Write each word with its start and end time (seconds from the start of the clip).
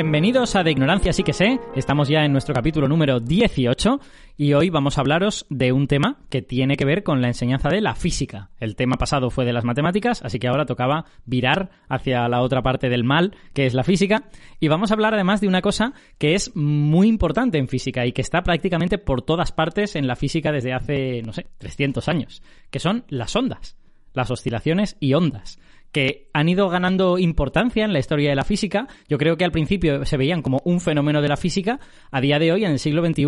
Bienvenidos 0.00 0.54
a 0.54 0.62
De 0.62 0.70
Ignorancia 0.70 1.12
Sí 1.12 1.24
que 1.24 1.32
sé. 1.32 1.58
Estamos 1.74 2.08
ya 2.08 2.24
en 2.24 2.30
nuestro 2.30 2.54
capítulo 2.54 2.86
número 2.86 3.18
18 3.18 3.98
y 4.36 4.52
hoy 4.52 4.70
vamos 4.70 4.96
a 4.96 5.00
hablaros 5.00 5.44
de 5.50 5.72
un 5.72 5.88
tema 5.88 6.18
que 6.30 6.40
tiene 6.40 6.76
que 6.76 6.84
ver 6.84 7.02
con 7.02 7.20
la 7.20 7.26
enseñanza 7.26 7.68
de 7.68 7.80
la 7.80 7.96
física. 7.96 8.50
El 8.60 8.76
tema 8.76 8.94
pasado 8.94 9.28
fue 9.30 9.44
de 9.44 9.52
las 9.52 9.64
matemáticas, 9.64 10.22
así 10.22 10.38
que 10.38 10.46
ahora 10.46 10.66
tocaba 10.66 11.06
virar 11.26 11.70
hacia 11.88 12.28
la 12.28 12.42
otra 12.42 12.62
parte 12.62 12.88
del 12.88 13.02
mal, 13.02 13.34
que 13.54 13.66
es 13.66 13.74
la 13.74 13.82
física. 13.82 14.28
Y 14.60 14.68
vamos 14.68 14.92
a 14.92 14.94
hablar 14.94 15.14
además 15.14 15.40
de 15.40 15.48
una 15.48 15.62
cosa 15.62 15.92
que 16.18 16.36
es 16.36 16.54
muy 16.54 17.08
importante 17.08 17.58
en 17.58 17.66
física 17.66 18.06
y 18.06 18.12
que 18.12 18.22
está 18.22 18.42
prácticamente 18.42 18.98
por 18.98 19.22
todas 19.22 19.50
partes 19.50 19.96
en 19.96 20.06
la 20.06 20.14
física 20.14 20.52
desde 20.52 20.74
hace, 20.74 21.22
no 21.22 21.32
sé, 21.32 21.48
300 21.58 22.08
años, 22.08 22.40
que 22.70 22.78
son 22.78 23.02
las 23.08 23.34
ondas, 23.34 23.76
las 24.14 24.30
oscilaciones 24.30 24.96
y 25.00 25.14
ondas 25.14 25.58
que 25.92 26.28
han 26.32 26.48
ido 26.48 26.68
ganando 26.68 27.18
importancia 27.18 27.84
en 27.84 27.92
la 27.92 27.98
historia 27.98 28.30
de 28.30 28.36
la 28.36 28.44
física. 28.44 28.88
Yo 29.08 29.18
creo 29.18 29.36
que 29.36 29.44
al 29.44 29.52
principio 29.52 30.04
se 30.04 30.16
veían 30.16 30.42
como 30.42 30.60
un 30.64 30.80
fenómeno 30.80 31.22
de 31.22 31.28
la 31.28 31.36
física. 31.36 31.80
A 32.10 32.20
día 32.20 32.38
de 32.38 32.52
hoy, 32.52 32.64
en 32.64 32.72
el 32.72 32.78
siglo 32.78 33.04
XXI, 33.04 33.26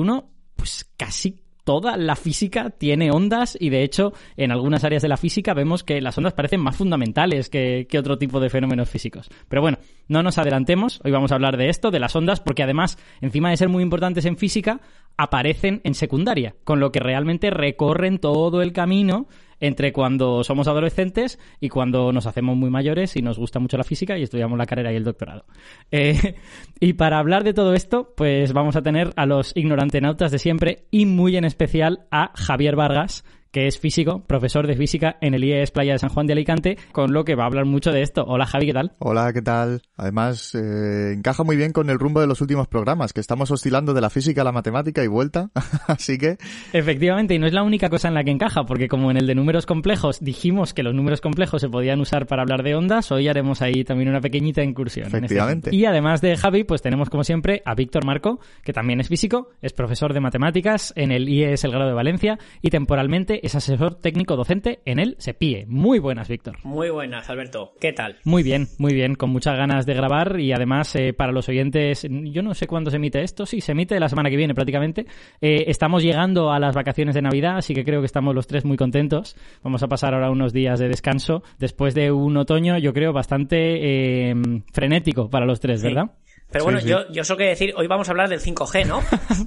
pues 0.57 0.91
casi 0.97 1.43
toda 1.65 1.97
la 1.97 2.17
física 2.17 2.71
tiene 2.71 3.11
ondas 3.11 3.57
y 3.59 3.71
de 3.71 3.83
hecho 3.83 4.13
en 4.37 4.51
algunas 4.51 4.85
áreas 4.85 5.03
de 5.03 5.09
la 5.09 5.17
física 5.17 5.55
vemos 5.55 5.85
que 5.85 6.01
las 6.01 6.17
ondas 6.19 6.33
parecen 6.33 6.61
más 6.61 6.77
fundamentales 6.77 7.49
que, 7.49 7.87
que, 7.89 7.99
otro 7.99 8.19
tipo 8.19 8.41
de 8.41 8.51
fenómenos 8.51 8.89
físicos. 8.89 9.29
Pero 9.49 9.63
bueno, 9.63 9.79
no 10.09 10.23
nos 10.23 10.39
adelantemos, 10.39 11.01
hoy 11.05 11.11
vamos 11.11 11.33
a 11.33 11.37
hablar 11.37 11.57
de 11.57 11.69
esto, 11.69 11.91
de 11.91 12.01
las 12.01 12.17
ondas, 12.17 12.41
porque 12.41 12.63
además, 12.63 12.99
encima 13.21 13.51
de 13.51 13.57
ser 13.57 13.69
muy 13.69 13.83
importantes 13.83 14.25
en 14.25 14.37
física, 14.37 14.81
aparecen 15.17 15.81
en 15.85 15.95
secundaria, 15.95 16.57
con 16.65 16.81
lo 16.81 16.93
que 16.93 17.01
realmente 17.01 17.51
recorren 17.51 18.19
todo 18.19 18.63
el 18.63 18.73
camino 18.73 19.29
entre 19.61 19.93
cuando 19.93 20.43
somos 20.43 20.67
adolescentes 20.69 21.39
y 21.61 21.69
cuando 21.69 22.13
nos 22.13 22.27
hacemos 22.27 22.57
muy 22.57 22.71
mayores 22.71 23.17
y 23.17 23.23
nos 23.23 23.39
gusta 23.39 23.61
mucho 23.61 23.77
la 23.77 23.85
física 23.85 24.19
y 24.19 24.23
estudiamos 24.23 24.59
la 24.59 24.67
carrera 24.67 24.93
y 24.93 24.97
el 24.97 25.05
doctorado. 25.05 25.45
Eh, 25.93 26.37
y 26.79 26.93
para 26.93 27.19
hablar 27.19 27.43
de 27.43 27.53
todo 27.53 27.75
esto, 27.75 28.15
pues 28.17 28.53
vamos 28.53 28.77
a 28.77 28.83
tener 28.83 29.13
a 29.17 29.27
los 29.27 29.53
ignorantenautas 29.57 30.31
de 30.31 30.39
siempre 30.39 30.87
y 30.91 31.05
muy 31.05 31.37
en 31.37 31.45
especial 31.45 32.07
a 32.13 32.31
Javier 32.37 32.77
Vargas, 32.77 33.25
que 33.51 33.67
es 33.67 33.79
físico, 33.79 34.23
profesor 34.27 34.67
de 34.67 34.77
física 34.77 35.17
en 35.21 35.35
el 35.35 35.45
IES 35.45 35.71
Playa 35.71 35.93
de 35.93 35.99
San 35.99 36.11
Juan 36.11 36.27
de 36.27 36.35
Alicante, 36.35 36.79
con 36.93 37.13
lo 37.13 37.25
que 37.25 37.35
va 37.35 37.45
a 37.45 37.47
hablar 37.47 37.65
mucho 37.65 37.91
de 37.91 38.03
esto. 38.03 38.25
Hola 38.27 38.47
Javi, 38.47 38.67
¿qué 38.67 38.73
tal? 38.73 38.93
Hola, 38.99 39.33
¿qué 39.33 39.43
tal? 39.43 39.83
Además, 39.97 40.55
eh, 40.55 41.13
encaja 41.15 41.43
muy 41.43 41.57
bien 41.57 41.73
con 41.73 41.91
el 41.91 41.99
rumbo 41.99 42.21
de 42.21 42.27
los 42.27 42.41
últimos 42.41 42.69
programas, 42.69 43.13
que 43.13 43.21
estamos 43.21 43.51
oscilando 43.51 43.93
de 43.93 44.01
la 44.01 44.11
física 44.11 44.43
a 44.43 44.45
la 44.45 44.53
matemática 44.53 45.03
y 45.03 45.09
vuelta, 45.09 45.51
así 45.89 46.17
que... 46.19 46.37
Efectivamente, 46.73 47.35
y 47.35 47.39
no 47.39 47.47
es 47.47 47.53
la 47.53 47.63
única 47.63 47.89
cosa 47.89 48.09
en 48.09 48.15
la 48.15 48.23
que 48.23 48.31
encaja, 48.31 48.65
porque 48.65 48.89
como 48.89 49.11
en 49.11 49.17
el 49.17 49.27
de 49.27 49.35
números 49.35 49.67
complejos 49.67 50.21
dijimos 50.21 50.73
que 50.73 50.83
los 50.83 50.95
números 50.95 51.21
complejos 51.21 51.61
se 51.61 51.69
podían 51.69 52.01
usar 52.01 52.27
para 52.27 52.43
hablar 52.43 52.63
de 52.63 52.75
ondas, 52.77 53.11
hoy 53.11 53.29
haremos 53.29 53.63
ahí 53.63 53.85
también 53.85 54.09
una 54.09 54.21
pequeñita 54.21 54.63
incursión. 54.63 55.07
Este 55.07 55.19
Efectivamente. 55.19 55.75
y 55.75 55.85
además 55.85 56.21
de 56.21 56.37
Javi, 56.37 56.65
pues 56.65 56.83
tenemos 56.83 57.11
como 57.11 57.25
siempre 57.25 57.63
a 57.65 57.75
Víctor 57.75 58.05
Marco, 58.05 58.39
que 58.63 58.73
también 58.73 59.01
es 59.01 59.09
físico, 59.09 59.51
es 59.61 59.73
profesor 59.73 60.15
de 60.15 60.21
matemáticas 60.21 60.93
en 60.97 61.11
el 61.11 61.29
IES 61.29 61.65
El 61.65 61.73
Grado 61.73 61.89
de 61.89 61.95
Valencia 61.95 62.39
y 62.63 62.71
temporalmente 62.71 63.40
es 63.43 63.55
asesor 63.55 63.97
técnico 63.97 64.37
docente 64.37 64.81
en 64.85 64.99
el 64.99 65.17
SEPIE. 65.19 65.67
Muy 65.69 65.99
buenas, 65.99 66.29
Víctor. 66.29 66.59
Muy 66.63 66.91
buenas, 66.91 67.29
Alberto. 67.31 67.73
¿Qué 67.81 67.93
tal? 67.93 68.17
Muy 68.25 68.43
bien, 68.43 68.69
muy 68.79 68.95
bien, 68.95 69.15
con 69.15 69.31
muchas 69.31 69.57
ganas 69.57 69.87
de 69.87 69.95
grabar 69.95 70.39
y 70.41 70.53
además 70.53 70.95
eh, 70.97 71.13
para 71.13 71.33
los 71.33 71.49
oyentes, 71.49 72.07
yo 72.09 72.43
no 72.43 72.55
sé 72.55 72.67
cuándo 72.67 72.91
se 72.91 72.97
emite 72.97 73.23
esto, 73.23 73.47
sí, 73.47 73.61
se 73.61 73.73
emite 73.73 73.99
la 73.99 74.09
semana 74.09 74.31
que 74.31 74.37
viene 74.37 74.55
prácticamente. 74.55 75.07
Eh, 75.41 75.65
estamos 75.69 76.03
llegando 76.03 76.53
a 76.53 76.59
las 76.59 76.75
vacaciones 76.75 77.15
de 77.15 77.23
Navidad, 77.23 77.57
así 77.57 77.75
que 77.75 77.85
creo 77.85 78.01
que 78.01 78.07
estamos 78.07 78.35
los 78.35 78.47
tres 78.47 78.65
muy 78.65 78.77
contentos. 78.77 79.37
Vamos 79.63 79.83
a 79.83 79.89
pasar 79.89 80.15
ahora 80.15 80.31
unos 80.31 80.53
días 80.53 80.79
de 80.79 80.89
descanso 80.89 81.43
después 81.59 81.95
de 81.95 82.13
un 82.13 82.37
otoño, 82.37 82.79
yo 82.79 82.93
creo, 82.93 83.13
bastante 83.13 84.31
eh, 84.31 84.35
frenético 84.73 85.31
para 85.31 85.47
los 85.47 85.61
tres, 85.61 85.83
¿verdad? 85.83 86.05
Sí. 86.07 86.31
Pero 86.51 86.65
bueno, 86.65 86.81
sí, 86.81 86.87
sí. 86.87 86.91
Yo, 86.91 87.09
yo 87.13 87.25
solo 87.25 87.37
quiero 87.37 87.51
decir, 87.51 87.73
hoy 87.77 87.87
vamos 87.87 88.09
a 88.09 88.11
hablar 88.11 88.29
del 88.29 88.41
5G, 88.41 88.87
¿no? 88.87 89.01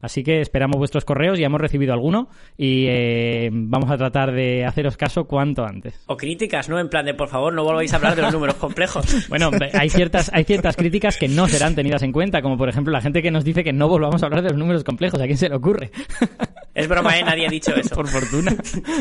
Así 0.00 0.22
que 0.22 0.40
esperamos 0.40 0.78
vuestros 0.78 1.04
correos, 1.04 1.38
ya 1.38 1.46
hemos 1.46 1.60
recibido 1.60 1.92
alguno 1.92 2.28
y 2.56 2.86
eh, 2.88 3.50
vamos 3.52 3.90
a 3.90 3.98
tratar 3.98 4.32
de 4.32 4.64
haceros 4.64 4.96
caso 4.96 5.24
cuanto 5.24 5.64
antes. 5.64 6.02
O 6.06 6.16
críticas, 6.16 6.70
¿no? 6.70 6.78
En 6.78 6.88
plan 6.88 7.04
de, 7.04 7.12
por 7.12 7.28
favor, 7.28 7.52
no 7.52 7.64
volváis 7.64 7.92
a 7.92 7.96
hablar 7.96 8.16
de 8.16 8.22
los 8.22 8.32
números 8.32 8.54
complejos. 8.54 9.04
bueno, 9.28 9.50
hay 9.74 9.90
ciertas, 9.90 10.30
hay 10.32 10.44
ciertas 10.44 10.76
críticas 10.76 11.18
que 11.18 11.28
no 11.28 11.48
serán 11.48 11.74
tenidas 11.74 12.02
en 12.02 12.12
cuenta, 12.12 12.40
como 12.40 12.56
por 12.56 12.70
ejemplo 12.70 12.92
la 12.92 13.02
gente 13.02 13.20
que 13.20 13.30
nos 13.30 13.44
dice 13.44 13.62
que 13.62 13.74
no 13.74 13.88
volvamos 13.88 14.22
a 14.22 14.26
hablar 14.26 14.42
de 14.42 14.50
los 14.50 14.58
números 14.58 14.84
complejos. 14.84 15.20
¿A 15.20 15.26
quién 15.26 15.36
se 15.36 15.50
le 15.50 15.56
ocurre? 15.56 15.90
Es 16.74 16.88
broma, 16.88 17.18
¿eh? 17.18 17.22
Nadie 17.24 17.46
ha 17.46 17.50
dicho 17.50 17.74
eso. 17.74 17.94
por 17.94 18.06
fortuna. 18.06 18.54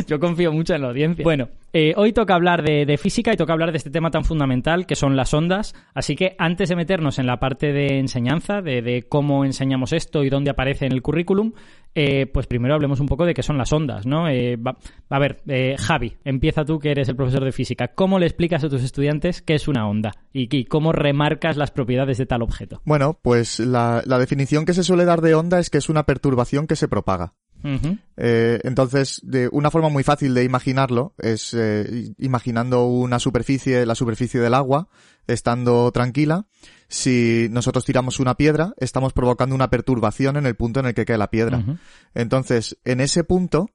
Yo 0.07 0.19
confío 0.19 0.52
mucho 0.52 0.74
en 0.74 0.81
la 0.81 0.90
audiencia. 0.90 1.24
Bueno, 1.24 1.50
eh, 1.74 1.94
hoy 1.96 2.13
toca 2.13 2.35
hablar 2.35 2.63
de, 2.63 2.85
de, 2.85 2.97
física 2.97 3.31
y 3.34 3.38
toca 3.38 3.53
hablar 3.53 3.72
de 3.72 3.78
este 3.78 3.90
tema 3.90 4.12
tan 4.12 4.24
fundamental 4.24 4.85
que 4.85 4.96
son 4.96 5.16
las 5.16 5.34
ondas. 5.34 5.75
Así 5.94 6.16
que 6.16 6.35
antes 6.38 6.69
de 6.69 6.75
meternos 6.75 7.19
en 7.19 7.28
la 7.28 7.40
parte 7.40 7.72
de 7.72 8.00
enseñanza, 8.00 8.62
de, 8.62 8.81
de 8.81 9.03
cómo 9.03 9.46
enseñamos 9.46 9.94
esto 9.94 10.24
y 10.24 10.29
dónde 10.29 10.52
aparece 10.52 10.85
en 10.85 10.91
el 10.91 11.02
currículum, 11.02 11.53
eh, 11.96 12.28
pues 12.28 12.46
primero 12.46 12.75
hablemos 12.75 13.00
un 13.00 13.08
poco 13.08 13.25
de 13.25 13.34
qué 13.34 13.41
son 13.41 13.58
las 13.58 13.74
ondas, 13.74 14.06
¿no? 14.06 14.29
Eh, 14.29 14.58
va, 14.58 14.78
a 15.09 15.19
ver, 15.19 15.41
eh, 15.47 15.75
Javi, 15.78 16.18
empieza 16.24 16.63
tú 16.63 16.79
que 16.79 16.91
eres 16.91 17.09
el 17.09 17.16
profesor 17.16 17.44
de 17.44 17.52
física. 17.52 17.90
¿Cómo 17.90 18.19
le 18.19 18.28
explicas 18.28 18.63
a 18.63 18.69
tus 18.69 18.84
estudiantes 18.84 19.41
qué 19.41 19.56
es 19.56 19.68
una 19.68 19.88
onda 19.88 20.12
y, 20.31 20.56
y 20.56 20.66
cómo 20.66 20.91
remarcas 20.91 21.58
las 21.58 21.72
propiedades 21.72 22.18
de 22.18 22.25
tal 22.25 22.44
objeto? 22.44 22.81
Bueno, 22.85 23.18
pues 23.22 23.59
la, 23.59 24.03
la 24.06 24.19
definición 24.19 24.66
que 24.66 24.74
se 24.74 24.84
suele 24.84 25.06
dar 25.06 25.22
de 25.22 25.34
onda 25.34 25.59
es 25.59 25.69
que 25.69 25.79
es 25.79 25.90
una 25.90 26.03
perturbación 26.03 26.68
que 26.68 26.75
se 26.75 26.88
propaga. 26.88 27.34
Uh 27.64 27.68
-huh. 27.68 28.00
eh, 28.18 28.59
entonces, 28.64 29.20
de 29.24 29.50
una 29.52 29.70
forma 29.70 29.90
muy 29.90 30.03
fácil 30.03 30.34
de 30.34 30.44
imaginarlo 30.44 31.14
es 31.18 31.53
eh, 31.53 32.14
imaginando 32.18 32.86
una 32.86 33.20
superficie, 33.20 33.86
la 33.86 33.96
superficie 33.96 34.40
del 34.40 34.53
agua, 34.53 34.88
estando 35.28 35.92
tranquila. 35.92 36.46
Si 36.88 37.47
nosotros 37.52 37.86
tiramos 37.86 38.20
una 38.20 38.36
piedra, 38.36 38.74
estamos 38.78 39.14
provocando 39.14 39.56
una 39.56 39.70
perturbación 39.70 40.38
en 40.38 40.46
el 40.46 40.56
punto 40.56 40.80
en 40.80 40.88
el 40.88 40.94
que 40.94 41.06
cae 41.06 41.17
la 41.17 41.29
piedra. 41.29 41.58
Uh 41.59 41.61
-huh. 41.61 41.78
Entonces, 42.16 42.78
en 42.85 43.00
ese 43.00 43.23
punto, 43.23 43.70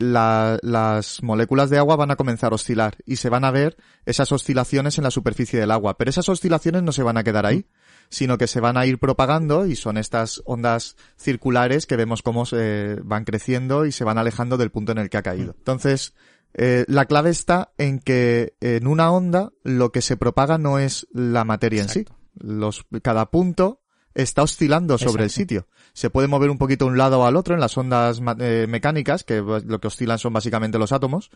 la, 0.00 0.58
las 0.62 1.22
moléculas 1.22 1.70
de 1.70 1.78
agua 1.78 1.94
van 1.94 2.10
a 2.10 2.16
comenzar 2.16 2.52
a 2.52 2.56
oscilar 2.56 2.96
y 3.06 3.16
se 3.16 3.28
van 3.28 3.44
a 3.44 3.50
ver 3.50 3.76
esas 4.06 4.32
oscilaciones 4.32 4.98
en 4.98 5.04
la 5.04 5.10
superficie 5.10 5.60
del 5.60 5.70
agua. 5.70 5.96
Pero 5.96 6.10
esas 6.10 6.28
oscilaciones 6.28 6.82
no 6.82 6.90
se 6.90 7.02
van 7.02 7.18
a 7.18 7.22
quedar 7.22 7.46
ahí, 7.46 7.66
sino 8.08 8.38
que 8.38 8.46
se 8.46 8.60
van 8.60 8.76
a 8.76 8.86
ir 8.86 8.98
propagando 8.98 9.66
y 9.66 9.76
son 9.76 9.98
estas 9.98 10.42
ondas 10.46 10.96
circulares 11.16 11.86
que 11.86 11.96
vemos 11.96 12.22
cómo 12.22 12.46
se 12.46 12.98
van 13.04 13.24
creciendo 13.24 13.84
y 13.86 13.92
se 13.92 14.04
van 14.04 14.18
alejando 14.18 14.56
del 14.56 14.70
punto 14.70 14.92
en 14.92 14.98
el 14.98 15.10
que 15.10 15.18
ha 15.18 15.22
caído. 15.22 15.54
Entonces, 15.56 16.14
eh, 16.54 16.84
la 16.88 17.04
clave 17.04 17.30
está 17.30 17.72
en 17.78 18.00
que 18.00 18.54
en 18.60 18.86
una 18.86 19.12
onda 19.12 19.52
lo 19.62 19.92
que 19.92 20.00
se 20.00 20.16
propaga 20.16 20.58
no 20.58 20.78
es 20.78 21.06
la 21.12 21.44
materia 21.44 21.82
Exacto. 21.82 21.98
en 22.00 22.06
sí. 22.06 22.56
Los, 22.56 22.86
cada 23.02 23.30
punto 23.30 23.82
está 24.14 24.42
oscilando 24.42 24.98
sobre 24.98 25.24
Exacto. 25.24 25.24
el 25.24 25.30
sitio. 25.30 25.68
Se 25.92 26.10
puede 26.10 26.28
mover 26.28 26.50
un 26.50 26.58
poquito 26.58 26.84
de 26.84 26.92
un 26.92 26.98
lado 26.98 27.20
o 27.20 27.26
al 27.26 27.36
otro 27.36 27.54
en 27.54 27.60
las 27.60 27.76
ondas 27.76 28.20
eh, 28.38 28.66
mecánicas, 28.68 29.24
que 29.24 29.40
lo 29.40 29.80
que 29.80 29.88
oscilan 29.88 30.18
son 30.18 30.32
básicamente 30.32 30.78
los 30.78 30.92
átomos, 30.92 31.30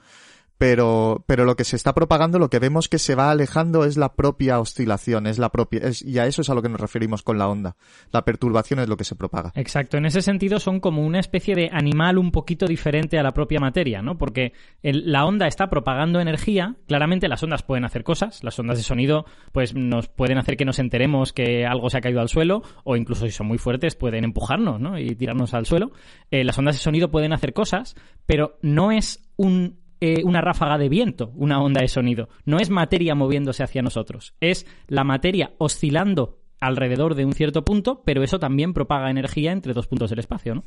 pero, 0.58 1.24
pero 1.26 1.44
lo 1.44 1.56
que 1.56 1.64
se 1.64 1.76
está 1.76 1.94
propagando, 1.94 2.38
lo 2.38 2.48
que 2.48 2.58
vemos 2.58 2.88
que 2.88 2.98
se 2.98 3.14
va 3.14 3.30
alejando 3.30 3.84
es 3.84 3.96
la 3.96 4.14
propia 4.14 4.60
oscilación, 4.60 5.26
es 5.26 5.38
la 5.38 5.50
propia, 5.50 5.82
y 6.00 6.18
a 6.18 6.26
eso 6.26 6.42
es 6.42 6.50
a 6.50 6.54
lo 6.54 6.62
que 6.62 6.68
nos 6.68 6.80
referimos 6.80 7.22
con 7.22 7.38
la 7.38 7.48
onda. 7.48 7.76
La 8.12 8.24
perturbación 8.24 8.80
es 8.80 8.88
lo 8.88 8.96
que 8.96 9.04
se 9.04 9.16
propaga. 9.16 9.52
Exacto, 9.56 9.96
en 9.96 10.06
ese 10.06 10.22
sentido 10.22 10.60
son 10.60 10.80
como 10.80 11.04
una 11.04 11.18
especie 11.18 11.54
de 11.54 11.70
animal 11.72 12.18
un 12.18 12.30
poquito 12.30 12.66
diferente 12.66 13.18
a 13.18 13.22
la 13.22 13.32
propia 13.32 13.58
materia, 13.58 14.00
¿no? 14.00 14.16
Porque 14.16 14.52
la 14.82 15.24
onda 15.24 15.46
está 15.46 15.68
propagando 15.68 16.20
energía, 16.20 16.76
claramente 16.86 17.28
las 17.28 17.42
ondas 17.42 17.62
pueden 17.62 17.84
hacer 17.84 18.04
cosas, 18.04 18.44
las 18.44 18.58
ondas 18.58 18.78
de 18.78 18.84
sonido 18.84 19.24
pues 19.52 19.74
nos 19.74 20.08
pueden 20.08 20.38
hacer 20.38 20.56
que 20.56 20.64
nos 20.64 20.78
enteremos 20.78 21.32
que 21.32 21.66
algo 21.66 21.90
se 21.90 21.98
ha 21.98 22.00
caído 22.00 22.20
al 22.20 22.28
suelo, 22.28 22.62
o 22.84 22.96
incluso 22.96 23.26
si 23.26 23.32
son 23.32 23.48
muy 23.48 23.58
fuertes 23.58 23.96
pueden 23.96 24.24
empujarnos, 24.24 24.80
¿no? 24.80 24.98
Y 24.98 25.14
tirarnos 25.16 25.52
al 25.54 25.66
suelo. 25.66 25.92
Eh, 26.30 26.44
las 26.44 26.58
ondas 26.58 26.76
de 26.76 26.80
sonido 26.80 27.10
pueden 27.10 27.32
hacer 27.32 27.52
cosas, 27.52 27.96
pero 28.26 28.58
no 28.62 28.92
es 28.92 29.22
un 29.36 29.83
eh, 30.00 30.22
una 30.24 30.40
ráfaga 30.40 30.78
de 30.78 30.88
viento, 30.88 31.32
una 31.36 31.60
onda 31.60 31.80
de 31.80 31.88
sonido. 31.88 32.28
No 32.44 32.58
es 32.58 32.70
materia 32.70 33.14
moviéndose 33.14 33.62
hacia 33.62 33.82
nosotros, 33.82 34.34
es 34.40 34.66
la 34.88 35.04
materia 35.04 35.52
oscilando 35.58 36.40
alrededor 36.60 37.14
de 37.14 37.24
un 37.24 37.34
cierto 37.34 37.64
punto, 37.64 38.02
pero 38.04 38.22
eso 38.22 38.38
también 38.38 38.72
propaga 38.72 39.10
energía 39.10 39.52
entre 39.52 39.74
dos 39.74 39.86
puntos 39.86 40.10
del 40.10 40.20
espacio, 40.20 40.54
¿no? 40.54 40.64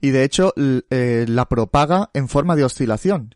Y 0.00 0.10
de 0.10 0.24
hecho, 0.24 0.52
eh, 0.90 1.24
la 1.28 1.46
propaga 1.46 2.10
en 2.12 2.28
forma 2.28 2.56
de 2.56 2.64
oscilación. 2.64 3.34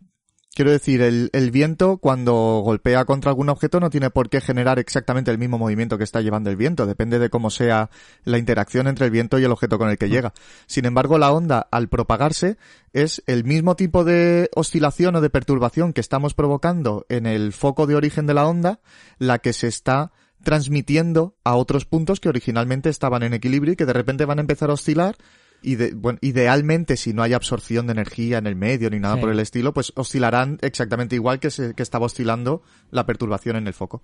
Quiero 0.55 0.71
decir, 0.71 1.03
el, 1.03 1.31
el, 1.33 1.51
viento 1.51 1.97
cuando 1.97 2.63
golpea 2.65 3.05
contra 3.07 3.31
algún 3.31 3.49
objeto 3.49 3.81
no 3.81 3.91
tiene 3.91 4.11
por 4.11 4.31
qué 4.31 4.41
generar 4.41 4.79
exactamente 4.79 5.33
el 5.33 5.39
mismo 5.39 5.59
movimiento 5.59 5.99
que 5.99 6.05
está 6.05 6.21
llevando 6.21 6.49
el 6.49 6.55
viento, 6.55 6.87
depende 6.87 7.19
de 7.19 7.29
cómo 7.29 7.51
sea 7.51 7.91
la 8.23 8.39
interacción 8.39 8.87
entre 8.87 9.07
el 9.07 9.11
viento 9.11 9.41
y 9.41 9.45
el 9.45 9.51
objeto 9.51 9.79
con 9.79 9.91
el 9.91 9.99
que 9.99 10.09
llega. 10.09 10.33
Sin 10.67 10.85
embargo, 10.85 11.19
la 11.19 11.33
onda, 11.33 11.67
al 11.73 11.89
propagarse, 11.89 12.57
es 12.93 13.21
el 13.27 13.43
mismo 13.43 13.75
tipo 13.75 14.05
de 14.05 14.49
oscilación 14.55 15.17
o 15.17 15.21
de 15.21 15.29
perturbación 15.29 15.93
que 15.93 16.01
estamos 16.01 16.35
provocando 16.35 17.05
en 17.09 17.27
el 17.27 17.53
foco 17.53 17.89
de 17.89 17.97
origen 17.97 18.29
de 18.29 18.35
la 18.35 18.47
onda, 18.47 18.79
la 19.19 19.41
que 19.41 19.53
se 19.53 19.67
está 19.67 20.13
transmitiendo 20.45 21.35
a 21.43 21.57
otros 21.57 21.85
puntos 21.85 22.21
que 22.21 22.29
originalmente 22.29 22.91
estaban 22.91 23.25
en 23.25 23.35
equilibrio 23.35 23.73
y 23.73 23.77
que 23.77 23.87
de 23.87 23.93
repente 23.93 24.25
van 24.25 24.39
a 24.39 24.43
empezar 24.43 24.71
a 24.71 24.75
oscilar 24.75 25.17
y 25.65 25.77
bueno, 25.95 26.19
idealmente 26.21 26.97
si 26.97 27.13
no 27.13 27.23
hay 27.23 27.33
absorción 27.33 27.87
de 27.87 27.93
energía 27.93 28.39
en 28.39 28.47
el 28.47 28.55
medio 28.55 28.91
ni 28.91 29.01
nada 29.01 29.17
por 29.19 29.31
el 29.31 29.41
estilo, 29.41 29.73
pues 29.73 29.93
oscilarán 29.97 30.59
exactamente 30.61 31.15
igual 31.15 31.41
que, 31.41 31.51
se, 31.51 31.75
que 31.75 31.83
estaba 31.83 32.07
oscilando 32.07 32.63
la 32.91 33.07
perturbación 33.07 33.57
en 33.57 33.67
el 33.67 33.73
foco. 33.73 34.03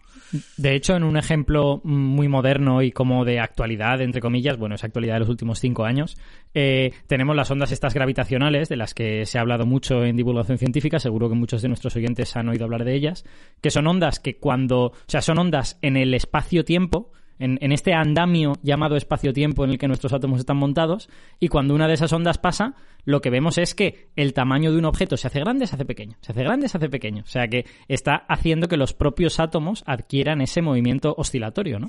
De 0.56 0.74
hecho, 0.74 0.96
en 0.96 1.04
un 1.04 1.16
ejemplo 1.16 1.80
muy 1.84 2.28
moderno 2.28 2.82
y 2.82 2.92
como 2.92 3.24
de 3.24 3.40
actualidad, 3.40 4.00
entre 4.00 4.20
comillas, 4.20 4.56
bueno, 4.56 4.74
es 4.74 4.84
actualidad 4.84 5.14
de 5.14 5.20
los 5.20 5.28
últimos 5.28 5.60
cinco 5.60 5.84
años, 5.84 6.16
eh, 6.54 6.92
tenemos 7.06 7.36
las 7.36 7.50
ondas 7.50 7.72
estas 7.72 7.94
gravitacionales, 7.94 8.68
de 8.68 8.76
las 8.76 8.94
que 8.94 9.26
se 9.26 9.38
ha 9.38 9.42
hablado 9.42 9.66
mucho 9.66 10.04
en 10.04 10.16
divulgación 10.16 10.58
científica, 10.58 10.98
seguro 10.98 11.28
que 11.28 11.34
muchos 11.34 11.62
de 11.62 11.68
nuestros 11.68 11.94
oyentes 11.96 12.34
han 12.36 12.48
oído 12.48 12.64
hablar 12.64 12.84
de 12.84 12.94
ellas, 12.94 13.24
que 13.60 13.70
son 13.70 13.86
ondas 13.86 14.18
que 14.18 14.38
cuando, 14.38 14.86
o 14.86 14.94
sea, 15.06 15.20
son 15.20 15.38
ondas 15.38 15.78
en 15.82 15.96
el 15.96 16.14
espacio-tiempo, 16.14 17.12
en, 17.40 17.72
este 17.72 17.94
andamio 17.94 18.52
llamado 18.62 18.96
espacio-tiempo 18.96 19.64
en 19.64 19.70
el 19.70 19.78
que 19.78 19.88
nuestros 19.88 20.12
átomos 20.12 20.40
están 20.40 20.58
montados, 20.58 21.08
y 21.38 21.48
cuando 21.48 21.74
una 21.74 21.88
de 21.88 21.94
esas 21.94 22.12
ondas 22.12 22.38
pasa, 22.38 22.74
lo 23.04 23.20
que 23.20 23.30
vemos 23.30 23.58
es 23.58 23.74
que 23.74 24.10
el 24.14 24.34
tamaño 24.34 24.70
de 24.72 24.78
un 24.78 24.84
objeto 24.84 25.16
se 25.16 25.26
hace 25.26 25.40
grande, 25.40 25.66
se 25.66 25.74
hace 25.74 25.84
pequeño, 25.84 26.16
se 26.20 26.32
hace 26.32 26.42
grande, 26.44 26.68
se 26.68 26.76
hace 26.76 26.88
pequeño. 26.88 27.22
O 27.22 27.30
sea 27.30 27.48
que 27.48 27.64
está 27.88 28.14
haciendo 28.28 28.68
que 28.68 28.76
los 28.76 28.92
propios 28.92 29.40
átomos 29.40 29.82
adquieran 29.86 30.40
ese 30.42 30.62
movimiento 30.62 31.14
oscilatorio, 31.16 31.78
¿no? 31.78 31.88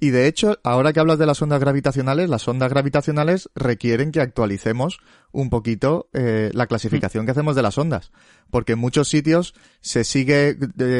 Y 0.00 0.10
de 0.10 0.28
hecho, 0.28 0.58
ahora 0.62 0.92
que 0.92 1.00
hablas 1.00 1.18
de 1.18 1.26
las 1.26 1.42
ondas 1.42 1.60
gravitacionales, 1.60 2.30
las 2.30 2.46
ondas 2.46 2.70
gravitacionales 2.70 3.50
requieren 3.54 4.12
que 4.12 4.20
actualicemos 4.20 5.00
un 5.34 5.50
poquito 5.50 6.08
eh, 6.12 6.50
la 6.54 6.66
clasificación 6.66 7.26
que 7.26 7.32
hacemos 7.32 7.56
de 7.56 7.62
las 7.62 7.76
ondas. 7.76 8.12
Porque 8.50 8.72
en 8.72 8.78
muchos 8.78 9.08
sitios 9.08 9.54
se 9.80 10.04
sigue, 10.04 10.56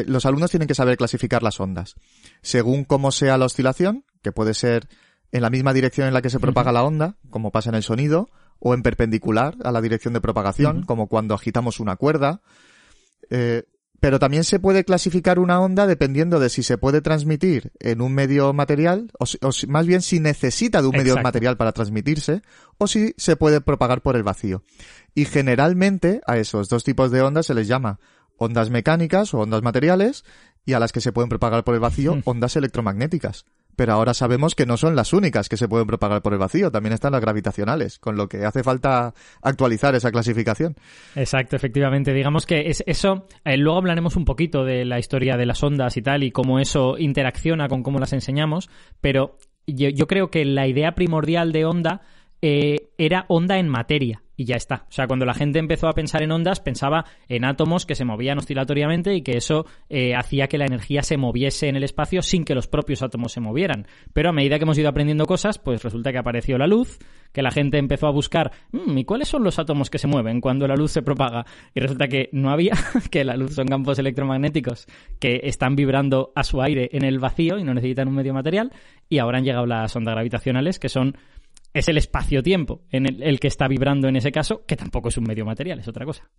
los 0.07 0.27
alumnos 0.27 0.51
tienen 0.51 0.69
que 0.69 0.75
saber 0.75 0.97
clasificar 0.99 1.43
las 1.43 1.61
ondas. 1.61 1.95
Según 2.43 2.85
cómo 2.85 3.13
sea 3.13 3.39
la 3.39 3.47
oscilación, 3.47 4.05
que 4.23 4.33
puede 4.33 4.53
ser 4.53 4.89
en 5.33 5.43
la 5.43 5.51
misma 5.51 5.73
dirección 5.73 6.09
en 6.09 6.15
la 6.15 6.21
que 6.21 6.31
se 6.31 6.41
propaga 6.41 6.73
la 6.73 6.85
onda, 6.85 7.17
como 7.31 7.53
pasa 7.53 7.71
en 7.71 7.77
el 7.77 7.83
sonido, 7.83 8.29
o 8.59 8.75
en 8.75 8.83
perpendicular 8.83 9.57
a 9.63 9.73
la 9.73 9.81
dirección 9.81 10.15
de 10.15 10.21
propagación, 10.21 10.83
como 10.83 11.07
cuando 11.07 11.35
agitamos 11.35 11.81
una 11.81 11.97
cuerda. 11.97 12.41
Eh, 13.31 13.65
pero 14.05 14.19
también 14.19 14.45
se 14.45 14.59
puede 14.59 14.85
clasificar 14.85 15.39
una 15.39 15.59
onda 15.63 15.87
dependiendo 15.87 16.39
de 16.39 16.51
si 16.51 16.63
se 16.63 16.77
puede 16.77 17.01
transmitir 17.01 17.73
en 17.81 18.03
un 18.03 18.13
medio 18.13 18.53
material, 18.53 19.11
o, 19.19 19.25
más 19.69 19.87
bien 19.87 20.03
si 20.03 20.21
necesita 20.21 20.83
de 20.83 20.89
un 20.89 20.95
medio 20.95 21.17
material 21.23 21.57
para 21.57 21.73
transmitirse, 21.73 22.43
o 22.77 22.87
si 22.87 23.15
se 23.17 23.37
puede 23.37 23.63
propagar 23.63 24.03
por 24.03 24.15
el 24.15 24.23
vacío. 24.23 24.63
Y 25.15 25.25
generalmente 25.25 26.21
a 26.27 26.37
esos 26.37 26.69
dos 26.69 26.85
tipos 26.85 27.13
de 27.13 27.23
ondas 27.23 27.47
se 27.47 27.55
les 27.55 27.67
llama 27.67 27.99
ondas 28.37 28.69
mecánicas 28.69 29.33
o 29.33 29.39
ondas 29.39 29.63
materiales, 29.63 30.27
y 30.67 30.75
a 30.75 30.81
las 30.81 30.93
que 30.93 31.01
se 31.01 31.13
pueden 31.13 31.31
propagar 31.31 31.65
por 31.65 31.73
el 31.73 31.81
vacío, 31.81 32.21
ondas 32.27 32.57
electromagnéticas 32.57 33.47
pero 33.77 33.93
ahora 33.93 34.15
sabemos 34.15 34.55
que 34.55 34.67
no 34.67 34.77
son 34.77 34.97
las 34.97 35.13
únicas 35.13 35.49
que 35.49 35.57
se 35.57 35.69
pueden 35.69 35.87
propagar 35.87 36.23
por 36.23 36.33
el 36.33 36.39
vacío, 36.39 36.71
también 36.71 36.93
están 36.93 37.13
las 37.13 37.21
gravitacionales, 37.21 37.99
con 37.99 38.17
lo 38.17 38.29
que 38.29 38.45
hace 38.45 38.63
falta 38.63 39.15
actualizar 39.43 39.95
esa 39.95 40.11
clasificación. 40.11 40.77
Exacto, 41.15 41.57
efectivamente. 41.57 42.13
Digamos 42.13 42.47
que 42.47 42.69
es 42.69 42.83
eso, 42.87 43.27
eh, 43.45 43.57
luego 43.57 43.79
hablaremos 43.79 44.17
un 44.17 44.25
poquito 44.25 44.65
de 44.65 44.85
la 44.85 44.99
historia 44.99 45.37
de 45.37 45.47
las 45.47 45.63
ondas 45.63 45.97
y 45.97 46.03
tal, 46.03 46.23
y 46.23 46.31
cómo 46.31 46.59
eso 46.59 46.97
interacciona 46.99 47.69
con 47.69 47.83
cómo 47.83 47.99
las 47.99 48.13
enseñamos, 48.13 48.69
pero 49.01 49.39
yo, 49.67 50.07
creo 50.07 50.31
que 50.31 50.45
la 50.45 50.67
idea 50.67 50.95
primordial 50.95 51.53
de 51.53 51.65
onda 51.65 52.03
eh, 52.43 52.91
era 52.99 53.25
onda 53.29 53.59
en 53.59 53.69
materia 53.69 54.24
y 54.37 54.45
ya 54.45 54.57
está. 54.57 54.87
O 54.89 54.93
sea, 54.93 55.07
cuando 55.07 55.25
la 55.25 55.35
gente 55.35 55.59
empezó 55.59 55.89
a 55.89 55.93
pensar 55.93 56.23
en 56.23 56.33
ondas, 56.33 56.61
pensaba 56.61 57.05
en 57.29 57.45
átomos 57.45 57.87
que 57.87 57.95
se 57.95 58.05
movían 58.05 58.39
oscilatoriamente 58.39 59.15
y 59.15 59.23
que 59.23 59.37
eso 59.37 59.67
eh, 59.89 60.15
hacía 60.15 60.49
que 60.49 60.59
la 60.59 60.67
energía 60.67 61.03
se 61.03 61.17
moviese 61.17 61.69
en 61.69 61.77
el 61.77 61.85
espacio 61.85 62.23
sin 62.23 62.45
que 62.45 62.55
los 62.55 62.67
propios 62.67 63.03
átomos 63.03 63.33
se 63.33 63.41
movieran. 63.41 63.87
Pero 64.13 64.31
a 64.31 64.33
medida 64.33 64.59
que 64.59 64.65
hemos 64.65 64.79
ido 64.79 64.89
aprendiendo 64.89 65.27
cosas, 65.27 65.59
pues 65.59 65.83
resulta 65.83 66.13
que 66.13 66.19
apareció 66.19 66.59
la 66.59 66.67
luz, 66.67 66.99
que 67.33 67.43
la 67.43 67.51
gente 67.51 67.79
empezó 67.79 68.07
a 68.07 68.11
buscar, 68.11 68.53
mm, 68.73 68.99
¿y 68.99 69.05
cuáles 69.05 69.29
son 69.29 69.45
los 69.45 69.59
átomos 69.59 69.91
que 69.91 69.99
se 69.99 70.07
mueven 70.07 70.41
cuando 70.41 70.67
la 70.67 70.77
luz 70.77 70.93
se 70.93 71.03
propaga? 71.03 71.45
Y 71.75 71.81
resulta 71.81 72.09
que 72.09 72.29
no 72.33 72.51
había, 72.51 72.73
que 73.11 73.25
la 73.25 73.37
luz 73.37 73.55
son 73.55 73.67
campos 73.67 73.99
electromagnéticos 73.99 74.87
que 75.19 75.41
están 75.45 75.77
vibrando 75.77 76.33
a 76.35 76.45
su 76.45 76.63
aire 76.63 76.89
en 76.93 77.05
el 77.05 77.19
vacío 77.19 77.59
y 77.59 77.65
no 77.65 77.75
necesitan 77.75 78.09
un 78.09 78.15
medio 78.15 78.35
material. 78.35 78.73
Y 79.09 79.19
ahora 79.19 79.39
han 79.39 79.45
llegado 79.45 79.67
las 79.67 79.95
ondas 79.95 80.15
gravitacionales, 80.15 80.79
que 80.79 80.89
son 80.89 81.17
es 81.75 81.89
el 81.89 81.99
espacio-tiempo 81.99 82.83
en 82.91 83.07
el, 83.21 83.41
que 83.41 83.49
está 83.49 83.67
vibrando 83.67 84.09
en 84.09 84.17
ese 84.17 84.31
caso, 84.31 84.63
que 84.65 84.77
tampoco 84.77 85.09
es 85.09 85.19
un 85.19 85.25
medio 85.25 85.45
material, 85.45 85.81
es 85.81 85.89
otra 85.89 86.07
cosa. 86.07 86.31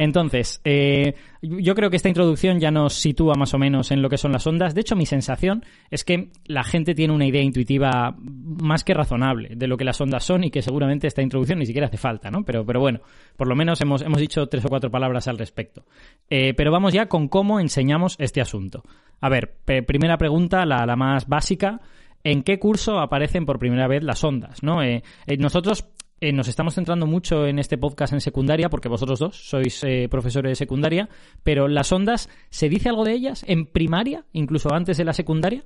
Entonces, 0.00 0.60
eh, 0.64 1.16
yo 1.42 1.74
creo 1.74 1.90
que 1.90 1.96
esta 1.96 2.08
introducción 2.08 2.60
ya 2.60 2.70
nos 2.70 2.94
sitúa 2.94 3.34
más 3.34 3.52
o 3.54 3.58
menos 3.58 3.90
en 3.90 4.00
lo 4.00 4.08
que 4.08 4.16
son 4.16 4.30
las 4.30 4.46
ondas. 4.46 4.72
De 4.72 4.82
hecho, 4.82 4.94
mi 4.94 5.06
sensación 5.06 5.64
es 5.90 6.04
que 6.04 6.30
la 6.46 6.62
gente 6.62 6.94
tiene 6.94 7.12
una 7.12 7.26
idea 7.26 7.42
intuitiva 7.42 8.14
más 8.16 8.84
que 8.84 8.94
razonable 8.94 9.56
de 9.56 9.66
lo 9.66 9.76
que 9.76 9.84
las 9.84 10.00
ondas 10.00 10.22
son 10.22 10.44
y 10.44 10.52
que 10.52 10.62
seguramente 10.62 11.08
esta 11.08 11.22
introducción 11.22 11.58
ni 11.58 11.66
siquiera 11.66 11.88
hace 11.88 11.96
falta, 11.96 12.30
¿no? 12.30 12.44
Pero, 12.44 12.64
pero 12.64 12.78
bueno, 12.78 13.00
por 13.36 13.48
lo 13.48 13.56
menos 13.56 13.80
hemos, 13.80 14.02
hemos 14.02 14.20
dicho 14.20 14.46
tres 14.46 14.64
o 14.64 14.68
cuatro 14.68 14.88
palabras 14.88 15.26
al 15.26 15.36
respecto. 15.36 15.84
Eh, 16.30 16.54
pero 16.54 16.70
vamos 16.70 16.92
ya 16.92 17.06
con 17.06 17.26
cómo 17.26 17.58
enseñamos 17.58 18.14
este 18.20 18.40
asunto. 18.40 18.84
A 19.20 19.28
ver, 19.28 19.56
primera 19.64 20.16
pregunta, 20.16 20.64
la, 20.64 20.86
la 20.86 20.94
más 20.94 21.26
básica 21.26 21.80
en 22.30 22.42
qué 22.42 22.58
curso 22.58 22.98
aparecen 22.98 23.46
por 23.46 23.58
primera 23.58 23.88
vez 23.88 24.02
las 24.02 24.22
ondas, 24.22 24.62
¿no? 24.62 24.82
Eh, 24.82 25.02
eh, 25.26 25.36
nosotros 25.38 25.86
eh, 26.20 26.30
nos 26.32 26.46
estamos 26.48 26.74
centrando 26.74 27.06
mucho 27.06 27.46
en 27.46 27.58
este 27.58 27.78
podcast 27.78 28.12
en 28.12 28.20
secundaria, 28.20 28.68
porque 28.68 28.90
vosotros 28.90 29.18
dos 29.18 29.48
sois 29.48 29.82
profesores 30.10 30.50
de 30.50 30.56
secundaria, 30.56 31.08
pero 31.42 31.68
las 31.68 31.90
ondas, 31.90 32.28
¿se 32.50 32.68
dice 32.68 32.90
algo 32.90 33.04
de 33.04 33.12
ellas 33.12 33.44
en 33.46 33.64
primaria, 33.64 34.26
incluso 34.32 34.74
antes 34.74 34.98
de 34.98 35.04
la 35.04 35.14
secundaria? 35.14 35.64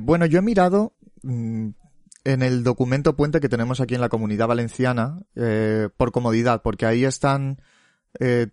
bueno, 0.00 0.26
yo 0.26 0.40
he 0.40 0.42
mirado 0.42 0.94
mm, 1.22 1.68
en 2.24 2.42
el 2.42 2.64
documento 2.64 3.14
puente 3.14 3.38
que 3.38 3.48
tenemos 3.48 3.80
aquí 3.80 3.94
en 3.94 4.00
la 4.00 4.08
comunidad 4.08 4.48
valenciana, 4.48 5.20
por 5.96 6.10
comodidad, 6.10 6.62
porque 6.62 6.86
ahí 6.86 7.04
están 7.04 7.60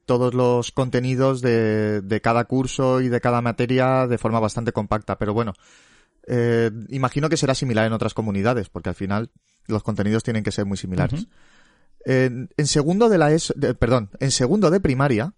todos 0.06 0.36
los 0.36 0.72
contenidos 0.72 1.42
de 1.42 2.20
cada 2.22 2.44
curso 2.46 3.02
y 3.02 3.10
de 3.10 3.20
cada 3.20 3.42
materia 3.42 4.06
de 4.06 4.18
forma 4.20 4.40
bastante 4.40 4.74
compacta, 4.74 5.18
pero 5.18 5.34
bueno, 5.34 5.54
eh, 6.28 6.72
imagino 6.90 7.30
que 7.30 7.38
será 7.38 7.56
similar 7.56 7.88
en 7.88 7.94
otras 7.94 8.14
comunidades, 8.14 8.70
porque 8.70 8.90
al 8.90 8.96
final 8.96 9.32
los 9.68 9.82
contenidos 9.82 10.24
tienen 10.24 10.44
que 10.44 10.52
ser 10.52 10.66
muy 10.66 10.78
similares. 10.78 11.28
en, 12.06 12.50
segundo 12.66 13.10
de 13.10 13.18
la 13.18 13.32
perdón, 13.80 14.10
en 14.20 14.32
segundo 14.32 14.70
de 14.70 14.80
primaria, 14.80 15.34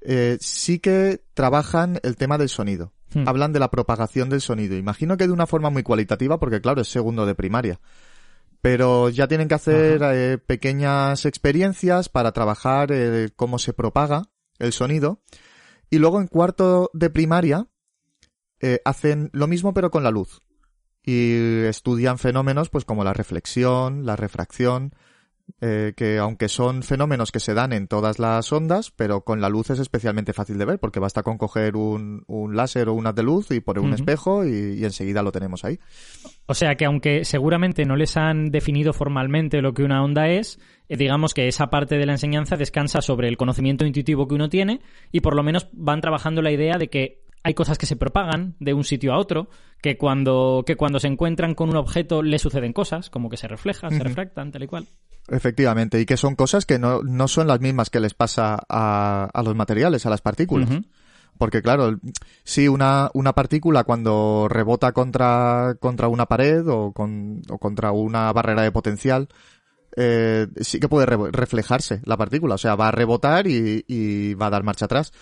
eh, 0.00 0.38
sí 0.40 0.78
que 0.78 1.22
trabajan 1.34 1.98
el 2.02 2.16
tema 2.16 2.38
del 2.38 2.48
sonido. 2.48 2.92
Hmm. 3.12 3.28
Hablan 3.28 3.52
de 3.52 3.58
la 3.58 3.70
propagación 3.70 4.30
del 4.30 4.40
sonido. 4.40 4.76
Imagino 4.76 5.16
que 5.16 5.26
de 5.26 5.32
una 5.32 5.46
forma 5.46 5.70
muy 5.70 5.82
cualitativa, 5.82 6.38
porque 6.38 6.60
claro, 6.60 6.80
es 6.80 6.88
segundo 6.88 7.26
de 7.26 7.34
primaria. 7.34 7.80
Pero 8.60 9.08
ya 9.08 9.26
tienen 9.26 9.48
que 9.48 9.54
hacer 9.54 10.00
eh, 10.04 10.38
pequeñas 10.38 11.26
experiencias 11.26 12.08
para 12.08 12.30
trabajar 12.30 12.90
cómo 13.34 13.58
se 13.58 13.72
propaga 13.72 14.28
el 14.60 14.72
sonido. 14.72 15.20
Y 15.90 15.98
luego 15.98 16.20
en 16.20 16.28
cuarto 16.28 16.90
de 16.94 17.10
primaria 17.10 17.66
eh, 18.62 18.80
hacen 18.84 19.28
lo 19.32 19.46
mismo 19.46 19.74
pero 19.74 19.90
con 19.90 20.02
la 20.02 20.10
luz 20.10 20.40
y 21.04 21.64
estudian 21.64 22.18
fenómenos 22.18 22.70
pues 22.70 22.84
como 22.84 23.04
la 23.04 23.12
reflexión, 23.12 24.06
la 24.06 24.16
refracción, 24.16 24.94
eh, 25.60 25.92
que 25.96 26.18
aunque 26.18 26.48
son 26.48 26.82
fenómenos 26.82 27.30
que 27.30 27.40
se 27.40 27.54
dan 27.54 27.72
en 27.72 27.86
todas 27.86 28.18
las 28.18 28.52
ondas, 28.52 28.90
pero 28.90 29.22
con 29.22 29.40
la 29.40 29.48
luz 29.48 29.70
es 29.70 29.78
especialmente 29.78 30.32
fácil 30.32 30.58
de 30.58 30.64
ver, 30.64 30.78
porque 30.78 31.00
basta 31.00 31.22
con 31.22 31.38
coger 31.38 31.76
un, 31.76 32.24
un 32.26 32.56
láser 32.56 32.88
o 32.88 32.94
un 32.94 33.06
haz 33.06 33.14
de 33.14 33.22
luz 33.22 33.50
y 33.50 33.60
poner 33.60 33.82
un 33.82 33.92
espejo 33.92 34.44
y, 34.44 34.84
enseguida 34.84 35.22
lo 35.22 35.32
tenemos 35.32 35.64
ahí. 35.64 35.78
O 36.46 36.54
sea 36.54 36.76
que 36.76 36.84
aunque 36.84 37.24
seguramente 37.24 37.84
no 37.84 37.96
les 37.96 38.16
han 38.16 38.50
definido 38.50 38.92
formalmente 38.92 39.62
lo 39.62 39.74
que 39.74 39.82
una 39.84 40.02
onda 40.02 40.28
es, 40.28 40.58
eh, 40.88 40.96
digamos 40.96 41.34
que 41.34 41.48
esa 41.48 41.70
parte 41.70 41.96
de 41.96 42.06
la 42.06 42.12
enseñanza 42.12 42.56
descansa 42.56 43.00
sobre 43.00 43.28
el 43.28 43.36
conocimiento 43.36 43.84
intuitivo 43.84 44.26
que 44.26 44.34
uno 44.34 44.48
tiene 44.48 44.80
y 45.10 45.20
por 45.20 45.34
lo 45.34 45.42
menos 45.42 45.68
van 45.72 46.00
trabajando 46.00 46.42
la 46.42 46.52
idea 46.52 46.78
de 46.78 46.88
que 46.88 47.21
hay 47.42 47.54
cosas 47.54 47.78
que 47.78 47.86
se 47.86 47.96
propagan 47.96 48.54
de 48.60 48.74
un 48.74 48.84
sitio 48.84 49.12
a 49.12 49.18
otro, 49.18 49.48
que 49.80 49.96
cuando, 49.96 50.62
que 50.66 50.76
cuando 50.76 51.00
se 51.00 51.08
encuentran 51.08 51.54
con 51.54 51.68
un 51.68 51.76
objeto 51.76 52.22
le 52.22 52.38
suceden 52.38 52.72
cosas, 52.72 53.10
como 53.10 53.28
que 53.28 53.36
se 53.36 53.48
reflejan, 53.48 53.90
se 53.90 54.02
refractan, 54.02 54.52
tal 54.52 54.62
y 54.62 54.66
cual. 54.66 54.86
Efectivamente, 55.28 56.00
y 56.00 56.06
que 56.06 56.16
son 56.16 56.36
cosas 56.36 56.66
que 56.66 56.78
no, 56.78 57.02
no 57.02 57.28
son 57.28 57.46
las 57.46 57.60
mismas 57.60 57.90
que 57.90 58.00
les 58.00 58.14
pasa 58.14 58.58
a, 58.68 59.28
a 59.32 59.42
los 59.42 59.54
materiales, 59.54 60.06
a 60.06 60.10
las 60.10 60.20
partículas. 60.20 60.68
Porque 61.38 61.62
claro, 61.62 61.98
si 62.44 62.68
una, 62.68 63.10
una 63.14 63.32
partícula 63.32 63.84
cuando 63.84 64.46
rebota 64.48 64.92
contra, 64.92 65.74
contra 65.80 66.08
una 66.08 66.26
pared 66.26 66.66
o, 66.68 66.92
con, 66.92 67.42
o 67.48 67.58
contra 67.58 67.90
una 67.90 68.32
barrera 68.32 68.62
de 68.62 68.70
potencial, 68.70 69.28
eh, 69.96 70.46
sí 70.60 70.80
que 70.80 70.88
puede 70.88 71.06
reflejarse 71.06 72.00
la 72.04 72.16
partícula, 72.16 72.54
o 72.54 72.58
sea, 72.58 72.76
va 72.76 72.88
a 72.88 72.92
rebotar 72.92 73.46
y, 73.46 73.84
y, 73.86 74.34
va 74.34 74.46
a 74.46 74.50
dar 74.50 74.62
marcha 74.62 74.86
atrás. 74.86 75.12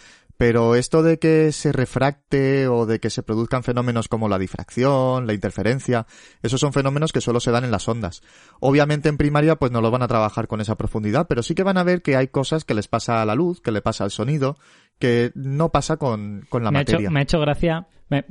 Pero 0.41 0.75
esto 0.75 1.03
de 1.03 1.19
que 1.19 1.53
se 1.53 1.71
refracte 1.71 2.67
o 2.67 2.87
de 2.87 2.99
que 2.99 3.11
se 3.11 3.23
produzcan 3.23 3.63
fenómenos 3.63 4.09
como 4.09 4.27
la 4.27 4.39
difracción, 4.39 5.27
la 5.27 5.35
interferencia, 5.35 6.07
esos 6.43 6.59
son 6.59 6.73
fenómenos 6.73 7.13
que 7.13 7.21
solo 7.21 7.41
se 7.41 7.51
dan 7.51 7.65
en 7.65 7.71
las 7.71 7.87
ondas. 7.89 8.23
Obviamente 8.59 9.11
en 9.11 9.19
primaria 9.19 9.57
pues 9.57 9.71
no 9.71 9.83
lo 9.83 9.91
van 9.91 10.01
a 10.01 10.09
trabajar 10.09 10.49
con 10.49 10.63
esa 10.63 10.77
profundidad, 10.77 11.27
pero 11.29 11.43
sí 11.43 11.55
que 11.55 11.63
van 11.63 11.77
a 11.77 11.83
ver 11.83 12.01
que 12.01 12.17
hay 12.17 12.29
cosas 12.29 12.65
que 12.65 12.73
les 12.73 12.89
pasa 12.89 13.21
a 13.21 13.27
la 13.27 13.35
luz, 13.35 13.61
que 13.61 13.71
le 13.71 13.83
pasa 13.83 14.05
al 14.05 14.11
sonido, 14.11 14.57
que 14.99 15.31
no 15.35 15.69
pasa 15.69 15.99
con, 15.99 16.47
con 16.49 16.65
la 16.65 16.71
materia. 16.71 17.11
me 17.11 17.21
ha 17.21 17.25
hecho 17.25 17.39
gracia 17.39 17.87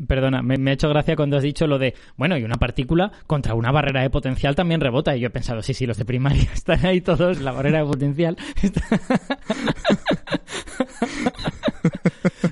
perdona, 0.07 0.41
me, 0.41 0.69
ha 0.69 0.73
hecho 0.73 0.89
gracia 0.89 1.15
cuando 1.15 1.37
has 1.37 1.43
dicho 1.43 1.65
lo 1.65 1.79
de, 1.79 1.93
bueno, 2.17 2.37
y 2.37 2.43
una 2.43 2.55
partícula 2.55 3.11
contra 3.27 3.53
una 3.53 3.71
barrera 3.71 4.01
de 4.01 4.09
potencial 4.09 4.55
también 4.55 4.81
rebota. 4.81 5.15
Y 5.15 5.21
yo 5.21 5.27
he 5.27 5.31
pensado, 5.31 5.61
sí, 5.61 5.73
sí, 5.73 5.85
los 5.85 5.97
de 5.97 6.05
primaria 6.05 6.49
están 6.53 6.85
ahí 6.85 7.01
todos, 7.01 7.39
la 7.39 7.51
barrera 7.51 7.79
de 7.79 7.85
potencial. 7.85 8.37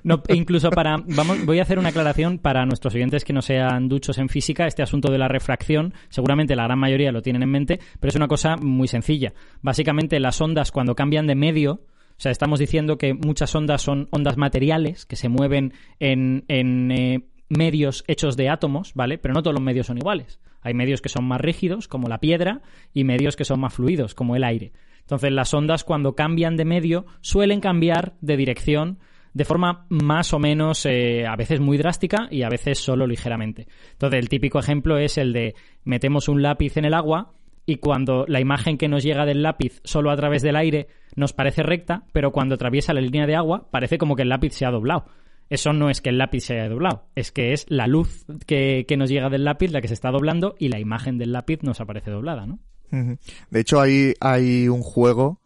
No, 0.03 0.21
incluso 0.29 0.69
para, 0.69 0.97
vamos, 0.97 1.45
voy 1.45 1.59
a 1.59 1.63
hacer 1.63 1.79
una 1.79 1.89
aclaración 1.89 2.37
para 2.39 2.65
nuestros 2.65 2.95
oyentes 2.95 3.25
que 3.25 3.33
no 3.33 3.41
sean 3.41 3.87
duchos 3.89 4.17
en 4.17 4.29
física. 4.29 4.67
Este 4.67 4.83
asunto 4.83 5.11
de 5.11 5.17
la 5.17 5.27
refracción, 5.27 5.93
seguramente 6.09 6.55
la 6.55 6.63
gran 6.63 6.79
mayoría 6.79 7.11
lo 7.11 7.21
tienen 7.21 7.43
en 7.43 7.49
mente, 7.49 7.79
pero 7.99 8.09
es 8.09 8.15
una 8.15 8.27
cosa 8.27 8.55
muy 8.55 8.87
sencilla. 8.87 9.33
Básicamente, 9.61 10.19
las 10.19 10.39
ondas 10.41 10.71
cuando 10.71 10.95
cambian 10.95 11.27
de 11.27 11.35
medio, 11.35 11.81
o 12.17 12.19
sea, 12.19 12.31
estamos 12.31 12.59
diciendo 12.59 12.97
que 12.97 13.13
muchas 13.13 13.53
ondas 13.55 13.81
son 13.81 14.07
ondas 14.11 14.37
materiales 14.37 15.05
que 15.05 15.15
se 15.15 15.29
mueven 15.29 15.73
en, 15.99 16.45
en 16.47 16.91
eh, 16.91 17.23
medios 17.49 18.03
hechos 18.07 18.35
de 18.37 18.49
átomos, 18.49 18.93
¿vale? 18.93 19.17
Pero 19.17 19.33
no 19.33 19.43
todos 19.43 19.53
los 19.53 19.63
medios 19.63 19.87
son 19.87 19.97
iguales. 19.97 20.39
Hay 20.61 20.73
medios 20.73 21.01
que 21.01 21.09
son 21.09 21.25
más 21.25 21.39
rígidos, 21.39 21.87
como 21.87 22.07
la 22.07 22.19
piedra, 22.19 22.61
y 22.93 23.03
medios 23.03 23.35
que 23.35 23.45
son 23.45 23.59
más 23.59 23.73
fluidos, 23.73 24.15
como 24.15 24.35
el 24.35 24.43
aire. 24.43 24.73
Entonces, 25.01 25.31
las 25.31 25.53
ondas 25.53 25.83
cuando 25.83 26.15
cambian 26.15 26.57
de 26.57 26.65
medio 26.65 27.05
suelen 27.21 27.61
cambiar 27.61 28.15
de 28.19 28.35
dirección 28.35 28.99
de 29.37 29.45
forma 29.45 29.85
más 29.89 30.33
o 30.33 30.39
menos 30.39 30.83
eh, 30.87 31.27
a 31.27 31.35
veces 31.35 31.59
muy 31.59 31.77
drástica 31.77 32.27
y 32.31 32.41
a 32.41 32.49
veces 32.49 32.79
solo 32.79 33.05
ligeramente. 33.05 33.67
Entonces, 33.91 34.19
el 34.19 34.29
típico 34.29 34.57
ejemplo 34.57 34.97
es 34.97 35.19
el 35.19 35.31
de 35.31 35.53
metemos 35.83 36.27
un 36.27 36.41
lápiz 36.41 36.75
en 36.75 36.85
el 36.85 36.95
agua 36.95 37.33
y 37.63 37.75
cuando 37.75 38.25
la 38.27 38.39
imagen 38.39 38.79
que 38.79 38.87
nos 38.87 39.03
llega 39.03 39.27
del 39.27 39.43
lápiz 39.43 39.79
solo 39.83 40.09
a 40.09 40.15
través 40.15 40.41
del 40.41 40.55
aire 40.55 40.87
nos 41.15 41.33
parece 41.33 41.61
recta, 41.61 42.05
pero 42.13 42.31
cuando 42.31 42.55
atraviesa 42.55 42.95
la 42.95 43.01
línea 43.01 43.27
de 43.27 43.35
agua 43.35 43.67
parece 43.69 43.99
como 43.99 44.15
que 44.15 44.23
el 44.23 44.29
lápiz 44.29 44.53
se 44.53 44.65
ha 44.65 44.71
doblado. 44.71 45.05
Eso 45.51 45.71
no 45.71 45.91
es 45.91 46.01
que 46.01 46.09
el 46.09 46.17
lápiz 46.17 46.41
se 46.41 46.55
haya 46.55 46.69
doblado, 46.69 47.05
es 47.15 47.31
que 47.31 47.53
es 47.53 47.67
la 47.69 47.85
luz 47.85 48.25
que, 48.47 48.85
que 48.87 48.97
nos 48.97 49.09
llega 49.09 49.29
del 49.29 49.45
lápiz 49.45 49.71
la 49.71 49.81
que 49.81 49.87
se 49.87 49.93
está 49.93 50.09
doblando 50.09 50.55
y 50.57 50.69
la 50.69 50.79
imagen 50.79 51.19
del 51.19 51.31
lápiz 51.31 51.59
nos 51.61 51.79
aparece 51.79 52.09
doblada, 52.09 52.47
¿no? 52.47 52.59
De 52.89 53.59
hecho, 53.59 53.79
hay, 53.79 54.13
hay 54.19 54.67
un 54.67 54.81
juego 54.81 55.41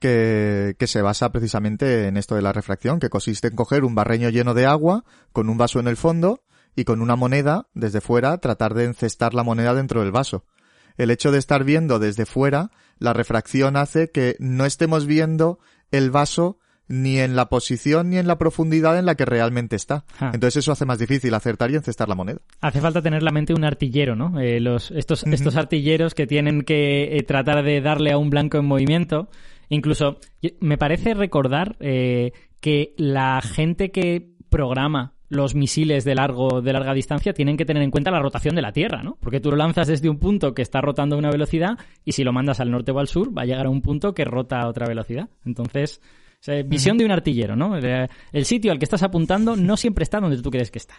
que, 0.00 0.74
que, 0.78 0.86
se 0.86 1.02
basa 1.02 1.30
precisamente 1.30 2.08
en 2.08 2.16
esto 2.16 2.34
de 2.34 2.42
la 2.42 2.52
refracción, 2.52 2.98
que 2.98 3.10
consiste 3.10 3.48
en 3.48 3.54
coger 3.54 3.84
un 3.84 3.94
barreño 3.94 4.30
lleno 4.30 4.54
de 4.54 4.66
agua 4.66 5.04
con 5.32 5.48
un 5.48 5.58
vaso 5.58 5.78
en 5.78 5.86
el 5.86 5.96
fondo 5.96 6.42
y 6.74 6.84
con 6.84 7.02
una 7.02 7.16
moneda 7.16 7.68
desde 7.74 8.00
fuera 8.00 8.38
tratar 8.38 8.74
de 8.74 8.84
encestar 8.84 9.34
la 9.34 9.42
moneda 9.42 9.74
dentro 9.74 10.00
del 10.00 10.12
vaso. 10.12 10.44
El 10.96 11.10
hecho 11.10 11.32
de 11.32 11.38
estar 11.38 11.64
viendo 11.64 11.98
desde 11.98 12.26
fuera, 12.26 12.70
la 12.98 13.12
refracción 13.12 13.76
hace 13.76 14.10
que 14.10 14.36
no 14.38 14.66
estemos 14.66 15.06
viendo 15.06 15.58
el 15.90 16.10
vaso 16.10 16.58
ni 16.88 17.18
en 17.18 17.36
la 17.36 17.48
posición 17.48 18.10
ni 18.10 18.18
en 18.18 18.26
la 18.26 18.36
profundidad 18.36 18.98
en 18.98 19.06
la 19.06 19.14
que 19.14 19.24
realmente 19.24 19.76
está. 19.76 20.04
Ah. 20.18 20.32
Entonces 20.34 20.64
eso 20.64 20.72
hace 20.72 20.84
más 20.84 20.98
difícil 20.98 21.32
acertar 21.34 21.70
y 21.70 21.76
encestar 21.76 22.08
la 22.08 22.16
moneda. 22.16 22.40
Hace 22.60 22.80
falta 22.80 23.00
tener 23.00 23.22
la 23.22 23.30
mente 23.30 23.54
un 23.54 23.64
artillero, 23.64 24.16
¿no? 24.16 24.40
Eh, 24.40 24.58
los, 24.58 24.90
estos, 24.90 25.22
estos 25.24 25.54
artilleros 25.56 26.14
que 26.14 26.26
tienen 26.26 26.62
que 26.62 27.16
eh, 27.16 27.22
tratar 27.22 27.62
de 27.62 27.80
darle 27.80 28.10
a 28.10 28.18
un 28.18 28.28
blanco 28.28 28.58
en 28.58 28.64
movimiento 28.64 29.28
Incluso 29.70 30.18
me 30.60 30.76
parece 30.76 31.14
recordar 31.14 31.76
eh, 31.80 32.32
que 32.60 32.94
la 32.98 33.40
gente 33.40 33.90
que 33.90 34.34
programa 34.50 35.14
los 35.28 35.54
misiles 35.54 36.04
de 36.04 36.16
largo 36.16 36.60
de 36.60 36.72
larga 36.72 36.92
distancia 36.92 37.32
tienen 37.32 37.56
que 37.56 37.64
tener 37.64 37.84
en 37.84 37.92
cuenta 37.92 38.10
la 38.10 38.18
rotación 38.18 38.56
de 38.56 38.62
la 38.62 38.72
Tierra, 38.72 39.04
¿no? 39.04 39.16
Porque 39.20 39.38
tú 39.38 39.50
lo 39.52 39.56
lanzas 39.56 39.86
desde 39.86 40.10
un 40.10 40.18
punto 40.18 40.54
que 40.54 40.62
está 40.62 40.80
rotando 40.80 41.14
a 41.14 41.18
una 41.20 41.30
velocidad 41.30 41.78
y 42.04 42.12
si 42.12 42.24
lo 42.24 42.32
mandas 42.32 42.58
al 42.58 42.72
norte 42.72 42.90
o 42.90 42.98
al 42.98 43.06
sur 43.06 43.36
va 43.36 43.42
a 43.42 43.46
llegar 43.46 43.66
a 43.66 43.70
un 43.70 43.80
punto 43.80 44.12
que 44.12 44.24
rota 44.24 44.60
a 44.60 44.68
otra 44.68 44.88
velocidad. 44.88 45.28
Entonces, 45.44 46.00
visión 46.66 46.98
de 46.98 47.04
un 47.04 47.12
artillero, 47.12 47.54
¿no? 47.54 47.76
El 47.76 48.44
sitio 48.44 48.72
al 48.72 48.80
que 48.80 48.86
estás 48.86 49.04
apuntando 49.04 49.54
no 49.54 49.76
siempre 49.76 50.02
está 50.02 50.18
donde 50.18 50.42
tú 50.42 50.50
crees 50.50 50.72
que 50.72 50.78
está. 50.78 50.96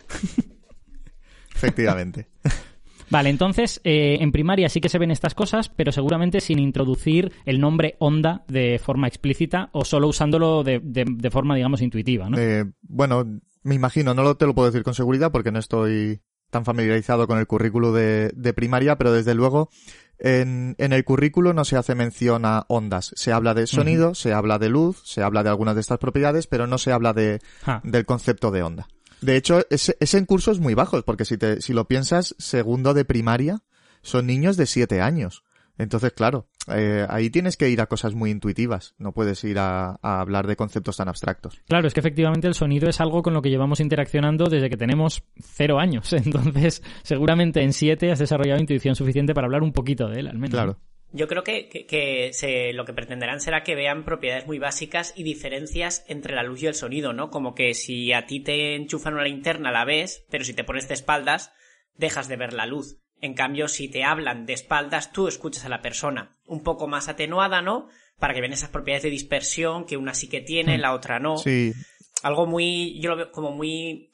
Efectivamente. 1.54 2.30
Vale, 3.12 3.30
entonces 3.30 3.82
eh, 3.84 4.18
en 4.22 4.32
primaria 4.32 4.70
sí 4.70 4.80
que 4.80 4.90
se 4.90 4.98
ven 4.98 5.12
estas 5.12 5.36
cosas, 5.36 5.70
pero 5.70 5.92
seguramente 5.92 6.40
sin 6.40 6.60
introducir 6.60 7.34
el 7.46 7.60
nombre 7.60 7.96
onda 8.00 8.46
de 8.48 8.80
forma 8.80 9.08
explícita 9.08 9.70
o 9.74 9.84
solo 9.84 10.08
usándolo 10.08 10.64
de, 10.64 10.80
de, 10.82 11.32
forma, 11.32 11.56
digamos, 11.56 11.82
intuitiva, 11.82 12.30
¿no? 12.30 12.38
Eh, 12.38 12.66
bueno, 12.82 13.26
me 13.64 13.76
imagino, 13.76 14.14
no 14.14 14.24
lo, 14.24 14.36
te 14.36 14.46
lo 14.46 14.56
puedo 14.56 14.72
decir 14.72 14.84
con 14.84 14.96
seguridad 14.96 15.32
porque 15.32 15.52
no 15.52 15.60
estoy 15.60 16.22
tan 16.50 16.66
familiarizado 16.66 17.28
con 17.28 17.38
el 17.38 17.48
currículo 17.48 17.92
de, 17.92 18.32
de 18.34 18.54
primaria, 18.54 18.98
pero 18.98 19.12
desde 19.12 19.36
luego 19.36 19.70
en, 20.18 20.76
en, 20.78 20.94
el 20.94 21.04
currículo 21.04 21.54
no 21.54 21.66
se 21.66 21.78
hace 21.78 21.96
mención 21.96 22.46
a 22.46 22.66
ondas. 22.68 23.12
Se 23.16 23.32
habla 23.32 23.54
de 23.54 23.68
sonido, 23.68 24.14
se 24.14 24.34
habla 24.34 24.60
de 24.60 24.70
luz, 24.70 25.02
se 25.04 25.24
habla 25.24 25.44
de 25.44 25.50
algunas 25.50 25.76
de 25.76 25.82
estas 25.82 25.98
propiedades, 25.98 26.48
pero 26.48 26.68
no 26.68 26.78
se 26.78 26.92
habla 26.92 27.14
de, 27.14 27.40
ah. 27.66 27.82
del 27.84 28.06
concepto 28.06 28.52
de 28.52 28.64
onda. 28.64 28.88
De 29.22 29.36
hecho, 29.38 29.66
es, 29.70 29.96
es 30.00 30.14
en 30.14 30.26
cursos 30.26 30.60
muy 30.60 30.74
bajos, 30.74 31.04
porque 31.04 31.26
si, 31.26 31.38
te, 31.38 31.62
si 31.62 31.74
lo 31.74 31.88
piensas, 31.88 32.36
segundo 32.40 32.94
de 32.94 33.06
primaria 33.06 33.64
son 34.02 34.26
niños 34.26 34.58
de 34.58 34.66
siete 34.66 35.02
años. 35.02 35.44
Entonces, 35.78 36.12
claro, 36.14 36.48
eh, 36.68 37.08
ahí 37.10 37.30
tienes 37.30 37.58
que 37.58 37.70
ir 37.70 37.82
a 37.82 37.88
cosas 37.88 38.14
muy 38.14 38.30
intuitivas, 38.30 38.94
no 38.98 39.14
puedes 39.14 39.44
ir 39.44 39.58
a, 39.58 39.98
a, 40.02 40.22
hablar 40.22 40.46
de 40.46 40.56
conceptos 40.56 40.98
tan 40.98 41.08
abstractos. 41.08 41.60
Claro, 41.68 41.88
es 41.88 41.94
que 41.94 42.02
efectivamente 42.02 42.48
el 42.48 42.54
sonido 42.54 42.90
es 42.90 43.00
algo 43.02 43.24
con 43.24 43.34
lo 43.34 43.42
que 43.42 43.50
llevamos 43.50 43.80
interaccionando 43.80 44.46
desde 44.46 44.70
que 44.70 44.78
tenemos 44.78 45.24
cero 45.40 45.80
años, 45.80 46.14
entonces 46.14 46.84
seguramente 47.04 47.64
en 47.64 47.74
siete 47.74 48.12
has 48.12 48.20
desarrollado 48.20 48.60
intuición 48.60 48.96
suficiente 48.96 49.34
para 49.34 49.46
hablar 49.46 49.64
un 49.64 49.72
poquito 49.72 50.08
de 50.08 50.20
él, 50.20 50.28
al 50.28 50.38
menos. 50.38 50.52
Claro. 50.52 50.78
Yo 51.14 51.28
creo 51.28 51.44
que, 51.44 51.68
que, 51.68 52.32
se, 52.32 52.72
lo 52.72 52.86
que 52.86 52.94
pretenderán 52.94 53.42
será 53.42 53.64
que 53.64 53.76
vean 53.76 54.06
propiedades 54.06 54.48
muy 54.48 54.60
básicas 54.60 55.14
y 55.16 55.24
diferencias 55.24 56.06
entre 56.08 56.36
la 56.36 56.44
luz 56.44 56.64
y 56.64 56.68
el 56.68 56.74
sonido, 56.74 57.12
¿no? 57.12 57.30
Como 57.30 57.54
que 57.54 57.74
si 57.74 58.14
a 58.14 58.26
ti 58.26 58.40
te 58.40 58.76
enchufan 58.76 59.16
una 59.16 59.26
linterna 59.26 59.72
la 59.72 59.84
ves, 59.84 60.26
pero 60.30 60.46
si 60.46 60.54
te 60.54 60.64
pones 60.64 60.88
de 60.88 60.94
espaldas, 60.94 61.52
dejas 61.98 62.30
de 62.30 62.38
ver 62.38 62.54
la 62.54 62.66
luz. 62.66 62.98
En 63.20 63.34
cambio, 63.34 63.68
si 63.68 63.90
te 63.90 64.06
hablan 64.06 64.46
de 64.46 64.54
espaldas, 64.54 65.12
tú 65.12 65.28
escuchas 65.28 65.66
a 65.66 65.70
la 65.70 65.82
persona. 65.82 66.38
Un 66.46 66.64
poco 66.64 66.88
más 66.88 67.10
atenuada, 67.10 67.62
¿no? 67.62 67.90
Para 68.18 68.34
que 68.34 68.40
vean 68.40 68.54
esas 68.54 68.70
propiedades 68.70 69.04
de 69.04 69.10
dispersión 69.10 69.86
que 69.86 69.98
una 69.98 70.14
sí 70.14 70.30
que 70.30 70.42
tiene, 70.42 70.78
la 70.78 70.94
otra 70.94 71.20
no. 71.20 71.38
Sí. 71.38 71.74
Algo 72.24 72.46
muy, 72.46 73.00
yo 73.02 73.10
lo 73.10 73.18
veo 73.18 73.32
como 73.32 73.52
muy 73.52 74.12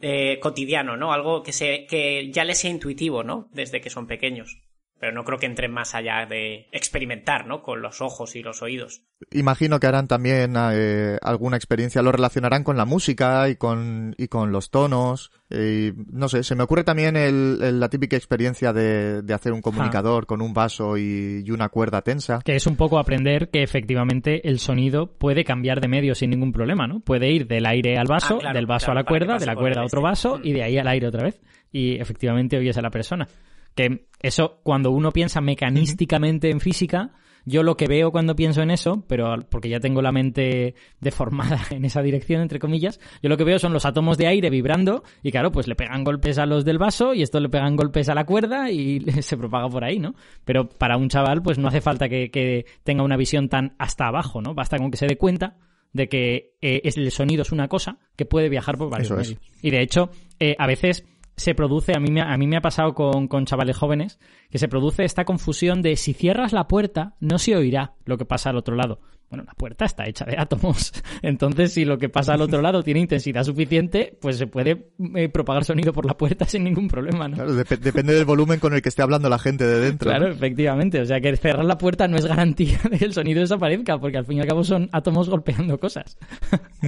eh, 0.00 0.40
cotidiano, 0.40 0.96
¿no? 0.96 1.12
Algo 1.12 1.42
que, 1.44 1.52
se, 1.52 1.86
que 1.86 2.32
ya 2.32 2.44
les 2.44 2.58
sea 2.58 2.70
intuitivo, 2.70 3.22
¿no? 3.22 3.48
Desde 3.52 3.80
que 3.80 3.90
son 3.90 4.08
pequeños 4.08 4.60
pero 5.02 5.14
no 5.14 5.24
creo 5.24 5.36
que 5.36 5.46
entren 5.46 5.72
más 5.72 5.96
allá 5.96 6.26
de 6.26 6.68
experimentar, 6.70 7.44
¿no? 7.48 7.60
Con 7.60 7.82
los 7.82 8.00
ojos 8.00 8.36
y 8.36 8.42
los 8.44 8.62
oídos. 8.62 9.02
Imagino 9.32 9.80
que 9.80 9.88
harán 9.88 10.06
también 10.06 10.54
eh, 10.56 11.18
alguna 11.20 11.56
experiencia, 11.56 12.02
lo 12.02 12.12
relacionarán 12.12 12.62
con 12.62 12.76
la 12.76 12.84
música 12.84 13.48
y 13.48 13.56
con, 13.56 14.14
y 14.16 14.28
con 14.28 14.52
los 14.52 14.70
tonos. 14.70 15.32
Y, 15.50 15.90
no 16.12 16.28
sé, 16.28 16.44
se 16.44 16.54
me 16.54 16.62
ocurre 16.62 16.84
también 16.84 17.16
el, 17.16 17.80
la 17.80 17.88
típica 17.88 18.16
experiencia 18.16 18.72
de, 18.72 19.22
de 19.22 19.34
hacer 19.34 19.52
un 19.52 19.60
comunicador 19.60 20.24
con 20.24 20.40
un 20.40 20.54
vaso 20.54 20.96
y, 20.96 21.50
una 21.50 21.68
cuerda 21.68 22.02
tensa. 22.02 22.38
Que 22.44 22.54
es 22.54 22.68
un 22.68 22.76
poco 22.76 23.00
aprender 23.00 23.50
que 23.50 23.64
efectivamente 23.64 24.48
el 24.48 24.60
sonido 24.60 25.18
puede 25.18 25.42
cambiar 25.42 25.80
de 25.80 25.88
medio 25.88 26.14
sin 26.14 26.30
ningún 26.30 26.52
problema, 26.52 26.86
¿no? 26.86 27.00
Puede 27.00 27.28
ir 27.28 27.48
del 27.48 27.66
aire 27.66 27.98
al 27.98 28.06
vaso, 28.06 28.38
ah, 28.46 28.52
del 28.52 28.66
vaso 28.66 28.92
a 28.92 28.94
la 28.94 29.02
cuerda, 29.02 29.36
de 29.36 29.46
la 29.46 29.56
cuerda 29.56 29.80
a 29.80 29.84
otro 29.84 30.00
vaso 30.00 30.38
y 30.40 30.52
de 30.52 30.62
ahí 30.62 30.78
al 30.78 30.86
aire 30.86 31.08
otra 31.08 31.24
vez. 31.24 31.42
Y 31.72 32.00
efectivamente 32.00 32.56
oyes 32.56 32.78
a 32.78 32.82
la 32.82 32.90
persona. 32.90 33.26
Que 33.74 34.06
eso, 34.20 34.60
cuando 34.62 34.90
uno 34.90 35.12
piensa 35.12 35.40
mecanísticamente 35.40 36.50
en 36.50 36.60
física, 36.60 37.12
yo 37.44 37.62
lo 37.62 37.76
que 37.76 37.88
veo 37.88 38.12
cuando 38.12 38.36
pienso 38.36 38.62
en 38.62 38.70
eso, 38.70 39.04
pero 39.08 39.34
porque 39.50 39.68
ya 39.68 39.80
tengo 39.80 40.02
la 40.02 40.12
mente 40.12 40.74
deformada 41.00 41.60
en 41.70 41.84
esa 41.84 42.02
dirección, 42.02 42.40
entre 42.40 42.58
comillas, 42.58 43.00
yo 43.22 43.28
lo 43.28 43.36
que 43.36 43.44
veo 43.44 43.58
son 43.58 43.72
los 43.72 43.84
átomos 43.84 44.18
de 44.18 44.26
aire 44.26 44.50
vibrando 44.50 45.02
y 45.22 45.30
claro, 45.30 45.50
pues 45.50 45.66
le 45.66 45.74
pegan 45.74 46.04
golpes 46.04 46.38
a 46.38 46.46
los 46.46 46.64
del 46.64 46.78
vaso 46.78 47.14
y 47.14 47.22
estos 47.22 47.42
le 47.42 47.48
pegan 47.48 47.76
golpes 47.76 48.08
a 48.08 48.14
la 48.14 48.24
cuerda 48.24 48.70
y 48.70 49.00
se 49.22 49.36
propaga 49.36 49.68
por 49.68 49.84
ahí, 49.84 49.98
¿no? 49.98 50.14
Pero 50.44 50.68
para 50.68 50.96
un 50.96 51.08
chaval, 51.08 51.42
pues 51.42 51.58
no 51.58 51.68
hace 51.68 51.80
falta 51.80 52.08
que, 52.08 52.66
tenga 52.84 53.02
una 53.02 53.16
visión 53.16 53.48
tan 53.48 53.74
hasta 53.78 54.06
abajo, 54.06 54.40
¿no? 54.40 54.54
Basta 54.54 54.78
con 54.78 54.90
que 54.90 54.96
se 54.96 55.06
dé 55.06 55.16
cuenta 55.16 55.56
de 55.92 56.08
que 56.08 56.54
eh, 56.60 56.80
el 56.84 57.10
sonido 57.10 57.42
es 57.42 57.52
una 57.52 57.68
cosa 57.68 57.98
que 58.16 58.24
puede 58.24 58.48
viajar 58.48 58.78
por 58.78 58.90
varios 58.90 59.10
medios. 59.10 59.36
Y 59.60 59.70
de 59.70 59.82
hecho, 59.82 60.10
eh, 60.40 60.56
a 60.58 60.66
veces 60.66 61.04
se 61.36 61.54
produce, 61.54 61.94
a 61.96 62.00
mí, 62.00 62.10
me, 62.10 62.20
a 62.20 62.36
mí 62.36 62.46
me 62.46 62.56
ha 62.56 62.62
pasado 62.62 62.94
con, 62.94 63.28
con 63.28 63.46
chavales 63.46 63.76
jóvenes, 63.76 64.18
que 64.50 64.58
se 64.58 64.68
produce 64.68 65.04
esta 65.04 65.24
confusión 65.24 65.82
de 65.82 65.96
si 65.96 66.12
cierras 66.12 66.52
la 66.52 66.68
puerta 66.68 67.14
no 67.20 67.38
se 67.38 67.56
oirá 67.56 67.94
lo 68.04 68.18
que 68.18 68.24
pasa 68.24 68.50
al 68.50 68.56
otro 68.56 68.76
lado. 68.76 69.00
Bueno, 69.32 69.44
la 69.46 69.54
puerta 69.54 69.86
está 69.86 70.06
hecha 70.06 70.26
de 70.26 70.36
átomos. 70.36 70.92
Entonces, 71.22 71.72
si 71.72 71.86
lo 71.86 71.96
que 71.96 72.10
pasa 72.10 72.34
al 72.34 72.42
otro 72.42 72.60
lado 72.60 72.82
tiene 72.82 73.00
intensidad 73.00 73.44
suficiente, 73.44 74.14
pues 74.20 74.36
se 74.36 74.46
puede 74.46 74.92
eh, 75.14 75.30
propagar 75.30 75.64
sonido 75.64 75.94
por 75.94 76.04
la 76.04 76.18
puerta 76.18 76.44
sin 76.46 76.64
ningún 76.64 76.86
problema, 76.86 77.28
¿no? 77.28 77.36
Claro, 77.36 77.54
depende 77.54 78.12
del 78.12 78.26
volumen 78.26 78.60
con 78.60 78.74
el 78.74 78.82
que 78.82 78.90
esté 78.90 79.00
hablando 79.00 79.30
la 79.30 79.38
gente 79.38 79.64
de 79.66 79.80
dentro. 79.80 80.10
Claro, 80.10 80.28
efectivamente. 80.28 81.00
O 81.00 81.06
sea 81.06 81.18
que 81.18 81.34
cerrar 81.34 81.64
la 81.64 81.78
puerta 81.78 82.06
no 82.08 82.18
es 82.18 82.26
garantía 82.26 82.78
de 82.90 82.98
que 82.98 83.06
el 83.06 83.14
sonido 83.14 83.40
desaparezca, 83.40 83.98
porque 83.98 84.18
al 84.18 84.26
fin 84.26 84.36
y 84.36 84.40
al 84.42 84.48
cabo 84.48 84.64
son 84.64 84.90
átomos 84.92 85.30
golpeando 85.30 85.80
cosas. 85.80 86.18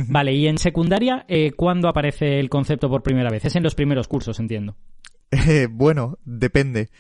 vale, 0.09 0.35
y 0.35 0.47
en 0.47 0.59
secundaria, 0.59 1.25
eh, 1.29 1.53
¿cuándo 1.57 1.89
aparece 1.89 2.41
el 2.41 2.51
concepto 2.51 2.91
por 2.91 3.03
primera 3.03 3.31
vez? 3.31 3.47
Es 3.47 3.57
en 3.57 3.63
los 3.63 3.75
primeros 3.75 4.07
cursos, 4.07 4.39
entiendo. 4.39 4.77
Eh, 5.31 5.67
bueno, 5.71 6.19
depende. 6.27 6.91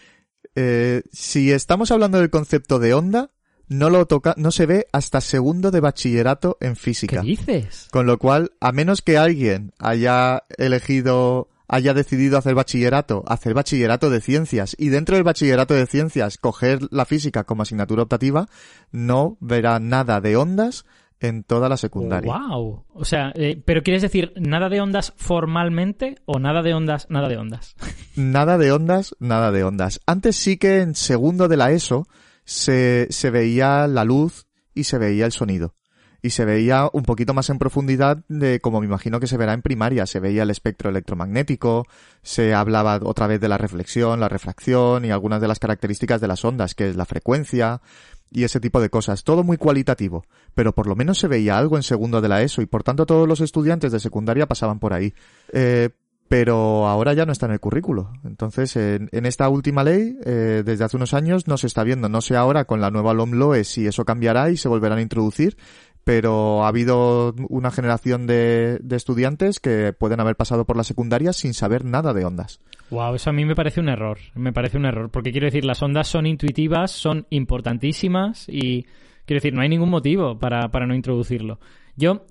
Eh, 0.54 1.02
si 1.12 1.50
estamos 1.52 1.90
hablando 1.90 2.18
del 2.18 2.30
concepto 2.30 2.78
de 2.78 2.94
onda, 2.94 3.30
no 3.68 3.90
lo 3.90 4.06
toca, 4.06 4.34
no 4.36 4.50
se 4.50 4.66
ve 4.66 4.86
hasta 4.92 5.20
segundo 5.20 5.70
de 5.70 5.80
bachillerato 5.80 6.56
en 6.60 6.76
física. 6.76 7.20
¿Qué 7.20 7.26
dices? 7.28 7.88
Con 7.90 8.06
lo 8.06 8.18
cual, 8.18 8.52
a 8.60 8.72
menos 8.72 9.02
que 9.02 9.18
alguien 9.18 9.72
haya 9.78 10.44
elegido, 10.58 11.48
haya 11.68 11.94
decidido 11.94 12.38
hacer 12.38 12.54
bachillerato, 12.54 13.24
hacer 13.26 13.54
bachillerato 13.54 14.10
de 14.10 14.20
ciencias 14.20 14.76
y 14.78 14.88
dentro 14.88 15.16
del 15.16 15.24
bachillerato 15.24 15.74
de 15.74 15.86
ciencias 15.86 16.38
coger 16.38 16.80
la 16.90 17.04
física 17.04 17.44
como 17.44 17.62
asignatura 17.62 18.02
optativa, 18.02 18.48
no 18.92 19.36
verá 19.40 19.78
nada 19.78 20.20
de 20.20 20.36
ondas 20.36 20.84
en 21.20 21.42
toda 21.42 21.68
la 21.68 21.76
secundaria. 21.76 22.36
¡Wow! 22.36 22.84
O 22.92 23.04
sea, 23.04 23.32
eh, 23.34 23.60
pero 23.64 23.82
quieres 23.82 24.02
decir 24.02 24.32
nada 24.36 24.68
de 24.68 24.80
ondas 24.80 25.14
formalmente 25.16 26.16
o 26.26 26.38
nada 26.38 26.62
de 26.62 26.74
ondas, 26.74 27.06
nada 27.08 27.28
de 27.28 27.38
ondas. 27.38 27.76
nada 28.16 28.58
de 28.58 28.72
ondas, 28.72 29.14
nada 29.20 29.50
de 29.50 29.64
ondas. 29.64 30.00
Antes 30.06 30.36
sí 30.36 30.58
que 30.58 30.80
en 30.80 30.94
segundo 30.94 31.48
de 31.48 31.56
la 31.56 31.70
ESO 31.70 32.06
se, 32.44 33.06
se 33.10 33.30
veía 33.30 33.86
la 33.86 34.04
luz 34.04 34.46
y 34.74 34.84
se 34.84 34.98
veía 34.98 35.26
el 35.26 35.32
sonido. 35.32 35.74
Y 36.22 36.30
se 36.30 36.46
veía 36.46 36.88
un 36.90 37.02
poquito 37.02 37.34
más 37.34 37.50
en 37.50 37.58
profundidad 37.58 38.24
de 38.28 38.58
como 38.60 38.80
me 38.80 38.86
imagino 38.86 39.20
que 39.20 39.26
se 39.26 39.36
verá 39.36 39.52
en 39.52 39.60
primaria. 39.60 40.06
Se 40.06 40.20
veía 40.20 40.44
el 40.44 40.50
espectro 40.50 40.88
electromagnético, 40.88 41.86
se 42.22 42.54
hablaba 42.54 42.98
otra 43.02 43.26
vez 43.26 43.40
de 43.40 43.48
la 43.48 43.58
reflexión, 43.58 44.20
la 44.20 44.30
refracción 44.30 45.04
y 45.04 45.10
algunas 45.10 45.42
de 45.42 45.48
las 45.48 45.58
características 45.58 46.22
de 46.22 46.28
las 46.28 46.42
ondas, 46.42 46.74
que 46.74 46.88
es 46.88 46.96
la 46.96 47.04
frecuencia 47.04 47.82
y 48.30 48.44
ese 48.44 48.58
tipo 48.58 48.80
de 48.80 48.88
cosas. 48.88 49.22
Todo 49.22 49.44
muy 49.44 49.58
cualitativo, 49.58 50.24
pero 50.54 50.74
por 50.74 50.86
lo 50.86 50.96
menos 50.96 51.18
se 51.18 51.28
veía 51.28 51.58
algo 51.58 51.76
en 51.76 51.82
segundo 51.82 52.22
de 52.22 52.28
la 52.28 52.42
ESO 52.42 52.62
y 52.62 52.66
por 52.66 52.82
tanto 52.82 53.04
todos 53.04 53.28
los 53.28 53.40
estudiantes 53.40 53.92
de 53.92 54.00
secundaria 54.00 54.46
pasaban 54.46 54.78
por 54.78 54.94
ahí. 54.94 55.12
Eh, 55.52 55.90
pero 56.28 56.88
ahora 56.88 57.12
ya 57.12 57.26
no 57.26 57.32
está 57.32 57.46
en 57.46 57.52
el 57.52 57.60
currículo. 57.60 58.12
Entonces, 58.24 58.76
en, 58.76 59.08
esta 59.12 59.48
última 59.48 59.84
ley, 59.84 60.16
eh, 60.24 60.62
desde 60.64 60.84
hace 60.84 60.96
unos 60.96 61.14
años, 61.14 61.46
no 61.46 61.56
se 61.56 61.66
está 61.66 61.84
viendo. 61.84 62.08
No 62.08 62.20
sé 62.20 62.36
ahora 62.36 62.64
con 62.64 62.80
la 62.80 62.90
nueva 62.90 63.14
LOMLOE 63.14 63.64
si 63.64 63.86
eso 63.86 64.04
cambiará 64.04 64.50
y 64.50 64.56
se 64.56 64.68
volverán 64.68 64.98
a 64.98 65.02
introducir, 65.02 65.56
pero 66.02 66.64
ha 66.64 66.68
habido 66.68 67.34
una 67.48 67.70
generación 67.70 68.26
de, 68.26 68.78
de, 68.82 68.96
estudiantes 68.96 69.60
que 69.60 69.92
pueden 69.92 70.20
haber 70.20 70.36
pasado 70.36 70.64
por 70.64 70.76
la 70.76 70.84
secundaria 70.84 71.32
sin 71.32 71.54
saber 71.54 71.84
nada 71.84 72.12
de 72.14 72.24
ondas. 72.24 72.60
Wow, 72.90 73.14
eso 73.14 73.30
a 73.30 73.32
mí 73.32 73.44
me 73.44 73.54
parece 73.54 73.80
un 73.80 73.88
error. 73.88 74.18
Me 74.34 74.52
parece 74.52 74.78
un 74.78 74.86
error. 74.86 75.10
Porque 75.10 75.30
quiero 75.32 75.46
decir, 75.46 75.64
las 75.64 75.82
ondas 75.82 76.08
son 76.08 76.26
intuitivas, 76.26 76.90
son 76.90 77.26
importantísimas 77.30 78.48
y 78.48 78.84
quiero 79.26 79.38
decir, 79.38 79.54
no 79.54 79.60
hay 79.62 79.68
ningún 79.68 79.90
motivo 79.90 80.38
para, 80.38 80.70
para 80.70 80.86
no 80.86 80.94
introducirlo. 80.94 81.58
Yo 81.96 82.26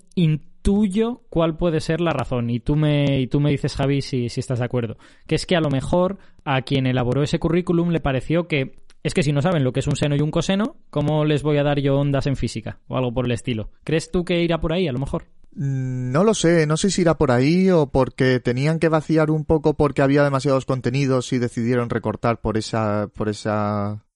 intuyo 0.64 1.20
cuál 1.28 1.58
puede 1.58 1.80
ser 1.80 2.00
la 2.00 2.12
razón 2.12 2.48
y 2.48 2.58
tú 2.58 2.74
me, 2.74 3.20
y 3.20 3.26
tú 3.26 3.38
me 3.38 3.50
dices, 3.50 3.76
Javi, 3.76 4.00
si, 4.00 4.30
si 4.30 4.40
estás 4.40 4.60
de 4.60 4.64
acuerdo. 4.64 4.96
Que 5.26 5.34
es 5.34 5.44
que 5.44 5.56
a 5.56 5.60
lo 5.60 5.68
mejor 5.68 6.18
a 6.44 6.62
quien 6.62 6.86
elaboró 6.86 7.22
ese 7.22 7.38
currículum 7.38 7.90
le 7.90 8.00
pareció 8.00 8.48
que 8.48 8.82
es 9.02 9.12
que 9.12 9.22
si 9.22 9.32
no 9.32 9.42
saben 9.42 9.62
lo 9.62 9.74
que 9.74 9.80
es 9.80 9.86
un 9.86 9.96
seno 9.96 10.16
y 10.16 10.22
un 10.22 10.30
coseno, 10.30 10.76
¿cómo 10.88 11.26
les 11.26 11.42
voy 11.42 11.58
a 11.58 11.62
dar 11.62 11.78
yo 11.80 11.96
ondas 11.96 12.26
en 12.26 12.36
física? 12.36 12.78
O 12.88 12.96
algo 12.96 13.12
por 13.12 13.26
el 13.26 13.32
estilo. 13.32 13.68
¿Crees 13.84 14.10
tú 14.10 14.24
que 14.24 14.42
irá 14.42 14.58
por 14.58 14.72
ahí, 14.72 14.88
a 14.88 14.92
lo 14.92 14.98
mejor? 14.98 15.26
Mm, 15.54 16.10
no 16.10 16.24
lo 16.24 16.32
sé, 16.32 16.66
no 16.66 16.78
sé 16.78 16.90
si 16.90 17.02
irá 17.02 17.18
por 17.18 17.30
ahí 17.30 17.68
o 17.68 17.90
porque 17.90 18.40
tenían 18.40 18.78
que 18.78 18.88
vaciar 18.88 19.30
un 19.30 19.44
poco 19.44 19.74
porque 19.74 20.00
había 20.00 20.24
demasiados 20.24 20.64
contenidos 20.64 21.34
y 21.34 21.38
decidieron 21.38 21.90
recortar 21.90 22.40
por 22.40 22.56
esa, 22.56 23.08
por 23.14 23.28
esa 23.28 24.06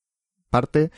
parte. 0.48 0.90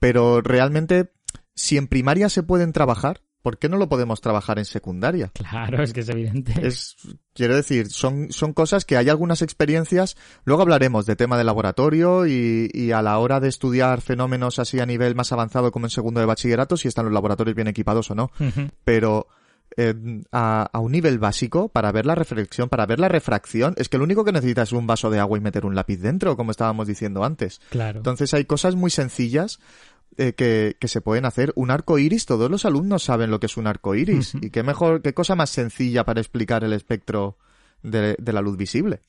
Pero 0.00 0.40
realmente, 0.40 1.12
si 1.54 1.76
en 1.76 1.86
primaria 1.86 2.28
se 2.28 2.42
pueden 2.42 2.72
trabajar, 2.72 3.20
¿por 3.46 3.58
qué 3.58 3.68
no 3.68 3.76
lo 3.76 3.88
podemos 3.88 4.20
trabajar 4.20 4.58
en 4.58 4.64
secundaria? 4.64 5.30
Claro, 5.32 5.80
es 5.80 5.92
que 5.92 6.00
es 6.00 6.08
evidente. 6.08 6.52
Es, 6.66 6.96
quiero 7.32 7.54
decir, 7.54 7.86
son, 7.90 8.32
son 8.32 8.52
cosas 8.52 8.84
que 8.84 8.96
hay 8.96 9.08
algunas 9.08 9.40
experiencias, 9.40 10.16
luego 10.44 10.62
hablaremos 10.62 11.06
de 11.06 11.14
tema 11.14 11.38
de 11.38 11.44
laboratorio 11.44 12.26
y, 12.26 12.68
y, 12.74 12.90
a 12.90 13.02
la 13.02 13.16
hora 13.20 13.38
de 13.38 13.48
estudiar 13.48 14.00
fenómenos 14.00 14.58
así 14.58 14.80
a 14.80 14.86
nivel 14.86 15.14
más 15.14 15.30
avanzado 15.30 15.70
como 15.70 15.86
en 15.86 15.90
segundo 15.90 16.18
de 16.18 16.26
bachillerato, 16.26 16.76
si 16.76 16.88
están 16.88 17.04
los 17.04 17.14
laboratorios 17.14 17.54
bien 17.54 17.68
equipados 17.68 18.10
o 18.10 18.16
no. 18.16 18.32
Pero 18.84 19.28
eh, 19.76 19.94
a, 20.32 20.68
a, 20.72 20.80
un 20.80 20.90
nivel 20.90 21.20
básico, 21.20 21.68
para 21.68 21.92
ver 21.92 22.04
la 22.04 22.16
reflexión, 22.16 22.68
para 22.68 22.84
ver 22.84 22.98
la 22.98 23.08
refracción, 23.08 23.74
es 23.76 23.88
que 23.88 23.98
lo 23.98 24.02
único 24.02 24.24
que 24.24 24.32
necesitas 24.32 24.70
es 24.70 24.72
un 24.72 24.88
vaso 24.88 25.08
de 25.08 25.20
agua 25.20 25.38
y 25.38 25.40
meter 25.40 25.66
un 25.66 25.76
lápiz 25.76 25.98
dentro, 25.98 26.36
como 26.36 26.50
estábamos 26.50 26.88
diciendo 26.88 27.22
antes. 27.22 27.60
Claro. 27.70 27.98
Entonces 27.98 28.34
hay 28.34 28.44
cosas 28.44 28.74
muy 28.74 28.90
sencillas 28.90 29.60
eh, 30.18 30.32
que, 30.34 30.76
que, 30.78 30.88
se 30.88 31.00
pueden 31.00 31.24
hacer. 31.24 31.52
Un 31.56 31.70
arco 31.70 31.98
iris, 31.98 32.26
todos 32.26 32.50
los 32.50 32.64
alumnos 32.64 33.02
saben 33.02 33.30
lo 33.30 33.40
que 33.40 33.46
es 33.46 33.56
un 33.56 33.66
arco 33.66 33.94
iris. 33.94 34.34
Y 34.40 34.50
qué 34.50 34.62
mejor, 34.62 35.02
qué 35.02 35.14
cosa 35.14 35.34
más 35.34 35.50
sencilla 35.50 36.04
para 36.04 36.20
explicar 36.20 36.64
el 36.64 36.72
espectro 36.72 37.38
de, 37.82 38.16
de 38.18 38.32
la 38.32 38.40
luz 38.40 38.56
visible. 38.56 39.02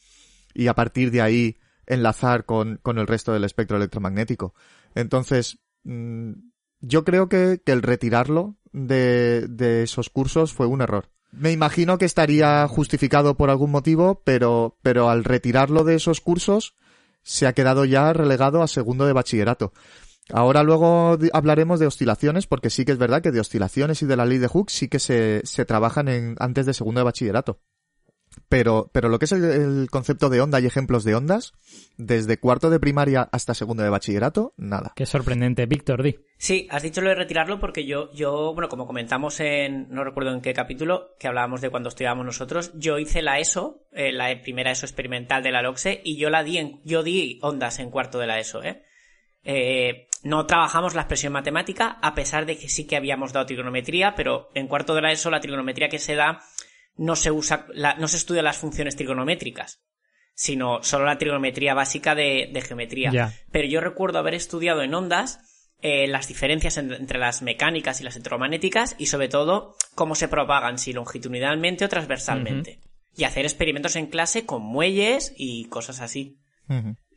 Y 0.53 0.67
a 0.67 0.75
partir 0.75 1.11
de 1.11 1.21
ahí 1.21 1.57
enlazar 1.85 2.45
con, 2.45 2.79
con 2.81 2.97
el 2.97 3.07
resto 3.07 3.33
del 3.33 3.43
espectro 3.43 3.77
electromagnético. 3.77 4.53
Entonces, 4.93 5.59
mmm, 5.83 6.33
yo 6.81 7.03
creo 7.03 7.29
que, 7.29 7.61
que 7.65 7.71
el 7.71 7.81
retirarlo 7.81 8.57
de, 8.71 9.47
de 9.47 9.83
esos 9.83 10.09
cursos 10.09 10.53
fue 10.53 10.67
un 10.67 10.81
error. 10.81 11.09
Me 11.31 11.51
imagino 11.51 11.97
que 11.97 12.05
estaría 12.05 12.67
justificado 12.67 13.35
por 13.35 13.49
algún 13.49 13.71
motivo, 13.71 14.21
pero, 14.23 14.77
pero 14.81 15.09
al 15.09 15.23
retirarlo 15.23 15.83
de 15.83 15.95
esos 15.95 16.21
cursos 16.21 16.75
se 17.23 17.47
ha 17.47 17.53
quedado 17.53 17.83
ya 17.85 18.13
relegado 18.13 18.63
a 18.63 18.67
segundo 18.67 19.05
de 19.05 19.13
bachillerato. 19.13 19.73
Ahora 20.33 20.63
luego 20.63 21.17
hablaremos 21.33 21.79
de 21.79 21.87
oscilaciones, 21.87 22.47
porque 22.47 22.69
sí 22.69 22.85
que 22.85 22.91
es 22.91 22.97
verdad 22.97 23.21
que 23.21 23.31
de 23.31 23.39
oscilaciones 23.39 24.01
y 24.01 24.05
de 24.05 24.17
la 24.17 24.25
ley 24.25 24.37
de 24.37 24.47
Hooke 24.47 24.69
sí 24.69 24.87
que 24.87 24.99
se, 24.99 25.41
se 25.45 25.65
trabajan 25.65 26.07
en, 26.07 26.35
antes 26.39 26.65
de 26.65 26.73
segundo 26.73 26.99
de 26.99 27.05
bachillerato. 27.05 27.59
Pero, 28.49 28.89
pero 28.93 29.09
lo 29.09 29.19
que 29.19 29.25
es 29.25 29.31
el, 29.31 29.87
concepto 29.89 30.29
de 30.29 30.41
onda 30.41 30.59
y 30.59 30.65
ejemplos 30.65 31.03
de 31.03 31.15
ondas, 31.15 31.53
desde 31.97 32.39
cuarto 32.39 32.69
de 32.69 32.79
primaria 32.79 33.27
hasta 33.31 33.53
segundo 33.53 33.83
de 33.83 33.89
bachillerato, 33.89 34.53
nada. 34.57 34.93
Qué 34.95 35.05
sorprendente. 35.05 35.65
Víctor, 35.65 36.03
di. 36.03 36.19
Sí, 36.37 36.67
has 36.69 36.83
dicho 36.83 37.01
lo 37.01 37.09
de 37.09 37.15
retirarlo 37.15 37.59
porque 37.59 37.85
yo, 37.85 38.11
yo, 38.13 38.53
bueno, 38.53 38.69
como 38.69 38.85
comentamos 38.85 39.39
en, 39.39 39.89
no 39.89 40.03
recuerdo 40.03 40.33
en 40.33 40.41
qué 40.41 40.53
capítulo, 40.53 41.15
que 41.19 41.27
hablábamos 41.27 41.61
de 41.61 41.69
cuando 41.69 41.89
estudiábamos 41.89 42.25
nosotros, 42.25 42.71
yo 42.75 42.99
hice 42.99 43.21
la 43.21 43.39
ESO, 43.39 43.87
eh, 43.91 44.11
la 44.11 44.41
primera 44.41 44.71
ESO 44.71 44.85
experimental 44.85 45.43
de 45.43 45.51
la 45.51 45.61
LOXE, 45.61 46.01
y 46.03 46.17
yo 46.17 46.29
la 46.29 46.43
di 46.43 46.57
en, 46.57 46.81
yo 46.83 47.03
di 47.03 47.39
ondas 47.41 47.79
en 47.79 47.89
cuarto 47.89 48.19
de 48.19 48.27
la 48.27 48.39
ESO, 48.39 48.63
eh. 48.63 48.83
Eh, 49.49 50.09
no 50.23 50.45
trabajamos 50.45 50.93
la 50.93 51.03
expresión 51.03 51.31
matemática, 51.31 51.97
a 52.01 52.13
pesar 52.13 52.45
de 52.45 52.57
que 52.57 52.67
sí 52.67 52.85
que 52.85 52.97
habíamos 52.97 53.31
dado 53.31 53.45
trigonometría, 53.45 54.13
pero 54.13 54.49
en 54.53 54.67
cuarto 54.67 54.93
de 54.93 55.01
la 55.01 55.13
ESO 55.13 55.31
la 55.31 55.39
trigonometría 55.39 55.87
que 55.87 55.99
se 55.99 56.15
da 56.15 56.41
no 56.97 57.15
se 57.15 57.31
usa, 57.31 57.65
la, 57.73 57.95
no 57.95 58.09
se 58.09 58.17
estudia 58.17 58.41
las 58.41 58.57
funciones 58.57 58.97
trigonométricas, 58.97 59.79
sino 60.33 60.83
solo 60.83 61.05
la 61.05 61.17
trigonometría 61.17 61.73
básica 61.73 62.13
de, 62.13 62.49
de 62.51 62.61
geometría. 62.61 63.33
Pero 63.49 63.67
yo 63.69 63.79
recuerdo 63.79 64.19
haber 64.19 64.33
estudiado 64.33 64.81
en 64.81 64.93
ondas 64.93 65.39
eh, 65.81 66.07
las 66.07 66.27
diferencias 66.27 66.75
en, 66.75 66.91
entre 66.91 67.17
las 67.17 67.41
mecánicas 67.41 68.01
y 68.01 68.03
las 68.03 68.15
electromagnéticas 68.15 68.95
y 68.97 69.05
sobre 69.05 69.29
todo 69.29 69.77
cómo 69.95 70.15
se 70.15 70.27
propagan, 70.27 70.77
si 70.77 70.91
longitudinalmente 70.91 71.85
o 71.85 71.89
transversalmente. 71.89 72.81
Y 73.15 73.23
hacer 73.23 73.45
experimentos 73.45 73.95
en 73.95 74.07
clase 74.07 74.45
con 74.45 74.61
muelles 74.61 75.33
y 75.37 75.69
cosas 75.69 76.01
así. 76.01 76.37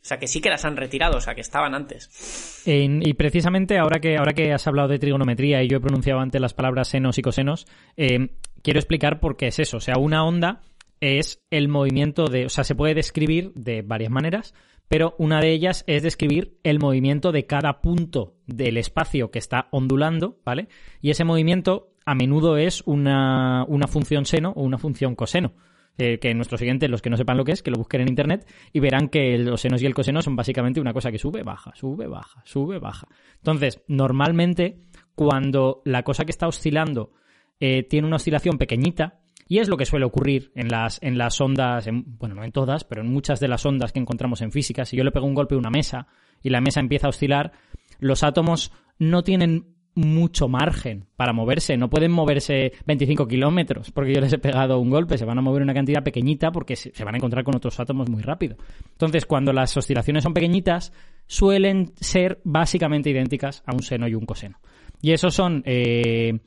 O 0.01 0.03
sea, 0.03 0.17
que 0.17 0.25
sí 0.25 0.41
que 0.41 0.49
las 0.49 0.65
han 0.65 0.77
retirado, 0.77 1.17
o 1.17 1.21
sea, 1.21 1.35
que 1.35 1.41
estaban 1.41 1.75
antes. 1.75 2.63
Y 2.65 3.13
precisamente 3.13 3.77
ahora 3.77 3.99
que, 3.99 4.17
ahora 4.17 4.33
que 4.33 4.51
has 4.51 4.65
hablado 4.65 4.87
de 4.87 4.97
trigonometría 4.97 5.61
y 5.61 5.67
yo 5.67 5.77
he 5.77 5.81
pronunciado 5.81 6.19
antes 6.19 6.41
las 6.41 6.55
palabras 6.55 6.87
senos 6.87 7.19
y 7.19 7.21
cosenos, 7.21 7.67
eh, 7.97 8.29
quiero 8.63 8.79
explicar 8.79 9.19
por 9.19 9.37
qué 9.37 9.47
es 9.47 9.59
eso. 9.59 9.77
O 9.77 9.79
sea, 9.79 9.99
una 9.99 10.25
onda 10.25 10.61
es 11.01 11.43
el 11.51 11.67
movimiento 11.67 12.25
de... 12.25 12.45
O 12.45 12.49
sea, 12.49 12.63
se 12.63 12.73
puede 12.73 12.95
describir 12.95 13.53
de 13.53 13.83
varias 13.83 14.11
maneras, 14.11 14.55
pero 14.87 15.15
una 15.19 15.39
de 15.39 15.51
ellas 15.51 15.83
es 15.85 16.01
describir 16.01 16.57
el 16.63 16.79
movimiento 16.79 17.31
de 17.31 17.45
cada 17.45 17.81
punto 17.81 18.37
del 18.47 18.77
espacio 18.77 19.29
que 19.29 19.39
está 19.39 19.67
ondulando, 19.69 20.39
¿vale? 20.43 20.67
Y 20.99 21.11
ese 21.11 21.25
movimiento 21.25 21.93
a 22.05 22.15
menudo 22.15 22.57
es 22.57 22.81
una, 22.87 23.65
una 23.67 23.87
función 23.87 24.25
seno 24.25 24.51
o 24.55 24.63
una 24.63 24.79
función 24.79 25.15
coseno. 25.15 25.53
Eh, 25.97 26.19
que 26.19 26.33
nuestros 26.33 26.59
siguientes, 26.59 26.89
los 26.89 27.01
que 27.01 27.09
no 27.09 27.17
sepan 27.17 27.37
lo 27.37 27.43
que 27.43 27.51
es, 27.51 27.61
que 27.61 27.69
lo 27.69 27.77
busquen 27.77 28.01
en 28.01 28.07
internet 28.07 28.47
y 28.71 28.79
verán 28.79 29.09
que 29.09 29.37
los 29.37 29.61
senos 29.61 29.83
y 29.83 29.85
el 29.85 29.93
coseno 29.93 30.21
son 30.21 30.35
básicamente 30.35 30.79
una 30.79 30.93
cosa 30.93 31.11
que 31.11 31.19
sube, 31.19 31.43
baja, 31.43 31.73
sube, 31.75 32.07
baja, 32.07 32.41
sube, 32.45 32.79
baja. 32.79 33.07
Entonces, 33.35 33.83
normalmente, 33.87 34.79
cuando 35.15 35.81
la 35.85 36.03
cosa 36.03 36.23
que 36.23 36.31
está 36.31 36.47
oscilando 36.47 37.11
eh, 37.59 37.83
tiene 37.83 38.07
una 38.07 38.15
oscilación 38.15 38.57
pequeñita, 38.57 39.19
y 39.51 39.59
es 39.59 39.67
lo 39.67 39.75
que 39.75 39.85
suele 39.85 40.05
ocurrir 40.05 40.53
en 40.55 40.69
las, 40.69 40.97
en 41.03 41.17
las 41.17 41.41
ondas, 41.41 41.85
bueno, 41.91 42.35
no 42.35 42.45
en 42.45 42.53
todas, 42.53 42.85
pero 42.85 43.01
en 43.01 43.09
muchas 43.09 43.41
de 43.41 43.49
las 43.49 43.65
ondas 43.65 43.91
que 43.91 43.99
encontramos 43.99 44.41
en 44.41 44.53
física. 44.53 44.85
Si 44.85 44.95
yo 44.95 45.03
le 45.03 45.11
pego 45.11 45.25
un 45.25 45.33
golpe 45.33 45.55
a 45.55 45.57
una 45.57 45.69
mesa 45.69 46.07
y 46.41 46.51
la 46.51 46.61
mesa 46.61 46.79
empieza 46.79 47.07
a 47.07 47.09
oscilar, 47.09 47.51
los 47.99 48.23
átomos 48.23 48.71
no 48.97 49.23
tienen 49.23 49.75
mucho 49.95 50.47
margen 50.47 51.07
para 51.15 51.33
moverse. 51.33 51.77
No 51.77 51.89
pueden 51.89 52.11
moverse 52.11 52.73
25 52.85 53.27
kilómetros 53.27 53.91
porque 53.91 54.13
yo 54.13 54.21
les 54.21 54.33
he 54.33 54.37
pegado 54.37 54.79
un 54.79 54.89
golpe. 54.89 55.17
Se 55.17 55.25
van 55.25 55.37
a 55.37 55.41
mover 55.41 55.61
una 55.61 55.73
cantidad 55.73 56.03
pequeñita 56.03 56.51
porque 56.51 56.75
se 56.75 57.03
van 57.03 57.15
a 57.15 57.17
encontrar 57.17 57.43
con 57.43 57.55
otros 57.55 57.79
átomos 57.79 58.09
muy 58.09 58.21
rápido. 58.21 58.57
Entonces, 58.91 59.25
cuando 59.25 59.53
las 59.53 59.75
oscilaciones 59.75 60.23
son 60.23 60.33
pequeñitas, 60.33 60.93
suelen 61.27 61.93
ser 61.99 62.41
básicamente 62.43 63.09
idénticas 63.09 63.63
a 63.65 63.73
un 63.73 63.83
seno 63.83 64.07
y 64.07 64.15
un 64.15 64.25
coseno. 64.25 64.59
Y 65.01 65.11
eso 65.11 65.31
son 65.31 65.63
eh, 65.65 66.39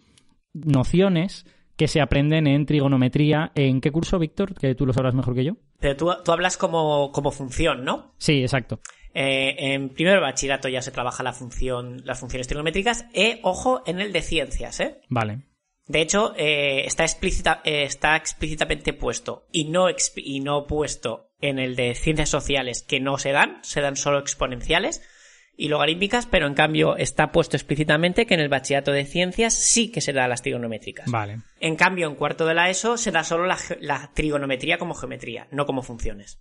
nociones 0.52 1.46
que 1.76 1.88
se 1.88 2.00
aprenden 2.00 2.46
en 2.46 2.66
trigonometría. 2.66 3.50
¿En 3.54 3.80
qué 3.80 3.90
curso, 3.90 4.18
Víctor? 4.18 4.54
Que 4.54 4.74
tú 4.74 4.86
lo 4.86 4.92
sabrás 4.92 5.14
mejor 5.14 5.34
que 5.34 5.44
yo. 5.44 5.56
Pero 5.80 5.96
tú, 5.96 6.10
tú 6.24 6.32
hablas 6.32 6.56
como, 6.56 7.10
como 7.12 7.30
función, 7.30 7.84
¿no? 7.84 8.14
Sí, 8.18 8.42
exacto. 8.42 8.80
Eh, 9.14 9.54
en 9.74 9.90
primer 9.90 10.20
bachillerato 10.20 10.68
ya 10.68 10.82
se 10.82 10.90
trabaja 10.90 11.22
la 11.22 11.32
función, 11.32 12.02
las 12.04 12.18
funciones 12.18 12.48
trigonométricas. 12.48 13.06
E, 13.14 13.38
ojo, 13.42 13.82
en 13.86 14.00
el 14.00 14.12
de 14.12 14.22
ciencias, 14.22 14.80
¿eh? 14.80 15.00
Vale. 15.08 15.42
De 15.86 16.00
hecho, 16.00 16.34
eh, 16.36 16.86
está, 16.86 17.04
explícita, 17.04 17.60
eh, 17.64 17.84
está 17.84 18.16
explícitamente 18.16 18.92
puesto 18.92 19.46
y 19.52 19.66
no, 19.66 19.86
y 20.16 20.40
no 20.40 20.66
puesto 20.66 21.30
en 21.40 21.58
el 21.58 21.76
de 21.76 21.94
ciencias 21.94 22.30
sociales 22.30 22.82
que 22.82 23.00
no 23.00 23.18
se 23.18 23.32
dan, 23.32 23.58
se 23.62 23.82
dan 23.82 23.96
solo 23.96 24.18
exponenciales 24.18 25.02
y 25.56 25.68
logarítmicas, 25.68 26.26
pero 26.26 26.46
en 26.46 26.54
cambio 26.54 26.96
está 26.96 27.30
puesto 27.30 27.56
explícitamente 27.56 28.26
que 28.26 28.34
en 28.34 28.40
el 28.40 28.48
bachillerato 28.48 28.92
de 28.92 29.04
ciencias 29.04 29.54
sí 29.54 29.92
que 29.92 30.00
se 30.00 30.14
da 30.14 30.26
las 30.26 30.42
trigonométricas. 30.42 31.08
Vale. 31.10 31.42
En 31.60 31.76
cambio, 31.76 32.08
en 32.08 32.16
cuarto 32.16 32.46
de 32.46 32.54
la 32.54 32.70
ESO 32.70 32.96
se 32.96 33.12
da 33.12 33.22
solo 33.22 33.46
la 33.46 34.10
trigonometría 34.14 34.78
como 34.78 34.94
geometría, 34.94 35.48
no 35.52 35.66
como 35.66 35.82
funciones. 35.82 36.40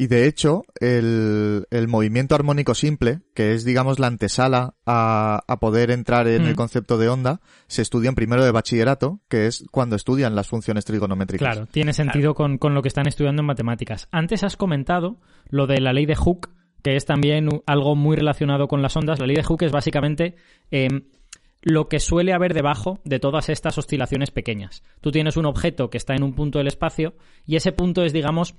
Y 0.00 0.06
de 0.06 0.26
hecho, 0.26 0.64
el, 0.80 1.66
el, 1.70 1.86
movimiento 1.86 2.34
armónico 2.34 2.74
simple, 2.74 3.20
que 3.34 3.52
es, 3.52 3.66
digamos, 3.66 3.98
la 3.98 4.06
antesala 4.06 4.74
a, 4.86 5.44
a 5.46 5.60
poder 5.60 5.90
entrar 5.90 6.26
en 6.26 6.46
el 6.46 6.54
mm. 6.54 6.56
concepto 6.56 6.96
de 6.96 7.10
onda, 7.10 7.42
se 7.66 7.82
estudia 7.82 8.08
en 8.08 8.14
primero 8.14 8.42
de 8.42 8.50
bachillerato, 8.50 9.20
que 9.28 9.46
es 9.46 9.62
cuando 9.70 9.96
estudian 9.96 10.34
las 10.34 10.48
funciones 10.48 10.86
trigonométricas. 10.86 11.46
Claro, 11.46 11.66
tiene 11.70 11.92
sentido 11.92 12.32
Con, 12.32 12.56
con, 12.56 12.72
lo 12.72 12.80
que 12.80 12.88
están 12.88 13.08
estudiando 13.08 13.42
en 13.42 13.46
matemáticas. 13.46 14.08
Antes 14.10 14.42
has 14.42 14.56
comentado 14.56 15.18
lo 15.50 15.66
de 15.66 15.82
la 15.82 15.92
ley 15.92 16.06
de 16.06 16.16
Hooke, 16.16 16.48
que 16.82 16.96
es 16.96 17.04
también 17.04 17.50
algo 17.66 17.94
muy 17.94 18.16
relacionado 18.16 18.68
con 18.68 18.80
las 18.80 18.96
ondas. 18.96 19.18
La 19.18 19.26
ley 19.26 19.36
de 19.36 19.44
Hooke 19.44 19.64
es 19.64 19.70
básicamente 19.70 20.34
em, 20.70 21.02
lo 21.60 21.88
que 21.88 22.00
suele 22.00 22.32
haber 22.32 22.54
debajo 22.54 23.00
de 23.04 23.18
todas 23.18 23.50
estas 23.50 23.76
oscilaciones 23.76 24.30
pequeñas. 24.30 24.82
Tú 25.02 25.10
tienes 25.10 25.36
un 25.36 25.44
objeto 25.44 25.90
que 25.90 25.98
está 25.98 26.14
en 26.14 26.22
un 26.22 26.34
punto 26.34 26.58
del 26.58 26.68
espacio 26.68 27.12
y 27.46 27.56
ese 27.56 27.72
punto 27.72 28.02
es, 28.02 28.14
digamos, 28.14 28.54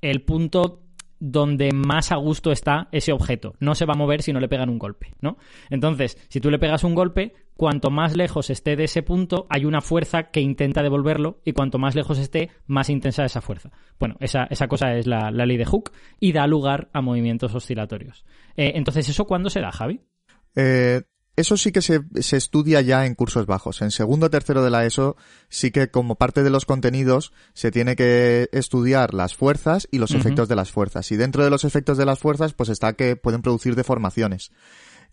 el 0.00 0.22
punto 0.22 0.82
donde 1.20 1.70
más 1.72 2.12
a 2.12 2.16
gusto 2.16 2.50
está 2.50 2.88
ese 2.92 3.12
objeto. 3.12 3.54
No 3.60 3.74
se 3.74 3.84
va 3.84 3.92
a 3.92 3.98
mover 3.98 4.22
si 4.22 4.32
no 4.32 4.40
le 4.40 4.48
pegan 4.48 4.70
un 4.70 4.78
golpe, 4.78 5.12
¿no? 5.20 5.36
Entonces, 5.68 6.16
si 6.28 6.40
tú 6.40 6.50
le 6.50 6.58
pegas 6.58 6.82
un 6.82 6.94
golpe, 6.94 7.34
cuanto 7.54 7.90
más 7.90 8.16
lejos 8.16 8.48
esté 8.48 8.74
de 8.74 8.84
ese 8.84 9.02
punto, 9.02 9.46
hay 9.50 9.66
una 9.66 9.82
fuerza 9.82 10.30
que 10.30 10.40
intenta 10.40 10.82
devolverlo 10.82 11.40
y 11.44 11.52
cuanto 11.52 11.78
más 11.78 11.94
lejos 11.94 12.18
esté, 12.18 12.48
más 12.66 12.88
intensa 12.88 13.24
esa 13.24 13.42
fuerza. 13.42 13.70
Bueno, 13.98 14.16
esa, 14.20 14.44
esa 14.44 14.66
cosa 14.66 14.94
es 14.94 15.06
la, 15.06 15.30
ley 15.30 15.58
de 15.58 15.66
Hooke 15.66 15.92
y 16.18 16.32
da 16.32 16.46
lugar 16.46 16.88
a 16.94 17.02
movimientos 17.02 17.54
oscilatorios. 17.54 18.24
Eh, 18.56 18.72
entonces, 18.76 19.06
¿eso 19.06 19.26
cuándo 19.26 19.50
se 19.50 19.60
da, 19.60 19.72
Javi? 19.72 20.00
Eh, 20.56 21.02
eso 21.40 21.56
sí 21.56 21.72
que 21.72 21.82
se, 21.82 22.02
se, 22.20 22.36
estudia 22.36 22.80
ya 22.80 23.06
en 23.06 23.14
cursos 23.14 23.46
bajos. 23.46 23.82
En 23.82 23.90
segundo 23.90 24.26
o 24.26 24.30
tercero 24.30 24.62
de 24.62 24.70
la 24.70 24.84
ESO 24.86 25.16
sí 25.48 25.70
que 25.70 25.90
como 25.90 26.14
parte 26.14 26.42
de 26.42 26.50
los 26.50 26.64
contenidos 26.64 27.32
se 27.54 27.70
tiene 27.70 27.96
que 27.96 28.48
estudiar 28.52 29.14
las 29.14 29.34
fuerzas 29.34 29.88
y 29.90 29.98
los 29.98 30.12
efectos 30.12 30.48
de 30.48 30.56
las 30.56 30.70
fuerzas. 30.70 31.10
Y 31.12 31.16
dentro 31.16 31.42
de 31.44 31.50
los 31.50 31.64
efectos 31.64 31.98
de 31.98 32.06
las 32.06 32.18
fuerzas 32.18 32.52
pues 32.54 32.68
está 32.68 32.92
que 32.92 33.16
pueden 33.16 33.42
producir 33.42 33.74
deformaciones. 33.74 34.50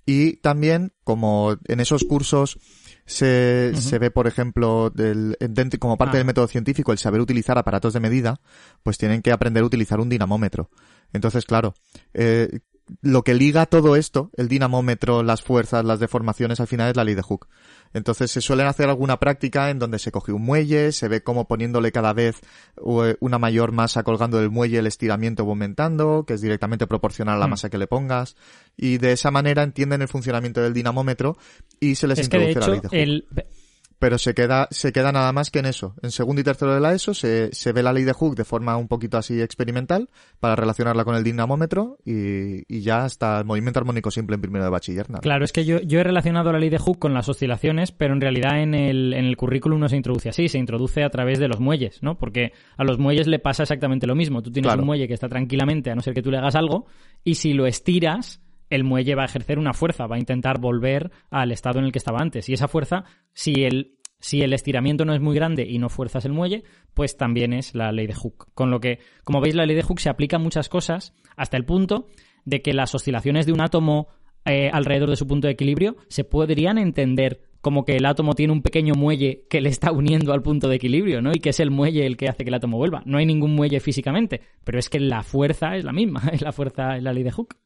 Y 0.06 0.38
también 0.38 0.94
como 1.04 1.58
en 1.68 1.80
esos 1.82 2.06
cursos 2.06 2.58
se, 3.06 3.74
se 3.76 4.00
ve, 4.00 4.12
por 4.12 4.28
ejemplo, 4.28 4.90
del, 4.90 5.38
como 5.80 5.98
parte 5.98 6.18
del 6.18 6.26
ah. 6.26 6.28
método 6.28 6.48
científico 6.48 6.92
el 6.92 6.98
saber 6.98 7.22
utilizar 7.22 7.58
aparatos 7.58 7.94
de 7.94 8.00
medida, 8.00 8.40
pues 8.84 8.98
tienen 8.98 9.22
que 9.22 9.32
aprender 9.32 9.64
a 9.64 9.66
utilizar 9.66 10.00
un 10.00 10.10
dinamómetro. 10.10 10.70
Entonces, 11.14 11.46
claro, 11.46 11.74
eh, 12.14 12.60
lo 13.02 13.24
que 13.24 13.34
liga 13.34 13.66
todo 13.66 13.96
esto, 13.96 14.32
el 14.38 14.48
dinamómetro, 14.48 15.24
las 15.24 15.42
fuerzas, 15.42 15.84
las 15.84 16.00
deformaciones, 16.00 16.60
al 16.60 16.68
final 16.68 16.90
es 16.90 16.96
la 16.96 17.04
ley 17.04 17.16
de 17.16 17.22
Hooke. 17.22 17.48
Entonces 17.94 18.32
se 18.32 18.42
suelen 18.42 18.68
hacer 18.68 18.90
alguna 18.90 19.18
práctica 19.18 19.70
en 19.70 19.80
donde 19.80 20.00
se 20.00 20.12
coge 20.12 20.32
un 20.32 20.44
muelle, 20.44 20.92
se 20.92 21.08
ve 21.08 21.24
como 21.24 21.48
poniéndole 21.48 21.92
cada 21.92 22.14
vez 22.14 22.42
eh, 22.86 23.16
una 23.20 23.40
mayor 23.40 23.72
masa 23.72 24.04
colgando 24.04 24.38
del 24.38 24.50
muelle 24.50 24.80
el 24.80 24.88
estiramiento 24.88 25.44
aumentando, 25.44 26.26
que 26.26 26.34
es 26.34 26.42
directamente 26.42 26.88
proporcional 26.88 27.36
a 27.36 27.40
la 27.40 27.48
mm. 27.48 27.50
masa 27.50 27.70
que 27.70 27.78
le 27.78 27.88
pongas, 27.88 28.36
y 28.76 28.98
de 28.98 29.14
esa 29.14 29.32
manera 29.32 29.64
entienden 29.64 30.02
el 30.02 30.08
funcionamiento 30.08 30.62
del 30.62 30.74
dinamómetro 30.74 31.38
y 31.80 31.96
se 31.96 32.08
les 32.08 32.20
introduce 32.20 32.60
la 32.60 32.68
ley 32.68 32.80
de 32.80 32.88
Hooke 32.88 33.57
pero 34.00 34.18
se 34.18 34.34
queda, 34.34 34.68
se 34.72 34.92
queda 34.92 35.12
nada 35.12 35.32
más 35.34 35.50
que 35.50 35.60
en 35.60 35.66
eso. 35.66 35.96
En 36.02 36.12
segundo 36.12 36.42
y 36.42 36.44
tercero 36.44 36.74
de 36.74 36.80
la 36.80 36.94
ESO 36.94 37.14
se, 37.14 37.54
se 37.54 37.72
ve 37.72 37.84
la 37.84 37.94
ley 37.94 38.04
de 38.04 38.14
Hooke 38.14 38.38
de 38.38 38.46
forma 38.46 38.78
un 38.78 38.88
poquito 38.88 39.18
así 39.18 39.42
experimental 39.42 40.10
para 40.40 40.56
relacionarla 40.56 41.04
con 41.04 41.16
el 41.16 41.24
dinamómetro 41.24 41.98
y, 42.06 42.64
y 42.74 42.82
ya 42.82 43.04
hasta 43.04 43.40
el 43.40 43.46
movimiento 43.46 43.80
armónico 43.80 44.12
simple 44.12 44.36
en 44.36 44.42
primero 44.42 44.64
de 44.66 44.70
bachiller. 44.70 45.08
Claro, 45.22 45.46
es 45.46 45.52
que 45.52 45.66
yo, 45.66 45.80
yo 45.82 46.00
he 46.00 46.04
relacionado 46.04 46.52
la 46.52 46.60
ley 46.60 46.70
de 46.70 46.78
Hooke 46.78 47.00
con 47.00 47.14
las 47.14 47.30
oscilaciones, 47.30 47.92
pero 47.92 48.14
en 48.14 48.22
realidad 48.22 48.62
en 48.62 48.74
el, 48.74 49.14
en 49.14 49.26
el 49.26 49.38
currículum 49.38 49.80
no 49.80 49.90
se 49.90 49.96
introduce 49.96 50.30
así, 50.30 50.48
se 50.48 50.58
introduce 50.58 51.04
a 51.04 51.10
través 51.10 51.40
de 51.40 51.48
los 51.48 51.60
muelles, 51.60 52.04
¿no? 52.04 52.18
Porque 52.18 52.54
a 52.78 52.84
los 52.84 53.00
muelles 53.00 53.28
le 53.28 53.40
pasa 53.40 53.64
exactamente 53.64 54.08
lo 54.08 54.16
mismo. 54.16 54.42
Tú 54.42 54.52
tienes 54.52 54.74
un 54.76 54.86
muelle 54.86 55.08
que 55.08 55.14
está 55.14 55.28
tranquilamente, 55.28 55.92
a 55.92 55.96
no 55.96 56.02
ser 56.02 56.14
que 56.14 56.22
tú 56.22 56.32
le 56.32 56.38
hagas 56.38 56.56
algo, 56.56 56.86
y 57.24 57.36
si 57.36 57.54
lo 57.54 57.66
estiras, 57.66 58.42
el 58.70 58.84
muelle 58.84 59.16
va 59.16 59.24
a 59.24 59.26
ejercer 59.26 59.60
una 59.60 59.74
fuerza, 59.74 60.08
va 60.08 60.16
a 60.16 60.20
intentar 60.20 60.60
volver 60.60 61.12
al 61.30 61.52
estado 61.52 61.80
en 61.80 61.86
el 61.86 61.92
que 61.92 62.00
estaba 62.00 62.20
antes. 62.20 62.50
Y 62.50 62.54
esa 62.54 62.68
fuerza, 62.68 63.06
si 63.34 63.64
el, 63.64 63.98
si 64.20 64.42
el 64.42 64.54
estiramiento 64.54 65.06
no 65.06 65.14
es 65.14 65.22
muy 65.22 65.36
grande 65.36 65.66
y 65.68 65.80
no 65.80 65.90
fuerzas 65.90 66.26
el 66.26 66.34
muelle, 66.34 66.64
pues 66.94 67.18
también 67.18 67.54
es 67.54 67.76
la 67.76 67.92
ley 67.92 68.08
de 68.08 68.14
Hooke. 68.14 68.48
Con 68.54 68.72
lo 68.72 68.80
que, 68.80 69.00
como 69.24 69.42
veis, 69.42 69.56
la 69.56 69.66
ley 69.66 69.76
de 69.76 69.84
Hooke 69.84 70.02
se 70.02 70.10
aplica 70.10 70.38
a 70.38 70.40
muchas 70.40 70.70
cosas 70.70 71.14
hasta 71.36 71.58
el 71.58 71.66
punto 71.66 72.08
de 72.46 72.62
que 72.62 72.74
las 72.74 72.96
oscilaciones 72.96 73.46
de 73.46 73.54
un 73.54 73.62
átomo 73.62 74.08
eh, 74.46 74.70
alrededor 74.72 75.10
de 75.10 75.18
su 75.18 75.28
punto 75.28 75.48
de 75.48 75.54
equilibrio 75.54 75.98
se 76.08 76.24
podrían 76.24 76.78
entender 76.78 77.42
como 77.62 77.84
que 77.84 77.98
el 77.98 78.06
átomo 78.06 78.34
tiene 78.34 78.54
un 78.54 78.62
pequeño 78.62 78.94
muelle 78.96 79.46
que 79.50 79.60
le 79.60 79.68
está 79.68 79.92
uniendo 79.92 80.32
al 80.32 80.42
punto 80.42 80.70
de 80.70 80.78
equilibrio, 80.78 81.22
¿no? 81.22 81.32
Y 81.34 81.40
que 81.40 81.50
es 81.50 81.60
el 81.60 81.72
muelle 81.72 82.06
el 82.06 82.16
que 82.16 82.30
hace 82.30 82.44
que 82.46 82.50
el 82.50 82.54
átomo 82.54 82.78
vuelva. 82.78 83.04
No 83.06 83.18
hay 83.18 83.26
ningún 83.26 83.56
muelle 83.56 83.82
físicamente, 83.82 84.42
pero 84.64 84.80
es 84.80 84.90
que 84.90 85.02
la 85.02 85.24
fuerza 85.24 85.76
es 85.76 85.84
la 85.84 85.92
misma, 85.92 86.22
es 86.32 86.42
la 86.42 86.54
fuerza, 86.54 86.96
es 86.96 87.04
la 87.04 87.12
ley 87.12 87.24
de 87.24 87.32
Hooke. 87.32 87.58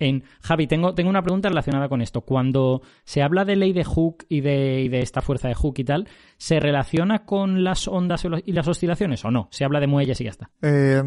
En, 0.00 0.24
Javi, 0.40 0.66
tengo, 0.66 0.94
tengo 0.94 1.10
una 1.10 1.22
pregunta 1.22 1.48
relacionada 1.48 1.88
con 1.88 2.02
esto. 2.02 2.22
Cuando 2.22 2.82
se 3.04 3.22
habla 3.22 3.44
de 3.44 3.54
ley 3.54 3.72
de 3.72 3.84
Hooke 3.84 4.26
y 4.28 4.40
de, 4.40 4.88
de 4.90 5.00
esta 5.00 5.20
fuerza 5.20 5.46
de 5.46 5.54
Hooke 5.54 5.78
y 5.80 5.84
tal, 5.84 6.08
¿se 6.38 6.58
relaciona 6.58 7.24
con 7.24 7.62
las 7.62 7.86
ondas 7.86 8.24
y 8.44 8.52
las 8.52 8.66
oscilaciones 8.66 9.24
o 9.24 9.30
no? 9.30 9.48
¿Se 9.52 9.64
habla 9.64 9.78
de 9.78 9.86
muelles 9.86 10.20
y 10.20 10.24
ya 10.24 10.30
está? 10.30 10.50
Eh, 10.62 11.02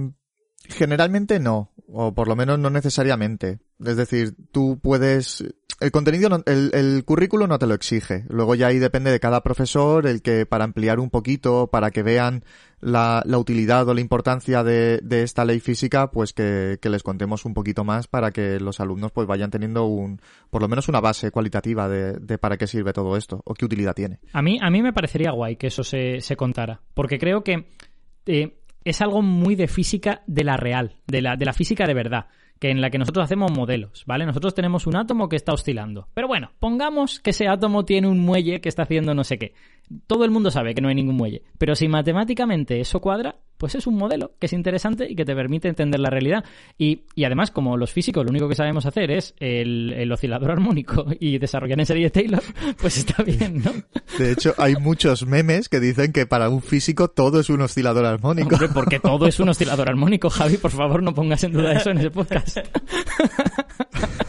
generalmente 0.69 1.39
no, 1.39 1.73
o 1.87 2.13
por 2.13 2.27
lo 2.27 2.35
menos 2.35 2.59
no 2.59 2.69
necesariamente. 2.69 3.59
Es 3.85 3.97
decir, 3.97 4.33
tú 4.51 4.79
puedes 4.81 5.43
el 5.79 5.91
contenido, 5.91 6.29
el, 6.45 6.71
el, 6.73 7.03
currículo 7.03 7.45
no 7.45 7.59
te 7.59 7.67
lo 7.67 7.73
exige. 7.73 8.23
Luego 8.29 8.55
ya 8.55 8.67
ahí 8.67 8.79
depende 8.79 9.11
de 9.11 9.19
cada 9.19 9.41
profesor 9.41 10.07
el 10.07 10.21
que 10.21 10.45
para 10.45 10.63
ampliar 10.63 10.99
un 10.99 11.09
poquito, 11.09 11.67
para 11.67 11.91
que 11.91 12.03
vean 12.03 12.43
la, 12.79 13.21
la 13.25 13.37
utilidad 13.37 13.87
o 13.89 13.93
la 13.93 13.99
importancia 13.99 14.63
de, 14.63 15.01
esta 15.09 15.43
ley 15.43 15.59
física, 15.59 16.11
pues 16.11 16.31
que, 16.31 16.77
que, 16.81 16.89
les 16.89 17.03
contemos 17.03 17.43
un 17.43 17.53
poquito 17.53 17.83
más 17.83 18.07
para 18.07 18.31
que 18.31 18.59
los 18.59 18.79
alumnos 18.79 19.11
pues 19.11 19.27
vayan 19.27 19.51
teniendo 19.51 19.85
un, 19.85 20.21
por 20.49 20.61
lo 20.61 20.69
menos 20.69 20.87
una 20.87 21.01
base 21.01 21.31
cualitativa 21.31 21.89
de, 21.89 22.13
de 22.13 22.37
para 22.37 22.57
qué 22.57 22.67
sirve 22.67 22.93
todo 22.93 23.17
esto 23.17 23.41
o 23.43 23.53
qué 23.53 23.65
utilidad 23.65 23.93
tiene. 23.93 24.19
A 24.31 24.41
mí, 24.41 24.59
a 24.61 24.69
mí 24.69 24.81
me 24.81 24.93
parecería 24.93 25.31
guay 25.31 25.57
que 25.57 25.67
eso 25.67 25.83
se, 25.83 26.21
se 26.21 26.35
contara, 26.37 26.81
porque 26.93 27.17
creo 27.17 27.43
que 27.43 27.67
eh, 28.25 28.57
es 28.85 29.01
algo 29.01 29.21
muy 29.21 29.55
de 29.55 29.67
física 29.67 30.23
de 30.27 30.43
la 30.43 30.55
real, 30.55 30.95
de 31.07 31.21
la, 31.21 31.35
de 31.35 31.45
la 31.45 31.53
física 31.53 31.87
de 31.87 31.93
verdad 31.93 32.27
que 32.63 32.69
en 32.69 32.79
la 32.79 32.89
que 32.89 32.97
nosotros 32.97 33.25
hacemos 33.25 33.51
modelos, 33.51 34.05
¿vale? 34.05 34.25
Nosotros 34.25 34.55
tenemos 34.55 34.87
un 34.87 34.95
átomo 34.95 35.27
que 35.27 35.35
está 35.35 35.51
oscilando. 35.51 36.07
Pero 36.13 36.29
bueno, 36.29 36.53
pongamos 36.61 37.19
que 37.19 37.31
ese 37.31 37.49
átomo 37.49 37.83
tiene 37.83 38.07
un 38.07 38.21
muelle 38.21 38.61
que 38.61 38.69
está 38.69 38.83
haciendo 38.83 39.13
no 39.13 39.25
sé 39.25 39.37
qué. 39.37 39.53
Todo 40.07 40.25
el 40.25 40.31
mundo 40.31 40.51
sabe 40.51 40.73
que 40.73 40.81
no 40.81 40.89
hay 40.89 40.95
ningún 40.95 41.15
muelle. 41.15 41.43
Pero 41.57 41.75
si 41.75 41.87
matemáticamente 41.87 42.79
eso 42.79 42.99
cuadra, 42.99 43.35
pues 43.57 43.75
es 43.75 43.87
un 43.87 43.95
modelo 43.95 44.33
que 44.39 44.47
es 44.47 44.53
interesante 44.53 45.09
y 45.09 45.15
que 45.15 45.25
te 45.25 45.35
permite 45.35 45.69
entender 45.69 45.99
la 45.99 46.09
realidad. 46.09 46.43
Y, 46.77 47.03
además, 47.23 47.51
como 47.51 47.77
los 47.77 47.91
físicos 47.91 48.25
lo 48.25 48.29
único 48.29 48.49
que 48.49 48.55
sabemos 48.55 48.85
hacer 48.85 49.11
es 49.11 49.35
el, 49.39 50.11
oscilador 50.11 50.51
armónico 50.51 51.05
y 51.19 51.37
desarrollar 51.37 51.79
en 51.79 51.85
serie 51.85 52.09
Taylor, 52.09 52.43
pues 52.81 52.97
está 52.97 53.23
bien, 53.23 53.63
¿no? 53.63 53.71
De 54.17 54.31
hecho, 54.31 54.53
hay 54.57 54.75
muchos 54.75 55.25
memes 55.25 55.69
que 55.69 55.79
dicen 55.79 56.11
que 56.11 56.25
para 56.25 56.49
un 56.49 56.61
físico 56.61 57.07
todo 57.07 57.39
es 57.39 57.49
un 57.49 57.61
oscilador 57.61 58.05
armónico. 58.05 58.55
Hombre, 58.55 58.69
porque 58.73 58.99
todo 58.99 59.27
es 59.27 59.39
un 59.39 59.49
oscilador 59.53 59.89
armónico, 59.89 60.29
Javi, 60.29 60.57
por 60.57 60.71
favor, 60.71 61.01
no 61.01 61.13
pongas 61.13 61.43
en 61.43 61.53
duda 61.53 61.73
eso 61.73 61.91
en 61.91 61.99
ese 61.99 62.11
podcast. 62.11 62.57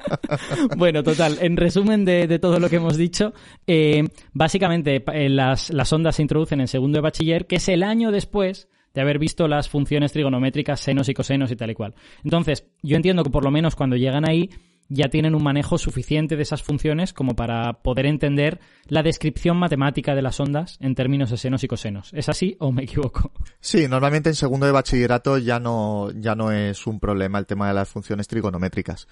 bueno, 0.76 1.02
total, 1.02 1.38
en 1.40 1.56
resumen 1.56 2.04
de, 2.04 2.38
todo 2.38 2.58
lo 2.58 2.68
que 2.68 2.76
hemos 2.76 2.96
dicho, 2.96 3.32
eh, 3.66 4.04
básicamente 4.32 5.02
eh, 5.12 5.28
las, 5.28 5.70
las 5.70 5.92
ondas 5.92 6.16
se 6.16 6.22
introducen 6.22 6.60
en 6.60 6.68
segundo 6.68 6.98
de 6.98 7.02
bachiller, 7.02 7.46
que 7.46 7.56
es 7.56 7.68
el 7.68 7.82
año 7.82 8.10
después 8.10 8.68
de 8.94 9.00
haber 9.00 9.18
visto 9.18 9.48
las 9.48 9.68
funciones 9.68 10.12
trigonométricas, 10.12 10.80
senos 10.80 11.08
y 11.08 11.14
cosenos 11.14 11.50
y 11.50 11.56
tal 11.56 11.70
y 11.70 11.74
cual. 11.74 11.94
Entonces, 12.24 12.66
yo 12.82 12.96
entiendo 12.96 13.22
que 13.24 13.30
por 13.30 13.44
lo 13.44 13.50
menos 13.50 13.74
cuando 13.74 13.96
llegan 13.96 14.28
ahí 14.28 14.50
ya 14.88 15.08
tienen 15.08 15.34
un 15.34 15.42
manejo 15.42 15.78
suficiente 15.78 16.36
de 16.36 16.42
esas 16.42 16.62
funciones 16.62 17.12
como 17.12 17.34
para 17.34 17.82
poder 17.82 18.06
entender 18.06 18.60
la 18.88 19.02
descripción 19.02 19.56
matemática 19.56 20.14
de 20.14 20.22
las 20.22 20.38
ondas 20.38 20.76
en 20.80 20.94
términos 20.94 21.30
de 21.30 21.38
senos 21.38 21.64
y 21.64 21.68
cosenos. 21.68 22.12
¿Es 22.12 22.28
así 22.28 22.56
o 22.58 22.72
me 22.72 22.84
equivoco? 22.84 23.32
Sí, 23.60 23.88
normalmente 23.88 24.28
en 24.28 24.34
segundo 24.34 24.66
de 24.66 24.72
bachillerato 24.72 25.38
ya 25.38 25.58
no, 25.58 26.10
ya 26.10 26.34
no 26.34 26.52
es 26.52 26.86
un 26.86 27.00
problema 27.00 27.38
el 27.38 27.46
tema 27.46 27.68
de 27.68 27.74
las 27.74 27.88
funciones 27.88 28.28
trigonométricas. 28.28 29.08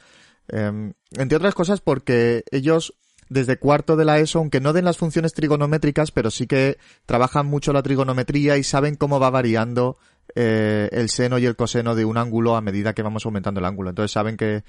Em, 0.53 0.93
entre 1.13 1.37
otras 1.37 1.55
cosas 1.55 1.81
porque 1.81 2.45
ellos 2.51 2.95
desde 3.29 3.59
cuarto 3.59 3.97
de 3.97 4.05
la 4.05 4.19
ESO, 4.19 4.41
aunque 4.41 4.61
no 4.61 4.73
den 4.73 4.85
las 4.85 4.99
funciones 4.99 5.33
trigonométricas, 5.33 6.11
pero 6.11 6.31
sí 6.31 6.47
que 6.49 6.79
trabajan 7.07 7.47
mucho 7.47 7.73
la 7.73 7.83
trigonometría 7.83 8.57
y 8.57 8.65
saben 8.65 8.97
cómo 8.97 9.21
va 9.21 9.31
variando 9.31 9.99
eh, 10.35 10.89
el 10.93 11.09
seno 11.09 11.39
y 11.39 11.47
el 11.47 11.57
coseno 11.57 11.95
de 11.95 12.05
un 12.05 12.19
ángulo 12.19 12.57
a 12.57 12.61
medida 12.61 12.93
que 12.93 13.03
vamos 13.03 13.25
aumentando 13.25 13.61
el 13.61 13.67
ángulo. 13.67 13.91
Entonces 13.91 14.11
saben 14.11 14.37
que 14.37 14.65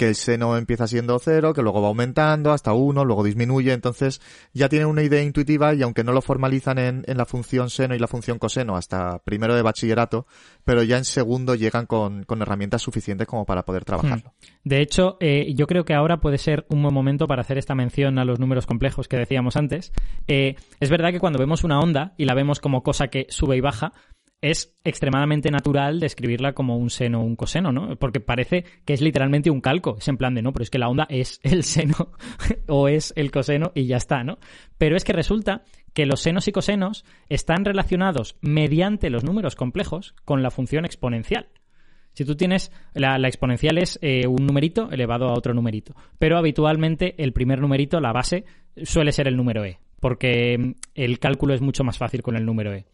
que 0.00 0.08
el 0.08 0.14
seno 0.14 0.56
empieza 0.56 0.86
siendo 0.86 1.18
cero, 1.18 1.52
que 1.52 1.60
luego 1.60 1.82
va 1.82 1.88
aumentando 1.88 2.52
hasta 2.52 2.72
uno, 2.72 3.04
luego 3.04 3.22
disminuye, 3.22 3.74
entonces 3.74 4.22
ya 4.54 4.70
tienen 4.70 4.88
una 4.88 5.02
idea 5.02 5.22
intuitiva 5.22 5.74
y 5.74 5.82
aunque 5.82 6.04
no 6.04 6.12
lo 6.12 6.22
formalizan 6.22 6.78
en, 6.78 7.04
la 7.06 7.26
función 7.26 7.68
seno 7.68 7.94
y 7.94 7.98
la 7.98 8.06
función 8.06 8.38
coseno 8.38 8.78
hasta 8.78 9.18
primero 9.18 9.54
de 9.54 9.60
bachillerato, 9.60 10.26
pero 10.64 10.82
ya 10.84 10.96
en 10.96 11.04
segundo 11.04 11.54
llegan 11.54 11.84
con, 11.84 12.24
herramientas 12.40 12.80
suficientes 12.80 13.26
como 13.26 13.44
para 13.44 13.66
poder 13.66 13.84
trabajarlo. 13.84 14.30
Hmm. 14.30 14.46
De 14.64 14.80
hecho, 14.80 15.18
eh, 15.20 15.52
yo 15.54 15.66
creo 15.66 15.84
que 15.84 15.92
ahora 15.92 16.16
puede 16.16 16.38
ser 16.38 16.64
un 16.70 16.80
buen 16.80 16.94
momento 16.94 17.26
para 17.26 17.42
hacer 17.42 17.58
esta 17.58 17.74
mención 17.74 18.18
a 18.18 18.24
los 18.24 18.40
números 18.40 18.64
complejos 18.64 19.06
que 19.06 19.18
decíamos 19.18 19.56
antes. 19.56 19.92
Eh, 20.28 20.54
es 20.80 20.88
verdad 20.88 21.10
que 21.10 21.20
cuando 21.20 21.38
vemos 21.38 21.62
una 21.62 21.78
onda 21.78 22.14
y 22.16 22.24
la 22.24 22.32
vemos 22.32 22.58
como 22.58 22.82
cosa 22.82 23.08
que 23.08 23.26
sube 23.28 23.58
y 23.58 23.60
baja, 23.60 23.92
es 24.42 24.74
extremadamente 24.84 25.50
natural 25.50 26.00
describirla 26.00 26.52
como 26.54 26.76
un 26.76 26.90
seno 26.90 27.20
o 27.20 27.24
un 27.24 27.36
coseno, 27.36 27.72
¿no? 27.72 27.96
Porque 27.96 28.20
parece 28.20 28.64
que 28.84 28.94
es 28.94 29.02
literalmente 29.02 29.50
un 29.50 29.60
calco. 29.60 29.96
Es 29.98 30.08
en 30.08 30.16
plan 30.16 30.34
de, 30.34 30.42
no, 30.42 30.52
pero 30.52 30.62
es 30.62 30.70
que 30.70 30.78
la 30.78 30.88
onda 30.88 31.06
es 31.10 31.40
el 31.42 31.62
seno 31.64 32.12
o 32.68 32.88
es 32.88 33.12
el 33.16 33.30
coseno 33.30 33.72
y 33.74 33.86
ya 33.86 33.96
está, 33.96 34.24
¿no? 34.24 34.38
Pero 34.78 34.96
es 34.96 35.04
que 35.04 35.12
resulta 35.12 35.62
que 35.92 36.06
los 36.06 36.20
senos 36.20 36.48
y 36.48 36.52
cosenos 36.52 37.04
están 37.28 37.64
relacionados 37.64 38.36
mediante 38.40 39.10
los 39.10 39.24
números 39.24 39.56
complejos 39.56 40.14
con 40.24 40.42
la 40.42 40.50
función 40.50 40.84
exponencial. 40.84 41.48
Si 42.12 42.24
tú 42.24 42.34
tienes, 42.34 42.72
la, 42.94 43.16
exponencial 43.28 43.78
es 43.78 43.98
eh, 44.02 44.26
un 44.26 44.46
numerito 44.46 44.90
elevado 44.90 45.28
a 45.28 45.34
otro 45.34 45.54
numerito, 45.54 45.94
pero 46.18 46.38
habitualmente 46.38 47.22
el 47.22 47.32
primer 47.32 47.60
numerito, 47.60 48.00
la 48.00 48.12
base, 48.12 48.44
suele 48.82 49.12
ser 49.12 49.28
el 49.28 49.36
número 49.36 49.64
e, 49.64 49.78
porque 50.00 50.58
mm, 50.58 50.72
el 50.94 51.18
cálculo 51.18 51.54
es 51.54 51.60
mucho 51.60 51.84
más 51.84 51.98
fácil 51.98 52.22
con 52.22 52.36
el 52.36 52.44
número 52.44 52.72
e. 52.74 52.84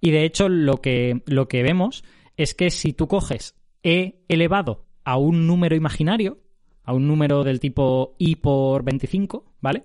Y 0.00 0.10
de 0.10 0.24
hecho, 0.24 0.48
lo 0.48 0.78
que, 0.78 1.22
lo 1.26 1.48
que 1.48 1.62
vemos 1.62 2.04
es 2.36 2.54
que 2.54 2.70
si 2.70 2.92
tú 2.92 3.06
coges 3.06 3.54
e 3.82 4.24
elevado 4.28 4.86
a 5.04 5.16
un 5.16 5.46
número 5.46 5.76
imaginario, 5.76 6.38
a 6.84 6.92
un 6.92 7.06
número 7.06 7.44
del 7.44 7.60
tipo 7.60 8.14
i 8.18 8.36
por 8.36 8.82
25, 8.82 9.44
¿vale? 9.60 9.84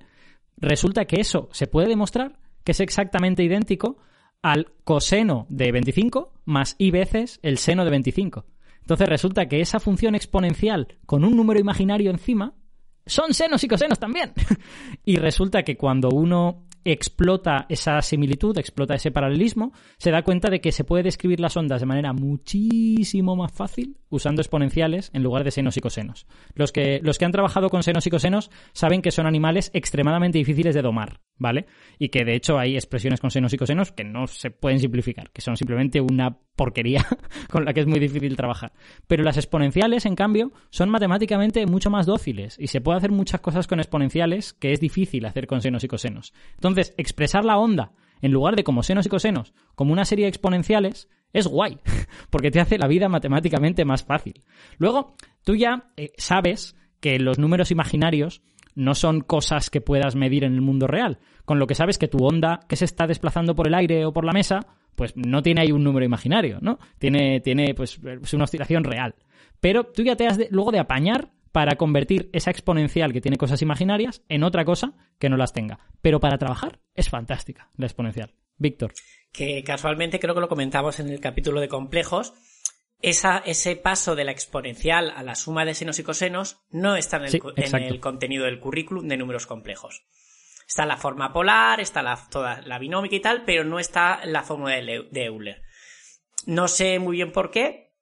Resulta 0.58 1.06
que 1.06 1.20
eso 1.20 1.50
se 1.52 1.68
puede 1.68 1.88
demostrar 1.88 2.40
que 2.64 2.72
es 2.72 2.80
exactamente 2.80 3.44
idéntico 3.44 3.98
al 4.42 4.72
coseno 4.84 5.46
de 5.50 5.72
25 5.72 6.34
más 6.46 6.76
i 6.78 6.92
veces 6.92 7.40
el 7.44 7.58
seno 7.58 7.84
de 7.84 7.92
25. 7.92 8.46
Entonces 8.82 9.10
resulta 9.10 9.48
que 9.48 9.62
esa 9.62 9.80
función 9.80 10.16
exponencial 10.16 10.88
con 11.06 11.26
un 11.26 11.36
número 11.36 11.60
imaginario 11.60 12.12
encima 12.12 12.54
son 13.06 13.34
senos 13.34 13.64
y 13.64 13.68
cosenos 13.68 14.00
también. 14.00 14.34
y 15.06 15.18
resulta 15.18 15.64
que 15.64 15.78
cuando 15.78 16.10
uno 16.10 16.65
explota 16.86 17.66
esa 17.68 18.02
similitud, 18.02 18.58
explota 18.58 18.96
ese 18.96 19.12
paralelismo, 19.12 19.74
se 19.98 20.12
da 20.12 20.22
cuenta 20.22 20.50
de 20.50 20.62
que 20.62 20.72
se 20.72 20.84
puede 20.84 21.04
describir 21.04 21.40
las 21.40 21.58
ondas 21.58 21.82
de 21.82 21.88
manera 21.88 22.14
muchísimo 22.14 23.36
más 23.36 23.52
fácil 23.52 23.98
usando 24.10 24.42
exponenciales 24.42 25.10
en 25.14 25.24
lugar 25.24 25.44
de 25.44 25.52
senos 25.52 25.76
y 25.78 25.82
cosenos. 25.82 26.28
Los 26.54 26.72
que, 26.72 27.00
los 27.04 27.18
que 27.18 27.26
han 27.26 27.32
trabajado 27.32 27.70
con 27.70 27.84
senos 27.84 28.06
y 28.08 28.10
cosenos 28.10 28.52
saben 28.72 29.02
que 29.02 29.12
son 29.12 29.26
animales 29.26 29.72
extremadamente 29.74 30.38
difíciles 30.38 30.76
de 30.76 30.82
domar, 30.82 31.22
¿vale? 31.38 31.66
Y 32.00 32.10
que 32.10 32.24
de 32.24 32.36
hecho 32.36 32.58
hay 32.60 32.76
expresiones 32.76 33.20
con 33.20 33.32
senos 33.32 33.54
y 33.54 33.58
cosenos 33.58 33.92
que 33.92 34.04
no 34.04 34.28
se 34.28 34.52
pueden 34.52 34.80
simplificar, 34.80 35.32
que 35.32 35.42
son 35.42 35.58
simplemente 35.58 36.00
una 36.00 36.38
porquería 36.56 37.06
con 37.50 37.66
la 37.66 37.74
que 37.74 37.82
es 37.82 37.88
muy 37.88 38.00
difícil 38.00 38.36
trabajar. 38.36 38.74
Pero 39.08 39.24
las 39.24 39.38
exponenciales, 39.38 40.06
en 40.06 40.16
cambio, 40.16 40.52
son 40.70 40.90
matemáticamente 40.90 41.66
mucho 41.66 41.90
más 41.90 42.06
dóciles 42.06 42.58
y 42.60 42.68
se 42.68 42.82
puede 42.82 42.98
hacer 42.98 43.12
muchas 43.12 43.42
cosas 43.42 43.68
con 43.68 43.80
exponenciales 43.80 44.54
que 44.54 44.72
es 44.72 44.80
difícil 44.80 45.26
hacer 45.26 45.48
con 45.48 45.62
senos 45.62 45.84
y 45.84 45.88
cosenos. 45.88 46.34
Entonces, 46.56 46.94
expresar 46.98 47.46
la 47.46 47.58
onda 47.58 47.92
en 48.22 48.32
lugar 48.32 48.56
de 48.56 48.64
como 48.64 48.84
senos 48.84 49.06
y 49.06 49.10
cosenos, 49.10 49.54
como 49.76 49.94
una 49.94 50.06
serie 50.06 50.26
de 50.26 50.30
exponenciales, 50.30 51.10
es 51.34 51.48
guay, 51.48 51.80
porque 52.30 52.52
te 52.52 52.60
hace 52.60 52.78
la 52.78 52.88
vida 52.88 53.10
matemáticamente 53.10 53.86
más 53.86 54.04
fácil. 54.04 54.44
Luego, 54.78 55.16
tú 55.44 55.56
ya 55.56 55.92
eh, 55.98 56.12
sabes 56.18 56.76
que 57.00 57.20
los 57.20 57.38
números 57.38 57.72
imaginarios 57.72 58.42
no 58.74 58.94
son 58.94 59.22
cosas 59.22 59.70
que 59.70 59.82
puedas 59.82 60.16
medir 60.16 60.44
en 60.44 60.54
el 60.54 60.62
mundo 60.62 60.88
real, 60.88 61.20
con 61.46 61.60
lo 61.60 61.68
que 61.68 61.76
sabes 61.76 61.98
que 61.98 62.08
tu 62.08 62.26
onda 62.26 62.60
que 62.68 62.76
se 62.76 62.86
está 62.86 63.08
desplazando 63.08 63.56
por 63.56 63.68
el 63.68 63.74
aire 63.74 64.06
o 64.06 64.14
por 64.14 64.26
la 64.26 64.34
mesa 64.34 64.68
pues 64.96 65.16
no 65.16 65.44
tiene 65.44 65.62
ahí 65.62 65.72
un 65.72 65.84
número 65.84 66.06
imaginario, 66.06 66.60
¿no? 66.62 66.80
Tiene, 66.98 67.42
tiene 67.42 67.74
pues 67.74 68.00
una 68.34 68.46
oscilación 68.46 68.84
real. 68.84 69.16
Pero 69.60 69.86
tú 69.86 70.04
ya 70.04 70.16
te 70.16 70.28
has 70.28 70.40
luego 70.52 70.72
de 70.72 70.80
apañar 70.80 71.32
para 71.52 71.78
convertir 71.78 72.30
esa 72.34 72.52
exponencial 72.52 73.14
que 73.14 73.22
tiene 73.22 73.38
cosas 73.38 73.62
imaginarias 73.62 74.22
en 74.28 74.44
otra 74.44 74.66
cosa 74.66 74.94
que 75.20 75.30
no 75.30 75.38
las 75.38 75.54
tenga. 75.54 75.80
Pero 76.02 76.20
para 76.20 76.38
trabajar 76.38 76.80
es 76.96 77.10
fantástica 77.10 77.70
la 77.78 77.86
exponencial. 77.86 78.34
Víctor. 78.58 78.94
Que 79.32 79.64
casualmente 79.64 80.20
creo 80.20 80.36
que 80.36 80.42
lo 80.42 80.50
comentamos 80.50 81.00
en 81.00 81.10
el 81.10 81.20
capítulo 81.20 81.62
de 81.62 81.68
complejos. 81.68 82.34
Esa, 83.02 83.38
ese 83.38 83.76
paso 83.76 84.16
de 84.16 84.24
la 84.24 84.32
exponencial 84.32 85.12
a 85.16 85.24
la 85.24 85.36
suma 85.36 85.66
de 85.66 85.76
senos 85.76 86.00
y 86.00 86.04
cosenos 86.04 86.58
no 86.72 86.96
está 86.96 87.18
en 87.18 87.24
el, 87.26 87.42
en 87.56 87.84
el 87.84 88.00
contenido 88.00 88.46
del 88.46 88.60
currículum 88.60 89.08
de 89.08 89.18
números 89.18 89.46
complejos. 89.46 90.04
Está 90.68 90.86
la 90.86 90.98
forma 90.98 91.32
polar, 91.32 91.80
está 91.80 92.02
la, 92.02 92.18
toda 92.30 92.62
la 92.62 92.80
binómica 92.80 93.16
y 93.16 93.20
tal, 93.20 93.44
pero 93.46 93.64
no 93.64 93.80
está 93.80 94.26
la 94.26 94.44
fórmula 94.44 94.76
de, 94.76 95.26
Euler. 95.26 95.62
No 96.48 96.68
sé 96.68 97.00
muy 97.00 97.18
bien 97.18 97.32
por 97.32 97.52
qué. 97.52 97.94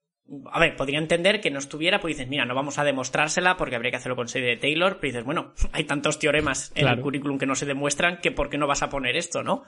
A 0.51 0.59
ver, 0.59 0.77
podría 0.77 0.99
entender 0.99 1.41
que 1.41 1.51
no 1.51 1.59
estuviera, 1.59 1.99
pues 1.99 2.15
dices, 2.15 2.29
mira, 2.29 2.45
no 2.45 2.55
vamos 2.55 2.79
a 2.79 2.85
demostrársela 2.85 3.57
porque 3.57 3.75
habría 3.75 3.91
que 3.91 3.97
hacerlo 3.97 4.15
con 4.15 4.29
serie 4.29 4.49
de 4.49 4.57
Taylor, 4.57 4.97
pero 4.99 5.11
dices, 5.11 5.25
bueno, 5.25 5.53
hay 5.73 5.83
tantos 5.83 6.19
teoremas 6.19 6.71
en 6.75 6.87
el 6.87 7.01
currículum 7.01 7.37
que 7.37 7.45
no 7.45 7.55
se 7.55 7.65
demuestran 7.65 8.19
que 8.21 8.31
por 8.31 8.49
qué 8.49 8.57
no 8.57 8.67
vas 8.67 8.81
a 8.81 8.89
poner 8.89 9.17
esto, 9.17 9.43
¿no? 9.43 9.63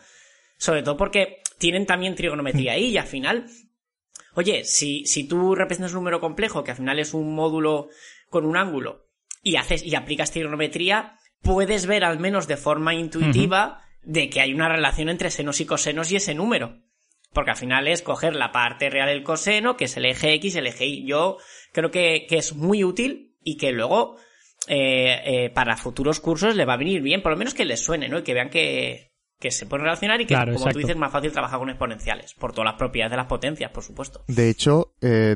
Sobre 0.57 0.83
todo 0.83 0.95
porque 0.95 1.41
tienen 1.57 1.85
también 1.85 2.15
trigonometría 2.15 2.73
ahí 2.73 2.85
y 2.85 2.97
al 2.97 3.07
final, 3.07 3.47
oye, 4.35 4.63
si, 4.63 5.05
si 5.05 5.27
tú 5.27 5.53
representas 5.53 5.91
un 5.91 5.97
número 5.97 6.21
complejo, 6.21 6.63
que 6.63 6.71
al 6.71 6.77
final 6.77 6.99
es 6.99 7.13
un 7.13 7.35
módulo 7.35 7.89
con 8.29 8.45
un 8.45 8.55
ángulo, 8.55 9.05
y 9.45 9.57
haces, 9.57 9.83
y 9.83 9.93
aplicas 9.95 10.31
trigonometría, 10.31 11.19
puedes 11.41 11.85
ver 11.85 12.03
al 12.03 12.19
menos 12.19 12.47
de 12.47 12.57
forma 12.57 12.93
intuitiva 12.93 13.81
de 14.05 14.29
que 14.29 14.41
hay 14.41 14.53
una 14.53 14.69
relación 14.69 15.09
entre 15.09 15.31
senos 15.31 15.59
y 15.61 15.65
cosenos 15.65 16.11
y 16.11 16.17
ese 16.17 16.35
número. 16.35 16.81
Porque 17.33 17.51
al 17.51 17.57
final 17.57 17.87
es 17.87 18.01
coger 18.01 18.35
la 18.35 18.51
parte 18.51 18.89
real 18.89 19.09
del 19.09 19.23
coseno, 19.23 19.75
que 19.75 19.85
es 19.85 19.97
el 19.97 20.05
eje 20.05 20.33
X, 20.35 20.55
el 20.55 20.67
eje 20.67 20.85
Y. 20.85 21.05
Yo 21.05 21.37
creo 21.73 21.91
que, 21.91 22.27
es 22.29 22.55
muy 22.55 22.83
útil 22.83 23.35
y 23.43 23.57
que 23.57 23.71
luego 23.71 24.15
eh, 24.67 25.21
eh, 25.25 25.49
para 25.49 25.75
futuros 25.75 26.21
cursos 26.21 26.55
le 26.55 26.65
va 26.65 26.73
a 26.73 26.77
venir 26.77 27.01
bien, 27.01 27.21
por 27.21 27.33
lo 27.33 27.37
menos 27.37 27.53
que 27.53 27.65
les 27.65 27.83
suene, 27.83 28.07
¿no? 28.07 28.19
Y 28.19 28.23
que 28.23 28.33
vean 28.33 28.49
que, 28.49 29.11
se 29.49 29.65
pueden 29.65 29.83
relacionar 29.83 30.21
y 30.21 30.25
que, 30.25 30.33
como 30.33 30.71
tú 30.71 30.79
dices, 30.79 30.91
es 30.91 30.97
más 30.97 31.11
fácil 31.11 31.31
trabajar 31.31 31.59
con 31.59 31.69
exponenciales, 31.69 32.33
por 32.35 32.53
todas 32.53 32.71
las 32.71 32.79
propiedades 32.79 33.11
de 33.11 33.17
las 33.17 33.27
potencias, 33.27 33.69
por 33.71 33.83
supuesto. 33.83 34.23
De 34.27 34.49
hecho, 34.49 34.95
eh, 35.01 35.35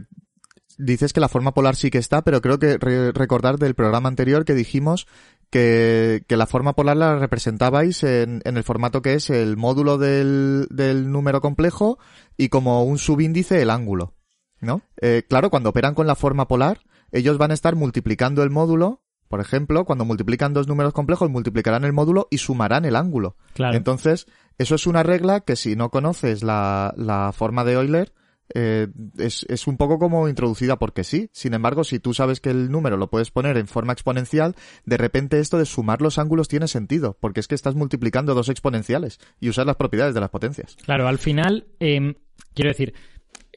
dices 0.79 1.13
que 1.13 1.19
la 1.19 1.27
forma 1.27 1.53
polar 1.53 1.75
sí 1.75 1.91
que 1.91 1.97
está, 1.97 2.23
pero 2.23 2.41
creo 2.41 2.57
que 2.57 2.77
recordar 3.13 3.59
del 3.59 3.75
programa 3.75 4.09
anterior 4.09 4.45
que 4.45 4.55
dijimos 4.55 5.07
que, 5.49 6.23
la 6.29 6.47
forma 6.47 6.73
polar 6.73 6.97
la 6.97 7.19
representabais 7.19 8.03
en, 8.03 8.41
en, 8.45 8.57
el 8.57 8.63
formato 8.63 9.01
que 9.01 9.13
es 9.13 9.29
el 9.29 9.57
módulo 9.57 9.97
del, 9.97 10.67
del 10.71 11.11
número 11.11 11.41
complejo 11.41 11.99
y 12.37 12.49
como 12.49 12.83
un 12.83 12.97
subíndice 12.97 13.61
el 13.61 13.69
ángulo, 13.69 14.15
¿no? 14.61 14.81
Eh, 15.01 15.23
claro, 15.27 15.49
cuando 15.49 15.69
operan 15.69 15.93
con 15.93 16.07
la 16.07 16.15
forma 16.15 16.47
polar, 16.47 16.79
ellos 17.11 17.37
van 17.37 17.51
a 17.51 17.55
estar 17.55 17.75
multiplicando 17.75 18.41
el 18.41 18.49
módulo 18.49 19.01
Por 19.27 19.41
ejemplo, 19.41 19.85
cuando 19.85 20.05
multiplican 20.05 20.53
dos 20.53 20.67
números 20.67 20.93
complejos, 20.93 21.29
multiplicarán 21.29 21.83
el 21.83 21.93
módulo 21.93 22.27
y 22.31 22.37
sumarán 22.37 22.85
el 22.85 22.95
ángulo. 22.95 23.35
Claro. 23.53 23.75
Entonces, 23.75 24.27
eso 24.57 24.75
es 24.75 24.87
una 24.87 25.03
regla 25.03 25.41
que 25.41 25.55
si 25.55 25.75
no 25.75 25.89
conoces 25.89 26.41
la, 26.41 26.93
la 26.95 27.31
forma 27.31 27.63
de 27.63 27.73
Euler, 27.73 28.13
eh, 28.53 28.87
es, 29.17 29.45
es, 29.49 29.67
un 29.67 29.77
poco 29.77 29.99
como 29.99 30.27
introducida 30.27 30.77
porque 30.77 31.03
sí. 31.03 31.29
Sin 31.33 31.53
embargo, 31.53 31.83
si 31.83 31.99
tú 31.99 32.13
sabes 32.13 32.39
que 32.41 32.49
el 32.49 32.71
número 32.71 32.97
lo 32.97 33.09
puedes 33.09 33.31
poner 33.31 33.57
en 33.57 33.67
forma 33.67 33.93
exponencial, 33.93 34.55
de 34.85 34.97
repente 34.97 35.39
esto 35.39 35.57
de 35.57 35.65
sumar 35.65 36.01
los 36.01 36.17
ángulos 36.17 36.47
tiene 36.47 36.67
sentido, 36.67 37.17
porque 37.19 37.39
es 37.39 37.47
que 37.47 37.55
estás 37.55 37.75
multiplicando 37.75 38.33
dos 38.33 38.49
exponenciales 38.49 39.19
y 39.39 39.49
usas 39.49 39.65
las 39.65 39.75
propiedades 39.75 40.13
de 40.13 40.21
las 40.21 40.29
potencias. 40.29 40.75
Claro, 40.83 41.07
al 41.07 41.19
final, 41.19 41.67
eh, 41.79 42.15
quiero 42.53 42.69
decir, 42.69 42.93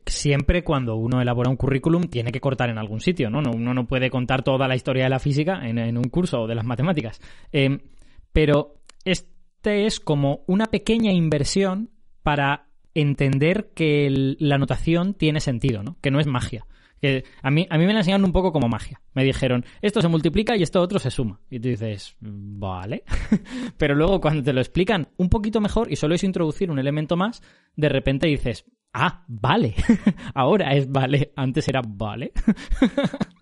siempre 0.06 0.64
cuando 0.64 0.96
uno 0.96 1.20
elabora 1.20 1.50
un 1.50 1.56
currículum 1.56 2.04
tiene 2.04 2.32
que 2.32 2.40
cortar 2.40 2.70
en 2.70 2.78
algún 2.78 3.00
sitio, 3.00 3.30
¿no? 3.30 3.38
uno 3.38 3.74
no 3.74 3.86
puede 3.86 4.10
contar 4.10 4.42
toda 4.42 4.68
la 4.68 4.76
historia 4.76 5.04
de 5.04 5.10
la 5.10 5.18
física 5.18 5.60
en, 5.66 5.96
un 5.96 6.04
curso 6.04 6.42
o 6.42 6.46
de 6.46 6.54
las 6.54 6.64
matemáticas. 6.64 7.20
Eh, 7.52 7.78
pero 8.32 8.74
este 9.04 9.86
es 9.86 10.00
como 10.00 10.42
una 10.46 10.66
pequeña 10.66 11.12
inversión 11.12 11.90
para 12.22 12.71
entender 12.94 13.70
que 13.74 14.36
la 14.38 14.58
notación 14.58 15.14
tiene 15.14 15.40
sentido, 15.40 15.82
¿no? 15.82 15.96
Que 16.00 16.10
no 16.10 16.20
es 16.20 16.26
magia. 16.26 16.66
A 17.42 17.50
mí, 17.50 17.66
a 17.68 17.78
mí 17.78 17.86
me 17.86 17.92
la 17.92 18.00
enseñaron 18.00 18.24
un 18.24 18.32
poco 18.32 18.52
como 18.52 18.68
magia. 18.68 19.00
Me 19.12 19.24
dijeron, 19.24 19.64
esto 19.80 20.00
se 20.00 20.08
multiplica 20.08 20.56
y 20.56 20.62
esto 20.62 20.80
otro 20.80 21.00
se 21.00 21.10
suma. 21.10 21.40
Y 21.50 21.58
tú 21.58 21.68
dices, 21.68 22.16
vale. 22.20 23.02
Pero 23.76 23.96
luego 23.96 24.20
cuando 24.20 24.42
te 24.42 24.52
lo 24.52 24.60
explican 24.60 25.08
un 25.16 25.28
poquito 25.28 25.60
mejor 25.60 25.90
y 25.90 25.96
solo 25.96 26.14
es 26.14 26.22
introducir 26.22 26.70
un 26.70 26.78
elemento 26.78 27.16
más, 27.16 27.42
de 27.74 27.88
repente 27.88 28.28
dices, 28.28 28.64
ah, 28.92 29.24
vale. 29.26 29.74
Ahora 30.34 30.74
es 30.74 30.90
vale. 30.90 31.32
Antes 31.34 31.68
era 31.68 31.82
vale. 31.84 32.32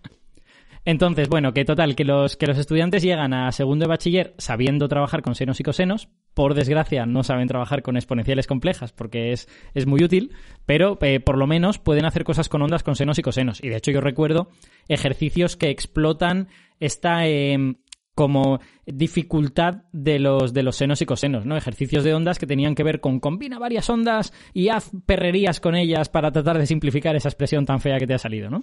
Entonces, 0.85 1.29
bueno, 1.29 1.53
que 1.53 1.65
total, 1.65 1.95
que 1.95 2.05
los, 2.05 2.37
que 2.37 2.47
los 2.47 2.59
estudiantes 2.59 3.03
llegan 3.03 3.35
a 3.35 3.53
segundo 3.53 3.85
de 3.85 3.89
bachiller 3.89 4.35
sabiendo 4.39 4.89
trabajar 4.89 5.23
con 5.23 5.35
senos 5.35 5.61
y 5.61 5.63
cosenos. 5.63 6.09
Por 6.35 6.55
desgracia, 6.55 7.07
no 7.07 7.23
saben 7.23 7.49
trabajar 7.49 7.83
con 7.83 7.97
exponenciales 7.97 8.47
complejas 8.47 8.93
porque 8.93 9.33
es, 9.33 9.49
es 9.75 9.87
muy 9.87 10.03
útil, 10.03 10.33
pero 10.65 10.99
eh, 11.03 11.21
por 11.21 11.37
lo 11.37 11.47
menos 11.47 11.79
pueden 11.79 12.07
hacer 12.07 12.25
cosas 12.25 12.49
con 12.49 12.63
ondas 12.63 12.83
con 12.83 12.97
senos 12.97 13.19
y 13.19 13.23
cosenos. 13.23 13.63
Y 13.63 13.69
de 13.69 13.77
hecho, 13.77 13.91
yo 13.91 14.01
recuerdo 14.01 14.49
ejercicios 14.89 15.57
que 15.57 15.71
explotan 15.71 16.49
esta 16.79 17.27
em, 17.27 17.77
como 18.15 18.61
dificultad 18.87 19.85
de 19.93 20.19
los, 20.19 20.53
de 20.53 20.63
los 20.63 20.77
senos 20.77 21.01
y 21.01 21.07
cosenos, 21.07 21.47
¿no? 21.47 21.57
Ejercicios 21.57 22.05
de 22.05 22.15
ondas 22.15 22.39
que 22.39 22.47
tenían 22.47 22.75
que 22.75 22.83
ver 22.83 23.01
con 23.01 23.19
combina 23.21 23.59
varias 23.59 23.89
ondas 23.89 24.33
y 24.53 24.69
haz 24.69 24.91
perrerías 25.07 25.61
con 25.61 25.75
ellas 25.75 26.09
para 26.09 26.31
tratar 26.31 26.59
de 26.59 26.67
simplificar 26.67 27.17
esa 27.17 27.29
expresión 27.29 27.65
tan 27.65 27.81
fea 27.81 27.99
que 27.99 28.07
te 28.07 28.15
ha 28.15 28.19
salido, 28.19 28.51
¿no? 28.51 28.63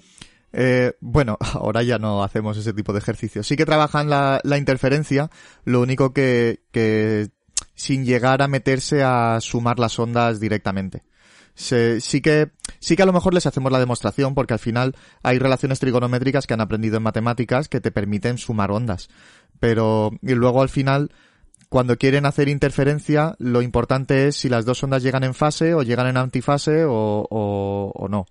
Eh, 0.53 0.93
bueno, 1.01 1.37
ahora 1.53 1.83
ya 1.83 1.97
no 1.97 2.23
hacemos 2.23 2.57
ese 2.57 2.73
tipo 2.73 2.93
de 2.93 2.99
ejercicios. 2.99 3.47
Sí 3.47 3.55
que 3.55 3.65
trabajan 3.65 4.09
la, 4.09 4.39
la 4.43 4.57
interferencia, 4.57 5.29
lo 5.65 5.81
único 5.81 6.13
que, 6.13 6.63
que 6.71 7.29
sin 7.75 8.05
llegar 8.05 8.41
a 8.41 8.47
meterse 8.47 9.03
a 9.03 9.39
sumar 9.39 9.79
las 9.79 9.97
ondas 9.99 10.39
directamente. 10.39 11.03
Se, 11.53 12.01
sí 12.01 12.21
que 12.21 12.51
sí 12.79 12.95
que 12.95 13.01
a 13.01 13.07
lo 13.07 13.13
mejor 13.13 13.33
les 13.33 13.47
hacemos 13.47 13.71
la 13.71 13.79
demostración 13.79 14.35
porque 14.35 14.53
al 14.53 14.59
final 14.59 14.95
hay 15.23 15.39
relaciones 15.39 15.79
trigonométricas 15.79 16.45
que 16.45 16.53
han 16.53 16.61
aprendido 16.61 16.97
en 16.97 17.03
matemáticas 17.03 17.67
que 17.67 17.81
te 17.81 17.89
permiten 17.89 18.37
sumar 18.37 18.69
ondas 18.69 19.09
pero 19.59 20.11
y 20.21 20.35
luego 20.35 20.61
al 20.61 20.69
final 20.69 21.11
cuando 21.69 21.97
quieren 21.97 22.27
hacer 22.27 22.47
interferencia 22.47 23.35
lo 23.39 23.63
importante 23.63 24.27
es 24.27 24.35
si 24.35 24.49
las 24.49 24.65
dos 24.65 24.83
ondas 24.83 25.01
llegan 25.01 25.23
en 25.23 25.33
fase 25.33 25.73
o 25.73 25.81
llegan 25.81 26.05
en 26.05 26.17
antifase 26.17 26.85
o, 26.85 27.25
o, 27.27 27.91
o 27.91 28.07
no 28.07 28.27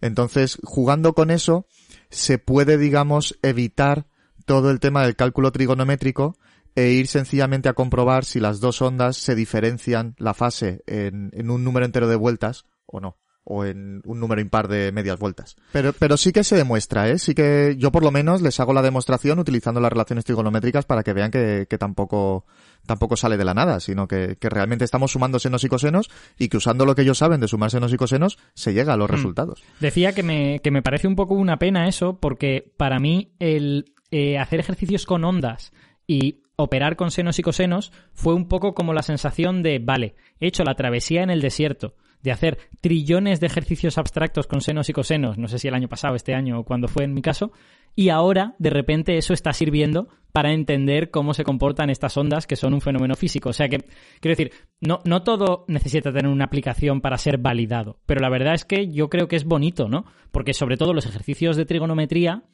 entonces, 0.00 0.58
jugando 0.64 1.12
con 1.14 1.30
eso, 1.30 1.66
se 2.10 2.38
puede, 2.38 2.78
digamos, 2.78 3.38
evitar 3.42 4.06
todo 4.46 4.70
el 4.70 4.80
tema 4.80 5.04
del 5.04 5.16
cálculo 5.16 5.52
trigonométrico 5.52 6.36
e 6.74 6.90
ir 6.90 7.06
sencillamente 7.06 7.68
a 7.68 7.74
comprobar 7.74 8.24
si 8.24 8.40
las 8.40 8.60
dos 8.60 8.80
ondas 8.80 9.16
se 9.16 9.34
diferencian 9.34 10.14
la 10.18 10.34
fase 10.34 10.82
en, 10.86 11.30
en 11.34 11.50
un 11.50 11.64
número 11.64 11.84
entero 11.84 12.08
de 12.08 12.16
vueltas 12.16 12.64
o 12.86 13.00
no 13.00 13.18
o 13.50 13.64
en 13.64 14.00
un 14.04 14.20
número 14.20 14.40
impar 14.40 14.68
de 14.68 14.92
medias 14.92 15.18
vueltas. 15.18 15.56
Pero, 15.72 15.92
pero 15.92 16.16
sí 16.16 16.30
que 16.32 16.44
se 16.44 16.54
demuestra, 16.54 17.08
¿eh? 17.08 17.18
Sí 17.18 17.34
que 17.34 17.74
yo 17.76 17.90
por 17.90 18.04
lo 18.04 18.12
menos 18.12 18.42
les 18.42 18.60
hago 18.60 18.72
la 18.72 18.80
demostración 18.80 19.40
utilizando 19.40 19.80
las 19.80 19.90
relaciones 19.90 20.24
trigonométricas 20.24 20.84
para 20.84 21.02
que 21.02 21.12
vean 21.12 21.32
que, 21.32 21.66
que 21.68 21.76
tampoco, 21.76 22.46
tampoco 22.86 23.16
sale 23.16 23.36
de 23.36 23.44
la 23.44 23.52
nada, 23.52 23.80
sino 23.80 24.06
que, 24.06 24.36
que, 24.38 24.48
realmente 24.48 24.84
estamos 24.84 25.10
sumando 25.10 25.40
senos 25.40 25.64
y 25.64 25.68
cosenos 25.68 26.10
y 26.38 26.48
que 26.48 26.58
usando 26.58 26.86
lo 26.86 26.94
que 26.94 27.02
ellos 27.02 27.18
saben 27.18 27.40
de 27.40 27.48
sumar 27.48 27.72
senos 27.72 27.92
y 27.92 27.96
cosenos 27.96 28.38
se 28.54 28.72
llega 28.72 28.92
a 28.92 28.96
los 28.96 29.10
hmm. 29.10 29.14
resultados. 29.14 29.64
Decía 29.80 30.12
que 30.12 30.22
me, 30.22 30.60
que 30.60 30.70
me 30.70 30.82
parece 30.82 31.08
un 31.08 31.16
poco 31.16 31.34
una 31.34 31.58
pena 31.58 31.88
eso 31.88 32.18
porque 32.20 32.72
para 32.76 33.00
mí 33.00 33.32
el 33.40 33.92
eh, 34.12 34.38
hacer 34.38 34.60
ejercicios 34.60 35.06
con 35.06 35.24
ondas 35.24 35.72
y 36.06 36.42
operar 36.54 36.94
con 36.94 37.10
senos 37.10 37.40
y 37.40 37.42
cosenos 37.42 37.90
fue 38.12 38.34
un 38.34 38.46
poco 38.46 38.74
como 38.74 38.92
la 38.92 39.02
sensación 39.02 39.64
de, 39.64 39.80
vale, 39.80 40.14
he 40.38 40.46
hecho 40.46 40.62
la 40.62 40.74
travesía 40.74 41.24
en 41.24 41.30
el 41.30 41.40
desierto 41.40 41.96
de 42.22 42.32
hacer 42.32 42.58
trillones 42.80 43.40
de 43.40 43.46
ejercicios 43.46 43.98
abstractos 43.98 44.46
con 44.46 44.60
senos 44.60 44.88
y 44.88 44.92
cosenos, 44.92 45.38
no 45.38 45.48
sé 45.48 45.58
si 45.58 45.68
el 45.68 45.74
año 45.74 45.88
pasado, 45.88 46.14
este 46.14 46.34
año 46.34 46.60
o 46.60 46.64
cuando 46.64 46.88
fue 46.88 47.04
en 47.04 47.14
mi 47.14 47.22
caso, 47.22 47.52
y 47.94 48.08
ahora 48.10 48.54
de 48.58 48.70
repente 48.70 49.16
eso 49.16 49.32
está 49.32 49.52
sirviendo 49.52 50.08
para 50.32 50.52
entender 50.52 51.10
cómo 51.10 51.34
se 51.34 51.44
comportan 51.44 51.90
estas 51.90 52.16
ondas 52.16 52.46
que 52.46 52.56
son 52.56 52.72
un 52.72 52.80
fenómeno 52.80 53.16
físico. 53.16 53.50
O 53.50 53.52
sea 53.52 53.68
que, 53.68 53.78
quiero 54.20 54.36
decir, 54.36 54.52
no, 54.80 55.00
no 55.04 55.22
todo 55.22 55.64
necesita 55.66 56.12
tener 56.12 56.30
una 56.30 56.44
aplicación 56.44 57.00
para 57.00 57.18
ser 57.18 57.38
validado, 57.38 57.98
pero 58.06 58.20
la 58.20 58.30
verdad 58.30 58.54
es 58.54 58.64
que 58.64 58.88
yo 58.88 59.10
creo 59.10 59.28
que 59.28 59.36
es 59.36 59.44
bonito, 59.44 59.88
¿no? 59.88 60.04
Porque 60.30 60.54
sobre 60.54 60.76
todo 60.76 60.94
los 60.94 61.06
ejercicios 61.06 61.56
de 61.56 61.66
trigonometría 61.66 62.44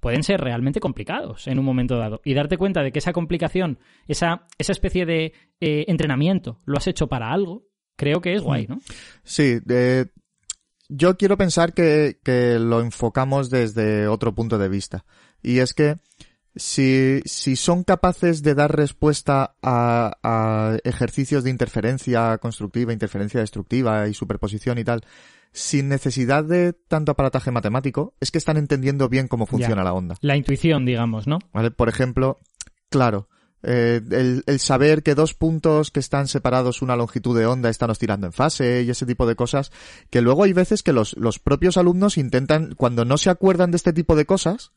pueden 0.00 0.22
ser 0.22 0.40
realmente 0.40 0.80
complicados 0.80 1.46
en 1.46 1.58
un 1.58 1.64
momento 1.64 1.96
dado. 1.96 2.20
Y 2.24 2.34
darte 2.34 2.58
cuenta 2.58 2.82
de 2.82 2.92
que 2.92 3.00
esa 3.00 3.12
complicación, 3.12 3.78
esa, 4.06 4.46
esa 4.58 4.72
especie 4.72 5.06
de 5.06 5.32
eh, 5.60 5.84
entrenamiento, 5.88 6.60
lo 6.64 6.76
has 6.76 6.86
hecho 6.86 7.08
para 7.08 7.32
algo, 7.32 7.64
creo 7.96 8.20
que 8.20 8.34
es 8.34 8.42
guay, 8.42 8.66
¿no? 8.66 8.80
Sí, 9.24 9.58
yo 10.88 11.16
quiero 11.16 11.36
pensar 11.36 11.72
que, 11.72 12.18
que 12.22 12.58
lo 12.58 12.80
enfocamos 12.80 13.50
desde 13.50 14.06
otro 14.06 14.34
punto 14.34 14.58
de 14.58 14.68
vista. 14.68 15.04
Y 15.42 15.58
es 15.58 15.74
que 15.74 15.96
si, 16.54 17.20
si 17.24 17.56
son 17.56 17.84
capaces 17.84 18.42
de 18.42 18.54
dar 18.54 18.74
respuesta 18.74 19.56
a, 19.62 20.16
a, 20.22 20.76
ejercicios 20.84 21.44
de 21.44 21.50
interferencia 21.50 22.38
constructiva, 22.38 22.92
interferencia 22.92 23.40
destructiva 23.40 24.08
y 24.08 24.14
superposición 24.14 24.78
y 24.78 24.84
tal, 24.84 25.04
sin 25.52 25.88
necesidad 25.88 26.44
de 26.44 26.72
tanto 26.72 27.12
aparataje 27.12 27.50
matemático, 27.50 28.14
es 28.20 28.30
que 28.30 28.38
están 28.38 28.56
entendiendo 28.56 29.08
bien 29.08 29.28
cómo 29.28 29.46
funciona 29.46 29.84
la 29.84 29.92
onda. 29.92 30.16
La 30.20 30.36
intuición, 30.36 30.84
digamos, 30.84 31.26
¿no? 31.26 31.38
¿Vale? 31.52 31.70
Por 31.70 31.88
ejemplo, 31.88 32.38
claro, 32.90 33.28
eh, 33.68 34.00
el, 34.12 34.44
el, 34.46 34.60
saber 34.60 35.02
que 35.02 35.16
dos 35.16 35.34
puntos 35.34 35.90
que 35.90 35.98
están 35.98 36.28
separados 36.28 36.82
una 36.82 36.94
longitud 36.94 37.36
de 37.36 37.46
onda 37.46 37.68
están 37.68 37.90
oscilando 37.90 38.28
en 38.28 38.32
fase 38.32 38.82
y 38.82 38.90
ese 38.90 39.06
tipo 39.06 39.26
de 39.26 39.34
cosas, 39.34 39.72
que 40.08 40.20
luego 40.20 40.44
hay 40.44 40.52
veces 40.52 40.84
que 40.84 40.92
los, 40.92 41.16
los 41.16 41.40
propios 41.40 41.76
alumnos 41.76 42.16
intentan, 42.16 42.76
cuando 42.76 43.04
no 43.04 43.18
se 43.18 43.28
acuerdan 43.28 43.72
de 43.72 43.78
este 43.78 43.92
tipo 43.92 44.14
de 44.14 44.24
cosas, 44.24 44.70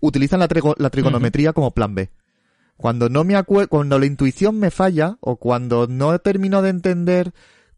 utilizan 0.00 0.40
la, 0.40 0.48
trigo, 0.48 0.74
la 0.78 0.90
trigonometría 0.90 1.50
uh 1.50 1.52
-huh. 1.52 1.54
como 1.54 1.70
plan 1.70 1.94
B. 1.94 2.10
Cuando 2.76 3.08
no 3.08 3.22
me 3.22 3.36
acuerdo, 3.36 3.68
cuando 3.68 4.00
la 4.00 4.06
intuición 4.06 4.58
me 4.58 4.72
falla 4.72 5.16
o 5.20 5.36
cuando 5.36 5.86
no 5.86 6.18
termino 6.18 6.60
de 6.60 6.70
entender 6.70 7.32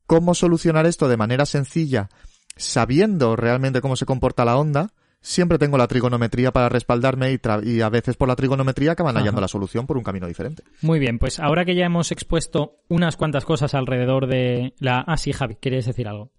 cómo 0.07 0.35
solucionar 0.35 0.87
esto 0.87 1.07
de 1.07 1.19
manera 1.19 1.45
sencilla, 1.45 2.09
sabiendo 2.57 3.37
realmente 3.37 3.83
cómo 3.83 3.97
se 3.97 4.07
comporta 4.07 4.47
la 4.47 4.57
onda, 4.57 4.95
siempre 5.27 5.59
tengo 5.59 5.77
la 5.77 5.89
trigonometría 5.89 6.53
para 6.53 6.69
respaldarme 6.69 7.33
y, 7.33 7.41
y 7.65 7.81
a 7.81 7.89
veces 7.89 8.17
por 8.17 8.29
la 8.29 8.37
trigonometría 8.37 8.93
acaban 8.93 9.17
hallando 9.17 9.39
Ajá. 9.39 9.43
la 9.43 9.49
solución 9.49 9.87
por 9.87 9.97
un 9.97 10.05
camino 10.05 10.29
diferente. 10.29 10.63
Muy 10.83 11.01
bien, 11.01 11.19
pues 11.19 11.41
ahora 11.41 11.65
que 11.65 11.75
ya 11.75 11.87
hemos 11.87 12.13
expuesto 12.13 12.79
unas 12.89 13.17
cuantas 13.17 13.45
cosas 13.45 13.75
alrededor 13.75 14.29
de 14.29 14.75
la... 14.79 15.01
Ah, 15.01 15.17
sí, 15.17 15.33
Javi, 15.33 15.57
¿querías 15.57 15.87
decir 15.87 16.07
algo? 16.07 16.31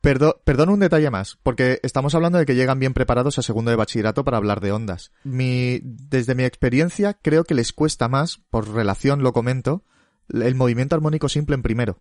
Perdón, 0.00 0.34
perdón 0.44 0.68
un 0.68 0.80
detalle 0.80 1.10
más, 1.10 1.38
porque 1.42 1.80
estamos 1.82 2.14
hablando 2.14 2.38
de 2.38 2.46
que 2.46 2.54
llegan 2.54 2.78
bien 2.78 2.94
preparados 2.94 3.38
a 3.38 3.42
segundo 3.42 3.70
de 3.70 3.78
bachillerato 3.78 4.22
para 4.22 4.36
hablar 4.36 4.60
de 4.60 4.70
ondas. 4.70 5.12
Mi, 5.24 5.80
desde 5.82 6.34
mi 6.34 6.44
experiencia, 6.44 7.14
creo 7.14 7.44
que 7.44 7.54
les 7.54 7.72
cuesta 7.72 8.08
más, 8.08 8.38
por 8.50 8.68
relación 8.68 9.22
lo 9.22 9.32
comento, 9.32 9.82
el 10.28 10.54
movimiento 10.54 10.94
armónico 10.94 11.28
simple 11.28 11.54
en 11.54 11.62
primero 11.62 12.00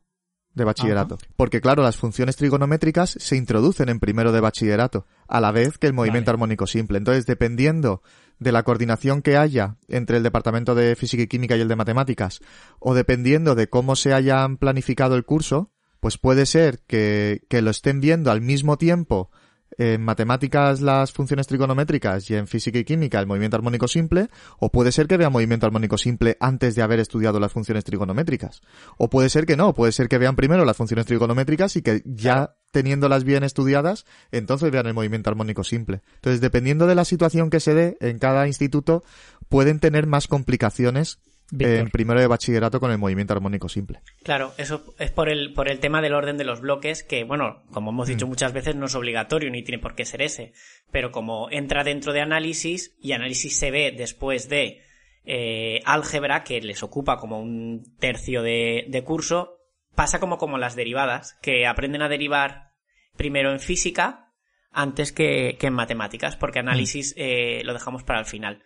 de 0.53 0.63
bachillerato. 0.63 1.15
Ajá. 1.15 1.25
Porque 1.35 1.61
claro, 1.61 1.83
las 1.83 1.97
funciones 1.97 2.35
trigonométricas 2.35 3.15
se 3.19 3.35
introducen 3.35 3.89
en 3.89 3.99
primero 3.99 4.31
de 4.31 4.39
bachillerato, 4.39 5.05
a 5.27 5.41
la 5.41 5.51
vez 5.51 5.77
que 5.77 5.87
el 5.87 5.93
movimiento 5.93 6.27
vale. 6.27 6.35
armónico 6.35 6.67
simple. 6.67 6.97
Entonces, 6.97 7.25
dependiendo 7.25 8.01
de 8.39 8.51
la 8.51 8.63
coordinación 8.63 9.21
que 9.21 9.37
haya 9.37 9.77
entre 9.87 10.17
el 10.17 10.23
departamento 10.23 10.75
de 10.75 10.95
física 10.95 11.23
y 11.23 11.27
química 11.27 11.55
y 11.55 11.61
el 11.61 11.67
de 11.67 11.75
matemáticas, 11.75 12.39
o 12.79 12.93
dependiendo 12.93 13.55
de 13.55 13.67
cómo 13.67 13.95
se 13.95 14.13
hayan 14.13 14.57
planificado 14.57 15.15
el 15.15 15.25
curso, 15.25 15.71
pues 15.99 16.17
puede 16.17 16.45
ser 16.45 16.81
que, 16.85 17.43
que 17.49 17.61
lo 17.61 17.71
estén 17.71 18.01
viendo 18.01 18.29
al 18.31 18.41
mismo 18.41 18.77
tiempo 18.77 19.31
en 19.77 20.01
matemáticas 20.01 20.81
las 20.81 21.11
funciones 21.11 21.47
trigonométricas 21.47 22.29
y 22.29 22.35
en 22.35 22.47
física 22.47 22.79
y 22.79 22.83
química 22.83 23.19
el 23.19 23.27
movimiento 23.27 23.57
armónico 23.57 23.87
simple, 23.87 24.29
o 24.59 24.71
puede 24.71 24.91
ser 24.91 25.07
que 25.07 25.17
vea 25.17 25.29
movimiento 25.29 25.65
armónico 25.65 25.97
simple 25.97 26.37
antes 26.39 26.75
de 26.75 26.81
haber 26.81 26.99
estudiado 26.99 27.39
las 27.39 27.51
funciones 27.51 27.83
trigonométricas. 27.83 28.61
O 28.97 29.09
puede 29.09 29.29
ser 29.29 29.45
que 29.45 29.57
no, 29.57 29.73
puede 29.73 29.91
ser 29.91 30.07
que 30.07 30.17
vean 30.17 30.35
primero 30.35 30.65
las 30.65 30.77
funciones 30.77 31.05
trigonométricas 31.05 31.75
y 31.75 31.81
que 31.81 32.01
ya 32.05 32.55
teniéndolas 32.71 33.23
bien 33.23 33.43
estudiadas, 33.43 34.05
entonces 34.31 34.71
vean 34.71 34.87
el 34.87 34.93
movimiento 34.93 35.29
armónico 35.29 35.63
simple. 35.63 36.01
Entonces, 36.15 36.41
dependiendo 36.41 36.87
de 36.87 36.95
la 36.95 37.05
situación 37.05 37.49
que 37.49 37.59
se 37.59 37.73
dé 37.73 37.97
en 38.01 38.17
cada 38.17 38.47
instituto, 38.47 39.03
pueden 39.47 39.79
tener 39.79 40.07
más 40.07 40.27
complicaciones 40.27 41.19
en 41.59 41.89
primero 41.89 42.19
de 42.19 42.27
bachillerato 42.27 42.79
con 42.79 42.91
el 42.91 42.97
movimiento 42.97 43.33
armónico 43.33 43.69
simple. 43.69 44.01
Claro, 44.23 44.53
eso 44.57 44.95
es 44.97 45.11
por 45.11 45.29
el, 45.29 45.53
por 45.53 45.69
el 45.69 45.79
tema 45.79 46.01
del 46.01 46.13
orden 46.13 46.37
de 46.37 46.43
los 46.43 46.61
bloques, 46.61 47.03
que 47.03 47.23
bueno, 47.23 47.63
como 47.71 47.91
hemos 47.91 48.07
dicho 48.07 48.25
mm. 48.25 48.29
muchas 48.29 48.53
veces, 48.53 48.75
no 48.75 48.85
es 48.85 48.95
obligatorio 48.95 49.49
ni 49.49 49.63
tiene 49.63 49.81
por 49.81 49.95
qué 49.95 50.05
ser 50.05 50.21
ese. 50.21 50.53
Pero 50.91 51.11
como 51.11 51.49
entra 51.51 51.83
dentro 51.83 52.13
de 52.13 52.21
análisis 52.21 52.95
y 53.01 53.11
análisis 53.11 53.57
se 53.57 53.71
ve 53.71 53.93
después 53.95 54.49
de 54.49 54.81
eh, 55.25 55.81
álgebra, 55.85 56.43
que 56.43 56.61
les 56.61 56.83
ocupa 56.83 57.17
como 57.17 57.39
un 57.39 57.83
tercio 57.99 58.41
de, 58.41 58.85
de 58.87 59.03
curso, 59.03 59.57
pasa 59.95 60.19
como, 60.19 60.37
como 60.37 60.57
las 60.57 60.75
derivadas, 60.75 61.37
que 61.41 61.67
aprenden 61.67 62.01
a 62.01 62.09
derivar 62.09 62.71
primero 63.15 63.51
en 63.51 63.59
física 63.59 64.31
antes 64.71 65.11
que, 65.11 65.55
que 65.59 65.67
en 65.67 65.73
matemáticas, 65.73 66.35
porque 66.35 66.59
análisis 66.59 67.11
mm. 67.15 67.19
eh, 67.19 67.61
lo 67.63 67.73
dejamos 67.73 68.03
para 68.03 68.19
el 68.19 68.25
final. 68.25 68.63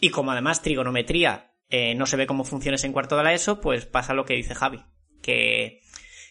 Y 0.00 0.10
como 0.10 0.32
además 0.32 0.62
trigonometría 0.62 1.53
eh, 1.68 1.94
no 1.94 2.06
se 2.06 2.16
ve 2.16 2.26
cómo 2.26 2.44
funciona 2.44 2.78
en 2.82 2.92
cuarto 2.92 3.16
de 3.16 3.24
la 3.24 3.34
ESO, 3.34 3.60
pues 3.60 3.86
pasa 3.86 4.14
lo 4.14 4.24
que 4.24 4.34
dice 4.34 4.54
Javi. 4.54 4.82
Que 5.22 5.80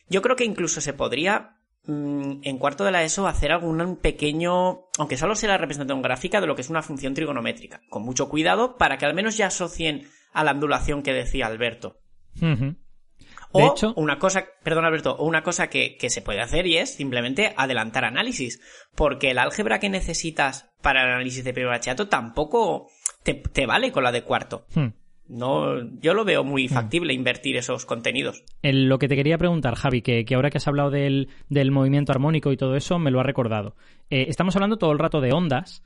yo 0.10 0.22
creo 0.22 0.36
que 0.36 0.46
incluso 0.46 0.82
se 0.82 0.94
podría 0.94 1.58
mm, 1.86 2.42
en 2.44 2.58
cuarto 2.58 2.84
de 2.84 2.92
la 2.92 3.04
ESO 3.04 3.28
hacer 3.28 3.52
algún 3.52 3.98
pequeño, 3.98 4.86
aunque 4.98 5.18
solo 5.18 5.36
sea 5.36 5.50
la 5.50 5.58
representación 5.58 6.02
gráfica 6.02 6.42
de 6.42 6.48
lo 6.48 6.56
que 6.56 6.62
es 6.62 6.70
una 6.70 6.82
función 6.82 7.14
trigonométrica, 7.14 7.82
con 7.90 8.04
mucho 8.04 8.30
cuidado 8.30 8.78
para 8.78 8.98
que 8.98 9.06
al 9.06 9.14
menos 9.14 9.38
ya 9.38 9.48
asocien 9.48 10.08
a 10.34 10.44
la 10.44 10.52
ondulación 10.52 11.04
que 11.04 11.14
decía 11.14 11.48
Alberto. 11.48 12.00
O 13.54 13.72
hecho... 13.72 13.94
una 13.96 14.18
cosa, 14.18 14.46
perdón 14.64 14.86
Alberto, 14.86 15.16
o 15.16 15.26
una 15.26 15.44
cosa 15.44 15.68
que, 15.68 15.96
se 16.10 16.22
puede 16.22 16.42
hacer 16.42 16.66
y 16.66 16.78
es 16.78 16.96
simplemente 16.96 17.54
adelantar 17.56 18.04
análisis. 18.04 18.60
Porque 18.96 19.32
el 19.32 19.38
álgebra 19.38 19.80
que 19.80 19.90
necesitas 19.90 20.72
para 20.82 21.04
el 21.04 21.12
análisis 21.12 21.44
de 21.44 21.54
primer 21.54 21.70
bachillerato 21.70 22.10
tampoco 22.10 22.90
te, 23.24 23.66
vale 23.66 23.92
con 23.92 24.04
la 24.04 24.12
de 24.12 24.24
cuarto. 24.24 24.66
Hmm. 24.74 24.88
No, 25.28 25.82
yo 26.00 26.14
lo 26.14 26.26
veo 26.26 26.44
muy 26.44 26.68
hmm. 26.68 26.72
factible 26.72 27.14
invertir 27.14 27.56
esos 27.56 27.86
contenidos. 27.86 28.44
lo 28.62 29.00
que 29.00 29.08
te 29.08 29.16
quería 29.16 29.38
preguntar, 29.38 29.76
Javi, 29.76 30.02
que, 30.02 30.26
ahora 30.36 30.50
que 30.50 30.58
has 30.58 30.68
hablado 30.68 30.92
del, 30.92 31.28
movimiento 31.72 32.12
armónico 32.12 32.52
y 32.52 32.58
todo 32.58 32.76
eso, 32.76 33.00
me 33.00 33.12
lo 33.12 33.20
ha 33.20 33.24
recordado. 33.24 33.76
Eh, 34.10 34.26
estamos 34.28 34.56
hablando 34.56 34.78
todo 34.78 34.92
el 34.92 35.00
rato 35.00 35.22
de 35.22 35.32
ondas 35.32 35.84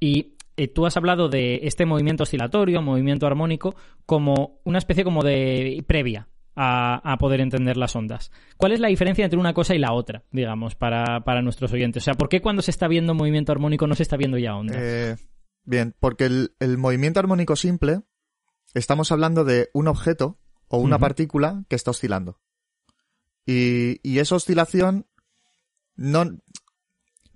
y 0.00 0.34
eh, 0.56 0.68
tú 0.68 0.86
has 0.86 0.96
hablado 0.96 1.28
de 1.28 1.60
este 1.62 1.84
movimiento 1.86 2.22
oscilatorio, 2.22 2.80
movimiento 2.82 3.26
armónico, 3.26 3.76
como 4.06 4.60
una 4.64 4.78
especie 4.78 5.04
como 5.04 5.22
de 5.22 5.84
previa 5.86 6.28
a, 6.60 7.16
poder 7.20 7.40
entender 7.40 7.76
las 7.76 7.94
ondas. 7.94 8.32
¿Cuál 8.56 8.72
es 8.72 8.80
la 8.80 8.88
diferencia 8.88 9.24
entre 9.24 9.38
una 9.38 9.54
cosa 9.54 9.76
y 9.76 9.78
la 9.78 9.92
otra, 9.92 10.24
digamos, 10.32 10.74
para, 10.74 11.20
nuestros 11.42 11.72
oyentes? 11.72 12.02
O 12.02 12.04
sea, 12.04 12.14
¿por 12.14 12.28
qué 12.28 12.40
cuando 12.40 12.62
se 12.62 12.72
está 12.72 12.88
viendo 12.88 13.14
movimiento 13.14 13.52
armónico 13.52 13.86
no 13.86 13.94
se 13.94 14.02
está 14.02 14.16
viendo 14.16 14.38
ya 14.38 14.56
ondas? 14.56 14.76
Eh, 14.80 15.16
bien, 15.62 15.94
porque 16.00 16.24
el 16.24 16.78
movimiento 16.78 17.20
armónico 17.20 17.54
simple 17.54 18.00
estamos 18.78 19.12
hablando 19.12 19.44
de 19.44 19.70
un 19.72 19.88
objeto 19.88 20.38
o 20.68 20.78
una 20.78 20.98
partícula 20.98 21.64
que 21.68 21.76
está 21.76 21.90
oscilando. 21.90 22.38
Y, 23.46 24.00
y, 24.02 24.18
esa 24.18 24.36
oscilación 24.36 25.06
no, 25.96 26.38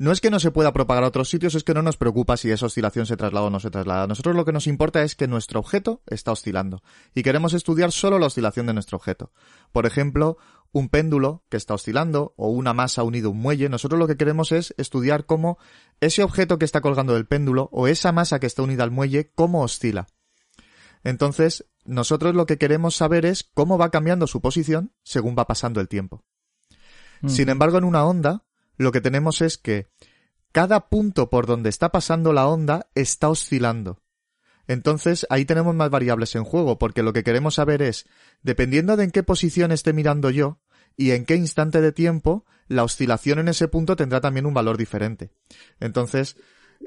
no 0.02 0.10
es 0.10 0.20
que 0.20 0.30
no 0.30 0.40
se 0.40 0.50
pueda 0.50 0.72
propagar 0.72 1.04
a 1.04 1.06
otros 1.06 1.28
sitios, 1.28 1.54
es 1.54 1.64
que 1.64 1.74
no 1.74 1.80
nos 1.80 1.96
preocupa 1.96 2.36
si 2.36 2.50
esa 2.50 2.66
oscilación 2.66 3.06
se 3.06 3.16
traslada 3.16 3.46
o 3.46 3.50
no 3.50 3.60
se 3.60 3.70
traslada. 3.70 4.02
A 4.02 4.06
nosotros 4.06 4.34
lo 4.34 4.44
que 4.44 4.52
nos 4.52 4.66
importa 4.66 5.02
es 5.02 5.14
que 5.14 5.28
nuestro 5.28 5.60
objeto 5.60 6.02
está 6.06 6.32
oscilando 6.32 6.82
y 7.14 7.22
queremos 7.22 7.54
estudiar 7.54 7.92
solo 7.92 8.18
la 8.18 8.26
oscilación 8.26 8.66
de 8.66 8.74
nuestro 8.74 8.96
objeto. 8.96 9.30
Por 9.70 9.86
ejemplo, 9.86 10.38
un 10.72 10.88
péndulo 10.88 11.44
que 11.48 11.56
está 11.56 11.74
oscilando 11.74 12.34
o 12.36 12.48
una 12.48 12.74
masa 12.74 13.04
unida 13.04 13.28
a 13.28 13.30
un 13.30 13.38
muelle. 13.38 13.68
Nosotros 13.68 13.98
lo 13.98 14.08
que 14.08 14.16
queremos 14.16 14.50
es 14.52 14.74
estudiar 14.76 15.24
cómo 15.24 15.58
ese 16.00 16.24
objeto 16.24 16.58
que 16.58 16.64
está 16.64 16.80
colgando 16.80 17.14
del 17.14 17.26
péndulo 17.26 17.68
o 17.72 17.86
esa 17.86 18.10
masa 18.10 18.40
que 18.40 18.46
está 18.46 18.62
unida 18.62 18.82
al 18.82 18.90
muelle, 18.90 19.30
cómo 19.34 19.62
oscila. 19.62 20.08
Entonces, 21.04 21.66
nosotros 21.84 22.34
lo 22.34 22.46
que 22.46 22.58
queremos 22.58 22.94
saber 22.96 23.26
es 23.26 23.44
cómo 23.54 23.78
va 23.78 23.90
cambiando 23.90 24.26
su 24.26 24.40
posición 24.40 24.92
según 25.02 25.36
va 25.36 25.46
pasando 25.46 25.80
el 25.80 25.88
tiempo. 25.88 26.24
Sin 27.26 27.48
embargo, 27.48 27.78
en 27.78 27.84
una 27.84 28.04
onda, 28.04 28.44
lo 28.76 28.90
que 28.90 29.00
tenemos 29.00 29.42
es 29.42 29.56
que 29.56 29.86
cada 30.50 30.88
punto 30.88 31.30
por 31.30 31.46
donde 31.46 31.70
está 31.70 31.90
pasando 31.90 32.32
la 32.32 32.48
onda 32.48 32.88
está 32.96 33.28
oscilando. 33.28 34.02
Entonces, 34.66 35.26
ahí 35.30 35.44
tenemos 35.44 35.74
más 35.74 35.90
variables 35.90 36.34
en 36.34 36.44
juego, 36.44 36.78
porque 36.78 37.02
lo 37.02 37.12
que 37.12 37.22
queremos 37.22 37.54
saber 37.54 37.80
es, 37.80 38.06
dependiendo 38.42 38.96
de 38.96 39.04
en 39.04 39.10
qué 39.10 39.22
posición 39.22 39.70
esté 39.70 39.92
mirando 39.92 40.30
yo 40.30 40.60
y 40.96 41.12
en 41.12 41.24
qué 41.24 41.36
instante 41.36 41.80
de 41.80 41.92
tiempo, 41.92 42.44
la 42.68 42.84
oscilación 42.84 43.38
en 43.38 43.48
ese 43.48 43.68
punto 43.68 43.96
tendrá 43.96 44.20
también 44.20 44.46
un 44.46 44.54
valor 44.54 44.76
diferente. 44.76 45.30
Entonces, 45.78 46.36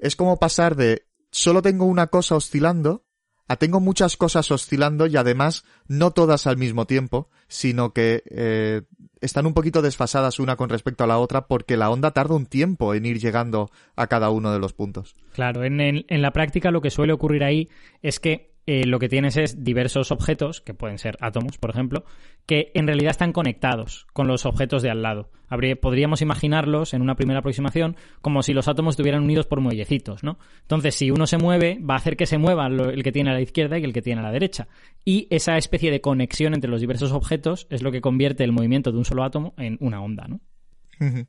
es 0.02 0.16
como 0.16 0.38
pasar 0.38 0.76
de 0.76 1.06
solo 1.32 1.62
tengo 1.62 1.86
una 1.86 2.08
cosa 2.08 2.36
oscilando 2.36 3.05
Ah, 3.48 3.58
tengo 3.58 3.80
muchas 3.80 4.18
cosas 4.18 4.50
oscilando 4.50 5.06
y 5.06 5.18
además 5.18 5.66
no 5.88 6.12
todas 6.12 6.48
al 6.48 6.58
mismo 6.58 6.86
tiempo, 6.86 7.30
sino 7.48 7.94
que 7.94 8.24
eh, 8.32 8.82
están 9.22 9.46
un 9.46 9.54
poquito 9.54 9.84
desfasadas 9.84 10.40
una 10.40 10.56
con 10.56 10.70
respecto 10.70 11.04
a 11.04 11.08
la 11.08 11.20
otra 11.20 11.48
porque 11.48 11.78
la 11.78 11.92
onda 11.92 12.12
tarda 12.12 12.36
un 12.36 12.48
tiempo 12.48 12.96
en 12.96 13.06
ir 13.06 13.20
llegando 13.20 13.70
a 13.96 14.08
cada 14.08 14.32
uno 14.32 14.52
de 14.52 14.60
los 14.60 14.74
puntos. 14.74 15.16
Claro, 15.34 15.64
en, 15.64 15.80
en 15.80 16.22
la 16.22 16.32
práctica 16.32 16.72
lo 16.72 16.82
que 16.82 16.90
suele 16.90 17.14
ocurrir 17.14 17.44
ahí 17.44 17.70
es 18.02 18.20
que 18.20 18.55
eh, 18.68 18.86
lo 18.86 18.98
que 18.98 19.10
tienes 19.10 19.38
es 19.38 19.64
diversos 19.64 20.12
objetos, 20.12 20.60
que 20.60 20.74
pueden 20.74 20.98
ser 20.98 21.18
átomos, 21.22 21.58
por 21.58 21.70
ejemplo, 21.70 22.04
que 22.48 22.72
en 22.74 22.88
realidad 22.88 23.12
están 23.12 23.32
conectados 23.32 24.08
con 24.12 24.28
los 24.28 24.46
objetos 24.46 24.82
de 24.82 24.90
al 24.90 25.04
lado. 25.04 25.30
podríamos 25.82 26.22
imaginarlos 26.22 26.94
en 26.96 27.02
una 27.02 27.16
primera 27.16 27.40
aproximación 27.40 27.96
como 28.22 28.42
si 28.42 28.54
los 28.54 28.68
átomos 28.68 28.94
estuvieran 28.94 29.24
unidos 29.24 29.46
por 29.46 29.62
muellecitos, 29.62 30.24
¿no? 30.24 30.40
Entonces, 30.62 30.96
si 30.96 31.12
uno 31.12 31.28
se 31.28 31.38
mueve, 31.38 31.80
va 31.80 31.94
a 31.94 31.98
hacer 31.98 32.18
que 32.18 32.26
se 32.26 32.40
mueva 32.40 32.66
el 32.66 33.04
que 33.04 33.12
tiene 33.12 33.30
a 33.30 33.34
la 33.34 33.42
izquierda 33.42 33.78
y 33.78 33.84
el 33.84 33.94
que 33.94 34.02
tiene 34.02 34.22
a 34.22 34.24
la 34.24 34.32
derecha. 34.32 34.68
Y 35.04 35.28
esa 35.30 35.58
especie 35.58 35.92
de 35.92 36.02
conexión 36.02 36.56
entre 36.56 36.72
los 36.72 36.82
diversos 36.82 37.12
objetos 37.12 37.68
es 37.70 37.84
lo 37.84 37.92
que 37.92 38.02
convierte 38.02 38.44
el 38.44 38.52
movimiento 38.52 38.92
de 38.92 38.98
un 38.98 39.06
solo 39.06 39.24
átomo 39.24 39.54
en 39.58 39.78
una 39.80 40.02
onda, 40.02 40.28
¿no? 40.28 40.42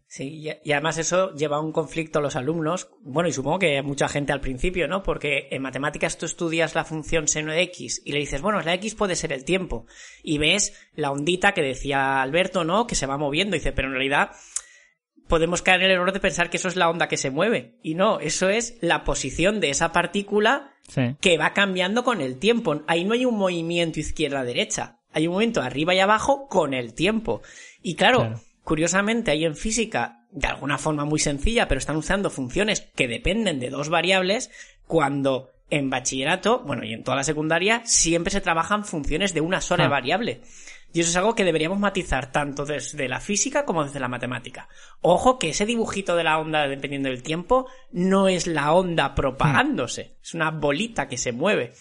Sí, 0.07 0.49
y 0.65 0.73
además 0.73 0.99
eso 0.99 1.35
lleva 1.35 1.57
a 1.57 1.61
un 1.61 1.73
conflicto 1.73 2.19
a 2.19 2.23
los 2.23 2.37
alumnos, 2.37 2.89
bueno, 3.01 3.29
y 3.29 3.33
supongo 3.33 3.59
que 3.59 3.83
mucha 3.83 4.09
gente 4.09 4.33
al 4.33 4.41
principio, 4.41 4.87
¿no? 4.89 5.03
Porque 5.03 5.49
en 5.51 5.63
matemáticas 5.63 6.19
tú 6.19 6.27
estudias 6.27 6.75
la 6.75 6.85
función 6.85 7.29
seno 7.29 7.53
de 7.53 7.63
x 7.63 8.03
y 8.05 8.13
le 8.13 8.21
dices, 8.21 8.43
bueno, 8.43 8.61
la 8.61 8.75
x 8.75 8.95
puede 8.95 9.17
ser 9.17 9.33
el 9.33 9.45
tiempo, 9.45 9.87
y 10.23 10.39
ves 10.39 10.75
la 10.95 11.11
ondita 11.11 11.53
que 11.53 11.63
decía 11.63 12.23
Alberto, 12.23 12.65
¿no? 12.65 12.87
Que 12.87 12.95
se 12.95 13.07
va 13.07 13.19
moviendo, 13.19 13.57
y 13.57 13.59
dice, 13.59 13.73
pero 13.73 13.89
en 13.89 13.95
realidad 13.95 14.31
podemos 15.29 15.63
caer 15.63 15.81
en 15.81 15.87
el 15.87 15.93
error 15.97 16.13
de 16.13 16.21
pensar 16.21 16.51
que 16.51 16.57
eso 16.57 16.69
es 16.69 16.77
la 16.77 16.89
onda 16.89 17.09
que 17.09 17.17
se 17.17 17.31
mueve, 17.31 17.79
y 17.83 17.95
no, 17.95 18.21
eso 18.21 18.49
es 18.49 18.79
la 18.81 19.03
posición 19.03 19.61
de 19.61 19.71
esa 19.71 19.93
partícula 19.93 20.75
que 21.21 21.37
va 21.37 21.53
cambiando 21.53 22.05
con 22.05 22.21
el 22.21 22.39
tiempo. 22.39 22.83
Ahí 22.87 23.05
no 23.05 23.15
hay 23.15 23.25
un 23.25 23.37
movimiento 23.37 23.99
izquierda-derecha, 23.99 25.01
hay 25.13 25.27
un 25.27 25.35
movimiento 25.35 25.61
arriba 25.61 25.95
y 25.95 25.99
abajo 25.99 26.47
con 26.47 26.75
el 26.75 26.95
tiempo. 26.95 27.43
Y 27.83 27.97
claro 27.97 28.41
Curiosamente, 28.67 29.31
hay 29.31 29.45
en 29.45 29.55
física, 29.55 30.27
de 30.33 30.49
alguna 30.49 30.77
forma 30.77 31.05
muy 31.05 31.21
sencilla, 31.21 31.69
pero 31.69 31.79
están 31.79 31.95
usando 31.95 32.31
funciones 32.31 32.81
que 32.97 33.07
dependen 33.07 33.61
de 33.61 33.71
dos 33.71 33.91
variables, 33.91 34.51
cuando 34.89 35.53
en 35.71 35.89
bachillerato, 35.89 36.65
bueno, 36.67 36.83
y 36.83 36.93
en 36.93 37.05
toda 37.05 37.17
la 37.17 37.23
secundaria, 37.23 37.83
siempre 37.85 38.33
se 38.33 38.41
trabajan 38.41 38.85
funciones 38.85 39.35
de 39.35 39.41
una 39.41 39.61
sola 39.61 39.85
ah. 39.85 39.89
variable. 39.89 40.41
Y 40.93 40.99
eso 40.99 41.11
es 41.11 41.17
algo 41.17 41.37
que 41.37 41.45
deberíamos 41.45 41.79
matizar 41.79 42.33
tanto 42.33 42.65
desde 42.65 43.09
la 43.09 43.21
física 43.21 43.65
como 43.65 43.85
desde 43.85 44.01
la 44.01 44.09
matemática. 44.09 44.69
Ojo 45.01 45.39
que 45.39 45.51
ese 45.51 45.65
dibujito 45.65 46.17
de 46.17 46.25
la 46.25 46.37
onda 46.37 46.67
dependiendo 46.67 47.09
del 47.09 47.23
tiempo 47.23 47.69
no 47.93 48.27
es 48.27 48.49
la 48.49 48.73
onda 48.73 49.15
propagándose, 49.15 50.17
es 50.21 50.35
una 50.35 50.51
bolita 50.51 51.07
que 51.07 51.19
se 51.19 51.31
mueve. 51.31 51.73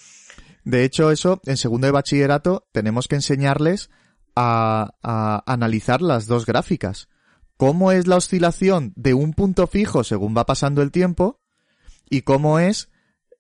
De 0.64 0.84
hecho, 0.84 1.10
eso 1.10 1.42
en 1.48 1.58
segundo 1.58 1.88
de 1.88 1.94
bachillerato 1.94 2.68
tenemos 2.72 3.08
que 3.08 3.16
enseñarles 3.16 3.90
a, 4.36 5.44
analizar 5.46 6.02
las 6.02 6.28
dos 6.28 6.46
gráficas. 6.46 7.10
Cómo 7.58 7.92
es 7.92 8.08
la 8.08 8.18
oscilación 8.18 8.94
de 8.96 9.14
un 9.14 9.34
punto 9.34 9.68
fijo 9.68 10.04
según 10.04 10.36
va 10.36 10.46
pasando 10.46 10.82
el 10.82 10.92
tiempo 10.92 11.40
y 12.10 12.22
cómo 12.22 12.60
es 12.60 12.90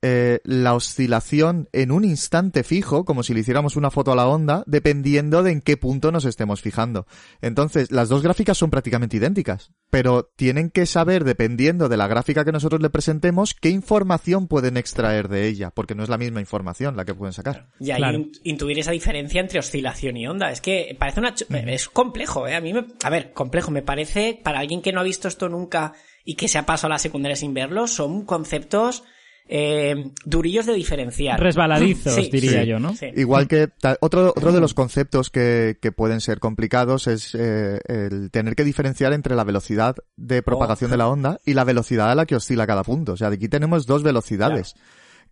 eh, 0.08 0.40
la 0.44 0.76
oscilación 0.76 1.68
en 1.74 1.92
un 1.92 2.04
instante 2.04 2.64
fijo, 2.64 3.06
como 3.06 3.24
si 3.24 3.34
le 3.34 3.40
hiciéramos 3.40 3.76
una 3.76 3.90
foto 3.90 4.12
a 4.12 4.16
la 4.16 4.28
onda, 4.28 4.64
dependiendo 4.68 5.42
de 5.42 5.52
en 5.52 5.62
qué 5.62 5.78
punto 5.78 6.12
nos 6.12 6.26
estemos 6.26 6.62
fijando. 6.62 7.08
Entonces, 7.42 7.92
las 7.92 8.08
dos 8.08 8.22
gráficas 8.22 8.56
son 8.56 8.70
prácticamente 8.70 9.18
idénticas, 9.18 9.72
pero 9.90 10.30
tienen 10.36 10.70
que 10.70 10.86
saber, 10.86 11.24
dependiendo 11.24 11.90
de 11.90 11.98
la 11.98 12.08
gráfica 12.08 12.46
que 12.46 12.52
nosotros 12.52 12.84
le 12.84 12.92
presentemos, 12.92 13.56
qué 13.56 13.70
información 13.70 14.48
pueden 14.48 14.78
extraer 14.78 15.28
de 15.28 15.48
ella, 15.48 15.72
porque 15.72 15.96
no 15.96 16.04
es 16.04 16.10
la 16.10 16.20
misma 16.20 16.40
información 16.40 16.96
la 16.96 17.06
que 17.06 17.16
pueden 17.16 17.34
sacar. 17.34 17.70
Y 17.80 17.90
ahí 17.90 18.32
intuir 18.44 18.78
esa 18.78 18.92
diferencia 18.92 19.42
entre 19.42 19.58
oscilación 19.58 20.18
y 20.18 20.28
onda. 20.28 20.52
Es 20.52 20.62
que 20.62 20.96
parece 21.00 21.20
una... 21.20 21.34
Es 21.50 21.90
complejo, 21.90 22.48
¿eh? 22.48 22.54
A 22.54 22.62
mí 22.62 22.74
me... 22.74 22.86
A 23.04 23.10
ver, 23.10 23.34
complejo. 23.34 23.72
Me 23.72 23.82
parece, 23.82 24.40
para 24.44 24.60
alguien 24.60 24.84
que 24.84 24.94
no 24.94 25.00
ha 25.00 25.04
visto 25.04 25.28
esto 25.28 25.50
nunca 25.50 25.94
y 26.24 26.36
que 26.36 26.48
se 26.48 26.60
ha 26.60 26.68
pasado 26.68 26.94
a 26.94 26.96
la 26.98 27.00
secundaria 27.00 27.36
sin 27.36 27.56
verlo, 27.56 27.88
son 27.88 28.24
conceptos 28.24 29.04
eh, 29.48 30.12
durillos 30.26 30.66
de 30.66 30.74
diferenciar. 30.74 31.40
Resbaladizos, 31.40 32.16
diría 32.32 32.64
yo, 32.64 32.80
¿no? 32.80 32.94
Igual 33.16 33.48
que 33.48 33.70
otro, 34.00 34.34
otro 34.36 34.52
de 34.52 34.60
los 34.60 34.74
conceptos 34.74 35.30
que, 35.30 35.78
que 35.82 35.92
pueden 35.92 36.22
ser 36.22 36.40
complicados 36.40 37.08
es 37.08 37.36
eh, 37.36 37.80
el 37.88 38.32
tener 38.32 38.56
que 38.56 38.64
diferenciar 38.64 39.14
entre 39.14 39.36
la 39.36 39.44
velocidad 39.44 39.96
de 40.16 40.42
propagación 40.42 40.92
de 40.92 40.98
la 40.98 41.08
onda 41.08 41.40
y 41.46 41.54
la 41.54 41.64
velocidad 41.64 42.12
a 42.12 42.16
la 42.16 42.26
que 42.26 42.36
oscila 42.36 42.66
cada 42.66 42.84
punto. 42.84 43.14
O 43.14 43.18
sea, 43.18 43.28
aquí 43.28 43.48
tenemos 43.48 43.86
dos 43.86 44.02
velocidades. 44.04 44.76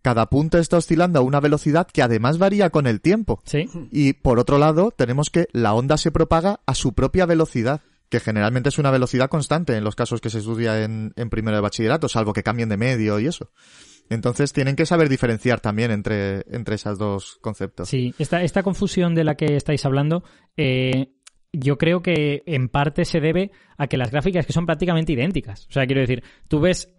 Cada 0.00 0.26
punto 0.26 0.58
está 0.58 0.76
oscilando 0.76 1.18
a 1.18 1.22
una 1.22 1.40
velocidad 1.40 1.88
que 1.90 2.02
además 2.02 2.38
varía 2.38 2.70
con 2.70 2.86
el 2.86 3.00
tiempo. 3.00 3.40
Sí. 3.46 3.68
Y 3.90 4.12
por 4.12 4.38
otro 4.38 4.58
lado, 4.58 4.90
tenemos 4.90 5.30
que 5.30 5.48
la 5.52 5.72
onda 5.72 5.96
se 5.96 6.12
propaga 6.12 6.60
a 6.66 6.74
su 6.74 6.92
propia 6.92 7.26
velocidad 7.26 7.80
que 8.10 8.20
generalmente 8.20 8.68
es 8.68 8.78
una 8.78 8.92
velocidad 8.92 9.28
constante 9.28 9.76
en 9.76 9.82
los 9.82 9.96
casos 9.96 10.20
que 10.20 10.30
se 10.30 10.38
estudia 10.38 10.84
en, 10.84 11.14
en 11.16 11.30
primero 11.30 11.56
de 11.56 11.62
bachillerato, 11.62 12.08
salvo 12.08 12.32
que 12.32 12.44
cambien 12.44 12.68
de 12.68 12.76
medio 12.76 13.18
y 13.18 13.26
eso. 13.26 13.50
Entonces 14.10 14.52
tienen 14.52 14.76
que 14.76 14.86
saber 14.86 15.08
diferenciar 15.08 15.60
también 15.60 15.90
entre, 15.90 16.44
entre 16.54 16.76
esos 16.76 16.98
dos 16.98 17.38
conceptos. 17.40 17.88
Sí, 17.88 18.14
esta, 18.18 18.42
esta 18.42 18.62
confusión 18.62 19.14
de 19.14 19.24
la 19.24 19.34
que 19.34 19.56
estáis 19.56 19.84
hablando, 19.86 20.24
eh, 20.56 21.14
yo 21.52 21.78
creo 21.78 22.02
que 22.02 22.42
en 22.46 22.68
parte 22.68 23.04
se 23.04 23.20
debe 23.20 23.50
a 23.78 23.86
que 23.86 23.96
las 23.96 24.10
gráficas 24.10 24.46
que 24.46 24.52
son 24.52 24.66
prácticamente 24.66 25.12
idénticas. 25.12 25.66
O 25.68 25.72
sea, 25.72 25.86
quiero 25.86 26.00
decir, 26.00 26.22
tú 26.48 26.60
ves 26.60 26.92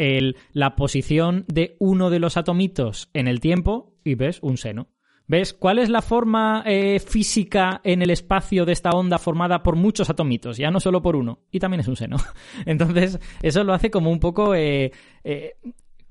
la 0.54 0.76
posición 0.76 1.46
de 1.48 1.76
uno 1.80 2.10
de 2.10 2.20
los 2.20 2.38
atomitos 2.38 3.10
en 3.14 3.28
el 3.28 3.40
tiempo 3.40 3.94
y 4.04 4.16
ves 4.16 4.40
un 4.42 4.58
seno. 4.58 4.88
¿Ves 5.28 5.54
cuál 5.54 5.80
es 5.80 5.90
la 5.90 6.04
forma 6.04 6.64
eh, 6.68 7.00
física 7.00 7.82
en 7.84 8.04
el 8.04 8.12
espacio 8.12 8.64
de 8.64 8.74
esta 8.74 8.92
onda 8.92 9.18
formada 9.18 9.64
por 9.64 9.76
muchos 9.76 10.08
atomitos, 10.12 10.58
ya 10.58 10.70
no 10.70 10.80
solo 10.80 11.02
por 11.02 11.16
uno? 11.16 11.40
Y 11.50 11.60
también 11.60 11.82
es 11.82 11.88
un 11.88 11.96
seno. 11.96 12.18
Entonces, 12.68 13.20
eso 13.42 13.64
lo 13.64 13.74
hace 13.74 13.90
como 13.90 14.12
un 14.12 14.20
poco 14.20 14.54
eh, 14.54 14.92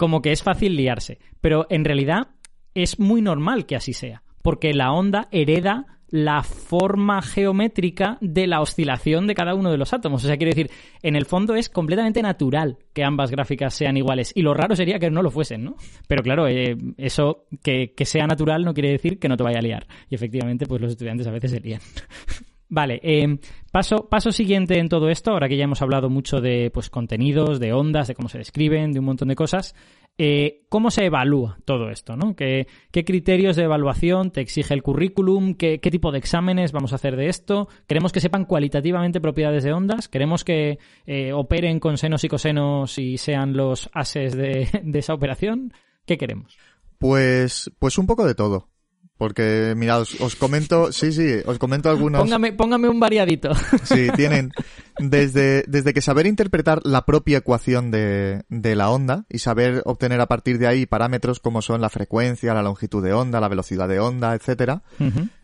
como 0.04 0.20
que 0.20 0.32
es 0.32 0.42
fácil 0.42 0.76
liarse. 0.76 1.18
Pero 1.40 1.66
en 1.70 1.82
realidad 1.82 2.28
es 2.74 3.00
muy 3.00 3.22
normal 3.22 3.64
que 3.64 3.74
así 3.74 3.94
sea, 3.94 4.22
porque 4.42 4.74
la 4.74 4.92
onda 4.92 5.28
hereda 5.30 5.86
la 6.10 6.42
forma 6.42 7.22
geométrica 7.22 8.18
de 8.20 8.46
la 8.46 8.60
oscilación 8.60 9.26
de 9.26 9.34
cada 9.34 9.54
uno 9.54 9.70
de 9.70 9.78
los 9.78 9.94
átomos. 9.94 10.22
O 10.22 10.26
sea, 10.26 10.36
quiero 10.36 10.50
decir, 10.50 10.70
en 11.02 11.16
el 11.16 11.24
fondo 11.24 11.54
es 11.54 11.70
completamente 11.70 12.20
natural 12.20 12.76
que 12.92 13.02
ambas 13.02 13.30
gráficas 13.30 13.72
sean 13.72 13.96
iguales. 13.96 14.30
Y 14.34 14.42
lo 14.42 14.52
raro 14.52 14.76
sería 14.76 14.98
que 14.98 15.10
no 15.10 15.22
lo 15.22 15.30
fuesen, 15.30 15.64
¿no? 15.64 15.76
Pero 16.06 16.22
claro, 16.22 16.48
eh, 16.48 16.76
eso 16.98 17.46
que, 17.62 17.94
que, 17.96 18.04
sea 18.04 18.26
natural 18.26 18.62
no 18.62 18.74
quiere 18.74 18.90
decir 18.90 19.18
que 19.18 19.30
no 19.30 19.38
te 19.38 19.42
vaya 19.42 19.60
a 19.60 19.62
liar. 19.62 19.86
Y 20.10 20.16
efectivamente, 20.16 20.66
pues 20.66 20.82
los 20.82 20.90
estudiantes 20.90 21.26
a 21.26 21.30
veces 21.30 21.50
se 21.50 21.60
lían. 21.60 21.80
Vale, 22.68 22.98
eh, 23.02 23.38
paso, 23.70 24.08
paso 24.08 24.32
siguiente 24.32 24.78
en 24.78 24.88
todo 24.88 25.10
esto, 25.10 25.32
ahora 25.32 25.48
que 25.48 25.56
ya 25.56 25.64
hemos 25.64 25.82
hablado 25.82 26.08
mucho 26.08 26.40
de 26.40 26.70
pues, 26.72 26.90
contenidos, 26.90 27.60
de 27.60 27.72
ondas, 27.72 28.08
de 28.08 28.14
cómo 28.14 28.28
se 28.28 28.38
describen, 28.38 28.92
de 28.92 29.00
un 29.00 29.04
montón 29.04 29.28
de 29.28 29.36
cosas, 29.36 29.74
eh, 30.16 30.64
¿cómo 30.68 30.90
se 30.90 31.06
evalúa 31.06 31.58
todo 31.64 31.90
esto? 31.90 32.16
¿no? 32.16 32.36
¿Qué, 32.36 32.66
criterios 32.92 33.56
de 33.56 33.64
evaluación 33.64 34.30
te 34.30 34.40
exige 34.40 34.72
el 34.72 34.82
currículum? 34.82 35.54
¿Qué, 35.54 35.78
tipo 35.78 36.12
de 36.12 36.18
exámenes 36.18 36.72
vamos 36.72 36.92
a 36.92 36.96
hacer 36.96 37.16
de 37.16 37.28
esto? 37.28 37.68
¿Queremos 37.86 38.12
que 38.12 38.20
sepan 38.20 38.44
cualitativamente 38.44 39.20
propiedades 39.20 39.64
de 39.64 39.72
ondas? 39.72 40.08
¿Queremos 40.08 40.44
que 40.44 40.78
eh, 41.06 41.32
operen 41.32 41.80
con 41.80 41.98
senos 41.98 42.22
y 42.24 42.28
cosenos 42.28 42.98
y 42.98 43.18
sean 43.18 43.56
los 43.56 43.90
ases 43.92 44.36
de, 44.36 44.68
de 44.82 44.98
esa 44.98 45.14
operación? 45.14 45.72
¿Qué 46.06 46.16
queremos? 46.16 46.56
Pues, 46.98 47.70
pues 47.78 47.98
un 47.98 48.06
poco 48.06 48.24
de 48.24 48.34
todo. 48.34 48.68
Porque, 49.16 49.74
mirad, 49.76 50.02
os, 50.02 50.34
comento, 50.34 50.90
sí, 50.90 51.12
sí, 51.12 51.36
os 51.46 51.58
comento 51.58 51.88
algunos. 51.88 52.20
Póngame, 52.20 52.52
póngame 52.52 52.88
un 52.88 52.98
variadito. 52.98 53.50
Sí, 53.84 54.08
tienen 54.16 54.50
desde, 54.98 55.64
desde 55.68 55.92
que 55.92 56.00
saber 56.00 56.26
interpretar 56.26 56.80
la 56.84 57.04
propia 57.04 57.38
ecuación 57.38 57.90
de, 57.90 58.42
de 58.48 58.74
la 58.74 58.90
onda 58.90 59.24
y 59.28 59.38
saber 59.38 59.82
obtener 59.84 60.20
a 60.20 60.26
partir 60.26 60.58
de 60.58 60.66
ahí 60.66 60.86
parámetros 60.86 61.38
como 61.38 61.62
son 61.62 61.80
la 61.80 61.90
frecuencia, 61.90 62.54
la 62.54 62.62
longitud 62.62 63.04
de 63.04 63.12
onda, 63.12 63.40
la 63.40 63.48
velocidad 63.48 63.88
de 63.88 64.00
onda, 64.00 64.34
etcétera. 64.34 64.82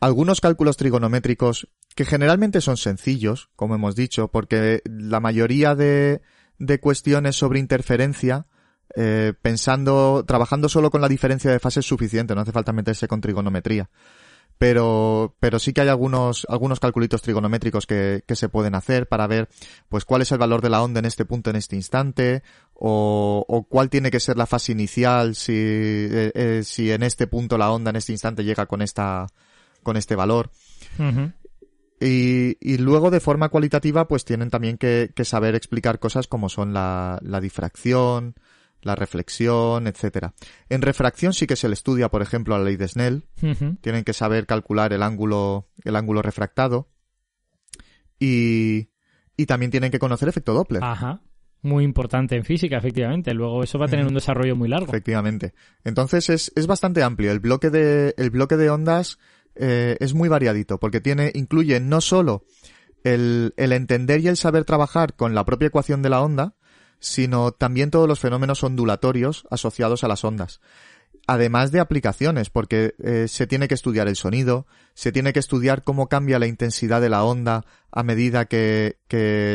Algunos 0.01 0.41
cálculos 0.41 0.77
trigonométricos 0.77 1.69
que 1.95 2.05
generalmente 2.05 2.61
son 2.61 2.77
sencillos, 2.77 3.51
como 3.57 3.75
hemos 3.75 3.95
dicho, 3.95 4.29
porque 4.29 4.83
la 4.85 5.21
mayoría 5.21 5.75
de, 5.75 6.23
de 6.59 6.81
cuestiones 6.81 7.37
sobre 7.37 7.61
interferencia 7.61 8.47
eh, 8.97 9.33
pensando, 9.41 10.25
trabajando 10.27 10.69
solo 10.69 10.91
con 10.91 11.01
la 11.01 11.09
diferencia 11.09 11.51
de 11.51 11.61
fase 11.61 11.81
es 11.81 11.87
suficiente, 11.87 12.35
no 12.35 12.41
hace 12.41 12.53
falta 12.53 12.73
meterse 12.73 13.09
con 13.09 13.21
trigonometría. 13.21 13.89
Pero, 14.59 15.37
pero 15.41 15.59
sí 15.59 15.73
que 15.73 15.81
hay 15.81 15.89
algunos, 15.89 16.47
algunos 16.51 16.81
calculitos 16.81 17.23
trigonométricos 17.23 17.87
que, 17.87 18.25
que 18.27 18.37
se 18.37 18.51
pueden 18.51 18.75
hacer 18.75 19.09
para 19.09 19.27
ver, 19.27 19.49
pues, 19.89 20.05
cuál 20.05 20.21
es 20.21 20.33
el 20.33 20.39
valor 20.39 20.61
de 20.61 20.69
la 20.69 20.83
onda 20.83 20.99
en 20.99 21.07
este 21.07 21.25
punto, 21.25 21.49
en 21.49 21.57
este 21.57 21.77
instante, 21.77 22.43
o, 22.75 23.43
o 23.49 23.63
cuál 23.65 23.89
tiene 23.89 24.11
que 24.11 24.21
ser 24.21 24.37
la 24.37 24.45
fase 24.45 24.73
inicial 24.73 25.35
si, 25.35 25.55
eh, 25.55 26.33
eh, 26.35 26.61
si 26.63 26.91
en 26.91 27.03
este 27.03 27.27
punto 27.27 27.57
la 27.57 27.71
onda 27.71 27.89
en 27.89 27.97
este 27.97 28.13
instante 28.13 28.45
llega 28.45 28.67
con 28.67 28.83
esta, 28.83 29.29
con 29.83 29.97
este 29.97 30.15
valor. 30.15 30.51
Y, 31.99 32.57
y, 32.61 32.79
luego 32.79 33.11
de 33.11 33.21
forma 33.21 33.51
cualitativa 33.51 34.09
pues 34.09 34.25
tienen 34.25 34.51
también 34.51 34.79
que, 34.79 35.11
que 35.15 35.25
saber 35.25 35.55
explicar 35.55 35.99
cosas 35.99 36.27
como 36.27 36.49
son 36.49 36.73
la, 36.73 37.19
la 37.23 37.41
difracción, 37.41 38.35
la 38.83 38.95
reflexión, 38.95 39.87
etcétera. 39.87 40.35
En 40.69 40.83
refracción 40.83 41.33
sí 41.33 41.47
que 41.47 41.57
se 41.57 41.69
le 41.69 41.75
estudia, 41.75 42.09
por 42.09 42.23
ejemplo, 42.23 42.57
la 42.57 42.65
ley 42.65 42.77
de 42.77 42.89
Snell. 42.89 43.25
Tienen 43.81 44.05
que 44.05 44.13
saber 44.13 44.47
calcular 44.47 44.93
el 44.93 45.03
ángulo, 45.03 45.69
el 45.85 45.97
ángulo 45.97 46.23
refractado. 46.23 46.89
Y, 48.19 48.91
y 49.37 49.47
también 49.47 49.71
tienen 49.71 49.91
que 49.91 49.99
conocer 49.99 50.29
efecto 50.29 50.53
Doppler. 50.53 50.85
Ajá. 50.85 51.23
Muy 51.63 51.85
importante 51.85 52.37
en 52.37 52.45
física, 52.45 52.79
efectivamente. 52.79 53.35
Luego 53.35 53.63
eso 53.63 53.79
va 53.79 53.85
a 53.85 53.89
tener 53.89 54.07
un 54.07 54.15
desarrollo 54.15 54.57
muy 54.57 54.69
largo. 54.69 54.87
Efectivamente. 54.87 55.53
Entonces 55.85 56.31
es, 56.31 56.53
es 56.57 56.67
bastante 56.67 57.03
amplio. 57.03 57.33
El 57.33 57.41
bloque 57.41 57.69
de, 57.69 58.15
el 58.17 58.31
bloque 58.31 58.57
de 58.57 58.71
ondas 58.71 59.19
eh, 59.57 59.97
es 60.01 60.15
muy 60.15 60.29
variadito 60.31 60.79
porque 60.81 61.01
tiene, 61.03 61.31
incluye 61.35 61.79
no 61.81 62.01
solo 62.01 62.45
el, 63.05 63.53
el 63.59 63.73
entender 63.73 64.21
y 64.21 64.29
el 64.29 64.39
saber 64.39 64.65
trabajar 64.65 65.15
con 65.17 65.35
la 65.35 65.45
propia 65.45 65.69
ecuación 65.69 66.01
de 66.01 66.09
la 66.09 66.23
onda, 66.23 66.55
sino 67.01 67.53
también 67.53 67.91
todos 67.91 68.07
los 68.07 68.21
fenómenos 68.21 68.63
ondulatorios 68.63 69.47
asociados 69.51 70.05
a 70.05 70.09
las 70.09 70.23
ondas. 70.23 70.61
Además 71.27 71.71
de 71.71 71.81
aplicaciones, 71.81 72.51
porque 72.51 72.95
eh, 73.03 73.27
se 73.29 73.47
tiene 73.47 73.69
que 73.69 73.75
estudiar 73.75 74.09
el 74.09 74.17
sonido, 74.17 74.67
se 74.95 75.13
tiene 75.13 75.33
que 75.33 75.39
estudiar 75.39 75.83
cómo 75.83 76.09
cambia 76.09 76.39
la 76.39 76.47
intensidad 76.47 77.01
de 77.01 77.09
la 77.09 77.25
onda 77.25 77.65
a 77.91 78.03
medida 78.03 78.47
que, 78.47 78.97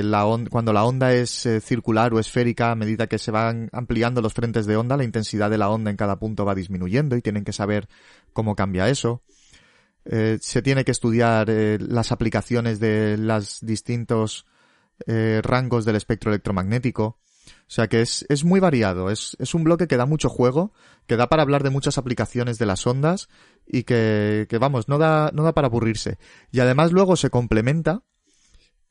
la 0.03 0.25
cuando 0.49 0.73
la 0.73 0.85
onda 0.85 1.13
es 1.13 1.45
eh, 1.45 1.59
circular 1.61 2.13
o 2.13 2.19
esférica, 2.19 2.71
a 2.71 2.75
medida 2.75 3.07
que 3.07 3.19
se 3.19 3.31
van 3.31 3.69
ampliando 3.73 4.21
los 4.21 4.33
frentes 4.33 4.65
de 4.65 4.77
onda, 4.77 4.97
la 4.97 5.03
intensidad 5.03 5.49
de 5.49 5.57
la 5.57 5.69
onda 5.69 5.91
en 5.91 5.97
cada 5.97 6.17
punto 6.17 6.45
va 6.45 6.55
disminuyendo 6.55 7.15
y 7.17 7.21
tienen 7.21 7.43
que 7.43 7.53
saber 7.53 7.87
cómo 8.33 8.55
cambia 8.55 8.89
eso. 8.89 9.21
Eh, 10.05 10.37
se 10.39 10.61
tiene 10.61 10.85
que 10.85 10.91
estudiar 10.91 11.49
las 11.49 12.11
aplicaciones 12.11 12.79
de 12.79 13.17
los 13.17 13.59
distintos 13.61 14.45
rangos 15.43 15.83
del 15.83 15.97
espectro 15.97 16.31
electromagnético 16.31 17.17
o 17.47 17.69
sea 17.69 17.87
que 17.87 18.01
es, 18.01 18.25
es 18.29 18.43
muy 18.43 18.59
variado, 18.59 19.09
es, 19.09 19.35
es 19.39 19.53
un 19.53 19.63
bloque 19.63 19.87
que 19.87 19.97
da 19.97 20.05
mucho 20.05 20.29
juego, 20.29 20.73
que 21.07 21.17
da 21.17 21.29
para 21.29 21.43
hablar 21.43 21.63
de 21.63 21.69
muchas 21.69 21.97
aplicaciones 21.97 22.57
de 22.57 22.65
las 22.65 22.85
ondas 22.85 23.27
y 23.65 23.83
que, 23.83 24.47
que 24.49 24.57
vamos, 24.57 24.87
no 24.87 24.97
da, 24.97 25.31
no 25.33 25.43
da 25.43 25.53
para 25.53 25.67
aburrirse. 25.67 26.17
Y 26.51 26.59
además 26.59 26.91
luego 26.91 27.15
se 27.15 27.29
complementa, 27.29 28.03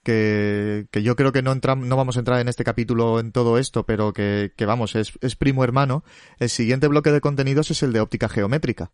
que, 0.04 0.86
que 0.92 1.02
yo 1.02 1.16
creo 1.16 1.32
que 1.32 1.42
no, 1.42 1.50
entra, 1.50 1.74
no 1.74 1.96
vamos 1.96 2.16
a 2.16 2.20
entrar 2.20 2.40
en 2.40 2.48
este 2.48 2.62
capítulo 2.62 3.18
en 3.18 3.32
todo 3.32 3.58
esto, 3.58 3.84
pero 3.86 4.12
que, 4.12 4.52
que 4.56 4.66
vamos, 4.66 4.94
es, 4.94 5.14
es 5.20 5.34
primo 5.34 5.64
hermano. 5.64 6.04
El 6.38 6.50
siguiente 6.50 6.86
bloque 6.86 7.10
de 7.10 7.20
contenidos 7.20 7.70
es 7.70 7.82
el 7.82 7.92
de 7.92 8.00
óptica 8.00 8.28
geométrica. 8.28 8.92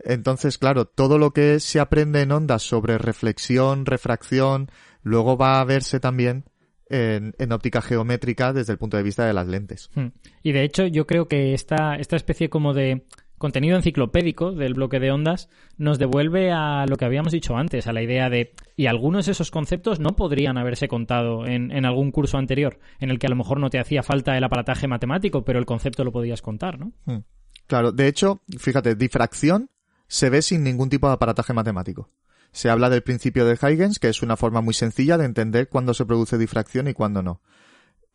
Entonces, 0.00 0.58
claro, 0.58 0.84
todo 0.84 1.18
lo 1.18 1.32
que 1.32 1.58
se 1.58 1.80
aprende 1.80 2.22
en 2.22 2.30
ondas 2.30 2.62
sobre 2.62 2.98
reflexión, 2.98 3.86
refracción, 3.86 4.70
luego 5.02 5.36
va 5.36 5.60
a 5.60 5.64
verse 5.64 5.98
también 5.98 6.44
en, 6.90 7.52
óptica 7.52 7.82
geométrica 7.82 8.52
desde 8.52 8.72
el 8.72 8.78
punto 8.78 8.96
de 8.96 9.02
vista 9.02 9.26
de 9.26 9.32
las 9.32 9.46
lentes. 9.46 9.90
Hmm. 9.94 10.08
Y 10.42 10.52
de 10.52 10.64
hecho, 10.64 10.86
yo 10.86 11.06
creo 11.06 11.28
que 11.28 11.54
esta, 11.54 11.96
esta 11.96 12.16
especie 12.16 12.48
como 12.48 12.74
de 12.74 13.06
contenido 13.38 13.76
enciclopédico 13.76 14.52
del 14.52 14.74
bloque 14.74 14.98
de 14.98 15.12
ondas 15.12 15.48
nos 15.76 15.98
devuelve 15.98 16.50
a 16.50 16.86
lo 16.86 16.96
que 16.96 17.04
habíamos 17.04 17.32
dicho 17.32 17.56
antes, 17.56 17.86
a 17.86 17.92
la 17.92 18.02
idea 18.02 18.28
de, 18.28 18.52
y 18.76 18.86
algunos 18.86 19.26
de 19.26 19.32
esos 19.32 19.50
conceptos 19.50 20.00
no 20.00 20.16
podrían 20.16 20.58
haberse 20.58 20.88
contado 20.88 21.46
en, 21.46 21.70
en, 21.70 21.84
algún 21.84 22.10
curso 22.10 22.36
anterior, 22.36 22.80
en 22.98 23.10
el 23.10 23.18
que 23.18 23.28
a 23.28 23.30
lo 23.30 23.36
mejor 23.36 23.60
no 23.60 23.70
te 23.70 23.78
hacía 23.78 24.02
falta 24.02 24.36
el 24.36 24.44
aparataje 24.44 24.88
matemático, 24.88 25.44
pero 25.44 25.58
el 25.60 25.66
concepto 25.66 26.04
lo 26.04 26.12
podías 26.12 26.42
contar, 26.42 26.78
¿no? 26.78 26.92
Hmm. 27.04 27.22
Claro, 27.68 27.92
de 27.92 28.08
hecho, 28.08 28.42
fíjate, 28.58 28.96
difracción 28.96 29.70
se 30.08 30.30
ve 30.30 30.42
sin 30.42 30.64
ningún 30.64 30.88
tipo 30.88 31.06
de 31.06 31.14
aparataje 31.14 31.52
matemático. 31.52 32.10
Se 32.52 32.70
habla 32.70 32.90
del 32.90 33.02
principio 33.02 33.44
de 33.44 33.58
Huygens, 33.60 33.98
que 33.98 34.08
es 34.08 34.22
una 34.22 34.36
forma 34.36 34.60
muy 34.60 34.74
sencilla 34.74 35.18
de 35.18 35.24
entender 35.24 35.68
cuándo 35.68 35.94
se 35.94 36.06
produce 36.06 36.38
difracción 36.38 36.88
y 36.88 36.94
cuándo 36.94 37.22
no. 37.22 37.42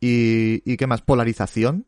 ¿Y, 0.00 0.62
y 0.70 0.76
qué 0.76 0.86
más? 0.86 1.02
Polarización. 1.02 1.86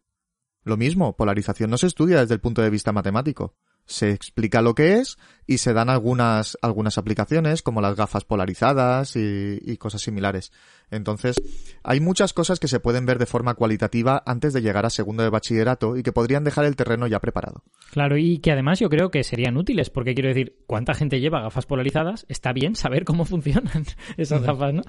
Lo 0.65 0.77
mismo, 0.77 1.17
polarización 1.17 1.71
no 1.71 1.79
se 1.79 1.87
estudia 1.87 2.21
desde 2.21 2.35
el 2.35 2.41
punto 2.41 2.63
de 2.63 2.71
vista 2.71 2.93
matemático 2.93 3.55
se 3.87 4.11
explica 4.11 4.63
lo 4.63 4.75
que 4.75 4.99
es 4.99 5.17
y 5.47 5.59
se 5.59 5.73
dan 5.73 5.89
algunas, 5.89 6.59
algunas 6.61 6.99
aplicaciones 6.99 7.63
como 7.63 7.81
las 7.81 7.97
gafas 7.97 8.25
polarizadas 8.25 9.15
y, 9.17 9.77
cosas 9.79 10.03
similares. 10.03 10.53
Entonces, 10.91 11.37
hay 11.83 12.01
muchas 12.01 12.33
cosas 12.33 12.59
que 12.59 12.69
se 12.69 12.81
pueden 12.81 13.07
ver 13.07 13.19
de 13.19 13.27
forma 13.27 13.55
cualitativa 13.55 14.23
antes 14.27 14.53
de 14.53 14.63
llegar 14.63 14.87
a 14.87 14.91
segundo 14.91 15.23
de 15.23 15.31
bachillerato 15.31 15.97
y 15.97 16.03
que 16.03 16.13
podrían 16.13 16.45
dejar 16.45 16.65
el 16.65 16.77
terreno 16.77 17.07
ya 17.07 17.21
preparado. 17.21 17.63
Claro, 17.93 18.17
y 18.17 18.39
que 18.39 18.53
además 18.53 18.81
yo 18.81 18.89
creo 18.89 19.11
que 19.11 19.23
serían 19.23 19.57
útiles, 19.57 19.91
porque 19.91 20.15
quiero 20.15 20.29
decir, 20.29 20.57
¿cuánta 20.67 20.95
gente 20.95 21.21
lleva 21.21 21.43
gafas 21.43 21.67
polarizadas? 21.67 22.27
Está 22.29 22.53
bien 22.53 22.75
saber 22.75 23.05
cómo 23.05 23.25
funcionan 23.25 23.85
esas 24.17 24.43
gafas, 24.43 24.75
¿no? 24.75 24.83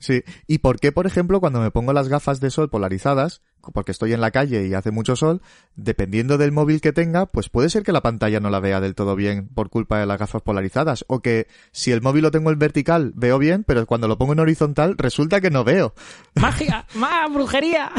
Sí, 0.00 0.24
y 0.46 0.58
por 0.58 0.80
qué, 0.80 0.92
por 0.92 1.06
ejemplo, 1.06 1.40
cuando 1.40 1.60
me 1.60 1.70
pongo 1.70 1.92
las 1.92 2.08
gafas 2.08 2.40
de 2.40 2.50
sol 2.50 2.70
polarizadas, 2.70 3.42
porque 3.74 3.92
estoy 3.92 4.14
en 4.14 4.22
la 4.22 4.30
calle 4.30 4.66
y 4.66 4.72
hace 4.72 4.90
mucho 4.90 5.14
sol, 5.14 5.42
dependiendo 5.76 6.38
del 6.38 6.52
móvil 6.52 6.80
que 6.80 6.94
tenga, 6.94 7.26
pues 7.26 7.50
puede 7.50 7.68
ser 7.68 7.82
que 7.82 7.92
la 7.92 8.00
pantalla 8.00 8.40
no 8.40 8.48
la 8.48 8.60
vea 8.60 8.80
del 8.80 8.94
todo 8.94 9.14
bien 9.14 9.48
por 9.48 9.68
culpa 9.68 9.98
de 9.98 10.06
las 10.06 10.18
gafas 10.18 10.40
polarizadas, 10.40 11.04
o 11.06 11.20
que 11.20 11.48
si 11.70 11.92
el 11.92 12.00
móvil 12.00 12.22
lo 12.22 12.30
tengo 12.30 12.50
en 12.50 12.58
vertical 12.58 13.12
veo 13.14 13.38
bien, 13.38 13.62
pero 13.62 13.84
cuando 13.84 14.08
lo 14.08 14.16
pongo 14.16 14.32
en 14.32 14.40
horizontal 14.40 14.96
resulta 14.96 15.42
que 15.42 15.50
no 15.50 15.64
veo. 15.64 15.94
¡Magia! 16.34 16.86
¡Más 16.94 17.30
brujería! 17.32 17.92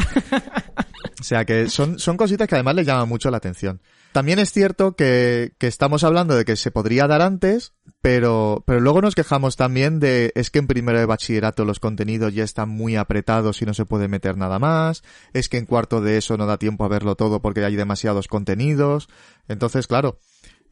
o 1.20 1.22
sea 1.22 1.44
que 1.44 1.68
son, 1.68 2.00
son 2.00 2.16
cositas 2.16 2.48
que 2.48 2.56
además 2.56 2.74
le 2.74 2.84
llaman 2.84 3.08
mucho 3.08 3.30
la 3.30 3.36
atención. 3.36 3.80
También 4.12 4.38
es 4.38 4.52
cierto 4.52 4.94
que, 4.94 5.54
que 5.58 5.66
estamos 5.66 6.04
hablando 6.04 6.36
de 6.36 6.44
que 6.44 6.56
se 6.56 6.70
podría 6.70 7.06
dar 7.06 7.22
antes, 7.22 7.72
pero, 8.02 8.62
pero 8.66 8.78
luego 8.78 9.00
nos 9.00 9.14
quejamos 9.14 9.56
también 9.56 10.00
de 10.00 10.32
es 10.34 10.50
que 10.50 10.58
en 10.58 10.66
primero 10.66 10.98
de 10.98 11.06
bachillerato 11.06 11.64
los 11.64 11.80
contenidos 11.80 12.34
ya 12.34 12.44
están 12.44 12.68
muy 12.68 12.96
apretados 12.96 13.62
y 13.62 13.64
no 13.64 13.72
se 13.72 13.86
puede 13.86 14.08
meter 14.08 14.36
nada 14.36 14.58
más, 14.58 15.02
es 15.32 15.48
que 15.48 15.56
en 15.56 15.64
cuarto 15.64 16.02
de 16.02 16.18
eso 16.18 16.36
no 16.36 16.44
da 16.44 16.58
tiempo 16.58 16.84
a 16.84 16.88
verlo 16.88 17.16
todo 17.16 17.40
porque 17.40 17.64
hay 17.64 17.74
demasiados 17.74 18.28
contenidos. 18.28 19.08
Entonces, 19.48 19.86
claro, 19.86 20.18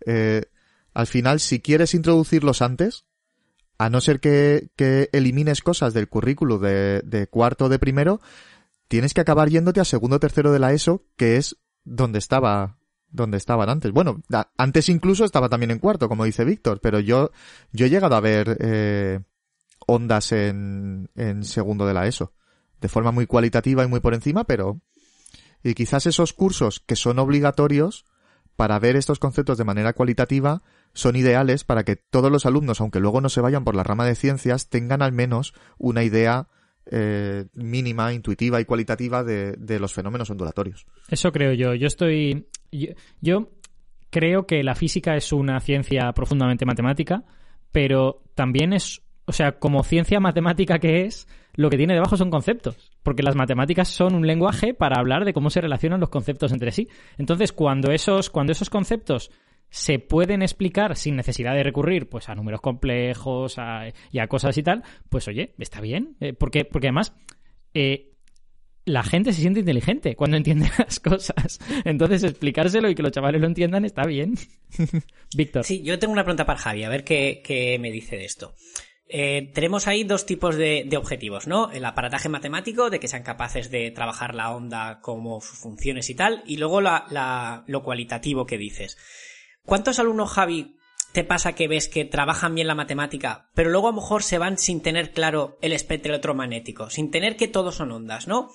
eh, 0.05 0.43
al 0.93 1.07
final 1.07 1.41
si 1.41 1.61
quieres 1.61 1.95
introducirlos 1.95 2.61
antes, 2.61 3.07
a 3.79 3.89
no 3.89 4.03
ser 4.03 4.21
que, 4.21 4.69
que 4.77 5.09
elimines 5.13 5.63
cosas 5.63 5.95
del 5.95 6.11
currículo 6.11 6.59
de, 6.59 7.01
de 7.07 7.27
cuarto 7.27 7.71
de 7.71 7.79
primero, 7.79 8.21
tienes 8.89 9.15
que 9.15 9.23
acabar 9.23 9.49
yéndote 9.49 9.81
a 9.81 9.87
segundo 9.87 10.17
o 10.17 10.21
tercero 10.21 10.53
de 10.53 10.59
la 10.59 10.75
ESO, 10.75 11.07
que 11.17 11.39
es 11.39 11.57
donde 11.85 12.19
estaba 12.19 12.80
donde 13.11 13.37
estaban 13.37 13.69
antes. 13.69 13.93
Bueno, 13.93 14.23
antes 14.57 14.89
incluso 14.89 15.25
estaba 15.25 15.49
también 15.49 15.71
en 15.71 15.79
cuarto, 15.79 16.09
como 16.09 16.25
dice 16.25 16.45
Víctor, 16.45 16.81
pero 16.81 17.01
yo, 17.01 17.31
yo 17.73 17.87
he 17.87 17.91
llegado 17.91 18.15
a 18.17 18.21
ver 18.21 18.57
eh, 18.61 19.21
ondas 19.87 20.33
en, 20.33 21.11
en 21.15 21.45
segundo 21.45 21.87
de 21.87 21.95
la 21.95 22.07
ESO, 22.07 22.33
de 22.81 22.89
forma 22.89 23.13
muy 23.13 23.27
cualitativa 23.27 23.85
y 23.85 23.89
muy 23.89 24.01
por 24.01 24.15
encima, 24.15 24.45
pero 24.45 24.81
y 25.63 25.75
quizás 25.75 26.07
esos 26.07 26.33
cursos 26.33 26.81
que 26.81 26.97
son 26.97 27.19
obligatorios 27.19 28.07
para 28.57 28.79
ver 28.79 28.97
estos 28.97 29.19
conceptos 29.19 29.59
de 29.59 29.65
manera 29.65 29.93
cualitativa 29.93 30.63
son 30.93 31.17
ideales 31.17 31.65
para 31.65 31.85
que 31.85 31.97
todos 31.97 32.31
los 32.31 32.47
alumnos, 32.47 32.81
aunque 32.81 33.01
luego 33.01 33.21
no 33.21 33.29
se 33.29 33.41
vayan 33.41 33.65
por 33.65 33.75
la 33.75 33.83
rama 33.83 34.05
de 34.05 34.15
ciencias, 34.15 34.69
tengan 34.69 35.03
al 35.03 35.13
menos 35.13 35.55
una 35.79 36.03
idea 36.03 36.49
eh, 36.91 37.45
mínima, 37.55 38.13
intuitiva 38.13 38.61
y 38.61 38.65
cualitativa 38.65 39.23
de, 39.23 39.53
de, 39.53 39.79
los 39.79 39.95
fenómenos 39.95 40.29
ondulatorios. 40.31 40.87
Eso 41.09 41.31
creo 41.31 41.53
yo. 41.53 41.75
Yo 41.75 41.87
estoy. 41.87 42.49
Yo, 43.21 43.51
creo 44.11 44.47
que 44.47 44.65
la 44.65 44.75
física 44.75 45.15
es 45.15 45.33
una 45.33 45.61
ciencia 45.61 46.11
profundamente 46.13 46.67
matemática, 46.67 47.23
pero 47.71 48.23
también 48.35 48.73
es. 48.73 49.03
O 49.25 49.33
sea, 49.33 49.53
como 49.53 49.85
ciencia 49.85 50.19
matemática 50.19 50.81
que 50.81 51.03
es, 51.05 51.29
lo 51.55 51.71
que 51.71 51.77
tiene 51.77 51.95
debajo 51.95 52.17
son 52.17 52.31
conceptos. 52.31 52.77
Porque 53.05 53.23
las 53.23 53.37
matemáticas 53.37 53.87
son 53.87 54.17
un 54.17 54.27
lenguaje 54.27 54.75
para 54.75 54.99
hablar 54.99 55.25
de 55.25 55.33
cómo 55.33 55.51
se 55.51 55.61
relacionan 55.61 56.01
los 56.01 56.09
conceptos 56.09 56.51
entre 56.51 56.73
sí. 56.73 56.89
Entonces, 57.19 57.53
cuando 57.53 57.93
esos, 57.93 58.31
cuando 58.31 58.51
esos 58.51 58.69
conceptos 58.69 59.31
se 59.71 60.01
pueden 60.01 60.43
explicar 60.43 60.97
sin 60.97 61.17
necesidad 61.17 61.55
de 61.55 61.63
recurrir 61.63 62.09
pues 62.09 62.29
a 62.29 62.35
números 62.35 62.61
complejos 62.61 63.57
y 64.11 64.19
a 64.19 64.27
cosas 64.27 64.59
y 64.59 64.63
tal, 64.63 64.83
pues 65.09 65.29
oye, 65.29 65.55
está 65.59 65.81
bien. 65.81 66.17
Eh, 66.21 66.33
porque, 66.33 66.65
porque 66.65 66.89
además, 66.89 67.15
eh, 67.73 68.11
la 68.85 69.05
gente 69.05 69.33
se 69.33 69.41
siente 69.41 69.61
inteligente 69.61 70.17
cuando 70.17 70.37
entiende 70.37 70.69
las 70.79 70.99
cosas. 70.99 71.61
Entonces, 71.85 72.25
explicárselo 72.25 72.91
y 72.91 72.95
que 72.95 73.03
los 73.03 73.13
chavales 73.13 73.41
lo 73.41 73.47
entiendan 73.47 73.85
está 73.85 74.05
bien. 74.05 74.35
Víctor. 75.37 75.65
Sí, 75.65 75.83
yo 75.83 75.99
tengo 75.99 76.13
una 76.13 76.25
pregunta 76.25 76.47
para 76.47 76.59
Javi, 76.59 76.85
a 76.85 76.89
ver 76.89 77.05
qué, 77.05 77.79
me 77.81 77.93
dice 77.93 78.17
de 78.17 78.25
esto. 78.25 78.55
Eh, 79.13 79.51
tenemos 79.55 79.89
ahí 79.89 80.05
dos 80.05 80.25
tipos 80.25 80.57
de, 80.57 80.89
objetivos, 80.97 81.47
¿no? 81.47 81.71
El 81.73 81.85
aparataje 81.85 82.29
matemático, 82.29 82.91
de 82.91 83.01
que 83.01 83.09
sean 83.09 83.23
capaces 83.23 83.71
de 83.71 83.91
trabajar 83.91 84.35
la 84.35 84.55
onda 84.55 85.01
como 85.01 85.41
funciones 85.41 86.11
y 86.11 86.15
tal, 86.15 86.43
y 86.47 86.57
luego 86.57 86.81
lo 86.81 87.83
cualitativo 87.83 88.47
que 88.47 88.59
dices. 88.59 88.97
¿Cuántos 89.65 89.99
alumnos, 89.99 90.31
Javi, 90.31 90.77
te 91.13 91.25
pasa 91.25 91.55
que 91.55 91.69
ves 91.69 91.89
que 91.89 92.05
trabajan 92.05 92.55
bien 92.55 92.67
la 92.67 92.75
matemática, 92.75 93.49
pero 93.55 93.71
luego 93.71 93.89
a 93.89 93.91
lo 93.91 93.97
mejor 93.97 94.23
se 94.23 94.39
van 94.39 94.59
sin 94.59 94.81
tener 94.81 95.13
claro 95.13 95.59
el 95.61 95.73
espectro 95.73 96.13
electromagnético, 96.13 96.91
sin 96.91 97.11
tener 97.11 97.37
que 97.37 97.49
todos 97.49 97.77
son 97.77 97.93
ondas, 97.93 98.29
¿no? 98.29 98.51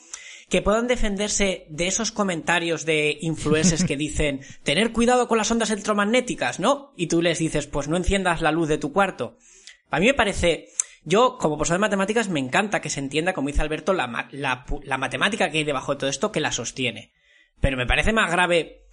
Que 0.49 0.61
puedan 0.61 0.87
defenderse 0.87 1.65
de 1.69 1.87
esos 1.87 2.11
comentarios 2.11 2.85
de 2.85 3.17
influencers 3.21 3.83
que 3.83 3.97
dicen 3.97 4.41
tener 4.63 4.91
cuidado 4.91 5.27
con 5.27 5.37
las 5.37 5.51
ondas 5.51 5.71
electromagnéticas, 5.71 6.59
¿no? 6.59 6.93
Y 6.95 7.07
tú 7.07 7.21
les 7.21 7.39
dices, 7.39 7.67
pues 7.67 7.87
no 7.87 7.97
enciendas 7.97 8.41
la 8.41 8.51
luz 8.51 8.69
de 8.69 8.77
tu 8.77 8.93
cuarto. 8.93 9.37
A 9.91 9.99
mí 9.99 10.05
me 10.05 10.13
parece, 10.13 10.69
yo 11.03 11.37
como 11.37 11.57
profesor 11.57 11.75
de 11.75 11.81
matemáticas 11.81 12.29
me 12.29 12.39
encanta 12.39 12.81
que 12.81 12.89
se 12.89 12.99
entienda, 12.99 13.33
como 13.33 13.47
dice 13.47 13.61
Alberto, 13.61 13.93
la, 13.93 14.29
la 14.31 14.97
matemática 14.97 15.49
que 15.49 15.59
hay 15.59 15.63
debajo 15.63 15.93
de 15.93 15.99
todo 15.99 16.09
esto 16.09 16.31
que 16.31 16.39
la 16.39 16.51
sostiene. 16.51 17.11
Pero 17.59 17.77
me 17.77 17.87
parece 17.87 18.13
más 18.13 18.31
grave 18.31 18.85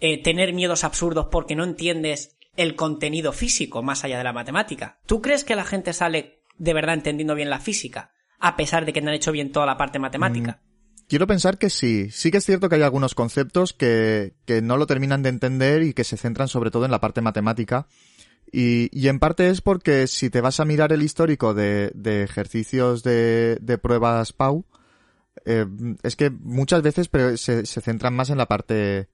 eh, 0.00 0.22
tener 0.22 0.52
miedos 0.52 0.84
absurdos 0.84 1.28
porque 1.30 1.56
no 1.56 1.64
entiendes 1.64 2.36
el 2.56 2.76
contenido 2.76 3.32
físico 3.32 3.82
más 3.82 4.04
allá 4.04 4.18
de 4.18 4.24
la 4.24 4.32
matemática. 4.32 4.98
¿Tú 5.06 5.22
crees 5.22 5.44
que 5.44 5.56
la 5.56 5.64
gente 5.64 5.92
sale 5.92 6.42
de 6.58 6.74
verdad 6.74 6.94
entendiendo 6.94 7.34
bien 7.34 7.50
la 7.50 7.60
física, 7.60 8.12
a 8.38 8.56
pesar 8.56 8.84
de 8.84 8.92
que 8.92 9.00
no 9.00 9.08
han 9.08 9.16
hecho 9.16 9.32
bien 9.32 9.52
toda 9.52 9.66
la 9.66 9.76
parte 9.76 9.98
matemática? 9.98 10.60
Mm, 10.62 11.06
quiero 11.08 11.26
pensar 11.26 11.58
que 11.58 11.70
sí. 11.70 12.10
Sí 12.10 12.30
que 12.30 12.38
es 12.38 12.44
cierto 12.44 12.68
que 12.68 12.76
hay 12.76 12.82
algunos 12.82 13.14
conceptos 13.14 13.72
que, 13.72 14.34
que 14.44 14.62
no 14.62 14.76
lo 14.76 14.86
terminan 14.86 15.22
de 15.22 15.30
entender 15.30 15.82
y 15.82 15.94
que 15.94 16.04
se 16.04 16.16
centran 16.16 16.48
sobre 16.48 16.70
todo 16.70 16.84
en 16.84 16.90
la 16.90 17.00
parte 17.00 17.20
matemática. 17.20 17.86
Y, 18.52 18.90
y, 18.92 19.08
en 19.08 19.20
parte 19.20 19.48
es 19.48 19.60
porque 19.60 20.08
si 20.08 20.28
te 20.28 20.40
vas 20.40 20.58
a 20.58 20.64
mirar 20.64 20.92
el 20.92 21.02
histórico 21.02 21.54
de, 21.54 21.92
ejercicios 22.04 23.04
de, 23.04 23.58
de, 23.60 23.78
pruebas 23.78 24.32
PAU, 24.32 24.64
eh, 25.44 25.66
es 26.02 26.16
que 26.16 26.30
muchas 26.30 26.82
veces 26.82 27.08
se, 27.36 27.64
se, 27.64 27.80
centran 27.80 28.14
más 28.14 28.28
en 28.28 28.38
la 28.38 28.48
parte 28.48 29.08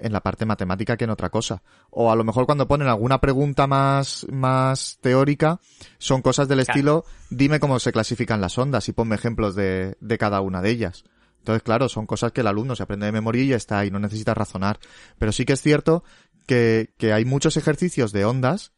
en 0.00 0.12
la 0.12 0.20
parte 0.20 0.46
matemática 0.46 0.96
que 0.96 1.04
en 1.04 1.10
otra 1.10 1.30
cosa. 1.30 1.62
O 1.90 2.10
a 2.10 2.16
lo 2.16 2.24
mejor 2.24 2.46
cuando 2.46 2.66
ponen 2.66 2.88
alguna 2.88 3.20
pregunta 3.20 3.66
más, 3.66 4.26
más 4.30 4.98
teórica, 5.00 5.60
son 5.98 6.22
cosas 6.22 6.48
del 6.48 6.60
estilo, 6.60 7.04
dime 7.30 7.60
cómo 7.60 7.78
se 7.78 7.92
clasifican 7.92 8.40
las 8.40 8.58
ondas 8.58 8.88
y 8.88 8.92
ponme 8.92 9.16
ejemplos 9.16 9.54
de, 9.54 9.96
de 10.00 10.18
cada 10.18 10.40
una 10.40 10.62
de 10.62 10.70
ellas. 10.70 11.04
Entonces, 11.38 11.62
claro, 11.62 11.88
son 11.88 12.06
cosas 12.06 12.32
que 12.32 12.42
el 12.42 12.46
alumno 12.46 12.76
se 12.76 12.82
aprende 12.82 13.06
de 13.06 13.12
memoria 13.12 13.42
y 13.42 13.48
ya 13.48 13.56
está, 13.56 13.84
y 13.84 13.90
no 13.90 13.98
necesita 13.98 14.34
razonar. 14.34 14.78
Pero 15.18 15.32
sí 15.32 15.44
que 15.44 15.54
es 15.54 15.62
cierto 15.62 16.04
que, 16.46 16.94
que 16.98 17.12
hay 17.12 17.24
muchos 17.24 17.56
ejercicios 17.56 18.12
de 18.12 18.24
ondas 18.24 18.72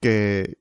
que 0.00 0.58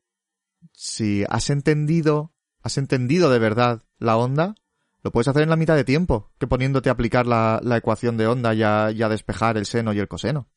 si 0.73 1.23
has 1.29 1.49
entendido, 1.49 2.33
has 2.63 2.77
entendido 2.77 3.29
de 3.29 3.39
verdad 3.39 3.83
la 3.99 4.17
onda, 4.17 4.55
lo 5.03 5.11
puedes 5.11 5.27
hacer 5.27 5.43
en 5.43 5.49
la 5.49 5.55
mitad 5.55 5.75
de 5.75 5.83
tiempo 5.83 6.31
que 6.39 6.47
poniéndote 6.47 6.89
a 6.89 6.93
aplicar 6.93 7.27
la, 7.27 7.61
ecuación 7.77 8.17
de 8.17 8.27
onda 8.27 8.53
y 8.53 8.63
a, 8.63 9.09
despejar 9.09 9.57
el 9.57 9.65
seno 9.65 9.93
y 9.93 9.99
el 9.99 10.07
coseno. 10.07 10.47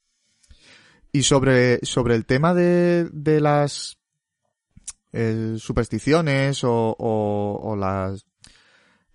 Y 1.12 1.24
sobre, 1.24 1.84
sobre 1.84 2.14
el 2.14 2.24
tema 2.24 2.54
de, 2.54 3.08
de 3.12 3.40
las 3.40 3.98
eh, 5.12 5.56
supersticiones 5.58 6.62
o, 6.62 6.96
o, 6.98 7.76
las 7.76 8.26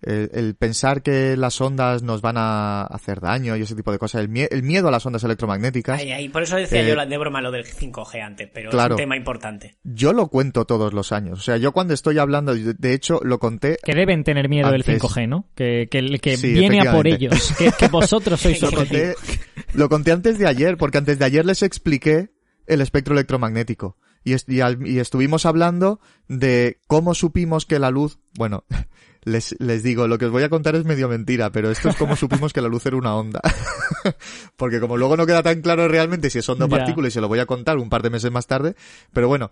el, 0.02 0.54
pensar 0.54 1.02
que 1.02 1.36
las 1.36 1.60
ondas 1.60 2.02
nos 2.02 2.20
van 2.20 2.36
a 2.38 2.82
hacer 2.82 3.20
daño 3.20 3.56
y 3.56 3.62
ese 3.62 3.74
tipo 3.74 3.92
de 3.92 3.98
cosas, 3.98 4.22
el, 4.22 4.28
miedo 4.62 4.88
a 4.88 4.90
las 4.90 5.04
ondas 5.06 5.24
electromagnéticas. 5.24 6.00
por 6.32 6.42
eso 6.42 6.56
decía 6.56 6.82
yo 6.82 7.00
eh, 7.00 7.06
de 7.06 7.18
broma 7.18 7.40
lo 7.40 7.50
del 7.50 7.64
5G 7.64 8.22
antes, 8.22 8.48
pero 8.52 8.70
es 8.70 8.90
un 8.90 8.96
tema 8.96 9.16
importante. 9.16 9.76
Yo 9.82 10.12
lo 10.12 10.28
cuento 10.28 10.64
todos 10.64 10.92
los 10.92 11.12
años. 11.12 11.38
O 11.38 11.42
sea, 11.42 11.56
yo 11.56 11.72
cuando 11.72 11.94
estoy 11.94 12.18
hablando, 12.18 12.54
de 12.54 12.92
hecho, 12.92 13.20
lo 13.22 13.38
conté. 13.38 13.78
Que 13.82 13.94
deben 13.94 14.24
tener 14.24 14.48
miedo 14.48 14.70
del 14.70 14.84
5G, 14.84 15.28
¿no? 15.28 15.48
Que, 15.54 15.88
que, 15.90 16.18
que 16.18 16.36
viene 16.36 16.86
a 16.86 16.92
por 16.92 17.06
ellos. 17.06 17.54
Que, 17.58 17.88
vosotros 17.90 18.40
sois 18.40 18.60
lo 18.60 18.72
conté, 18.72 19.14
lo 19.74 19.88
conté 19.88 20.12
antes 20.12 20.38
de 20.38 20.46
ayer, 20.46 20.76
porque 20.76 20.98
antes 20.98 21.18
de 21.18 21.24
ayer 21.24 21.46
les 21.46 21.62
expliqué 21.62 22.30
el 22.66 22.80
espectro 22.80 23.14
electromagnético. 23.14 23.96
Y, 24.24 24.34
y, 24.34 24.60
y 24.84 24.98
estuvimos 24.98 25.46
hablando 25.46 26.00
de 26.28 26.80
cómo 26.88 27.14
supimos 27.14 27.64
que 27.64 27.78
la 27.78 27.90
luz, 27.90 28.18
bueno, 28.34 28.64
les, 29.26 29.56
les 29.58 29.82
digo, 29.82 30.06
lo 30.06 30.18
que 30.18 30.26
os 30.26 30.30
voy 30.30 30.44
a 30.44 30.48
contar 30.48 30.76
es 30.76 30.84
medio 30.84 31.08
mentira, 31.08 31.50
pero 31.50 31.68
esto 31.68 31.88
es 31.88 31.96
como 31.96 32.14
supimos 32.16 32.52
que 32.52 32.60
la 32.60 32.68
luz 32.68 32.86
era 32.86 32.96
una 32.96 33.16
onda. 33.16 33.40
Porque 34.56 34.78
como 34.78 34.96
luego 34.96 35.16
no 35.16 35.26
queda 35.26 35.42
tan 35.42 35.60
claro 35.62 35.88
realmente 35.88 36.30
si 36.30 36.38
es 36.38 36.48
onda 36.48 36.66
o 36.66 36.68
partícula 36.68 37.08
y 37.08 37.10
se 37.10 37.20
lo 37.20 37.26
voy 37.26 37.40
a 37.40 37.46
contar 37.46 37.76
un 37.78 37.88
par 37.90 38.02
de 38.02 38.10
meses 38.10 38.30
más 38.30 38.46
tarde, 38.46 38.76
pero 39.12 39.26
bueno, 39.26 39.50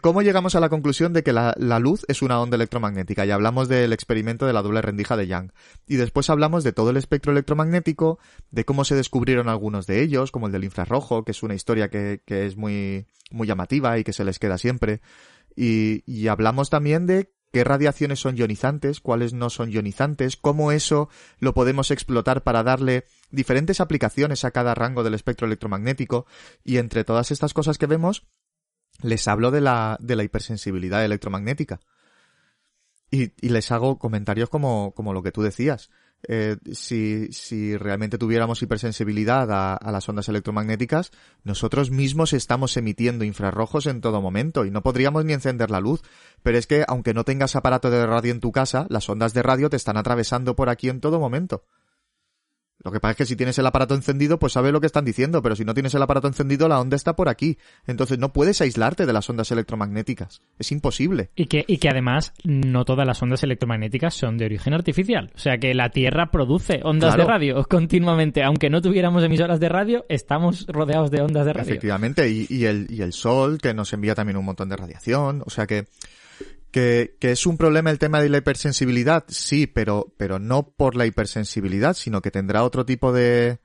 ¿cómo 0.00 0.22
llegamos 0.22 0.54
a 0.54 0.60
la 0.60 0.68
conclusión 0.68 1.12
de 1.12 1.24
que 1.24 1.32
la, 1.32 1.54
la 1.58 1.80
luz 1.80 2.04
es 2.06 2.22
una 2.22 2.40
onda 2.40 2.54
electromagnética? 2.54 3.26
Y 3.26 3.32
hablamos 3.32 3.68
del 3.68 3.92
experimento 3.92 4.46
de 4.46 4.52
la 4.52 4.62
doble 4.62 4.80
rendija 4.80 5.16
de 5.16 5.26
Young. 5.26 5.50
Y 5.88 5.96
después 5.96 6.30
hablamos 6.30 6.62
de 6.62 6.72
todo 6.72 6.90
el 6.90 6.96
espectro 6.96 7.32
electromagnético, 7.32 8.20
de 8.52 8.64
cómo 8.64 8.84
se 8.84 8.94
descubrieron 8.94 9.48
algunos 9.48 9.88
de 9.88 10.02
ellos, 10.02 10.30
como 10.30 10.46
el 10.46 10.52
del 10.52 10.64
infrarrojo, 10.64 11.24
que 11.24 11.32
es 11.32 11.42
una 11.42 11.54
historia 11.54 11.88
que, 11.90 12.22
que 12.24 12.46
es 12.46 12.56
muy, 12.56 13.06
muy 13.32 13.48
llamativa 13.48 13.98
y 13.98 14.04
que 14.04 14.12
se 14.12 14.24
les 14.24 14.38
queda 14.38 14.56
siempre. 14.56 15.00
Y, 15.56 16.04
y 16.06 16.28
hablamos 16.28 16.70
también 16.70 17.06
de 17.06 17.32
qué 17.52 17.64
radiaciones 17.64 18.20
son 18.20 18.36
ionizantes, 18.36 19.00
cuáles 19.00 19.32
no 19.32 19.50
son 19.50 19.70
ionizantes, 19.70 20.36
cómo 20.36 20.72
eso 20.72 21.08
lo 21.38 21.54
podemos 21.54 21.90
explotar 21.90 22.42
para 22.42 22.62
darle 22.62 23.04
diferentes 23.30 23.80
aplicaciones 23.80 24.44
a 24.44 24.50
cada 24.50 24.74
rango 24.74 25.02
del 25.02 25.14
espectro 25.14 25.46
electromagnético 25.46 26.26
y 26.64 26.78
entre 26.78 27.04
todas 27.04 27.30
estas 27.30 27.54
cosas 27.54 27.78
que 27.78 27.86
vemos 27.86 28.26
les 29.02 29.28
hablo 29.28 29.50
de 29.50 29.60
la, 29.60 29.98
de 30.00 30.16
la 30.16 30.24
hipersensibilidad 30.24 31.04
electromagnética. 31.04 31.80
Y, 33.10 33.32
y 33.40 33.50
les 33.50 33.70
hago 33.70 33.98
comentarios 33.98 34.48
como, 34.48 34.92
como 34.94 35.12
lo 35.12 35.22
que 35.22 35.32
tú 35.32 35.42
decías. 35.42 35.90
Eh, 36.28 36.56
si, 36.72 37.28
si 37.32 37.76
realmente 37.76 38.18
tuviéramos 38.18 38.60
hipersensibilidad 38.60 39.50
a, 39.52 39.74
a, 39.74 39.92
las 39.92 40.08
ondas 40.08 40.28
electromagnéticas, 40.28 41.12
nosotros 41.44 41.90
mismos 41.90 42.32
estamos 42.32 42.76
emitiendo 42.76 43.24
infrarrojos 43.24 43.86
en 43.86 44.00
todo 44.00 44.20
momento 44.20 44.64
y 44.64 44.70
no 44.70 44.82
podríamos 44.82 45.24
ni 45.24 45.32
encender 45.32 45.70
la 45.70 45.80
luz. 45.80 46.02
Pero 46.42 46.58
es 46.58 46.66
que, 46.66 46.84
aunque 46.88 47.14
no 47.14 47.24
tengas 47.24 47.54
aparato 47.54 47.90
de 47.90 48.06
radio 48.06 48.32
en 48.32 48.40
tu 48.40 48.50
casa, 48.50 48.86
las 48.88 49.08
ondas 49.08 49.34
de 49.34 49.42
radio 49.42 49.70
te 49.70 49.76
están 49.76 49.96
atravesando 49.96 50.56
por 50.56 50.68
aquí 50.68 50.88
en 50.88 51.00
todo 51.00 51.20
momento. 51.20 51.64
Lo 52.86 52.92
que 52.92 53.00
pasa 53.00 53.10
es 53.10 53.16
que 53.16 53.26
si 53.26 53.34
tienes 53.34 53.58
el 53.58 53.66
aparato 53.66 53.96
encendido, 53.96 54.38
pues 54.38 54.52
sabes 54.52 54.72
lo 54.72 54.80
que 54.80 54.86
están 54.86 55.04
diciendo, 55.04 55.42
pero 55.42 55.56
si 55.56 55.64
no 55.64 55.74
tienes 55.74 55.92
el 55.96 56.02
aparato 56.02 56.28
encendido, 56.28 56.68
la 56.68 56.78
onda 56.78 56.94
está 56.94 57.16
por 57.16 57.28
aquí. 57.28 57.58
Entonces 57.88 58.16
no 58.20 58.32
puedes 58.32 58.60
aislarte 58.60 59.06
de 59.06 59.12
las 59.12 59.28
ondas 59.28 59.50
electromagnéticas. 59.50 60.40
Es 60.60 60.70
imposible. 60.70 61.30
Y 61.34 61.46
que, 61.46 61.64
y 61.66 61.78
que 61.78 61.88
además 61.88 62.32
no 62.44 62.84
todas 62.84 63.04
las 63.04 63.20
ondas 63.20 63.42
electromagnéticas 63.42 64.14
son 64.14 64.38
de 64.38 64.44
origen 64.44 64.72
artificial. 64.72 65.32
O 65.34 65.38
sea 65.40 65.58
que 65.58 65.74
la 65.74 65.90
Tierra 65.90 66.30
produce 66.30 66.80
ondas 66.84 67.16
de 67.16 67.24
radio 67.24 67.64
continuamente. 67.68 68.44
Aunque 68.44 68.70
no 68.70 68.80
tuviéramos 68.80 69.24
emisoras 69.24 69.58
de 69.58 69.68
radio, 69.68 70.06
estamos 70.08 70.64
rodeados 70.68 71.10
de 71.10 71.22
ondas 71.22 71.44
de 71.44 71.54
radio. 71.54 71.68
Efectivamente, 71.68 72.30
y, 72.30 72.46
y, 72.48 72.66
el, 72.66 72.86
y 72.88 73.02
el 73.02 73.12
Sol, 73.12 73.58
que 73.58 73.74
nos 73.74 73.92
envía 73.94 74.14
también 74.14 74.36
un 74.36 74.44
montón 74.44 74.68
de 74.68 74.76
radiación. 74.76 75.42
O 75.44 75.50
sea 75.50 75.66
que 75.66 75.86
que, 76.76 77.32
es 77.32 77.46
un 77.46 77.56
problema 77.56 77.90
el 77.90 77.98
tema 77.98 78.20
de 78.20 78.28
la 78.28 78.36
hipersensibilidad, 78.36 79.24
sí, 79.28 79.66
pero, 79.66 80.12
pero 80.18 80.38
no 80.38 80.68
por 80.68 80.94
la 80.94 81.06
hipersensibilidad, 81.06 81.94
sino 81.94 82.20
que 82.20 82.30
tendrá 82.30 82.64
otro 82.64 82.84
tipo 82.84 83.14
de, 83.14 83.60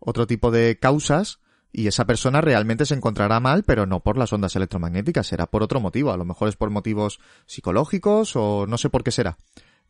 otro 0.00 0.26
tipo 0.26 0.50
de 0.50 0.76
causas 0.76 1.38
y 1.72 1.86
esa 1.86 2.04
persona 2.04 2.40
realmente 2.40 2.84
se 2.84 2.94
encontrará 2.94 3.38
mal, 3.38 3.62
pero 3.62 3.86
no 3.86 4.00
por 4.00 4.18
las 4.18 4.32
ondas 4.32 4.56
electromagnéticas, 4.56 5.28
será 5.28 5.46
por 5.46 5.62
otro 5.62 5.78
motivo, 5.78 6.10
a 6.10 6.16
lo 6.16 6.24
mejor 6.24 6.48
es 6.48 6.56
por 6.56 6.70
motivos 6.70 7.20
psicológicos 7.46 8.34
o 8.34 8.66
no 8.66 8.76
sé 8.76 8.90
por 8.90 9.04
qué 9.04 9.12
será 9.12 9.38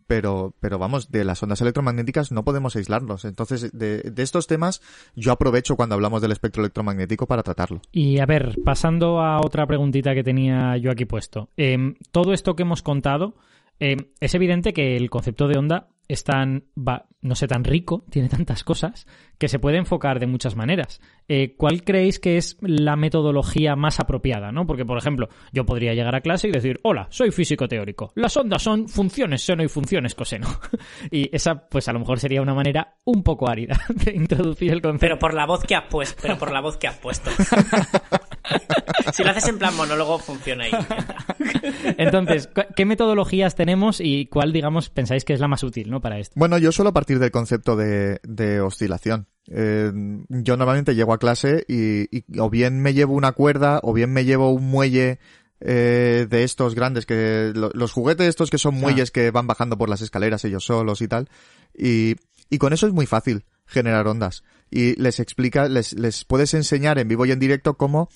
pero, 0.09 0.55
pero 0.59 0.79
vamos, 0.79 1.13
de 1.13 1.23
las 1.23 1.41
ondas 1.43 1.61
electromagnéticas 1.61 2.33
no 2.33 2.43
podemos 2.43 2.75
aislarnos. 2.75 3.25
Entonces, 3.25 3.71
de, 3.73 4.13
estos 4.17 4.49
temas 4.49 4.81
yo 5.15 5.31
aprovecho 5.31 5.77
cuando 5.77 5.95
hablamos 5.95 6.23
del 6.23 6.33
espectro 6.33 6.63
electromagnético 6.63 7.27
para 7.27 7.43
tratarlo. 7.43 7.83
Y 7.93 8.19
a 8.19 8.27
ver, 8.27 8.57
pasando 8.65 9.21
a 9.21 9.39
otra 9.39 9.67
preguntita 9.67 10.15
que 10.15 10.25
tenía 10.25 10.77
yo 10.79 10.91
aquí 10.91 11.05
puesto. 11.05 11.51
Eh, 11.57 11.95
todo 12.11 12.33
esto 12.33 12.57
que 12.57 12.63
hemos 12.63 12.83
contado, 12.83 13.37
eh, 13.81 13.97
es 14.19 14.35
evidente 14.35 14.73
que 14.73 14.97
el 14.97 15.11
concepto 15.11 15.47
de 15.47 15.59
onda 15.59 15.89
es 16.09 16.25
tan, 16.25 16.65
va, 16.77 17.07
no 17.21 17.35
sé, 17.35 17.47
tan 17.47 17.65
rico, 17.65 18.05
tiene 18.11 18.29
tantas 18.29 18.65
cosas, 18.65 19.07
que 19.39 19.49
se 19.49 19.59
puede 19.59 19.77
enfocar 19.77 20.19
de 20.19 20.27
muchas 20.27 20.57
maneras. 20.57 21.01
Eh, 21.29 21.55
¿Cuál 21.57 21.85
creéis 21.85 22.19
que 22.19 22.39
es 22.39 22.57
la 22.61 22.97
metodología 22.97 23.77
más 23.77 24.01
apropiada? 24.01 24.51
¿no? 24.51 24.67
Porque, 24.67 24.85
por 24.85 24.99
ejemplo, 24.99 25.29
yo 25.53 25.65
podría 25.65 25.95
llegar 25.95 26.15
a 26.15 26.21
clase 26.21 26.49
y 26.49 26.51
decir, 26.53 26.81
hola, 26.83 27.07
soy 27.11 27.31
físico 27.31 27.69
teórico. 27.69 28.13
Las 28.15 28.37
ondas 28.37 28.63
son 28.63 28.89
funciones 28.89 29.43
seno 29.43 29.63
y 29.63 29.69
funciones 29.69 30.15
coseno. 30.15 30.49
y 31.11 31.35
esa, 31.35 31.69
pues 31.69 31.89
a 31.89 31.93
lo 31.93 32.01
mejor 32.01 32.19
sería 32.19 32.43
una 32.43 32.55
manera 32.55 32.97
un 33.05 33.23
poco 33.23 33.49
árida 33.49 33.79
de 33.89 34.13
introducir 34.15 34.73
el 34.73 34.81
concepto. 34.81 35.01
Pero 35.01 35.19
por 35.19 35.35
la 35.35 35.47
voz 35.47 35.63
que 35.65 35.77
has 35.77 35.85
puesto, 35.85 36.21
pero 36.23 36.39
por 36.39 36.51
la 36.51 36.61
voz 36.61 36.77
que 36.79 36.89
has 36.89 36.97
puesto. 36.97 37.31
si 39.13 39.25
lo 39.25 39.31
haces 39.31 39.49
en 39.49 39.59
plan 39.59 39.77
monólogo, 39.77 40.19
funciona 40.19 40.65
ahí. 40.65 40.73
Entonces, 41.99 42.49
¿qué 42.77 42.85
metodologías 42.85 43.55
tenemos 43.55 44.01
y 44.01 44.27
cuál, 44.27 44.53
digamos, 44.53 44.91
pensáis 44.91 45.25
que 45.25 45.33
es 45.33 45.41
la 45.41 45.49
más 45.49 45.63
útil, 45.63 45.91
¿no? 45.91 46.01
Para 46.01 46.19
esto. 46.19 46.35
Bueno, 46.37 46.59
yo 46.59 46.73
suelo 46.73 46.93
partir 46.93 47.19
del 47.19 47.31
concepto 47.31 47.77
de, 47.77 48.21
de 48.23 48.61
oscilación. 48.61 49.27
Eh, 49.51 49.91
yo 50.29 50.57
normalmente 50.57 50.95
llego 50.95 51.13
a 51.13 51.19
clase 51.19 51.65
y, 51.69 52.15
y, 52.15 52.39
o 52.39 52.51
bien 52.51 52.81
me 52.81 52.93
llevo 52.93 53.15
una 53.15 53.33
cuerda 53.33 53.81
o 53.83 53.95
bien 53.95 54.13
me 54.13 54.25
llevo 54.25 54.51
un 54.51 54.69
muelle 54.69 55.19
eh, 55.61 56.27
de 56.29 56.45
estos 56.45 56.75
grandes 56.75 57.07
que 57.07 57.53
lo, 57.55 57.71
los 57.73 57.93
juguetes 57.93 58.29
estos 58.29 58.51
que 58.51 58.59
son 58.59 58.75
muelles 58.75 59.09
ah. 59.09 59.13
que 59.13 59.31
van 59.31 59.47
bajando 59.47 59.79
por 59.79 59.89
las 59.89 60.03
escaleras 60.03 60.45
ellos 60.45 60.65
solos 60.65 61.01
y 61.01 61.09
tal 61.09 61.29
y, 61.77 62.15
y 62.49 62.59
con 62.59 62.73
eso 62.73 62.87
es 62.87 62.93
muy 62.93 63.07
fácil 63.07 63.45
generar 63.67 64.07
ondas 64.07 64.45
y 64.71 64.95
les 65.01 65.19
explica 65.19 65.69
les, 65.69 65.95
les 65.95 66.25
puedes 66.25 66.55
enseñar 66.55 66.99
en 66.99 67.09
vivo 67.09 67.27
y 67.27 67.33
en 67.33 67.41
directo 67.41 67.75
cómo 67.75 68.09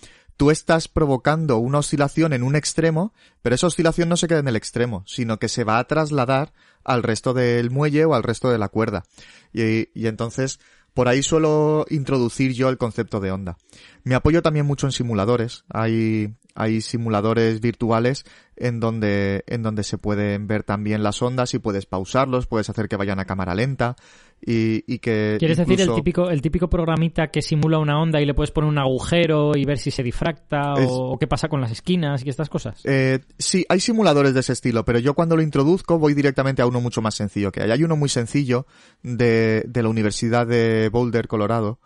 tú 0.42 0.50
estás 0.50 0.88
provocando 0.88 1.58
una 1.58 1.78
oscilación 1.78 2.32
en 2.32 2.42
un 2.42 2.56
extremo, 2.56 3.14
pero 3.42 3.54
esa 3.54 3.68
oscilación 3.68 4.08
no 4.08 4.16
se 4.16 4.26
queda 4.26 4.40
en 4.40 4.48
el 4.48 4.56
extremo, 4.56 5.04
sino 5.06 5.38
que 5.38 5.48
se 5.48 5.62
va 5.62 5.78
a 5.78 5.84
trasladar 5.84 6.52
al 6.82 7.04
resto 7.04 7.32
del 7.32 7.70
muelle 7.70 8.04
o 8.06 8.14
al 8.14 8.24
resto 8.24 8.50
de 8.50 8.58
la 8.58 8.68
cuerda. 8.68 9.04
Y, 9.52 9.86
entonces, 9.94 10.58
por 10.94 11.06
ahí 11.06 11.22
suelo 11.22 11.86
introducir 11.90 12.54
yo 12.54 12.70
el 12.70 12.76
concepto 12.76 13.20
de 13.20 13.30
onda. 13.30 13.56
Me 14.02 14.16
apoyo 14.16 14.42
también 14.42 14.66
mucho 14.66 14.88
en 14.88 14.90
simuladores. 14.90 15.62
Hay, 15.68 16.34
hay 16.54 16.80
simuladores 16.80 17.60
virtuales 17.60 18.24
en 18.56 18.80
donde, 18.80 19.44
en 19.46 19.62
donde 19.62 19.82
se 19.82 19.98
pueden 19.98 20.46
ver 20.46 20.62
también 20.62 21.02
las 21.02 21.22
ondas 21.22 21.54
y 21.54 21.58
puedes 21.58 21.86
pausarlos, 21.86 22.46
puedes 22.46 22.68
hacer 22.70 22.88
que 22.88 22.96
vayan 22.96 23.18
a 23.18 23.24
cámara 23.24 23.54
lenta 23.54 23.96
y, 24.44 24.84
y 24.86 24.98
que... 24.98 25.36
¿Quieres 25.38 25.58
incluso... 25.58 25.78
decir 25.78 25.88
el 25.88 25.94
típico, 25.94 26.30
el 26.30 26.42
típico 26.42 26.68
programita 26.68 27.28
que 27.28 27.42
simula 27.42 27.78
una 27.78 28.00
onda 28.00 28.20
y 28.20 28.26
le 28.26 28.34
puedes 28.34 28.50
poner 28.50 28.68
un 28.68 28.78
agujero 28.78 29.56
y 29.56 29.64
ver 29.64 29.78
si 29.78 29.90
se 29.90 30.02
difracta 30.02 30.74
es... 30.78 30.88
o, 30.88 31.12
o, 31.12 31.18
qué 31.18 31.26
pasa 31.26 31.48
con 31.48 31.60
las 31.60 31.70
esquinas 31.72 32.24
y 32.24 32.28
estas 32.28 32.48
cosas? 32.48 32.80
Eh, 32.84 33.20
sí, 33.38 33.64
hay 33.68 33.80
simuladores 33.80 34.34
de 34.34 34.40
ese 34.40 34.52
estilo, 34.52 34.84
pero 34.84 34.98
yo 34.98 35.14
cuando 35.14 35.36
lo 35.36 35.42
introduzco 35.42 35.98
voy 35.98 36.14
directamente 36.14 36.62
a 36.62 36.66
uno 36.66 36.80
mucho 36.80 37.02
más 37.02 37.14
sencillo 37.14 37.52
que 37.52 37.62
hay. 37.62 37.70
Hay 37.70 37.84
uno 37.84 37.96
muy 37.96 38.08
sencillo 38.08 38.66
de, 39.02 39.64
de 39.66 39.82
la 39.82 39.88
Universidad 39.88 40.46
de 40.46 40.88
Boulder, 40.90 41.26
Colorado, 41.26 41.80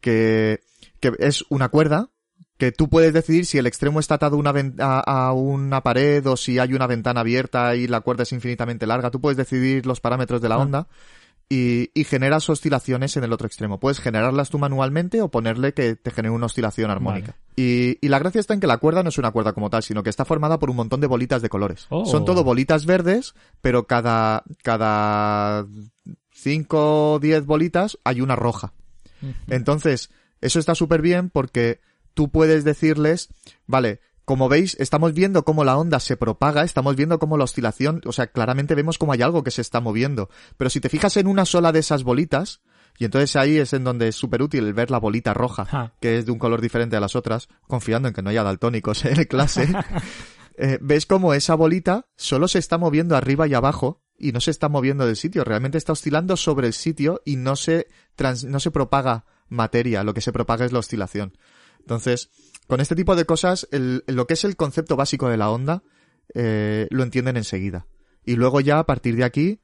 que, 0.00 0.60
que 1.00 1.12
es 1.18 1.44
una 1.48 1.68
cuerda 1.68 2.10
que 2.58 2.72
tú 2.72 2.88
puedes 2.88 3.12
decidir 3.12 3.46
si 3.46 3.56
el 3.56 3.66
extremo 3.66 4.00
está 4.00 4.16
atado 4.16 4.36
una 4.36 4.52
a, 4.80 5.28
a, 5.28 5.32
una 5.32 5.82
pared 5.82 6.26
o 6.26 6.36
si 6.36 6.58
hay 6.58 6.74
una 6.74 6.88
ventana 6.88 7.20
abierta 7.20 7.76
y 7.76 7.86
la 7.86 8.00
cuerda 8.00 8.24
es 8.24 8.32
infinitamente 8.32 8.86
larga. 8.86 9.10
Tú 9.10 9.20
puedes 9.20 9.36
decidir 9.36 9.86
los 9.86 10.00
parámetros 10.00 10.42
de 10.42 10.48
la 10.48 10.58
onda 10.58 10.88
y, 11.48 11.90
y, 11.94 12.04
generas 12.04 12.50
oscilaciones 12.50 13.16
en 13.16 13.24
el 13.24 13.32
otro 13.32 13.46
extremo. 13.46 13.78
Puedes 13.80 14.00
generarlas 14.00 14.50
tú 14.50 14.58
manualmente 14.58 15.22
o 15.22 15.30
ponerle 15.30 15.72
que 15.72 15.96
te 15.96 16.10
genere 16.10 16.34
una 16.34 16.46
oscilación 16.46 16.90
armónica. 16.90 17.36
Vale. 17.36 17.42
Y, 17.56 17.98
y, 18.04 18.08
la 18.08 18.18
gracia 18.18 18.40
está 18.40 18.54
en 18.54 18.60
que 18.60 18.66
la 18.66 18.78
cuerda 18.78 19.02
no 19.02 19.08
es 19.08 19.18
una 19.18 19.30
cuerda 19.30 19.52
como 19.52 19.70
tal, 19.70 19.82
sino 19.82 20.02
que 20.02 20.10
está 20.10 20.24
formada 20.24 20.58
por 20.58 20.68
un 20.68 20.76
montón 20.76 21.00
de 21.00 21.06
bolitas 21.06 21.40
de 21.40 21.48
colores. 21.48 21.86
Oh. 21.88 22.04
Son 22.04 22.24
todo 22.24 22.44
bolitas 22.44 22.84
verdes, 22.84 23.34
pero 23.62 23.86
cada, 23.86 24.42
cada 24.62 25.64
cinco 26.32 27.12
o 27.14 27.18
diez 27.18 27.46
bolitas 27.46 27.98
hay 28.04 28.20
una 28.20 28.36
roja. 28.36 28.72
Entonces, 29.48 30.10
eso 30.40 30.58
está 30.58 30.74
súper 30.74 31.02
bien 31.02 31.30
porque 31.30 31.80
tú 32.18 32.30
puedes 32.32 32.64
decirles, 32.64 33.28
vale, 33.68 34.00
como 34.24 34.48
veis, 34.48 34.76
estamos 34.80 35.12
viendo 35.14 35.44
cómo 35.44 35.62
la 35.62 35.78
onda 35.78 36.00
se 36.00 36.16
propaga, 36.16 36.64
estamos 36.64 36.96
viendo 36.96 37.20
cómo 37.20 37.38
la 37.38 37.44
oscilación, 37.44 38.00
o 38.06 38.10
sea, 38.10 38.26
claramente 38.26 38.74
vemos 38.74 38.98
cómo 38.98 39.12
hay 39.12 39.22
algo 39.22 39.44
que 39.44 39.52
se 39.52 39.60
está 39.60 39.80
moviendo. 39.80 40.28
Pero 40.56 40.68
si 40.68 40.80
te 40.80 40.88
fijas 40.88 41.16
en 41.16 41.28
una 41.28 41.44
sola 41.44 41.70
de 41.70 41.78
esas 41.78 42.02
bolitas, 42.02 42.60
y 42.98 43.04
entonces 43.04 43.36
ahí 43.36 43.56
es 43.56 43.72
en 43.72 43.84
donde 43.84 44.08
es 44.08 44.16
súper 44.16 44.42
útil 44.42 44.74
ver 44.74 44.90
la 44.90 44.98
bolita 44.98 45.32
roja, 45.32 45.68
Ah. 45.70 45.92
que 46.00 46.18
es 46.18 46.26
de 46.26 46.32
un 46.32 46.40
color 46.40 46.60
diferente 46.60 46.96
a 46.96 47.00
las 47.00 47.14
otras, 47.14 47.48
confiando 47.68 48.08
en 48.08 48.14
que 48.14 48.22
no 48.22 48.30
haya 48.30 48.42
daltónicos 48.42 49.04
en 49.04 49.22
clase, 49.26 49.68
eh, 50.56 50.78
ves 50.80 51.06
cómo 51.06 51.34
esa 51.34 51.54
bolita 51.54 52.08
solo 52.16 52.48
se 52.48 52.58
está 52.58 52.78
moviendo 52.78 53.14
arriba 53.14 53.46
y 53.46 53.54
abajo 53.54 54.02
y 54.18 54.32
no 54.32 54.40
se 54.40 54.50
está 54.50 54.68
moviendo 54.68 55.06
del 55.06 55.14
sitio, 55.14 55.44
realmente 55.44 55.78
está 55.78 55.92
oscilando 55.92 56.36
sobre 56.36 56.66
el 56.66 56.72
sitio 56.72 57.22
y 57.24 57.36
no 57.36 57.54
se, 57.54 57.86
trans, 58.16 58.42
no 58.42 58.58
se 58.58 58.72
propaga 58.72 59.24
materia, 59.48 60.02
lo 60.02 60.14
que 60.14 60.20
se 60.20 60.32
propaga 60.32 60.64
es 60.64 60.72
la 60.72 60.80
oscilación. 60.80 61.38
Entonces, 61.88 62.28
con 62.66 62.80
este 62.80 62.94
tipo 62.94 63.16
de 63.16 63.24
cosas, 63.24 63.66
el, 63.72 64.04
lo 64.06 64.26
que 64.26 64.34
es 64.34 64.44
el 64.44 64.56
concepto 64.56 64.94
básico 64.94 65.30
de 65.30 65.38
la 65.38 65.48
onda, 65.50 65.82
eh, 66.34 66.86
lo 66.90 67.02
entienden 67.02 67.38
enseguida. 67.38 67.86
Y 68.26 68.36
luego 68.36 68.60
ya, 68.60 68.78
a 68.78 68.84
partir 68.84 69.16
de 69.16 69.24
aquí, 69.24 69.60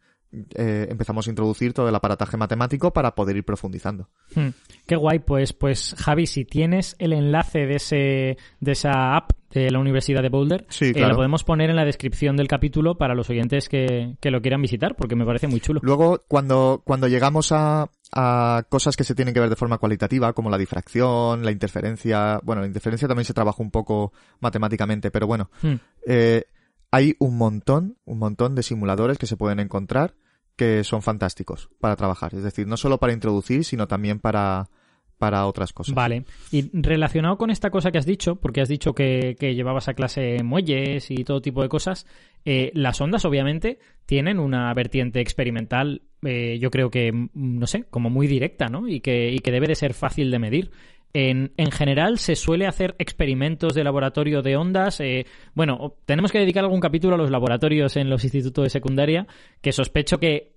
eh, 0.55 0.87
empezamos 0.89 1.27
a 1.27 1.31
introducir 1.31 1.75
todo 1.75 1.87
el 1.87 1.95
aparataje 1.95 2.39
matemático 2.39 2.95
para 2.95 3.15
poder 3.15 3.37
ir 3.37 3.45
profundizando. 3.45 4.09
Hmm. 4.35 4.49
Qué 4.87 4.97
guay, 4.97 5.19
pues, 5.19 5.53
pues 5.53 5.95
Javi, 5.99 6.27
si 6.27 6.47
tienes 6.47 6.97
el 6.99 7.13
enlace 7.13 7.67
de 7.67 7.75
ese, 7.75 8.39
de 8.59 8.73
esa 8.73 9.17
app 9.17 9.33
de 9.51 9.71
la 9.71 9.79
Universidad 9.79 10.23
de 10.23 10.31
Boulder, 10.31 10.67
Sí, 10.71 10.87
eh, 10.87 10.93
claro. 10.95 11.11
lo 11.11 11.17
podemos 11.17 11.45
poner 11.45 11.69
en 11.69 11.77
la 11.77 11.85
descripción 11.85 12.37
del 12.37 12.49
capítulo 12.49 12.97
para 12.97 13.15
los 13.15 13.29
oyentes 13.29 13.69
que, 13.69 14.17
que 14.19 14.31
lo 14.31 14.41
quieran 14.41 14.63
visitar, 14.63 14.97
porque 14.97 15.15
me 15.15 15.27
parece 15.27 15.47
muy 15.47 15.61
chulo. 15.61 15.81
Luego, 15.85 16.25
cuando, 16.27 16.83
cuando 16.85 17.07
llegamos 17.07 17.53
a, 17.53 17.91
a 18.17 18.65
cosas 18.69 18.97
que 18.97 19.03
se 19.03 19.15
tienen 19.15 19.35
que 19.35 19.41
ver 19.41 19.51
de 19.51 19.57
forma 19.57 19.79
cualitativa, 19.79 20.33
como 20.33 20.49
la 20.49 20.57
difracción, 20.57 21.45
la 21.45 21.51
interferencia, 21.51 22.41
bueno, 22.45 22.61
la 22.63 22.69
interferencia 22.69 23.09
también 23.09 23.25
se 23.25 23.35
trabaja 23.35 23.61
un 23.63 23.73
poco 23.73 24.13
matemáticamente, 24.41 25.11
pero 25.11 25.27
bueno, 25.27 25.51
Hmm. 25.63 25.75
eh, 26.07 26.45
hay 26.93 27.17
un 27.19 27.37
montón, 27.37 27.97
un 28.05 28.21
montón 28.21 28.55
de 28.55 28.63
simuladores 28.63 29.19
que 29.19 29.27
se 29.27 29.37
pueden 29.37 29.59
encontrar 29.59 30.15
que 30.57 30.85
son 30.85 31.03
fantásticos 31.03 31.69
para 31.81 31.97
trabajar. 31.97 32.35
Es 32.37 32.45
decir, 32.45 32.69
no 32.69 32.77
solo 32.77 32.99
para 32.99 33.13
introducir, 33.13 33.65
sino 33.65 33.89
también 33.89 34.21
para, 34.21 34.71
para 35.19 35.47
otras 35.47 35.73
cosas. 35.73 35.95
Vale. 35.95 36.25
Y 36.51 36.71
relacionado 36.73 37.39
con 37.39 37.51
esta 37.51 37.71
cosa 37.71 37.91
que 37.91 37.99
has 37.99 38.07
dicho, 38.07 38.37
porque 38.37 38.61
has 38.61 38.69
dicho 38.69 38.95
que, 38.95 39.37
que 39.39 39.55
llevabas 39.55 39.89
a 39.89 39.95
clase 39.95 40.43
muelles 40.43 41.11
y 41.11 41.25
todo 41.25 41.41
tipo 41.41 41.63
de 41.63 41.69
cosas, 41.69 42.07
eh, 42.45 42.71
las 42.75 43.01
ondas 43.01 43.25
obviamente 43.25 43.79
tienen 44.07 44.39
una 44.39 44.73
vertiente 44.75 45.21
experimental, 45.21 46.03
eh, 46.23 46.59
yo 46.61 46.71
creo 46.71 46.91
que, 46.91 47.13
mm, 47.13 47.29
no 47.35 47.67
sé, 47.67 47.85
como 47.85 48.11
muy 48.11 48.27
directa, 48.27 48.69
¿no? 48.69 48.89
Y 48.89 49.01
que, 49.01 49.31
y 49.31 49.39
que 49.39 49.53
debe 49.53 49.69
de 49.69 49.75
ser 49.75 49.95
fácil 49.95 50.31
de 50.31 50.39
medir. 50.39 50.71
En, 51.17 51.53
en 51.57 51.71
general 51.71 52.19
se 52.19 52.35
suele 52.35 52.67
hacer 52.67 52.97
experimentos 52.99 53.75
de 53.75 53.85
laboratorio 53.85 54.43
de 54.43 54.57
ondas. 54.57 54.99
eh, 55.01 55.27
bueno, 55.55 55.95
tenemos 56.07 56.33
que 56.33 56.41
dedicar 56.41 56.65
algún 56.65 56.81
capítulo 56.81 57.15
a 57.15 57.19
los 57.19 57.31
laboratorios 57.31 57.97
en 57.97 58.11
los 58.11 58.25
institutos 58.25 58.65
de 58.65 58.71
secundaria, 58.71 59.29
que 59.63 59.71
sospecho 59.71 60.19
que 60.19 60.54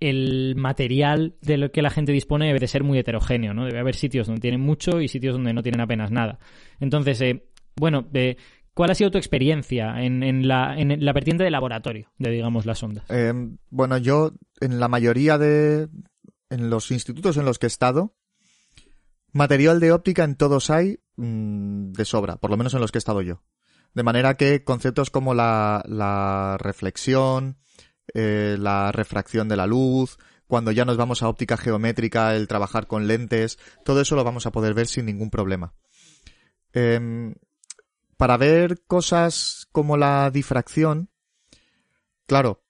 el 0.00 0.54
material 0.56 1.36
de 1.40 1.56
lo 1.56 1.70
que 1.70 1.82
la 1.82 1.90
gente 1.90 2.12
dispone 2.12 2.46
debe 2.46 2.58
de 2.58 2.68
ser 2.68 2.84
muy 2.84 2.98
heterogéneo, 2.98 3.54
¿no? 3.54 3.64
Debe 3.64 3.80
haber 3.80 3.94
sitios 3.94 4.26
donde 4.26 4.40
tienen 4.40 4.60
mucho 4.60 5.00
y 5.00 5.08
sitios 5.08 5.34
donde 5.34 5.52
no 5.52 5.62
tienen 5.62 5.80
apenas 5.80 6.10
nada. 6.10 6.38
Entonces, 6.80 7.20
eh, 7.20 7.48
bueno, 7.76 8.06
eh, 8.12 8.36
¿cuál 8.74 8.90
ha 8.90 8.94
sido 8.94 9.10
tu 9.10 9.18
experiencia 9.18 10.02
en, 10.02 10.22
en 10.22 10.46
la, 10.48 10.78
en 10.78 11.04
la 11.04 11.12
vertiente 11.12 11.44
de 11.44 11.50
laboratorio 11.50 12.10
de, 12.18 12.30
digamos, 12.30 12.66
las 12.66 12.82
ondas? 12.82 13.04
Eh, 13.08 13.32
bueno, 13.70 13.96
yo 13.98 14.32
en 14.60 14.80
la 14.80 14.88
mayoría 14.88 15.38
de 15.38 15.88
en 16.50 16.70
los 16.70 16.90
institutos 16.90 17.36
en 17.36 17.44
los 17.44 17.58
que 17.58 17.66
he 17.66 17.68
estado, 17.68 18.14
material 19.32 19.80
de 19.80 19.92
óptica 19.92 20.24
en 20.24 20.36
todos 20.36 20.70
hay 20.70 21.00
mm, 21.16 21.92
de 21.92 22.04
sobra, 22.04 22.36
por 22.36 22.50
lo 22.50 22.56
menos 22.56 22.74
en 22.74 22.80
los 22.80 22.92
que 22.92 22.98
he 22.98 23.00
estado 23.00 23.22
yo. 23.22 23.42
De 23.94 24.02
manera 24.02 24.36
que 24.36 24.62
conceptos 24.62 25.08
como 25.10 25.32
la, 25.32 25.82
la 25.88 26.58
reflexión, 26.58 27.56
eh, 28.14 28.56
la 28.58 28.92
refracción 28.92 29.48
de 29.48 29.56
la 29.56 29.66
luz, 29.66 30.18
cuando 30.46 30.70
ya 30.72 30.84
nos 30.84 30.96
vamos 30.96 31.22
a 31.22 31.28
óptica 31.28 31.56
geométrica, 31.56 32.34
el 32.36 32.46
trabajar 32.48 32.86
con 32.86 33.06
lentes, 33.06 33.58
todo 33.84 34.00
eso 34.00 34.14
lo 34.16 34.24
vamos 34.24 34.46
a 34.46 34.52
poder 34.52 34.74
ver 34.74 34.86
sin 34.86 35.06
ningún 35.06 35.30
problema. 35.30 35.74
Em, 36.72 37.34
para 38.16 38.36
ver 38.36 38.82
cosas 38.86 39.66
como 39.72 39.96
la 39.96 40.30
difracción, 40.30 41.10
claro, 42.26 42.62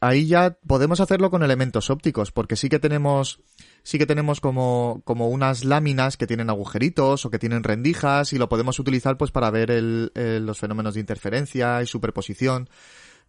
ahí 0.00 0.26
ya 0.26 0.58
podemos 0.66 1.00
hacerlo 1.00 1.30
con 1.30 1.42
elementos 1.42 1.90
ópticos, 1.90 2.32
porque 2.32 2.56
sí 2.56 2.68
que 2.68 2.78
tenemos, 2.78 3.40
sí 3.82 3.98
que 3.98 4.06
tenemos 4.06 4.40
como, 4.40 5.00
como 5.04 5.28
unas 5.28 5.64
láminas 5.64 6.16
que 6.16 6.26
tienen 6.26 6.50
agujeritos 6.50 7.24
o 7.24 7.30
que 7.30 7.38
tienen 7.38 7.64
rendijas 7.64 8.32
y 8.32 8.38
lo 8.38 8.48
podemos 8.48 8.78
utilizar 8.78 9.16
pues 9.16 9.30
para 9.30 9.50
ver 9.50 9.70
el- 9.70 10.12
el- 10.14 10.44
los 10.46 10.58
fenómenos 10.58 10.94
de 10.94 11.00
interferencia 11.00 11.82
y 11.82 11.86
superposición, 11.86 12.68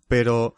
pero 0.08 0.56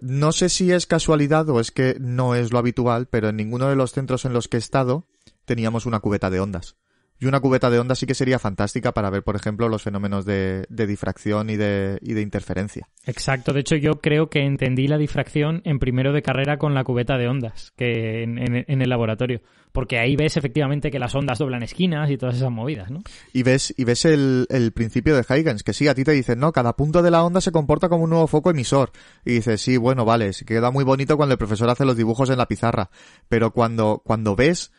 no 0.00 0.32
sé 0.32 0.48
si 0.48 0.72
es 0.72 0.86
casualidad 0.86 1.48
o 1.48 1.60
es 1.60 1.70
que 1.70 1.96
no 2.00 2.34
es 2.34 2.52
lo 2.52 2.58
habitual, 2.58 3.06
pero 3.06 3.28
en 3.28 3.36
ninguno 3.36 3.68
de 3.68 3.76
los 3.76 3.92
centros 3.92 4.24
en 4.24 4.32
los 4.32 4.48
que 4.48 4.56
he 4.56 4.60
estado 4.60 5.06
teníamos 5.44 5.86
una 5.86 6.00
cubeta 6.00 6.30
de 6.30 6.40
ondas. 6.40 6.76
Y 7.20 7.26
una 7.26 7.40
cubeta 7.40 7.68
de 7.70 7.78
ondas 7.80 7.98
sí 7.98 8.06
que 8.06 8.14
sería 8.14 8.38
fantástica 8.38 8.92
para 8.92 9.10
ver, 9.10 9.22
por 9.24 9.34
ejemplo, 9.36 9.68
los 9.68 9.82
fenómenos 9.82 10.24
de, 10.24 10.66
de 10.68 10.86
difracción 10.86 11.50
y 11.50 11.56
de, 11.56 11.98
y 12.00 12.14
de 12.14 12.22
interferencia. 12.22 12.88
Exacto, 13.06 13.52
de 13.52 13.60
hecho 13.60 13.74
yo 13.76 14.00
creo 14.00 14.28
que 14.28 14.44
entendí 14.44 14.86
la 14.86 14.98
difracción 14.98 15.60
en 15.64 15.78
primero 15.80 16.12
de 16.12 16.22
carrera 16.22 16.58
con 16.58 16.74
la 16.74 16.84
cubeta 16.84 17.18
de 17.18 17.26
ondas, 17.28 17.72
que 17.76 18.22
en, 18.22 18.38
en- 18.38 18.64
en 18.68 18.82
el 18.82 18.88
laboratorio, 18.88 19.40
porque 19.72 19.98
ahí 19.98 20.14
ves 20.16 20.36
efectivamente 20.36 20.90
que 20.90 20.98
las 20.98 21.14
ondas 21.14 21.38
doblan 21.38 21.62
esquinas 21.62 22.08
y 22.10 22.16
todas 22.18 22.36
esas 22.36 22.50
movidas, 22.50 22.90
¿no? 22.90 23.02
Y 23.32 23.42
ves, 23.42 23.74
y 23.76 23.84
ves 23.84 24.04
el, 24.04 24.46
el 24.50 24.72
principio 24.72 25.16
de 25.16 25.24
Huygens, 25.28 25.62
que 25.64 25.72
sí, 25.72 25.88
a 25.88 25.94
ti 25.94 26.04
te 26.04 26.12
dicen, 26.12 26.38
no, 26.38 26.52
cada 26.52 26.74
punto 26.76 27.02
de 27.02 27.10
la 27.10 27.24
onda 27.24 27.40
se 27.40 27.50
comporta 27.52 27.88
como 27.88 28.04
un 28.04 28.10
nuevo 28.10 28.26
foco 28.28 28.50
emisor. 28.50 28.92
Y 29.24 29.32
dices, 29.32 29.60
sí, 29.60 29.76
bueno, 29.76 30.04
vale, 30.04 30.30
queda 30.46 30.70
muy 30.70 30.84
bonito 30.84 31.16
cuando 31.16 31.32
el 31.32 31.38
profesor 31.38 31.68
hace 31.68 31.84
los 31.84 31.96
dibujos 31.96 32.30
en 32.30 32.38
la 32.38 32.46
pizarra. 32.46 32.90
Pero 33.28 33.50
cuando, 33.52 34.02
cuando 34.04 34.34
ves, 34.36 34.72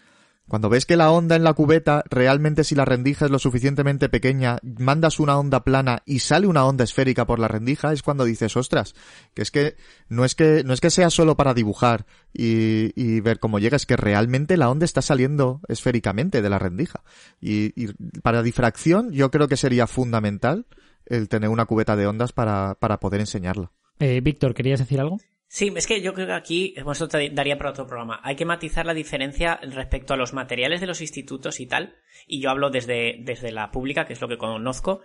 cuando 0.50 0.68
ves 0.68 0.86
que 0.86 0.98
la 0.98 1.12
onda 1.12 1.36
en 1.36 1.44
la 1.44 1.54
cubeta, 1.54 2.04
realmente 2.10 2.64
si 2.66 2.76
la 2.76 2.84
rendija 2.84 3.26
es 3.26 3.32
lo 3.32 3.40
suficientemente 3.40 4.10
pequeña, 4.10 4.58
mandas 4.64 5.20
una 5.20 5.38
onda 5.38 5.64
plana 5.64 6.02
y 6.06 6.20
sale 6.20 6.48
una 6.48 6.66
onda 6.66 6.84
esférica 6.84 7.26
por 7.26 7.40
la 7.40 7.48
rendija, 7.48 7.94
es 7.94 8.04
cuando 8.04 8.26
dices, 8.26 8.58
ostras, 8.58 8.96
que 9.34 9.44
es 9.44 9.52
que 9.52 9.78
no 10.10 10.26
es 10.26 10.36
que, 10.36 10.64
no 10.66 10.74
es 10.74 10.82
que 10.82 10.90
sea 10.90 11.10
solo 11.10 11.38
para 11.38 11.54
dibujar 11.54 12.06
y, 12.34 12.92
y 13.02 13.22
ver 13.22 13.40
cómo 13.40 13.60
llega, 13.60 13.78
es 13.78 13.86
que 13.86 13.96
realmente 13.96 14.58
la 14.58 14.70
onda 14.70 14.86
está 14.86 15.02
saliendo 15.02 15.62
esféricamente 15.68 16.42
de 16.42 16.50
la 16.50 16.60
rendija. 16.60 17.04
Y, 17.40 17.72
y 17.82 17.94
para 18.24 18.42
difracción 18.42 19.12
yo 19.12 19.32
creo 19.32 19.48
que 19.48 19.56
sería 19.56 19.88
fundamental 19.88 20.66
el 21.06 21.30
tener 21.30 21.50
una 21.50 21.66
cubeta 21.66 21.96
de 21.96 22.08
ondas 22.08 22.34
para, 22.34 22.76
para 22.80 23.00
poder 23.00 23.22
enseñarla. 23.22 23.72
Eh, 24.00 24.22
Víctor, 24.22 24.54
¿querías 24.54 24.80
decir 24.80 25.00
algo? 25.00 25.20
Sí, 25.52 25.74
es 25.76 25.88
que 25.88 26.00
yo 26.02 26.14
creo 26.14 26.28
que 26.28 26.34
aquí, 26.34 26.76
esto 26.78 27.08
te 27.08 27.32
daría 27.32 27.58
para 27.58 27.72
otro 27.72 27.88
programa. 27.88 28.20
Hay 28.24 28.36
que 28.36 28.46
matizar 28.46 28.86
la 28.86 28.94
diferencia 28.94 29.60
respecto 29.64 30.14
a 30.14 30.18
los 30.18 30.32
materiales 30.32 30.80
de 30.80 30.86
los 30.86 31.02
institutos 31.02 31.60
y 31.60 31.66
tal. 31.66 31.96
Y 32.28 32.40
yo 32.40 32.52
hablo 32.52 32.70
desde, 32.70 33.16
desde 33.22 33.52
la 33.52 33.72
pública, 33.72 34.06
que 34.06 34.14
es 34.14 34.22
lo 34.22 34.28
que 34.28 34.38
conozco. 34.38 35.02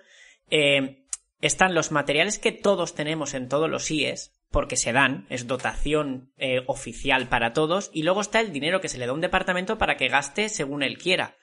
Eh, 0.51 1.07
están 1.41 1.75
los 1.75 1.93
materiales 1.93 2.39
que 2.39 2.53
todos 2.53 2.95
tenemos 2.95 3.33
en 3.33 3.49
todos 3.49 3.71
los 3.71 3.91
IES, 3.91 4.39
porque 4.51 4.77
se 4.77 4.93
dan, 4.93 5.27
es 5.31 5.47
dotación 5.47 6.31
eh, 6.37 6.63
oficial 6.67 7.27
para 7.31 7.55
todos. 7.55 7.91
Y 7.95 8.03
luego 8.03 8.21
está 8.21 8.41
el 8.41 8.53
dinero 8.53 8.83
que 8.83 8.91
se 8.91 8.99
le 8.99 9.07
da 9.07 9.13
a 9.13 9.15
un 9.15 9.23
departamento 9.23 9.79
para 9.79 9.97
que 9.97 10.09
gaste 10.09 10.51
según 10.51 10.83
él 10.83 10.99
quiera. 10.99 11.39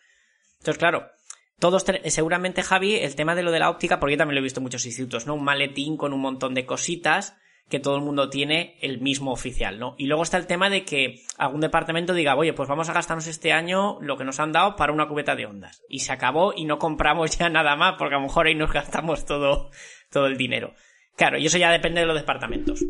Entonces, 0.60 0.78
claro, 0.78 1.10
todos, 1.58 1.86
te- 1.86 2.08
seguramente 2.12 2.62
Javi, 2.62 2.98
el 2.98 3.16
tema 3.16 3.34
de 3.34 3.42
lo 3.42 3.52
de 3.52 3.58
la 3.60 3.72
óptica, 3.72 4.00
porque 4.00 4.14
yo 4.14 4.18
también 4.20 4.36
lo 4.36 4.42
he 4.42 4.44
visto 4.44 4.60
en 4.60 4.66
muchos 4.66 4.86
institutos, 4.86 5.26
¿no? 5.26 5.34
Un 5.34 5.44
maletín 5.44 5.98
con 5.98 6.14
un 6.14 6.22
montón 6.22 6.54
de 6.54 6.68
cositas 6.68 7.36
que 7.72 7.80
todo 7.80 7.96
el 7.96 8.04
mundo 8.04 8.30
tiene 8.30 8.76
el 8.82 9.00
mismo 9.02 9.32
oficial, 9.32 9.80
¿no? 9.80 9.96
Y 9.98 10.06
luego 10.06 10.22
está 10.22 10.38
el 10.38 10.46
tema 10.46 10.70
de 10.70 10.84
que 10.84 11.24
algún 11.38 11.62
departamento 11.62 12.14
diga, 12.14 12.36
oye, 12.36 12.54
pues 12.54 12.70
vamos 12.70 12.90
a 12.90 12.94
gastarnos 12.94 13.26
este 13.26 13.54
año 13.54 13.98
lo 14.02 14.18
que 14.18 14.26
nos 14.26 14.40
han 14.40 14.52
dado 14.52 14.76
para 14.76 14.94
una 14.94 15.08
cubeta 15.08 15.36
de 15.36 15.48
ondas. 15.48 15.82
Y 15.90 16.00
se 16.00 16.12
acabó 16.12 16.54
y 16.56 16.66
no 16.66 16.78
compramos 16.78 17.36
ya 17.40 17.50
nada 17.50 17.76
más, 17.76 17.96
porque 17.98 18.16
a 18.16 18.20
lo 18.20 18.26
mejor 18.26 18.46
ahí 18.46 18.56
nos 18.56 18.72
gastamos 18.72 19.26
todo, 19.26 19.72
todo 20.12 20.28
el 20.28 20.38
dinero. 20.38 20.76
Claro, 21.16 21.40
y 21.40 21.46
eso 21.48 21.58
ya 21.58 21.72
depende 21.72 22.02
de 22.02 22.08
los 22.08 22.18
departamentos. 22.18 22.84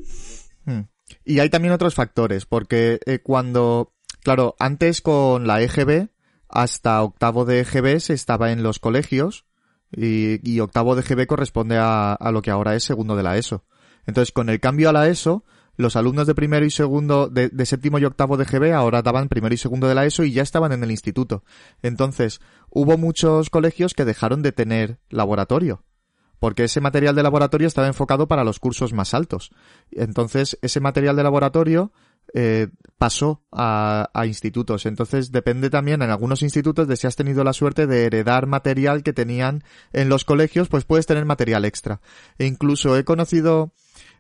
Hmm. 0.66 0.82
Y 1.24 1.40
hay 1.40 1.50
también 1.50 1.74
otros 1.74 1.94
factores, 1.94 2.46
porque 2.46 3.00
eh, 3.06 3.20
cuando, 3.20 3.94
claro, 4.24 4.56
antes 4.60 5.02
con 5.02 5.46
la 5.46 5.62
EGB, 5.62 6.10
hasta 6.50 7.02
octavo 7.04 7.46
de 7.46 7.60
EGB 7.60 8.00
se 8.00 8.14
estaba 8.14 8.52
en 8.52 8.64
los 8.64 8.80
colegios 8.80 9.46
y, 9.92 10.60
octavo 10.60 10.96
de 10.96 11.02
EGB 11.02 11.28
corresponde 11.28 11.78
a, 11.78 12.14
a 12.14 12.32
lo 12.32 12.42
que 12.42 12.50
ahora 12.50 12.76
es 12.76 12.84
segundo 12.84 13.16
de 13.16 13.24
la 13.24 13.38
ESO. 13.38 13.64
Entonces, 14.06 14.32
con 14.32 14.50
el 14.50 14.60
cambio 14.60 14.90
a 14.90 14.94
la 14.94 15.08
ESO, 15.08 15.44
los 15.78 15.96
alumnos 15.96 16.28
de 16.28 16.36
primero 16.36 16.66
y 16.66 16.72
segundo, 16.72 17.28
de, 17.28 17.50
de 17.50 17.66
séptimo 17.66 18.00
y 18.00 18.06
octavo 18.06 18.38
de 18.38 18.44
EGB 18.44 18.74
ahora 18.74 19.02
daban 19.02 19.30
primero 19.30 19.54
y 19.54 19.58
segundo 19.58 19.88
de 19.88 19.96
la 19.96 20.06
ESO 20.06 20.24
y 20.24 20.34
ya 20.34 20.44
estaban 20.44 20.72
en 20.72 20.84
el 20.84 20.92
instituto. 20.92 21.44
Entonces, 21.82 22.42
hubo 22.70 22.98
muchos 22.98 23.50
colegios 23.50 23.94
que 23.94 24.06
dejaron 24.06 24.42
de 24.42 24.52
tener 24.52 25.00
laboratorio 25.10 25.84
porque 26.42 26.64
ese 26.64 26.82
material 26.82 27.14
de 27.14 27.22
laboratorio 27.22 27.68
estaba 27.68 27.86
enfocado 27.86 28.28
para 28.28 28.44
los 28.44 28.60
cursos 28.60 28.94
más 28.94 29.14
altos. 29.14 29.52
Entonces, 29.92 30.58
ese 30.64 30.80
material 30.80 31.16
de 31.16 31.22
laboratorio 31.22 31.92
eh, 32.34 32.70
pasó 32.98 33.44
a, 33.52 34.10
a 34.12 34.26
institutos. 34.26 34.88
Entonces, 34.88 35.32
depende 35.32 35.70
también 35.70 36.02
en 36.02 36.10
algunos 36.10 36.42
institutos 36.42 36.88
de 36.88 36.98
si 36.98 37.06
has 37.06 37.16
tenido 37.16 37.44
la 37.44 37.54
suerte 37.54 37.86
de 37.86 38.06
heredar 38.06 38.48
material 38.48 39.04
que 39.04 39.14
tenían 39.14 39.64
en 39.94 40.10
los 40.10 40.26
colegios, 40.26 40.68
pues 40.68 40.84
puedes 40.84 41.06
tener 41.06 41.26
material 41.26 41.64
extra. 41.64 42.02
E 42.40 42.48
incluso 42.48 42.98
he 42.98 43.04
conocido, 43.04 43.76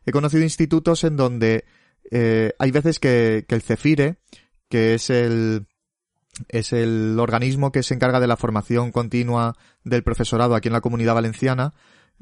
he 0.06 0.12
conocido 0.12 0.44
institutos 0.44 1.04
en 1.04 1.18
donde 1.18 1.66
eh, 2.10 2.54
hay 2.60 2.72
veces 2.72 3.00
que, 3.00 3.46
que 3.48 3.56
el 3.56 3.62
CEFIRE, 3.62 4.18
que 4.70 4.94
es 4.94 5.10
el, 5.10 5.68
es 6.50 6.74
el 6.74 7.18
organismo 7.20 7.72
que 7.72 7.84
se 7.84 7.94
encarga 7.94 8.20
de 8.20 8.28
la 8.28 8.38
formación 8.38 8.92
continua 8.92 9.56
del 9.84 10.04
profesorado 10.04 10.56
aquí 10.56 10.70
en 10.70 10.74
la 10.74 10.82
comunidad 10.82 11.16
valenciana, 11.16 11.74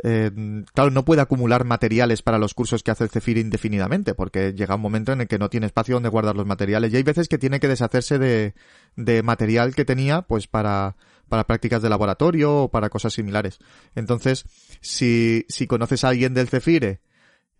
eh, 0.03 0.31
claro, 0.73 0.91
no 0.91 1.03
puede 1.03 1.21
acumular 1.21 1.65
materiales 1.65 2.21
para 2.21 2.37
los 2.37 2.53
cursos 2.53 2.83
que 2.83 2.91
hace 2.91 3.03
el 3.03 3.09
CEFIR 3.09 3.37
indefinidamente, 3.37 4.13
porque 4.13 4.53
llega 4.53 4.75
un 4.75 4.81
momento 4.81 5.11
en 5.11 5.21
el 5.21 5.27
que 5.27 5.39
no 5.39 5.49
tiene 5.49 5.65
espacio 5.65 5.95
donde 5.95 6.09
guardar 6.09 6.35
los 6.35 6.45
materiales. 6.45 6.93
Y 6.93 6.97
hay 6.97 7.03
veces 7.03 7.27
que 7.27 7.37
tiene 7.37 7.59
que 7.59 7.67
deshacerse 7.67 8.17
de, 8.17 8.53
de 8.95 9.23
material 9.23 9.75
que 9.75 9.85
tenía, 9.85 10.21
pues 10.21 10.47
para, 10.47 10.95
para 11.27 11.45
prácticas 11.45 11.81
de 11.81 11.89
laboratorio 11.89 12.55
o 12.55 12.71
para 12.71 12.89
cosas 12.89 13.13
similares. 13.13 13.59
Entonces, 13.95 14.45
si, 14.81 15.45
si 15.49 15.67
conoces 15.67 16.03
a 16.03 16.09
alguien 16.09 16.33
del 16.33 16.47
CEFIRE, 16.47 17.01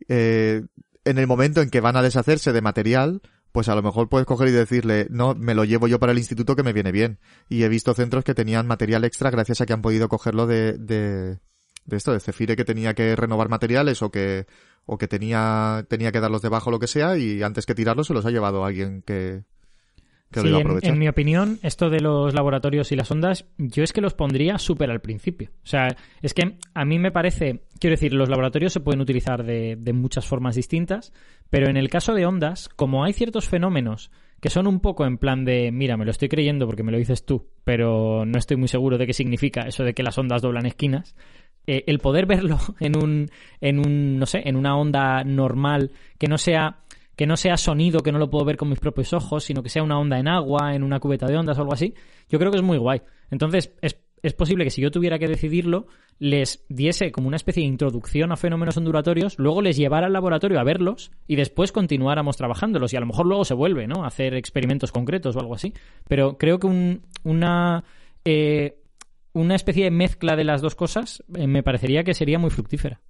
eh, 0.08 0.64
en 1.06 1.18
el 1.18 1.28
momento 1.28 1.62
en 1.62 1.70
que 1.70 1.82
van 1.82 1.96
a 1.96 2.02
deshacerse 2.02 2.54
de 2.54 2.62
material, 2.62 3.22
pues 3.52 3.68
a 3.70 3.76
lo 3.76 3.82
mejor 3.82 4.10
puedes 4.10 4.28
coger 4.28 4.50
y 4.50 4.52
decirle, 4.52 5.08
no, 5.10 5.36
me 5.36 5.56
lo 5.56 5.64
llevo 5.64 5.88
yo 5.88 6.00
para 6.00 6.12
el 6.12 6.18
instituto 6.18 6.56
que 6.56 6.64
me 6.64 6.74
viene 6.74 6.92
bien. 6.92 7.20
Y 7.50 7.64
he 7.64 7.70
visto 7.70 7.94
centros 7.94 8.24
que 8.24 8.36
tenían 8.36 8.68
material 8.68 9.04
extra 9.04 9.32
gracias 9.32 9.62
a 9.62 9.66
que 9.66 9.74
han 9.74 9.82
podido 9.82 10.08
cogerlo 10.10 10.46
de, 10.46 10.74
de, 10.74 11.40
de 11.86 11.98
esto, 11.98 12.14
de 12.14 12.20
Cefire 12.20 12.56
que 12.56 12.66
tenía 12.66 12.94
que 12.94 13.16
renovar 13.16 13.50
materiales 13.50 14.02
o 14.02 14.12
que, 14.12 14.46
o 14.86 14.98
que 14.98 15.08
tenía, 15.08 15.86
tenía 15.90 16.12
que 16.12 16.20
darlos 16.20 16.42
debajo 16.42 16.72
lo 16.72 16.80
que 16.80 16.88
sea 16.88 17.18
y 17.18 17.42
antes 17.42 17.66
que 17.66 17.76
tirarlos 17.76 18.08
se 18.08 18.14
los 18.14 18.26
ha 18.26 18.32
llevado 18.32 18.64
alguien 18.64 19.02
que, 19.02 19.44
sí, 20.32 20.48
en, 20.82 21.00
mi 21.00 21.08
opinión, 21.08 21.60
esto 21.64 21.90
de 21.90 22.02
los 22.02 22.34
laboratorios 22.34 22.92
y 22.92 22.96
las 22.96 23.10
ondas, 23.12 23.46
yo 23.58 23.84
es 23.84 23.94
que 23.94 24.02
los 24.02 24.14
pondría 24.14 24.58
súper 24.58 24.92
al 24.92 25.02
principio. 25.02 25.50
O 25.64 25.68
sea, 25.68 25.96
es 26.22 26.34
que 26.34 26.58
a 26.74 26.86
mí 26.86 27.00
me 27.00 27.12
parece, 27.12 27.64
quiero 27.80 27.96
decir, 27.96 28.14
los 28.14 28.30
laboratorios 28.30 28.74
se 28.74 28.80
pueden 28.80 29.02
utilizar 29.02 29.44
de, 29.44 29.76
de 29.78 29.94
muchas 29.94 30.28
formas 30.28 30.56
distintas, 30.56 31.14
pero 31.50 31.70
en 31.70 31.78
el 31.78 31.90
caso 31.90 32.14
de 32.14 32.26
ondas, 32.26 32.70
como 32.70 33.04
hay 33.04 33.14
ciertos 33.14 33.48
fenómenos 33.48 34.12
que 34.40 34.50
son 34.50 34.68
un 34.68 34.80
poco 34.80 35.06
en 35.06 35.18
plan 35.18 35.44
de, 35.44 35.72
mira, 35.72 35.98
me 35.98 36.06
lo 36.06 36.12
estoy 36.12 36.30
creyendo 36.30 36.66
porque 36.66 36.84
me 36.84 36.92
lo 36.92 36.98
dices 36.98 37.26
tú, 37.26 37.50
pero 37.64 38.26
no 38.26 38.38
estoy 38.38 38.58
muy 38.58 38.68
seguro 38.68 38.98
de 38.98 39.06
qué 39.06 39.14
significa 39.14 39.62
eso 39.62 39.84
de 39.84 39.94
que 39.94 40.04
las 40.04 40.18
ondas 40.18 40.42
doblan 40.42 40.66
esquinas. 40.66 41.16
Eh, 41.68 41.84
el 41.88 42.00
poder 42.00 42.26
verlo 42.26 42.58
en 42.80 42.98
un, 42.98 43.30
en 43.62 43.80
un, 43.80 44.18
no 44.18 44.26
sé, 44.26 44.42
en 44.46 44.56
una 44.56 44.78
onda 44.78 45.24
normal, 45.24 45.92
que 46.18 46.28
no 46.28 46.38
sea 46.38 46.80
que 47.20 47.28
no 47.28 47.36
sea 47.36 47.58
sonido, 47.58 48.00
que 48.00 48.14
no 48.14 48.18
lo 48.18 48.30
puedo 48.30 48.46
ver 48.46 48.56
con 48.56 48.70
mis 48.70 48.80
propios 48.80 49.12
ojos, 49.12 49.44
sino 49.44 49.62
que 49.62 49.68
sea 49.68 49.84
una 49.84 50.00
onda 50.00 50.18
en 50.20 50.30
agua, 50.30 50.74
en 50.74 50.84
una 50.84 51.02
cubeta 51.02 51.28
de 51.28 51.36
ondas 51.36 51.58
o 51.58 51.62
algo 51.64 51.74
así, 51.74 51.94
yo 52.30 52.40
creo 52.40 52.50
que 52.50 52.56
es 52.60 52.64
muy 52.64 52.78
guay. 52.78 53.02
Entonces, 53.30 53.74
es, 53.82 54.00
es 54.24 54.34
posible 54.34 54.64
que 54.64 54.70
si 54.70 54.82
yo 54.82 54.90
tuviera 54.90 55.20
que 55.20 55.28
decidirlo, 55.28 55.88
les 56.18 56.64
diese 56.70 57.12
como 57.12 57.28
una 57.28 57.36
especie 57.36 57.62
de 57.62 57.68
introducción 57.68 58.32
a 58.32 58.38
fenómenos 58.38 58.78
ondulatorios, 58.78 59.38
luego 59.38 59.62
les 59.62 59.76
llevara 59.76 60.08
al 60.08 60.14
laboratorio 60.14 60.62
a 60.62 60.64
verlos 60.64 61.12
y 61.28 61.36
después 61.36 61.74
continuáramos 61.74 62.38
trabajándolos. 62.38 62.94
Y 62.94 62.96
a 62.96 63.02
lo 63.02 63.08
mejor 63.08 63.26
luego 63.26 63.44
se 63.44 63.54
vuelve, 63.54 63.86
¿no? 63.86 64.06
A 64.06 64.08
hacer 64.08 64.34
experimentos 64.34 64.94
concretos 64.94 65.36
o 65.36 65.42
algo 65.42 65.56
así. 65.56 65.74
Pero 66.08 66.38
creo 66.38 66.58
que 66.58 66.68
un, 66.68 67.02
una. 67.26 67.84
Eh, 68.24 68.78
una 69.34 69.56
especie 69.56 69.84
de 69.84 69.92
mezcla 69.92 70.38
de 70.38 70.46
las 70.46 70.62
dos 70.62 70.76
cosas 70.76 71.22
eh, 71.36 71.48
me 71.48 71.64
parecería 71.64 72.06
que 72.06 72.14
sería 72.14 72.40
muy 72.40 72.50
fructífera. 72.50 73.02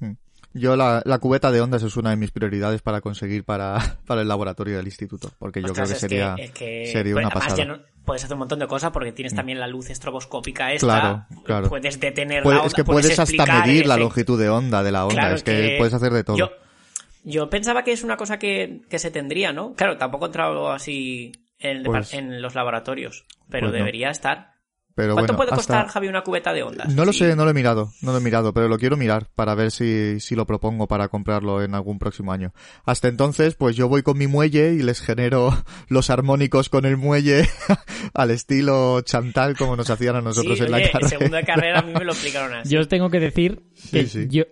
Hmm. 0.00 0.14
Yo 0.54 0.76
la, 0.76 1.02
cubeta 1.18 1.50
de 1.50 1.60
ondas 1.60 1.82
es 1.82 1.96
una 1.96 2.10
de 2.10 2.16
mis 2.16 2.30
prioridades 2.30 2.80
para 2.80 3.00
conseguir 3.00 3.44
para, 3.44 3.96
para 4.06 4.22
el 4.22 4.28
laboratorio 4.28 4.76
del 4.76 4.86
instituto, 4.86 5.32
porque 5.38 5.60
yo 5.60 5.72
creo 5.72 5.86
que 5.86 5.96
sería, 5.96 6.36
sería 6.54 7.16
una 7.16 7.28
pasada. 7.28 7.80
puedes 8.04 8.22
hacer 8.22 8.34
un 8.34 8.38
montón 8.38 8.60
de 8.60 8.68
cosas 8.68 8.92
porque 8.92 9.10
tienes 9.10 9.32
hmm. 9.32 9.36
también 9.36 9.58
la 9.58 9.66
luz 9.66 9.90
estroboscópica 9.90 10.72
esta. 10.72 10.86
Claro, 10.86 11.26
claro. 11.44 11.68
Puedes 11.68 11.98
detener 11.98 12.46
la 12.46 12.64
Es 12.64 12.72
que 12.72 12.84
puedes, 12.84 13.18
hasta 13.18 13.46
medir 13.46 13.86
la 13.86 13.96
longitud 13.96 14.38
de 14.38 14.48
onda 14.48 14.84
de 14.84 14.92
la 14.92 15.06
onda, 15.06 15.34
es 15.34 15.42
que, 15.42 15.74
puedes 15.76 15.92
hacer 15.92 16.12
de 16.12 16.22
todo. 16.22 16.36
Yo, 17.24 17.50
pensaba 17.50 17.82
que 17.82 17.92
es 17.92 18.04
una 18.04 18.16
cosa 18.16 18.38
que, 18.38 18.82
se 18.90 19.10
tendría, 19.10 19.52
¿no? 19.52 19.74
Claro, 19.74 19.96
tampoco 19.96 20.26
he 20.26 20.28
entrado 20.28 20.70
así 20.70 21.32
en, 21.58 21.82
pues 21.82 22.14
en 22.14 22.40
los 22.40 22.54
laboratorios, 22.54 23.26
pero 23.48 23.70
pues 23.70 23.78
debería 23.78 24.10
estar. 24.10 24.53
¿Cuánto 24.94 25.36
puede 25.36 25.50
costar, 25.50 25.88
Javi, 25.88 26.06
una 26.06 26.22
cubeta 26.22 26.52
de 26.52 26.62
ondas? 26.62 26.94
No 26.94 27.04
lo 27.04 27.12
sé, 27.12 27.34
no 27.34 27.44
lo 27.44 27.50
he 27.50 27.54
mirado, 27.54 27.90
no 28.00 28.12
lo 28.12 28.18
he 28.18 28.20
mirado, 28.20 28.54
pero 28.54 28.68
lo 28.68 28.78
quiero 28.78 28.96
mirar 28.96 29.26
para 29.34 29.56
ver 29.56 29.72
si, 29.72 30.20
si 30.20 30.36
lo 30.36 30.46
propongo 30.46 30.86
para 30.86 31.08
comprarlo 31.08 31.62
en 31.62 31.74
algún 31.74 31.98
próximo 31.98 32.32
año. 32.32 32.52
Hasta 32.84 33.08
entonces, 33.08 33.56
pues 33.56 33.74
yo 33.74 33.88
voy 33.88 34.02
con 34.02 34.16
mi 34.16 34.28
muelle 34.28 34.74
y 34.74 34.82
les 34.82 35.00
genero 35.00 35.50
los 35.88 36.10
armónicos 36.10 36.68
con 36.68 36.84
el 36.84 36.96
muelle 36.96 37.48
al 38.14 38.30
estilo 38.30 39.00
Chantal 39.00 39.56
como 39.56 39.74
nos 39.74 39.90
hacían 39.90 40.14
a 40.16 40.20
nosotros 40.20 40.60
en 40.60 40.70
la 40.70 40.78
carrera. 40.78 40.98
En 41.00 41.08
segundo 41.08 41.36
de 41.36 41.44
carrera 41.44 41.80
a 41.80 41.82
mí 41.82 41.92
me 41.92 42.04
lo 42.04 42.12
explicaron 42.12 42.54
así. 42.54 42.72
Yo 42.72 42.80
os 42.80 42.88
tengo 42.88 43.10
que 43.10 43.18
decir 43.18 43.64
que 43.90 44.28
yo, 44.28 44.44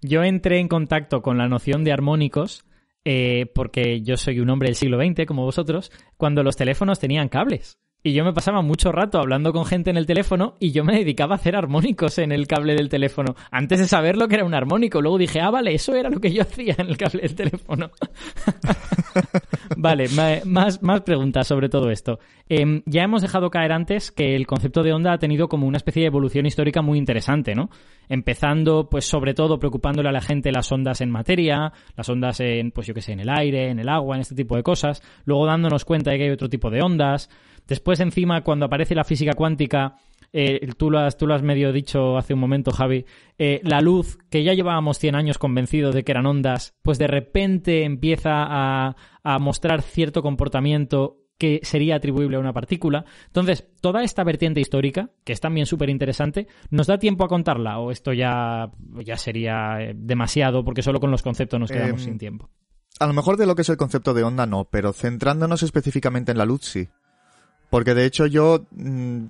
yo 0.00 0.22
entré 0.22 0.60
en 0.60 0.68
contacto 0.68 1.22
con 1.22 1.38
la 1.38 1.48
noción 1.48 1.82
de 1.82 1.92
armónicos 1.92 2.64
eh, 3.04 3.46
porque 3.54 4.02
yo 4.02 4.16
soy 4.16 4.40
un 4.40 4.50
hombre 4.50 4.68
del 4.68 4.74
siglo 4.74 4.98
XX, 5.00 5.26
como 5.26 5.44
vosotros, 5.44 5.92
cuando 6.16 6.42
los 6.42 6.56
teléfonos 6.56 6.98
tenían 6.98 7.28
cables. 7.28 7.78
Y 8.02 8.12
yo 8.12 8.24
me 8.24 8.32
pasaba 8.32 8.62
mucho 8.62 8.92
rato 8.92 9.18
hablando 9.18 9.52
con 9.52 9.64
gente 9.64 9.90
en 9.90 9.96
el 9.96 10.06
teléfono 10.06 10.56
y 10.60 10.70
yo 10.70 10.84
me 10.84 10.96
dedicaba 10.96 11.34
a 11.34 11.38
hacer 11.38 11.56
armónicos 11.56 12.18
en 12.18 12.30
el 12.30 12.46
cable 12.46 12.74
del 12.76 12.88
teléfono. 12.88 13.34
Antes 13.50 13.80
de 13.80 13.88
saber 13.88 14.16
lo 14.16 14.28
que 14.28 14.36
era 14.36 14.44
un 14.44 14.54
armónico. 14.54 15.02
Luego 15.02 15.18
dije, 15.18 15.40
ah, 15.40 15.50
vale, 15.50 15.74
eso 15.74 15.92
era 15.94 16.08
lo 16.08 16.20
que 16.20 16.32
yo 16.32 16.42
hacía 16.42 16.76
en 16.78 16.86
el 16.86 16.96
cable 16.96 17.22
del 17.22 17.34
teléfono. 17.34 17.90
vale, 19.76 20.06
más, 20.44 20.82
más 20.82 21.00
preguntas 21.02 21.48
sobre 21.48 21.68
todo 21.68 21.90
esto. 21.90 22.20
Em, 22.48 22.82
ya 22.86 23.02
hemos 23.02 23.22
dejado 23.22 23.50
caer 23.50 23.72
antes 23.72 24.12
que 24.12 24.36
el 24.36 24.46
concepto 24.46 24.84
de 24.84 24.92
onda 24.92 25.12
ha 25.12 25.18
tenido 25.18 25.48
como 25.48 25.66
una 25.66 25.78
especie 25.78 26.02
de 26.02 26.06
evolución 26.06 26.46
histórica 26.46 26.82
muy 26.82 26.98
interesante, 26.98 27.56
¿no? 27.56 27.70
Empezando, 28.08 28.88
pues 28.88 29.04
sobre 29.04 29.34
todo 29.34 29.58
preocupándole 29.58 30.08
a 30.08 30.12
la 30.12 30.20
gente 30.20 30.52
las 30.52 30.70
ondas 30.70 31.00
en 31.00 31.10
materia, 31.10 31.72
las 31.96 32.08
ondas 32.08 32.38
en, 32.38 32.70
pues 32.70 32.86
yo 32.86 32.94
qué 32.94 33.02
sé, 33.02 33.12
en 33.12 33.20
el 33.20 33.30
aire, 33.30 33.70
en 33.70 33.80
el 33.80 33.88
agua, 33.88 34.14
en 34.14 34.20
este 34.20 34.36
tipo 34.36 34.54
de 34.54 34.62
cosas. 34.62 35.02
Luego 35.24 35.44
dándonos 35.44 35.84
cuenta 35.84 36.12
de 36.12 36.18
que 36.18 36.24
hay 36.24 36.30
otro 36.30 36.48
tipo 36.48 36.70
de 36.70 36.82
ondas. 36.82 37.28
Después, 37.66 38.00
encima, 38.00 38.42
cuando 38.42 38.66
aparece 38.66 38.94
la 38.94 39.04
física 39.04 39.34
cuántica, 39.34 39.96
eh, 40.32 40.68
tú, 40.76 40.90
lo 40.90 40.98
has, 40.98 41.16
tú 41.16 41.26
lo 41.26 41.34
has 41.34 41.42
medio 41.42 41.72
dicho 41.72 42.16
hace 42.16 42.34
un 42.34 42.40
momento, 42.40 42.70
Javi, 42.70 43.04
eh, 43.38 43.60
la 43.64 43.80
luz, 43.80 44.18
que 44.30 44.44
ya 44.44 44.54
llevábamos 44.54 44.98
100 44.98 45.14
años 45.14 45.38
convencidos 45.38 45.94
de 45.94 46.04
que 46.04 46.12
eran 46.12 46.26
ondas, 46.26 46.74
pues 46.82 46.98
de 46.98 47.06
repente 47.06 47.84
empieza 47.84 48.44
a, 48.46 48.96
a 49.22 49.38
mostrar 49.38 49.82
cierto 49.82 50.22
comportamiento 50.22 51.26
que 51.38 51.60
sería 51.62 51.96
atribuible 51.96 52.36
a 52.36 52.40
una 52.40 52.52
partícula. 52.52 53.04
Entonces, 53.26 53.66
toda 53.80 54.02
esta 54.02 54.24
vertiente 54.24 54.60
histórica, 54.60 55.10
que 55.24 55.32
es 55.32 55.40
también 55.40 55.66
súper 55.66 55.90
interesante, 55.90 56.46
¿nos 56.70 56.86
da 56.86 56.98
tiempo 56.98 57.24
a 57.24 57.28
contarla 57.28 57.78
o 57.78 57.90
esto 57.90 58.12
ya, 58.12 58.70
ya 59.04 59.16
sería 59.16 59.80
eh, 59.80 59.92
demasiado 59.94 60.64
porque 60.64 60.82
solo 60.82 61.00
con 61.00 61.10
los 61.10 61.22
conceptos 61.22 61.60
nos 61.60 61.70
quedamos 61.70 62.00
em, 62.02 62.06
sin 62.06 62.18
tiempo? 62.18 62.50
A 62.98 63.06
lo 63.06 63.12
mejor 63.12 63.36
de 63.36 63.46
lo 63.46 63.54
que 63.54 63.62
es 63.62 63.68
el 63.68 63.76
concepto 63.76 64.14
de 64.14 64.22
onda 64.22 64.46
no, 64.46 64.64
pero 64.64 64.92
centrándonos 64.92 65.62
específicamente 65.62 66.32
en 66.32 66.38
la 66.38 66.46
luz 66.46 66.64
sí. 66.64 66.88
Porque 67.70 67.94
de 67.94 68.04
hecho 68.04 68.26
yo 68.26 68.66
mm, 68.70 69.26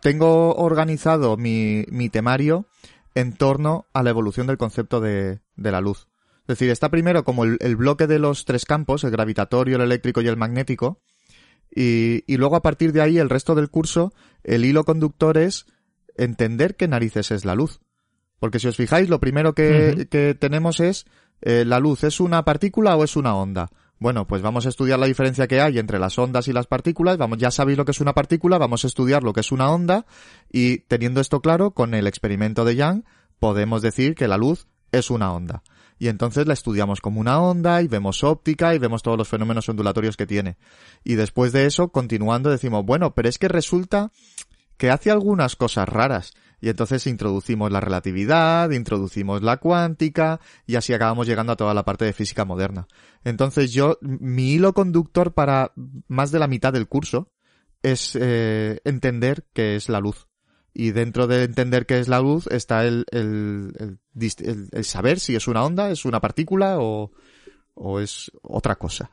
tengo 0.00 0.54
organizado 0.54 1.36
mi, 1.36 1.84
mi, 1.88 2.08
temario 2.08 2.66
en 3.14 3.32
torno 3.32 3.86
a 3.92 4.02
la 4.02 4.10
evolución 4.10 4.46
del 4.46 4.58
concepto 4.58 5.00
de, 5.00 5.40
de 5.56 5.72
la 5.72 5.80
luz. 5.80 6.08
Es 6.42 6.58
decir, 6.58 6.70
está 6.70 6.88
primero 6.88 7.24
como 7.24 7.44
el, 7.44 7.76
bloque 7.76 8.06
de 8.06 8.18
los 8.18 8.44
tres 8.44 8.64
campos, 8.64 9.04
el 9.04 9.10
gravitatorio, 9.10 9.76
el 9.76 9.82
eléctrico 9.82 10.20
y 10.20 10.28
el 10.28 10.36
magnético, 10.36 11.00
y, 11.70 12.24
y 12.26 12.36
luego 12.38 12.56
a 12.56 12.62
partir 12.62 12.92
de 12.92 13.02
ahí 13.02 13.18
el 13.18 13.30
resto 13.30 13.54
del 13.54 13.70
curso, 13.70 14.12
el 14.42 14.64
hilo 14.64 14.84
conductor 14.84 15.38
es 15.38 15.66
entender 16.16 16.76
qué 16.76 16.88
narices 16.88 17.30
es 17.30 17.44
la 17.44 17.54
luz. 17.54 17.80
Porque 18.40 18.58
si 18.58 18.68
os 18.68 18.76
fijáis, 18.76 19.08
lo 19.08 19.20
primero 19.20 19.54
que, 19.54 20.08
que 20.10 20.34
tenemos 20.34 20.80
es, 20.80 21.06
eh, 21.42 21.64
¿la 21.66 21.78
luz 21.78 22.04
es 22.04 22.20
una 22.20 22.44
partícula 22.44 22.96
o 22.96 23.04
es 23.04 23.14
una 23.16 23.36
onda? 23.36 23.70
Bueno, 24.00 24.26
pues 24.26 24.40
vamos 24.40 24.64
a 24.64 24.70
estudiar 24.70 24.98
la 24.98 25.04
diferencia 25.04 25.46
que 25.46 25.60
hay 25.60 25.78
entre 25.78 25.98
las 25.98 26.18
ondas 26.18 26.48
y 26.48 26.54
las 26.54 26.66
partículas. 26.66 27.18
Vamos, 27.18 27.36
ya 27.36 27.50
sabéis 27.50 27.76
lo 27.76 27.84
que 27.84 27.90
es 27.90 28.00
una 28.00 28.14
partícula, 28.14 28.56
vamos 28.56 28.82
a 28.82 28.86
estudiar 28.86 29.22
lo 29.22 29.34
que 29.34 29.40
es 29.40 29.52
una 29.52 29.70
onda 29.70 30.06
y 30.50 30.78
teniendo 30.78 31.20
esto 31.20 31.40
claro, 31.40 31.72
con 31.72 31.92
el 31.92 32.06
experimento 32.06 32.64
de 32.64 32.76
Young 32.76 33.02
podemos 33.38 33.82
decir 33.82 34.14
que 34.14 34.26
la 34.26 34.38
luz 34.38 34.68
es 34.90 35.10
una 35.10 35.34
onda. 35.34 35.62
Y 35.98 36.08
entonces 36.08 36.46
la 36.46 36.54
estudiamos 36.54 37.02
como 37.02 37.20
una 37.20 37.42
onda 37.42 37.82
y 37.82 37.88
vemos 37.88 38.24
óptica 38.24 38.74
y 38.74 38.78
vemos 38.78 39.02
todos 39.02 39.18
los 39.18 39.28
fenómenos 39.28 39.68
ondulatorios 39.68 40.16
que 40.16 40.26
tiene. 40.26 40.56
Y 41.04 41.16
después 41.16 41.52
de 41.52 41.66
eso, 41.66 41.90
continuando, 41.90 42.48
decimos, 42.48 42.86
bueno, 42.86 43.14
pero 43.14 43.28
es 43.28 43.36
que 43.36 43.48
resulta 43.48 44.12
que 44.78 44.90
hace 44.90 45.10
algunas 45.10 45.56
cosas 45.56 45.86
raras. 45.86 46.32
Y 46.60 46.68
entonces 46.68 47.06
introducimos 47.06 47.72
la 47.72 47.80
relatividad, 47.80 48.70
introducimos 48.70 49.42
la 49.42 49.56
cuántica 49.58 50.40
y 50.66 50.76
así 50.76 50.92
acabamos 50.92 51.26
llegando 51.26 51.52
a 51.52 51.56
toda 51.56 51.74
la 51.74 51.84
parte 51.84 52.04
de 52.04 52.12
física 52.12 52.44
moderna. 52.44 52.86
Entonces 53.24 53.72
yo, 53.72 53.98
mi 54.00 54.52
hilo 54.52 54.74
conductor 54.74 55.32
para 55.32 55.72
más 56.08 56.30
de 56.32 56.38
la 56.38 56.48
mitad 56.48 56.72
del 56.72 56.88
curso 56.88 57.30
es 57.82 58.16
eh, 58.20 58.80
entender 58.84 59.46
qué 59.52 59.76
es 59.76 59.88
la 59.88 60.00
luz. 60.00 60.28
Y 60.72 60.92
dentro 60.92 61.26
de 61.26 61.44
entender 61.44 61.86
qué 61.86 61.98
es 61.98 62.08
la 62.08 62.20
luz 62.20 62.46
está 62.46 62.84
el, 62.84 63.04
el, 63.10 63.98
el 64.14 64.84
saber 64.84 65.18
si 65.18 65.34
es 65.34 65.48
una 65.48 65.64
onda, 65.64 65.90
es 65.90 66.04
una 66.04 66.20
partícula 66.20 66.76
o, 66.78 67.10
o 67.74 68.00
es 68.00 68.30
otra 68.42 68.76
cosa. 68.76 69.10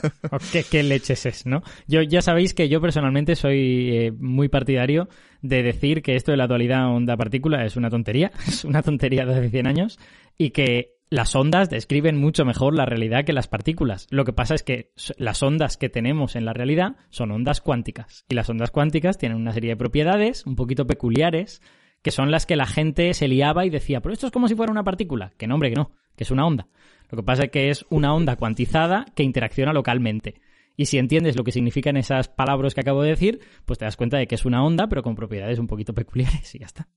¿Qué, 0.70 0.82
leches 0.82 1.26
es, 1.26 1.46
no? 1.46 1.62
Yo 1.86 2.02
ya 2.02 2.22
sabéis 2.22 2.54
que 2.54 2.68
yo 2.68 2.80
personalmente 2.80 3.36
soy 3.36 3.90
eh, 3.92 4.12
muy 4.12 4.48
partidario 4.48 5.08
de 5.42 5.62
decir 5.62 6.02
que 6.02 6.16
esto 6.16 6.30
de 6.30 6.36
la 6.36 6.46
dualidad 6.46 6.88
onda-partícula 6.88 7.64
es 7.64 7.76
una 7.76 7.90
tontería, 7.90 8.32
es 8.46 8.64
una 8.64 8.82
tontería 8.82 9.24
de 9.26 9.34
hace 9.34 9.50
100 9.50 9.66
años 9.66 9.98
y 10.36 10.50
que 10.50 10.96
las 11.10 11.34
ondas 11.34 11.70
describen 11.70 12.16
mucho 12.16 12.44
mejor 12.44 12.74
la 12.74 12.86
realidad 12.86 13.24
que 13.24 13.32
las 13.32 13.48
partículas. 13.48 14.06
Lo 14.10 14.24
que 14.24 14.32
pasa 14.32 14.54
es 14.54 14.62
que 14.62 14.92
las 15.18 15.42
ondas 15.42 15.76
que 15.76 15.88
tenemos 15.88 16.36
en 16.36 16.44
la 16.44 16.52
realidad 16.52 16.96
son 17.10 17.32
ondas 17.32 17.60
cuánticas 17.60 18.24
y 18.28 18.34
las 18.34 18.48
ondas 18.48 18.70
cuánticas 18.70 19.18
tienen 19.18 19.38
una 19.38 19.52
serie 19.52 19.70
de 19.70 19.76
propiedades 19.76 20.46
un 20.46 20.54
poquito 20.54 20.86
peculiares 20.86 21.60
que 22.02 22.10
son 22.10 22.30
las 22.30 22.46
que 22.46 22.56
la 22.56 22.66
gente 22.66 23.12
se 23.14 23.28
liaba 23.28 23.66
y 23.66 23.70
decía, 23.70 24.00
pero 24.00 24.12
esto 24.12 24.26
es 24.26 24.32
como 24.32 24.48
si 24.48 24.54
fuera 24.54 24.72
una 24.72 24.84
partícula. 24.84 25.32
Que 25.36 25.46
no, 25.46 25.54
hombre, 25.54 25.70
que 25.70 25.76
no, 25.76 25.92
que 26.16 26.24
es 26.24 26.30
una 26.30 26.46
onda. 26.46 26.68
Lo 27.10 27.16
que 27.16 27.22
pasa 27.22 27.44
es 27.44 27.50
que 27.50 27.70
es 27.70 27.84
una 27.90 28.14
onda 28.14 28.36
cuantizada 28.36 29.06
que 29.14 29.22
interacciona 29.22 29.72
localmente. 29.72 30.34
Y 30.76 30.86
si 30.86 30.98
entiendes 30.98 31.36
lo 31.36 31.44
que 31.44 31.52
significan 31.52 31.96
esas 31.96 32.28
palabras 32.28 32.74
que 32.74 32.80
acabo 32.80 33.02
de 33.02 33.10
decir, 33.10 33.40
pues 33.66 33.78
te 33.78 33.84
das 33.84 33.96
cuenta 33.96 34.16
de 34.16 34.26
que 34.26 34.34
es 34.34 34.44
una 34.44 34.64
onda, 34.64 34.88
pero 34.88 35.02
con 35.02 35.14
propiedades 35.14 35.58
un 35.58 35.66
poquito 35.66 35.92
peculiares 35.94 36.54
y 36.54 36.58
ya 36.58 36.66
está. 36.66 36.88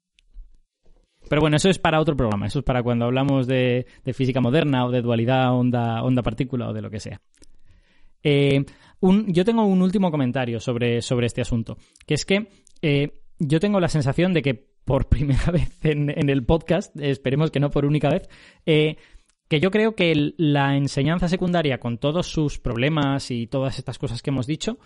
Pero 1.30 1.42
bueno, 1.42 1.58
eso 1.58 1.70
es 1.70 1.80
para 1.80 2.00
otro 2.00 2.16
programa. 2.16 2.48
Eso 2.48 2.60
es 2.60 2.66
para 2.66 2.84
cuando 2.84 3.06
hablamos 3.06 3.48
de, 3.48 3.86
física 4.14 4.42
moderna 4.42 4.86
o 4.86 4.92
de 4.92 5.02
dualidad 5.02 5.54
onda, 5.54 6.04
onda 6.04 6.22
partícula 6.22 6.70
o 6.70 6.74
de 6.74 6.82
lo 6.82 6.90
que 6.90 7.00
sea. 7.00 7.22
Eh, 8.24 8.64
yo 9.02 9.44
tengo 9.44 9.66
un 9.66 9.82
último 9.82 10.12
comentario 10.12 10.60
sobre, 10.60 11.02
sobre 11.02 11.26
este 11.26 11.42
asunto, 11.42 11.78
que 12.06 12.14
es 12.14 12.26
que 12.26 12.48
eh, 12.82 13.22
yo 13.40 13.60
tengo 13.60 13.80
la 13.80 13.90
sensación 13.90 14.34
de 14.34 14.42
que 14.42 14.74
por 14.86 15.08
primera 15.10 15.52
vez 15.52 15.84
en, 15.84 16.30
el 16.30 16.46
podcast, 16.46 16.96
esperemos 17.00 17.52
que 17.52 17.60
no 17.60 17.70
por 17.70 17.86
única 17.86 18.10
vez, 18.10 18.30
eh, 18.66 18.98
que 19.48 19.60
yo 19.60 19.72
creo 19.72 19.96
que 19.96 20.34
la 20.38 20.76
enseñanza 20.76 21.28
secundaria, 21.28 21.80
con 21.80 21.98
todos 21.98 22.28
sus 22.28 22.60
problemas 22.60 23.32
y 23.32 23.48
todas 23.48 23.78
estas 23.78 24.00
cosas 24.00 24.22
que 24.22 24.30
hemos 24.30 24.48
dicho, 24.48 24.80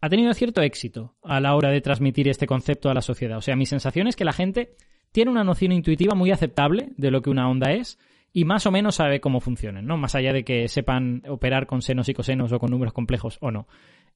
ha 0.00 0.08
tenido 0.08 0.32
cierto 0.34 0.62
éxito 0.62 1.14
a 1.22 1.40
la 1.40 1.54
hora 1.54 1.70
de 1.70 1.80
transmitir 1.80 2.28
este 2.28 2.46
concepto 2.46 2.90
a 2.90 2.94
la 2.94 3.02
sociedad. 3.02 3.38
O 3.38 3.42
sea, 3.42 3.56
mi 3.56 3.66
sensación 3.66 4.06
es 4.08 4.16
que 4.16 4.24
la 4.24 4.32
gente 4.32 4.74
tiene 5.12 5.30
una 5.30 5.44
noción 5.44 5.72
intuitiva 5.72 6.14
muy 6.14 6.30
aceptable 6.30 6.90
de 6.96 7.10
lo 7.10 7.22
que 7.22 7.30
una 7.30 7.48
onda 7.48 7.72
es 7.72 7.98
y 8.32 8.44
más 8.44 8.64
o 8.66 8.70
menos 8.70 8.94
sabe 8.94 9.20
cómo 9.20 9.40
funcionan, 9.40 9.86
¿no? 9.86 9.96
Más 9.96 10.14
allá 10.14 10.32
de 10.32 10.44
que 10.44 10.68
sepan 10.68 11.22
operar 11.28 11.66
con 11.66 11.82
senos 11.82 12.08
y 12.08 12.14
cosenos 12.14 12.52
o 12.52 12.58
con 12.58 12.70
números 12.70 12.94
complejos 12.94 13.38
o 13.40 13.50
no. 13.50 13.66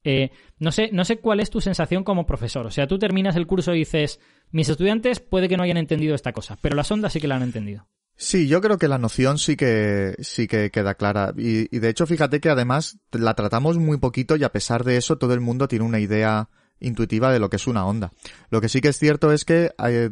Eh, 0.04 0.30
no, 0.58 0.70
sé, 0.70 0.90
no 0.92 1.04
sé 1.04 1.18
cuál 1.18 1.40
es 1.40 1.50
tu 1.50 1.60
sensación 1.60 2.04
como 2.04 2.26
profesor. 2.26 2.66
O 2.66 2.70
sea, 2.70 2.86
tú 2.86 2.98
terminas 2.98 3.36
el 3.36 3.46
curso 3.46 3.74
y 3.74 3.78
dices, 3.78 4.20
mis 4.50 4.68
estudiantes 4.68 5.18
puede 5.18 5.48
que 5.48 5.56
no 5.56 5.64
hayan 5.64 5.78
entendido 5.78 6.14
esta 6.14 6.32
cosa, 6.32 6.56
pero 6.60 6.76
las 6.76 6.90
ondas 6.90 7.12
sí 7.12 7.20
que 7.20 7.28
la 7.28 7.36
han 7.36 7.42
entendido. 7.42 7.86
Sí, 8.16 8.46
yo 8.46 8.60
creo 8.60 8.78
que 8.78 8.86
la 8.86 8.98
noción 8.98 9.38
sí 9.38 9.56
que, 9.56 10.14
sí 10.20 10.46
que 10.46 10.70
queda 10.70 10.94
clara. 10.94 11.34
Y, 11.36 11.66
de 11.78 11.88
hecho, 11.88 12.06
fíjate 12.06 12.40
que 12.40 12.48
además 12.48 12.98
la 13.12 13.34
tratamos 13.34 13.78
muy 13.78 13.98
poquito 13.98 14.36
y 14.36 14.44
a 14.44 14.52
pesar 14.52 14.84
de 14.84 14.96
eso 14.96 15.18
todo 15.18 15.34
el 15.34 15.40
mundo 15.40 15.66
tiene 15.66 15.84
una 15.84 15.98
idea 15.98 16.48
intuitiva 16.78 17.32
de 17.32 17.40
lo 17.40 17.50
que 17.50 17.56
es 17.56 17.66
una 17.66 17.86
onda. 17.86 18.12
Lo 18.50 18.60
que 18.60 18.68
sí 18.68 18.80
que 18.80 18.88
es 18.88 18.98
cierto 18.98 19.32
es 19.32 19.44
que 19.44 19.72
eh, 19.84 20.10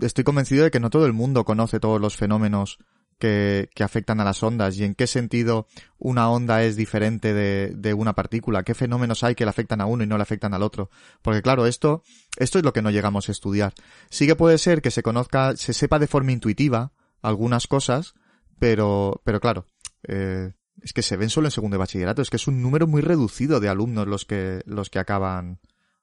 estoy 0.00 0.24
convencido 0.24 0.64
de 0.64 0.70
que 0.70 0.80
no 0.80 0.90
todo 0.90 1.06
el 1.06 1.14
mundo 1.14 1.44
conoce 1.44 1.80
todos 1.80 2.00
los 2.00 2.16
fenómenos 2.16 2.78
que, 3.18 3.70
que, 3.74 3.82
afectan 3.82 4.20
a 4.20 4.24
las 4.24 4.42
ondas 4.42 4.76
y 4.76 4.84
en 4.84 4.94
qué 4.94 5.06
sentido 5.06 5.68
una 5.96 6.28
onda 6.28 6.64
es 6.64 6.76
diferente 6.76 7.32
de, 7.32 7.72
de, 7.74 7.94
una 7.94 8.12
partícula, 8.12 8.62
qué 8.62 8.74
fenómenos 8.74 9.24
hay 9.24 9.34
que 9.34 9.46
le 9.46 9.50
afectan 9.50 9.80
a 9.80 9.86
uno 9.86 10.04
y 10.04 10.06
no 10.06 10.18
le 10.18 10.22
afectan 10.22 10.52
al 10.52 10.62
otro. 10.62 10.90
Porque 11.22 11.40
claro, 11.40 11.66
esto, 11.66 12.02
esto 12.36 12.58
es 12.58 12.64
lo 12.64 12.74
que 12.74 12.82
no 12.82 12.90
llegamos 12.90 13.30
a 13.30 13.32
estudiar. 13.32 13.72
Sí 14.10 14.26
que 14.26 14.36
puede 14.36 14.58
ser 14.58 14.82
que 14.82 14.90
se 14.90 15.02
conozca, 15.02 15.56
se 15.56 15.72
sepa 15.72 15.98
de 15.98 16.08
forma 16.08 16.32
intuitiva 16.32 16.92
algunas 17.22 17.66
cosas, 17.66 18.14
pero, 18.58 19.20
pero 19.24 19.40
claro, 19.40 19.66
eh, 20.06 20.52
es 20.82 20.92
que 20.92 21.02
se 21.02 21.16
ven 21.16 21.30
solo 21.30 21.48
en 21.48 21.52
segundo 21.52 21.74
de 21.74 21.78
bachillerato, 21.78 22.22
es 22.22 22.30
que 22.30 22.36
es 22.36 22.46
un 22.46 22.62
número 22.62 22.86
muy 22.86 23.02
reducido 23.02 23.60
de 23.60 23.68
alumnos 23.68 24.06
los 24.06 24.24
que, 24.24 24.62
los 24.66 24.90
que 24.90 24.98
acaban, 24.98 25.60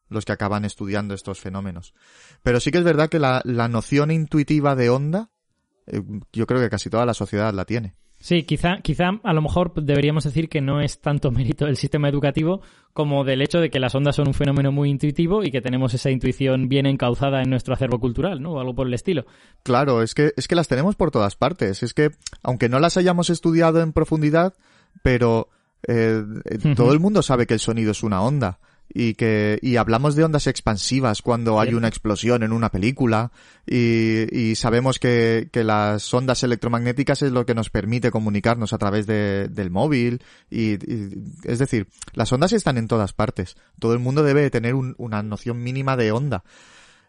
los 0.09 0.25
que 0.25 0.31
acaban 0.31 0.65
estudiando 0.65 1.13
estos 1.13 1.39
fenómenos. 1.39 1.93
Pero 2.41 2.59
sí 2.59 2.71
que 2.71 2.79
es 2.79 2.83
verdad 2.83 3.09
que 3.09 3.19
la, 3.19 3.41
la 3.45 3.67
noción 3.67 4.11
intuitiva 4.11 4.75
de 4.75 4.89
onda 4.89 5.29
eh, 5.87 6.01
yo 6.31 6.47
creo 6.47 6.61
que 6.61 6.69
casi 6.69 6.89
toda 6.89 7.05
la 7.05 7.13
sociedad 7.13 7.53
la 7.53 7.65
tiene. 7.65 7.95
Sí, 8.23 8.43
quizá, 8.43 8.77
quizá 8.81 9.19
a 9.21 9.33
lo 9.33 9.41
mejor 9.41 9.73
deberíamos 9.73 10.23
decir 10.23 10.47
que 10.47 10.61
no 10.61 10.79
es 10.79 11.01
tanto 11.01 11.29
mérito 11.31 11.65
del 11.65 11.75
sistema 11.75 12.07
educativo 12.07 12.61
como 12.93 13.25
del 13.25 13.41
hecho 13.41 13.59
de 13.59 13.69
que 13.69 13.81
las 13.81 13.95
ondas 13.95 14.15
son 14.15 14.29
un 14.29 14.33
fenómeno 14.33 14.71
muy 14.71 14.89
intuitivo 14.89 15.43
y 15.43 15.51
que 15.51 15.59
tenemos 15.59 15.93
esa 15.93 16.09
intuición 16.09 16.69
bien 16.69 16.85
encauzada 16.85 17.41
en 17.41 17.49
nuestro 17.49 17.73
acervo 17.73 17.99
cultural, 17.99 18.41
¿no? 18.41 18.53
O 18.53 18.59
algo 18.61 18.73
por 18.73 18.87
el 18.87 18.93
estilo. 18.93 19.25
Claro, 19.63 20.01
es 20.01 20.15
que, 20.15 20.31
es 20.37 20.47
que 20.47 20.55
las 20.55 20.69
tenemos 20.69 20.95
por 20.95 21.11
todas 21.11 21.35
partes. 21.35 21.83
Es 21.83 21.93
que, 21.93 22.11
aunque 22.43 22.69
no 22.69 22.79
las 22.79 22.95
hayamos 22.95 23.29
estudiado 23.29 23.81
en 23.81 23.91
profundidad, 23.91 24.53
pero 25.01 25.49
eh, 25.85 26.23
todo 26.77 26.93
el 26.93 27.01
mundo 27.01 27.23
sabe 27.23 27.45
que 27.45 27.55
el 27.55 27.59
sonido 27.59 27.91
es 27.91 28.03
una 28.03 28.21
onda 28.21 28.57
y 28.93 29.15
que 29.15 29.59
y 29.61 29.77
hablamos 29.77 30.15
de 30.15 30.23
ondas 30.23 30.47
expansivas 30.47 31.21
cuando 31.21 31.59
hay 31.59 31.73
una 31.73 31.87
explosión 31.87 32.43
en 32.43 32.51
una 32.51 32.69
película 32.69 33.31
y, 33.65 34.27
y 34.35 34.55
sabemos 34.55 34.99
que, 34.99 35.49
que, 35.51 35.63
las 35.63 36.13
ondas 36.13 36.43
electromagnéticas 36.43 37.21
es 37.21 37.31
lo 37.31 37.45
que 37.45 37.55
nos 37.55 37.69
permite 37.69 38.11
comunicarnos 38.11 38.73
a 38.73 38.77
través 38.77 39.07
de, 39.07 39.47
del 39.49 39.71
móvil 39.71 40.21
y, 40.49 40.73
es 41.43 41.59
decir 41.59 41.87
las 42.13 42.31
ondas 42.31 42.53
están 42.53 42.77
en 42.77 42.87
todas 42.87 43.13
partes. 43.13 43.55
Todo 43.79 43.93
el 43.93 43.99
mundo 43.99 44.23
debe 44.23 44.49
tener 44.49 44.75
una 44.75 45.23
noción 45.23 45.63
mínima 45.63 45.97
de 45.97 46.11
onda. 46.11 46.43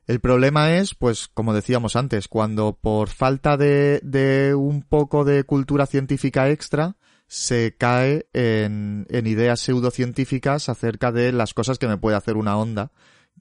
El 0.06 0.20
problema 0.20 0.76
es, 0.76 0.94
pues, 0.94 1.28
como 1.32 1.54
decíamos 1.54 1.96
antes, 1.96 2.28
cuando 2.28 2.78
por 2.78 3.08
falta 3.08 3.56
de, 3.56 4.00
de 4.02 4.54
un 4.54 4.82
poco 4.82 5.24
de 5.24 5.44
cultura 5.44 5.86
científica 5.86 6.50
extra, 6.50 6.96
se 7.34 7.74
cae 7.76 8.28
en, 8.32 9.08
en 9.10 9.26
ideas 9.26 9.58
pseudocientíficas 9.58 10.68
acerca 10.68 11.10
de 11.10 11.32
las 11.32 11.52
cosas 11.52 11.80
que 11.80 11.88
me 11.88 11.96
puede 11.96 12.16
hacer 12.16 12.36
una 12.36 12.56
onda, 12.56 12.92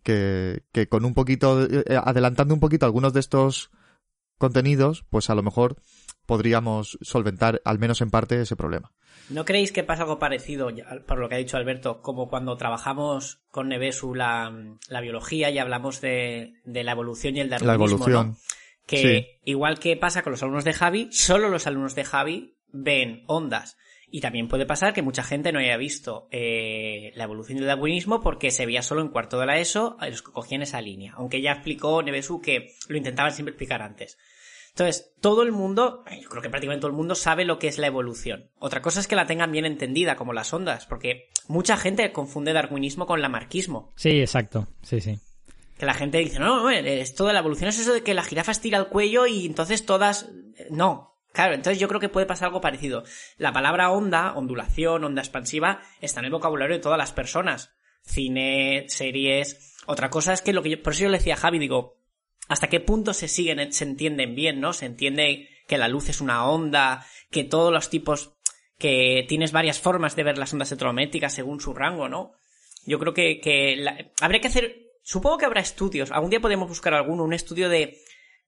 que, 0.01 0.63
que 0.71 0.89
con 0.89 1.05
un 1.05 1.13
poquito, 1.13 1.63
eh, 1.63 1.83
adelantando 2.03 2.55
un 2.55 2.59
poquito 2.59 2.87
algunos 2.87 3.13
de 3.13 3.19
estos 3.19 3.69
contenidos, 4.39 5.05
pues 5.11 5.29
a 5.29 5.35
lo 5.35 5.43
mejor 5.43 5.75
podríamos 6.25 6.97
solventar, 7.01 7.61
al 7.65 7.77
menos 7.77 8.01
en 8.01 8.09
parte, 8.09 8.41
ese 8.41 8.55
problema. 8.55 8.91
¿No 9.29 9.45
creéis 9.45 9.71
que 9.71 9.83
pasa 9.83 10.01
algo 10.01 10.17
parecido, 10.17 10.71
por 11.07 11.19
lo 11.19 11.29
que 11.29 11.35
ha 11.35 11.37
dicho 11.37 11.57
Alberto, 11.57 12.01
como 12.01 12.29
cuando 12.29 12.57
trabajamos 12.57 13.43
con 13.51 13.69
Nevesu 13.69 14.15
la, 14.15 14.51
la 14.89 15.01
biología 15.01 15.51
y 15.51 15.59
hablamos 15.59 16.01
de, 16.01 16.55
de, 16.65 16.83
la 16.83 16.93
evolución 16.93 17.37
y 17.37 17.41
el 17.41 17.49
darwinismo? 17.51 17.67
La 17.67 18.11
evolución. 18.11 18.37
Que 18.87 19.39
igual 19.45 19.77
que 19.77 19.95
pasa 19.97 20.23
con 20.23 20.31
los 20.31 20.41
alumnos 20.41 20.63
de 20.65 20.73
Javi, 20.73 21.09
solo 21.11 21.49
los 21.49 21.67
alumnos 21.67 21.93
de 21.93 22.03
Javi 22.05 22.57
ven 22.73 23.23
ondas. 23.27 23.77
Y 24.09 24.21
también 24.21 24.47
puede 24.47 24.67
pasar 24.67 24.93
que 24.93 25.01
mucha 25.01 25.23
gente 25.23 25.51
no 25.51 25.59
haya 25.59 25.77
visto 25.77 26.27
eh, 26.29 27.13
la 27.15 27.23
evolución 27.23 27.57
del 27.57 27.67
darwinismo 27.67 28.21
porque 28.21 28.51
se 28.51 28.65
veía 28.65 28.83
solo 28.83 29.01
en 29.01 29.07
cuarto 29.07 29.39
de 29.39 29.47
la 29.47 29.57
ESO 29.57 29.97
a 29.99 30.07
los 30.07 30.21
que 30.21 30.31
cogían 30.31 30.61
esa 30.61 30.81
línea. 30.81 31.13
Aunque 31.15 31.41
ya 31.41 31.53
explicó 31.53 32.03
Nevesu 32.03 32.39
que 32.39 32.75
lo 32.89 32.97
intentaban 32.97 33.31
siempre 33.31 33.53
explicar 33.53 33.81
antes. 33.81 34.19
Entonces, 34.69 35.13
todo 35.21 35.43
el 35.43 35.51
mundo, 35.51 36.03
yo 36.19 36.29
creo 36.29 36.41
que 36.41 36.49
prácticamente 36.49 36.81
todo 36.81 36.89
el 36.91 36.97
mundo 36.97 37.13
sabe 37.13 37.45
lo 37.45 37.59
que 37.59 37.67
es 37.67 37.77
la 37.77 37.87
evolución. 37.87 38.49
Otra 38.57 38.81
cosa 38.81 38.99
es 38.99 39.07
que 39.07 39.15
la 39.15 39.27
tengan 39.27 39.51
bien 39.51 39.65
entendida, 39.65 40.15
como 40.15 40.33
las 40.33 40.51
ondas, 40.51 40.87
porque 40.87 41.29
mucha 41.47 41.77
gente 41.77 42.11
confunde 42.11 42.53
darwinismo 42.53 43.05
con 43.05 43.21
lamarquismo. 43.21 43.93
Sí, 43.95 44.19
exacto. 44.19 44.67
Sí, 44.81 44.99
sí. 44.99 45.19
Que 45.77 45.85
la 45.85 45.93
gente 45.93 46.17
dice, 46.17 46.39
no, 46.39 46.63
no, 46.63 46.69
esto 46.71 47.27
de 47.27 47.33
la 47.33 47.39
evolución 47.39 47.69
es 47.69 47.79
eso 47.79 47.93
de 47.93 48.01
que 48.01 48.15
la 48.15 48.23
jirafa 48.23 48.51
estira 48.51 48.79
el 48.79 48.87
cuello 48.87 49.27
y 49.27 49.45
entonces 49.45 49.85
todas... 49.85 50.31
No, 50.71 51.12
Claro, 51.33 51.55
entonces 51.55 51.79
yo 51.79 51.87
creo 51.87 51.99
que 51.99 52.09
puede 52.09 52.27
pasar 52.27 52.47
algo 52.47 52.61
parecido. 52.61 53.03
La 53.37 53.51
palabra 53.51 53.89
onda, 53.89 54.33
ondulación, 54.35 55.03
onda 55.03 55.23
expansiva, 55.23 55.81
está 55.99 56.19
en 56.19 56.27
el 56.27 56.31
vocabulario 56.31 56.75
de 56.75 56.81
todas 56.81 56.97
las 56.97 57.11
personas. 57.11 57.71
Cine, 58.03 58.85
series. 58.87 59.75
Otra 59.87 60.11
cosa 60.11 60.31
es 60.33 60.43
que 60.43 60.53
lo 60.53 60.61
que 60.61 60.69
yo, 60.69 60.83
por 60.83 60.93
eso 60.93 61.03
yo 61.03 61.09
le 61.09 61.17
decía 61.17 61.33
a 61.33 61.37
Javi, 61.37 61.57
digo, 61.57 61.97
¿hasta 62.47 62.67
qué 62.67 62.79
punto 62.79 63.15
se 63.15 63.27
siguen, 63.27 63.73
se 63.73 63.83
entienden 63.83 64.35
bien, 64.35 64.61
no? 64.61 64.73
Se 64.73 64.85
entiende 64.85 65.49
que 65.67 65.79
la 65.79 65.87
luz 65.87 66.07
es 66.09 66.21
una 66.21 66.47
onda, 66.47 67.03
que 67.31 67.43
todos 67.43 67.73
los 67.73 67.89
tipos, 67.89 68.35
que 68.77 69.25
tienes 69.27 69.51
varias 69.51 69.79
formas 69.79 70.15
de 70.15 70.23
ver 70.23 70.37
las 70.37 70.53
ondas 70.53 70.71
electrométricas 70.71 71.33
según 71.33 71.59
su 71.59 71.73
rango, 71.73 72.09
¿no? 72.09 72.33
Yo 72.85 72.99
creo 72.99 73.15
que, 73.15 73.39
que 73.39 74.11
habría 74.21 74.39
que 74.39 74.49
hacer, 74.49 74.91
supongo 75.01 75.39
que 75.39 75.45
habrá 75.45 75.61
estudios, 75.61 76.11
algún 76.11 76.29
día 76.29 76.41
podemos 76.41 76.69
buscar 76.69 76.93
alguno, 76.93 77.23
un 77.23 77.33
estudio 77.33 77.69
de 77.69 78.02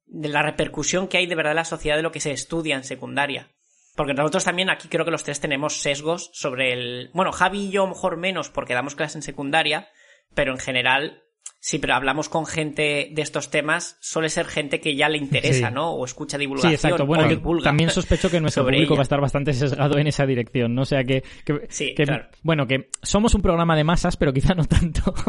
de 0.06 0.30
la 0.30 0.42
repercusión 0.42 1.08
que 1.08 1.18
hay 1.18 1.28
de 1.28 1.36
verdad 1.36 1.54
en 1.54 1.58
la 1.58 1.66
sociedad 1.66 1.98
de 1.98 2.04
lo 2.04 2.12
que 2.12 2.20
se 2.20 2.32
estudia 2.32 2.76
en 2.76 2.84
secundaria. 2.84 3.52
Porque 3.96 4.14
nosotros 4.14 4.44
también 4.44 4.70
aquí 4.70 4.90
creo 4.90 5.06
que 5.06 5.12
los 5.12 5.24
tres 5.24 5.40
tenemos 5.40 5.82
sesgos 5.82 6.30
sobre 6.34 6.74
el... 6.74 7.12
Bueno, 7.14 7.32
Javi 7.32 7.68
y 7.68 7.72
yo 7.72 7.88
mejor 7.88 8.18
menos 8.18 8.50
porque 8.50 8.74
damos 8.74 8.96
clases 8.96 9.16
en 9.16 9.22
secundaria, 9.22 9.90
pero 10.34 10.52
en 10.52 10.60
general 10.60 11.24
Sí, 11.66 11.80
pero 11.80 11.96
hablamos 11.96 12.30
con 12.30 12.46
gente 12.46 13.10
de 13.12 13.22
estos 13.24 13.50
temas, 13.50 13.98
suele 14.00 14.30
ser 14.30 14.46
gente 14.46 14.80
que 14.80 14.96
ya 14.96 15.10
le 15.10 15.18
interesa, 15.18 15.72
¿no? 15.72 15.94
O 15.94 16.06
escucha 16.06 16.38
divulgación. 16.38 16.70
Sí, 16.70 16.76
exacto. 16.76 17.08
Bueno, 17.08 17.28
también 17.64 17.90
sospecho 17.90 18.30
que 18.30 18.40
nuestro 18.40 18.66
público 18.66 18.94
va 18.94 19.00
a 19.00 19.02
estar 19.02 19.20
bastante 19.20 19.52
sesgado 19.52 19.98
en 19.98 20.06
esa 20.06 20.28
dirección, 20.28 20.76
¿no? 20.76 20.84
O 20.84 20.86
sea 20.86 21.04
que, 21.04 21.24
sí, 21.70 21.96
claro. 21.96 22.28
bueno, 22.44 22.68
que 22.68 22.90
somos 23.02 23.34
un 23.34 23.42
programa 23.42 23.76
de 23.76 23.84
masas, 23.84 24.16
pero 24.16 24.32
quizá 24.32 24.54
no 24.54 24.66
tanto. 24.66 25.12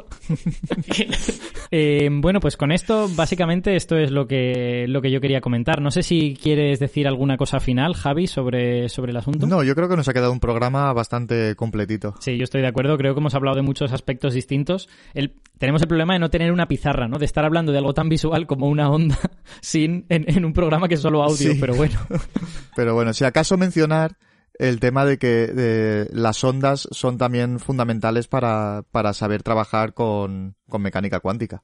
Eh, 1.73 2.09
bueno, 2.13 2.39
pues 2.39 2.57
con 2.57 2.71
esto, 2.71 3.09
básicamente, 3.17 3.75
esto 3.75 3.97
es 3.97 4.13
lo 4.13 4.29
que, 4.29 4.87
lo 4.87 5.03
que 5.03 5.11
yo 5.11 5.21
quería 5.21 5.41
comentar. 5.41 5.81
No 5.81 5.91
sé 5.91 6.05
si 6.05 6.39
quieres 6.41 6.79
decir 6.79 7.09
alguna 7.09 7.37
cosa 7.37 7.59
final, 7.59 7.95
Javi, 7.95 8.29
sobre, 8.29 8.89
sobre 8.89 9.11
el 9.11 9.17
asunto. 9.17 9.49
No, 9.49 9.65
yo 9.65 9.75
creo 9.75 9.89
que 9.89 9.97
nos 9.97 10.09
ha 10.09 10.13
quedado 10.13 10.31
un 10.31 10.39
programa 10.39 10.93
bastante 10.93 11.57
completito. 11.57 12.15
Sí, 12.21 12.37
yo 12.37 12.45
estoy 12.45 12.61
de 12.61 12.69
acuerdo. 12.69 12.97
Creo 12.97 13.15
que 13.15 13.21
hemos 13.21 13.35
hablado 13.35 13.57
de 13.57 13.63
muchos 13.63 13.93
aspectos 13.93 14.33
distintos. 14.33 14.89
El, 15.13 15.35
tenemos 15.59 15.83
el 15.83 15.89
problema 15.89 16.13
de 16.15 16.21
no 16.21 16.26
tener 16.31 16.53
una 16.53 16.69
pizarra, 16.69 17.09
¿no? 17.09 17.19
De 17.19 17.25
estar 17.25 17.45
hablando 17.45 17.73
de 17.73 17.79
algo 17.79 17.95
tan 17.95 18.09
visual 18.09 18.47
como 18.47 18.69
una 18.69 18.91
onda 18.91 19.19
sin 19.61 20.07
en, 20.09 20.45
un 20.45 20.53
programa 20.53 20.89
que 20.89 20.95
es 20.95 21.01
solo 21.01 21.23
audio, 21.23 21.53
pero 21.61 21.75
bueno. 21.75 21.99
pero 22.77 22.95
bueno, 22.95 23.13
si 23.13 23.25
acaso 23.25 23.57
mencionar 23.57 24.17
el 24.59 24.81
tema 24.81 25.05
de 25.05 25.19
que 25.19 26.07
las 26.13 26.43
ondas 26.43 26.89
son 26.91 27.19
también 27.19 27.59
fundamentales 27.59 28.27
para, 28.27 28.85
para 28.91 29.13
saber 29.13 29.43
trabajar 29.43 29.93
con, 29.93 30.57
con 30.69 30.83
mecánica 30.83 31.21
cuántica. 31.21 31.63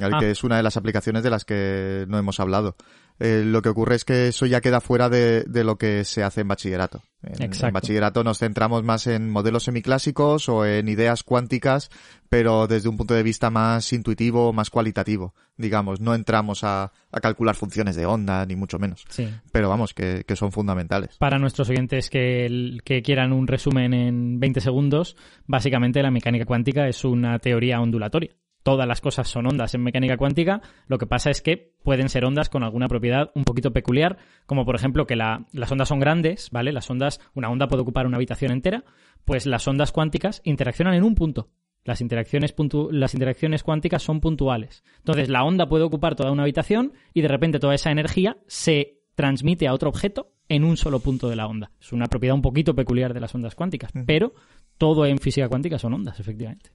Ah. 0.00 0.18
que 0.20 0.30
es 0.30 0.44
una 0.44 0.56
de 0.56 0.62
las 0.62 0.76
aplicaciones 0.76 1.22
de 1.22 1.30
las 1.30 1.44
que 1.44 2.06
no 2.08 2.18
hemos 2.18 2.40
hablado. 2.40 2.76
Eh, 3.20 3.42
lo 3.44 3.62
que 3.62 3.68
ocurre 3.68 3.96
es 3.96 4.04
que 4.04 4.28
eso 4.28 4.46
ya 4.46 4.60
queda 4.60 4.80
fuera 4.80 5.08
de, 5.08 5.42
de 5.42 5.64
lo 5.64 5.76
que 5.76 6.04
se 6.04 6.22
hace 6.22 6.42
en 6.42 6.48
bachillerato. 6.48 7.02
En, 7.22 7.50
en, 7.52 7.72
bachillerato 7.72 8.22
nos 8.22 8.38
centramos 8.38 8.84
más 8.84 9.08
en 9.08 9.28
modelos 9.28 9.64
semiclásicos 9.64 10.48
o 10.48 10.64
en 10.64 10.88
ideas 10.88 11.24
cuánticas, 11.24 11.90
pero 12.28 12.68
desde 12.68 12.88
un 12.88 12.96
punto 12.96 13.14
de 13.14 13.24
vista 13.24 13.50
más 13.50 13.92
intuitivo, 13.92 14.52
más 14.52 14.70
cualitativo, 14.70 15.34
digamos. 15.56 16.00
No 16.00 16.14
entramos 16.14 16.62
a, 16.62 16.92
a 17.10 17.20
calcular 17.20 17.56
funciones 17.56 17.96
de 17.96 18.06
onda, 18.06 18.46
ni 18.46 18.54
mucho 18.54 18.78
menos. 18.78 19.04
Sí. 19.08 19.28
Pero 19.50 19.68
vamos, 19.68 19.94
que, 19.94 20.22
que, 20.26 20.36
son 20.36 20.52
fundamentales. 20.52 21.16
Para 21.18 21.38
nuestros 21.38 21.68
oyentes 21.70 22.10
que, 22.10 22.78
que 22.84 23.02
quieran 23.02 23.32
un 23.32 23.48
resumen 23.48 23.94
en 23.94 24.38
20 24.38 24.60
segundos, 24.60 25.16
básicamente 25.46 26.02
la 26.02 26.12
mecánica 26.12 26.44
cuántica 26.44 26.86
es 26.86 27.04
una 27.04 27.40
teoría 27.40 27.80
ondulatoria 27.80 28.30
todas 28.68 28.86
las 28.86 29.00
cosas 29.00 29.26
son 29.26 29.46
ondas 29.46 29.74
en 29.74 29.82
mecánica 29.82 30.18
cuántica, 30.18 30.60
lo 30.88 30.98
que 30.98 31.06
pasa 31.06 31.30
es 31.30 31.40
que 31.40 31.72
pueden 31.82 32.10
ser 32.10 32.26
ondas 32.26 32.50
con 32.50 32.62
alguna 32.62 32.86
propiedad 32.86 33.30
un 33.34 33.44
poquito 33.44 33.72
peculiar, 33.72 34.18
como 34.44 34.66
por 34.66 34.76
ejemplo 34.76 35.06
que 35.06 35.16
la, 35.16 35.46
las 35.54 35.72
ondas 35.72 35.88
son 35.88 36.00
grandes, 36.00 36.50
¿vale? 36.50 36.70
Las 36.70 36.90
ondas, 36.90 37.18
una 37.32 37.48
onda 37.48 37.66
puede 37.66 37.80
ocupar 37.80 38.06
una 38.06 38.18
habitación 38.18 38.52
entera, 38.52 38.84
pues 39.24 39.46
las 39.46 39.66
ondas 39.66 39.90
cuánticas 39.90 40.42
interaccionan 40.44 40.92
en 40.92 41.02
un 41.02 41.14
punto. 41.14 41.48
Las 41.82 42.02
interacciones, 42.02 42.54
las 42.90 43.14
interacciones 43.14 43.62
cuánticas 43.62 44.02
son 44.02 44.20
puntuales. 44.20 44.84
Entonces, 44.98 45.30
la 45.30 45.44
onda 45.44 45.66
puede 45.66 45.84
ocupar 45.84 46.14
toda 46.14 46.30
una 46.30 46.42
habitación 46.42 46.92
y 47.14 47.22
de 47.22 47.28
repente 47.28 47.60
toda 47.60 47.74
esa 47.74 47.90
energía 47.90 48.36
se 48.48 48.98
transmite 49.14 49.66
a 49.66 49.72
otro 49.72 49.88
objeto 49.88 50.34
en 50.50 50.62
un 50.62 50.76
solo 50.76 51.00
punto 51.00 51.30
de 51.30 51.36
la 51.36 51.46
onda. 51.46 51.70
Es 51.80 51.94
una 51.94 52.04
propiedad 52.08 52.34
un 52.34 52.42
poquito 52.42 52.74
peculiar 52.74 53.14
de 53.14 53.20
las 53.20 53.34
ondas 53.34 53.54
cuánticas, 53.54 53.92
pero 54.04 54.34
todo 54.76 55.06
en 55.06 55.16
física 55.16 55.48
cuántica 55.48 55.78
son 55.78 55.94
ondas, 55.94 56.20
efectivamente. 56.20 56.70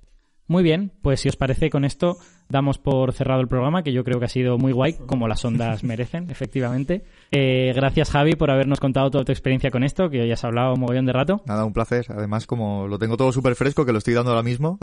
Muy 0.47 0.63
bien, 0.63 0.91
pues 1.01 1.21
si 1.21 1.29
os 1.29 1.35
parece 1.35 1.69
con 1.69 1.85
esto 1.85 2.17
damos 2.49 2.77
por 2.77 3.13
cerrado 3.13 3.41
el 3.41 3.47
programa, 3.47 3.81
que 3.83 3.93
yo 3.93 4.03
creo 4.03 4.19
que 4.19 4.25
ha 4.25 4.29
sido 4.29 4.57
muy 4.57 4.73
guay, 4.73 4.93
como 4.93 5.27
las 5.27 5.43
ondas 5.45 5.83
merecen, 5.83 6.29
efectivamente. 6.29 7.03
Eh, 7.31 7.71
gracias 7.75 8.11
Javi 8.11 8.35
por 8.35 8.51
habernos 8.51 8.79
contado 8.79 9.09
toda 9.09 9.23
tu 9.23 9.31
experiencia 9.31 9.71
con 9.71 9.83
esto, 9.83 10.09
que 10.09 10.21
hoy 10.21 10.31
has 10.31 10.43
hablado 10.43 10.73
un 10.73 10.81
mogollón 10.81 11.05
de 11.05 11.13
rato. 11.13 11.41
Nada, 11.45 11.65
un 11.65 11.73
placer. 11.73 12.05
Además, 12.09 12.45
como 12.45 12.87
lo 12.87 12.99
tengo 12.99 13.17
todo 13.17 13.31
súper 13.31 13.55
fresco, 13.55 13.85
que 13.85 13.91
lo 13.91 13.97
estoy 13.97 14.13
dando 14.13 14.31
ahora 14.31 14.43
mismo, 14.43 14.77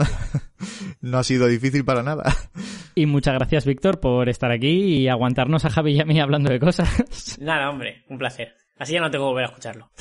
no 1.01 1.17
ha 1.17 1.23
sido 1.23 1.47
difícil 1.47 1.85
para 1.85 2.03
nada. 2.03 2.23
Y 2.93 3.05
muchas 3.05 3.35
gracias 3.35 3.65
Víctor 3.65 3.99
por 3.99 4.27
estar 4.27 4.51
aquí 4.51 4.67
y 4.67 5.07
aguantarnos 5.07 5.63
a 5.63 5.69
Javi 5.69 5.93
y 5.93 6.01
a 6.01 6.05
mí 6.05 6.19
hablando 6.19 6.51
de 6.51 6.59
cosas. 6.59 7.37
Nada, 7.39 7.69
hombre, 7.69 8.03
un 8.09 8.17
placer. 8.17 8.60
Así 8.81 8.93
ya 8.93 8.99
no 8.99 9.11
tengo 9.11 9.25
que 9.25 9.29
volver 9.29 9.43
a 9.43 9.47
escucharlo. 9.49 9.91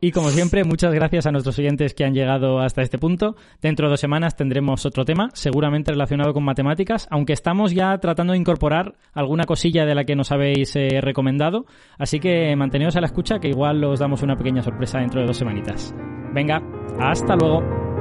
y 0.00 0.10
como 0.10 0.30
siempre, 0.30 0.64
muchas 0.64 0.94
gracias 0.94 1.26
a 1.26 1.32
nuestros 1.32 1.58
oyentes 1.58 1.92
que 1.92 2.02
han 2.06 2.14
llegado 2.14 2.60
hasta 2.60 2.80
este 2.80 2.96
punto. 2.96 3.36
Dentro 3.60 3.88
de 3.88 3.90
dos 3.90 4.00
semanas 4.00 4.36
tendremos 4.36 4.86
otro 4.86 5.04
tema, 5.04 5.28
seguramente 5.34 5.92
relacionado 5.92 6.32
con 6.32 6.44
matemáticas, 6.44 7.06
aunque 7.10 7.34
estamos 7.34 7.74
ya 7.74 7.98
tratando 7.98 8.32
de 8.32 8.38
incorporar 8.38 8.94
alguna 9.12 9.44
cosilla 9.44 9.84
de 9.84 9.94
la 9.94 10.04
que 10.04 10.16
nos 10.16 10.32
habéis 10.32 10.74
eh, 10.76 11.02
recomendado. 11.02 11.66
Así 11.98 12.20
que 12.20 12.56
manteneos 12.56 12.96
a 12.96 13.02
la 13.02 13.08
escucha, 13.08 13.38
que 13.38 13.48
igual 13.48 13.84
os 13.84 14.00
damos 14.00 14.22
una 14.22 14.38
pequeña 14.38 14.62
sorpresa 14.62 15.00
dentro 15.00 15.20
de 15.20 15.26
dos 15.26 15.36
semanitas. 15.36 15.94
Venga, 16.32 16.62
hasta 16.98 17.36
luego. 17.36 17.91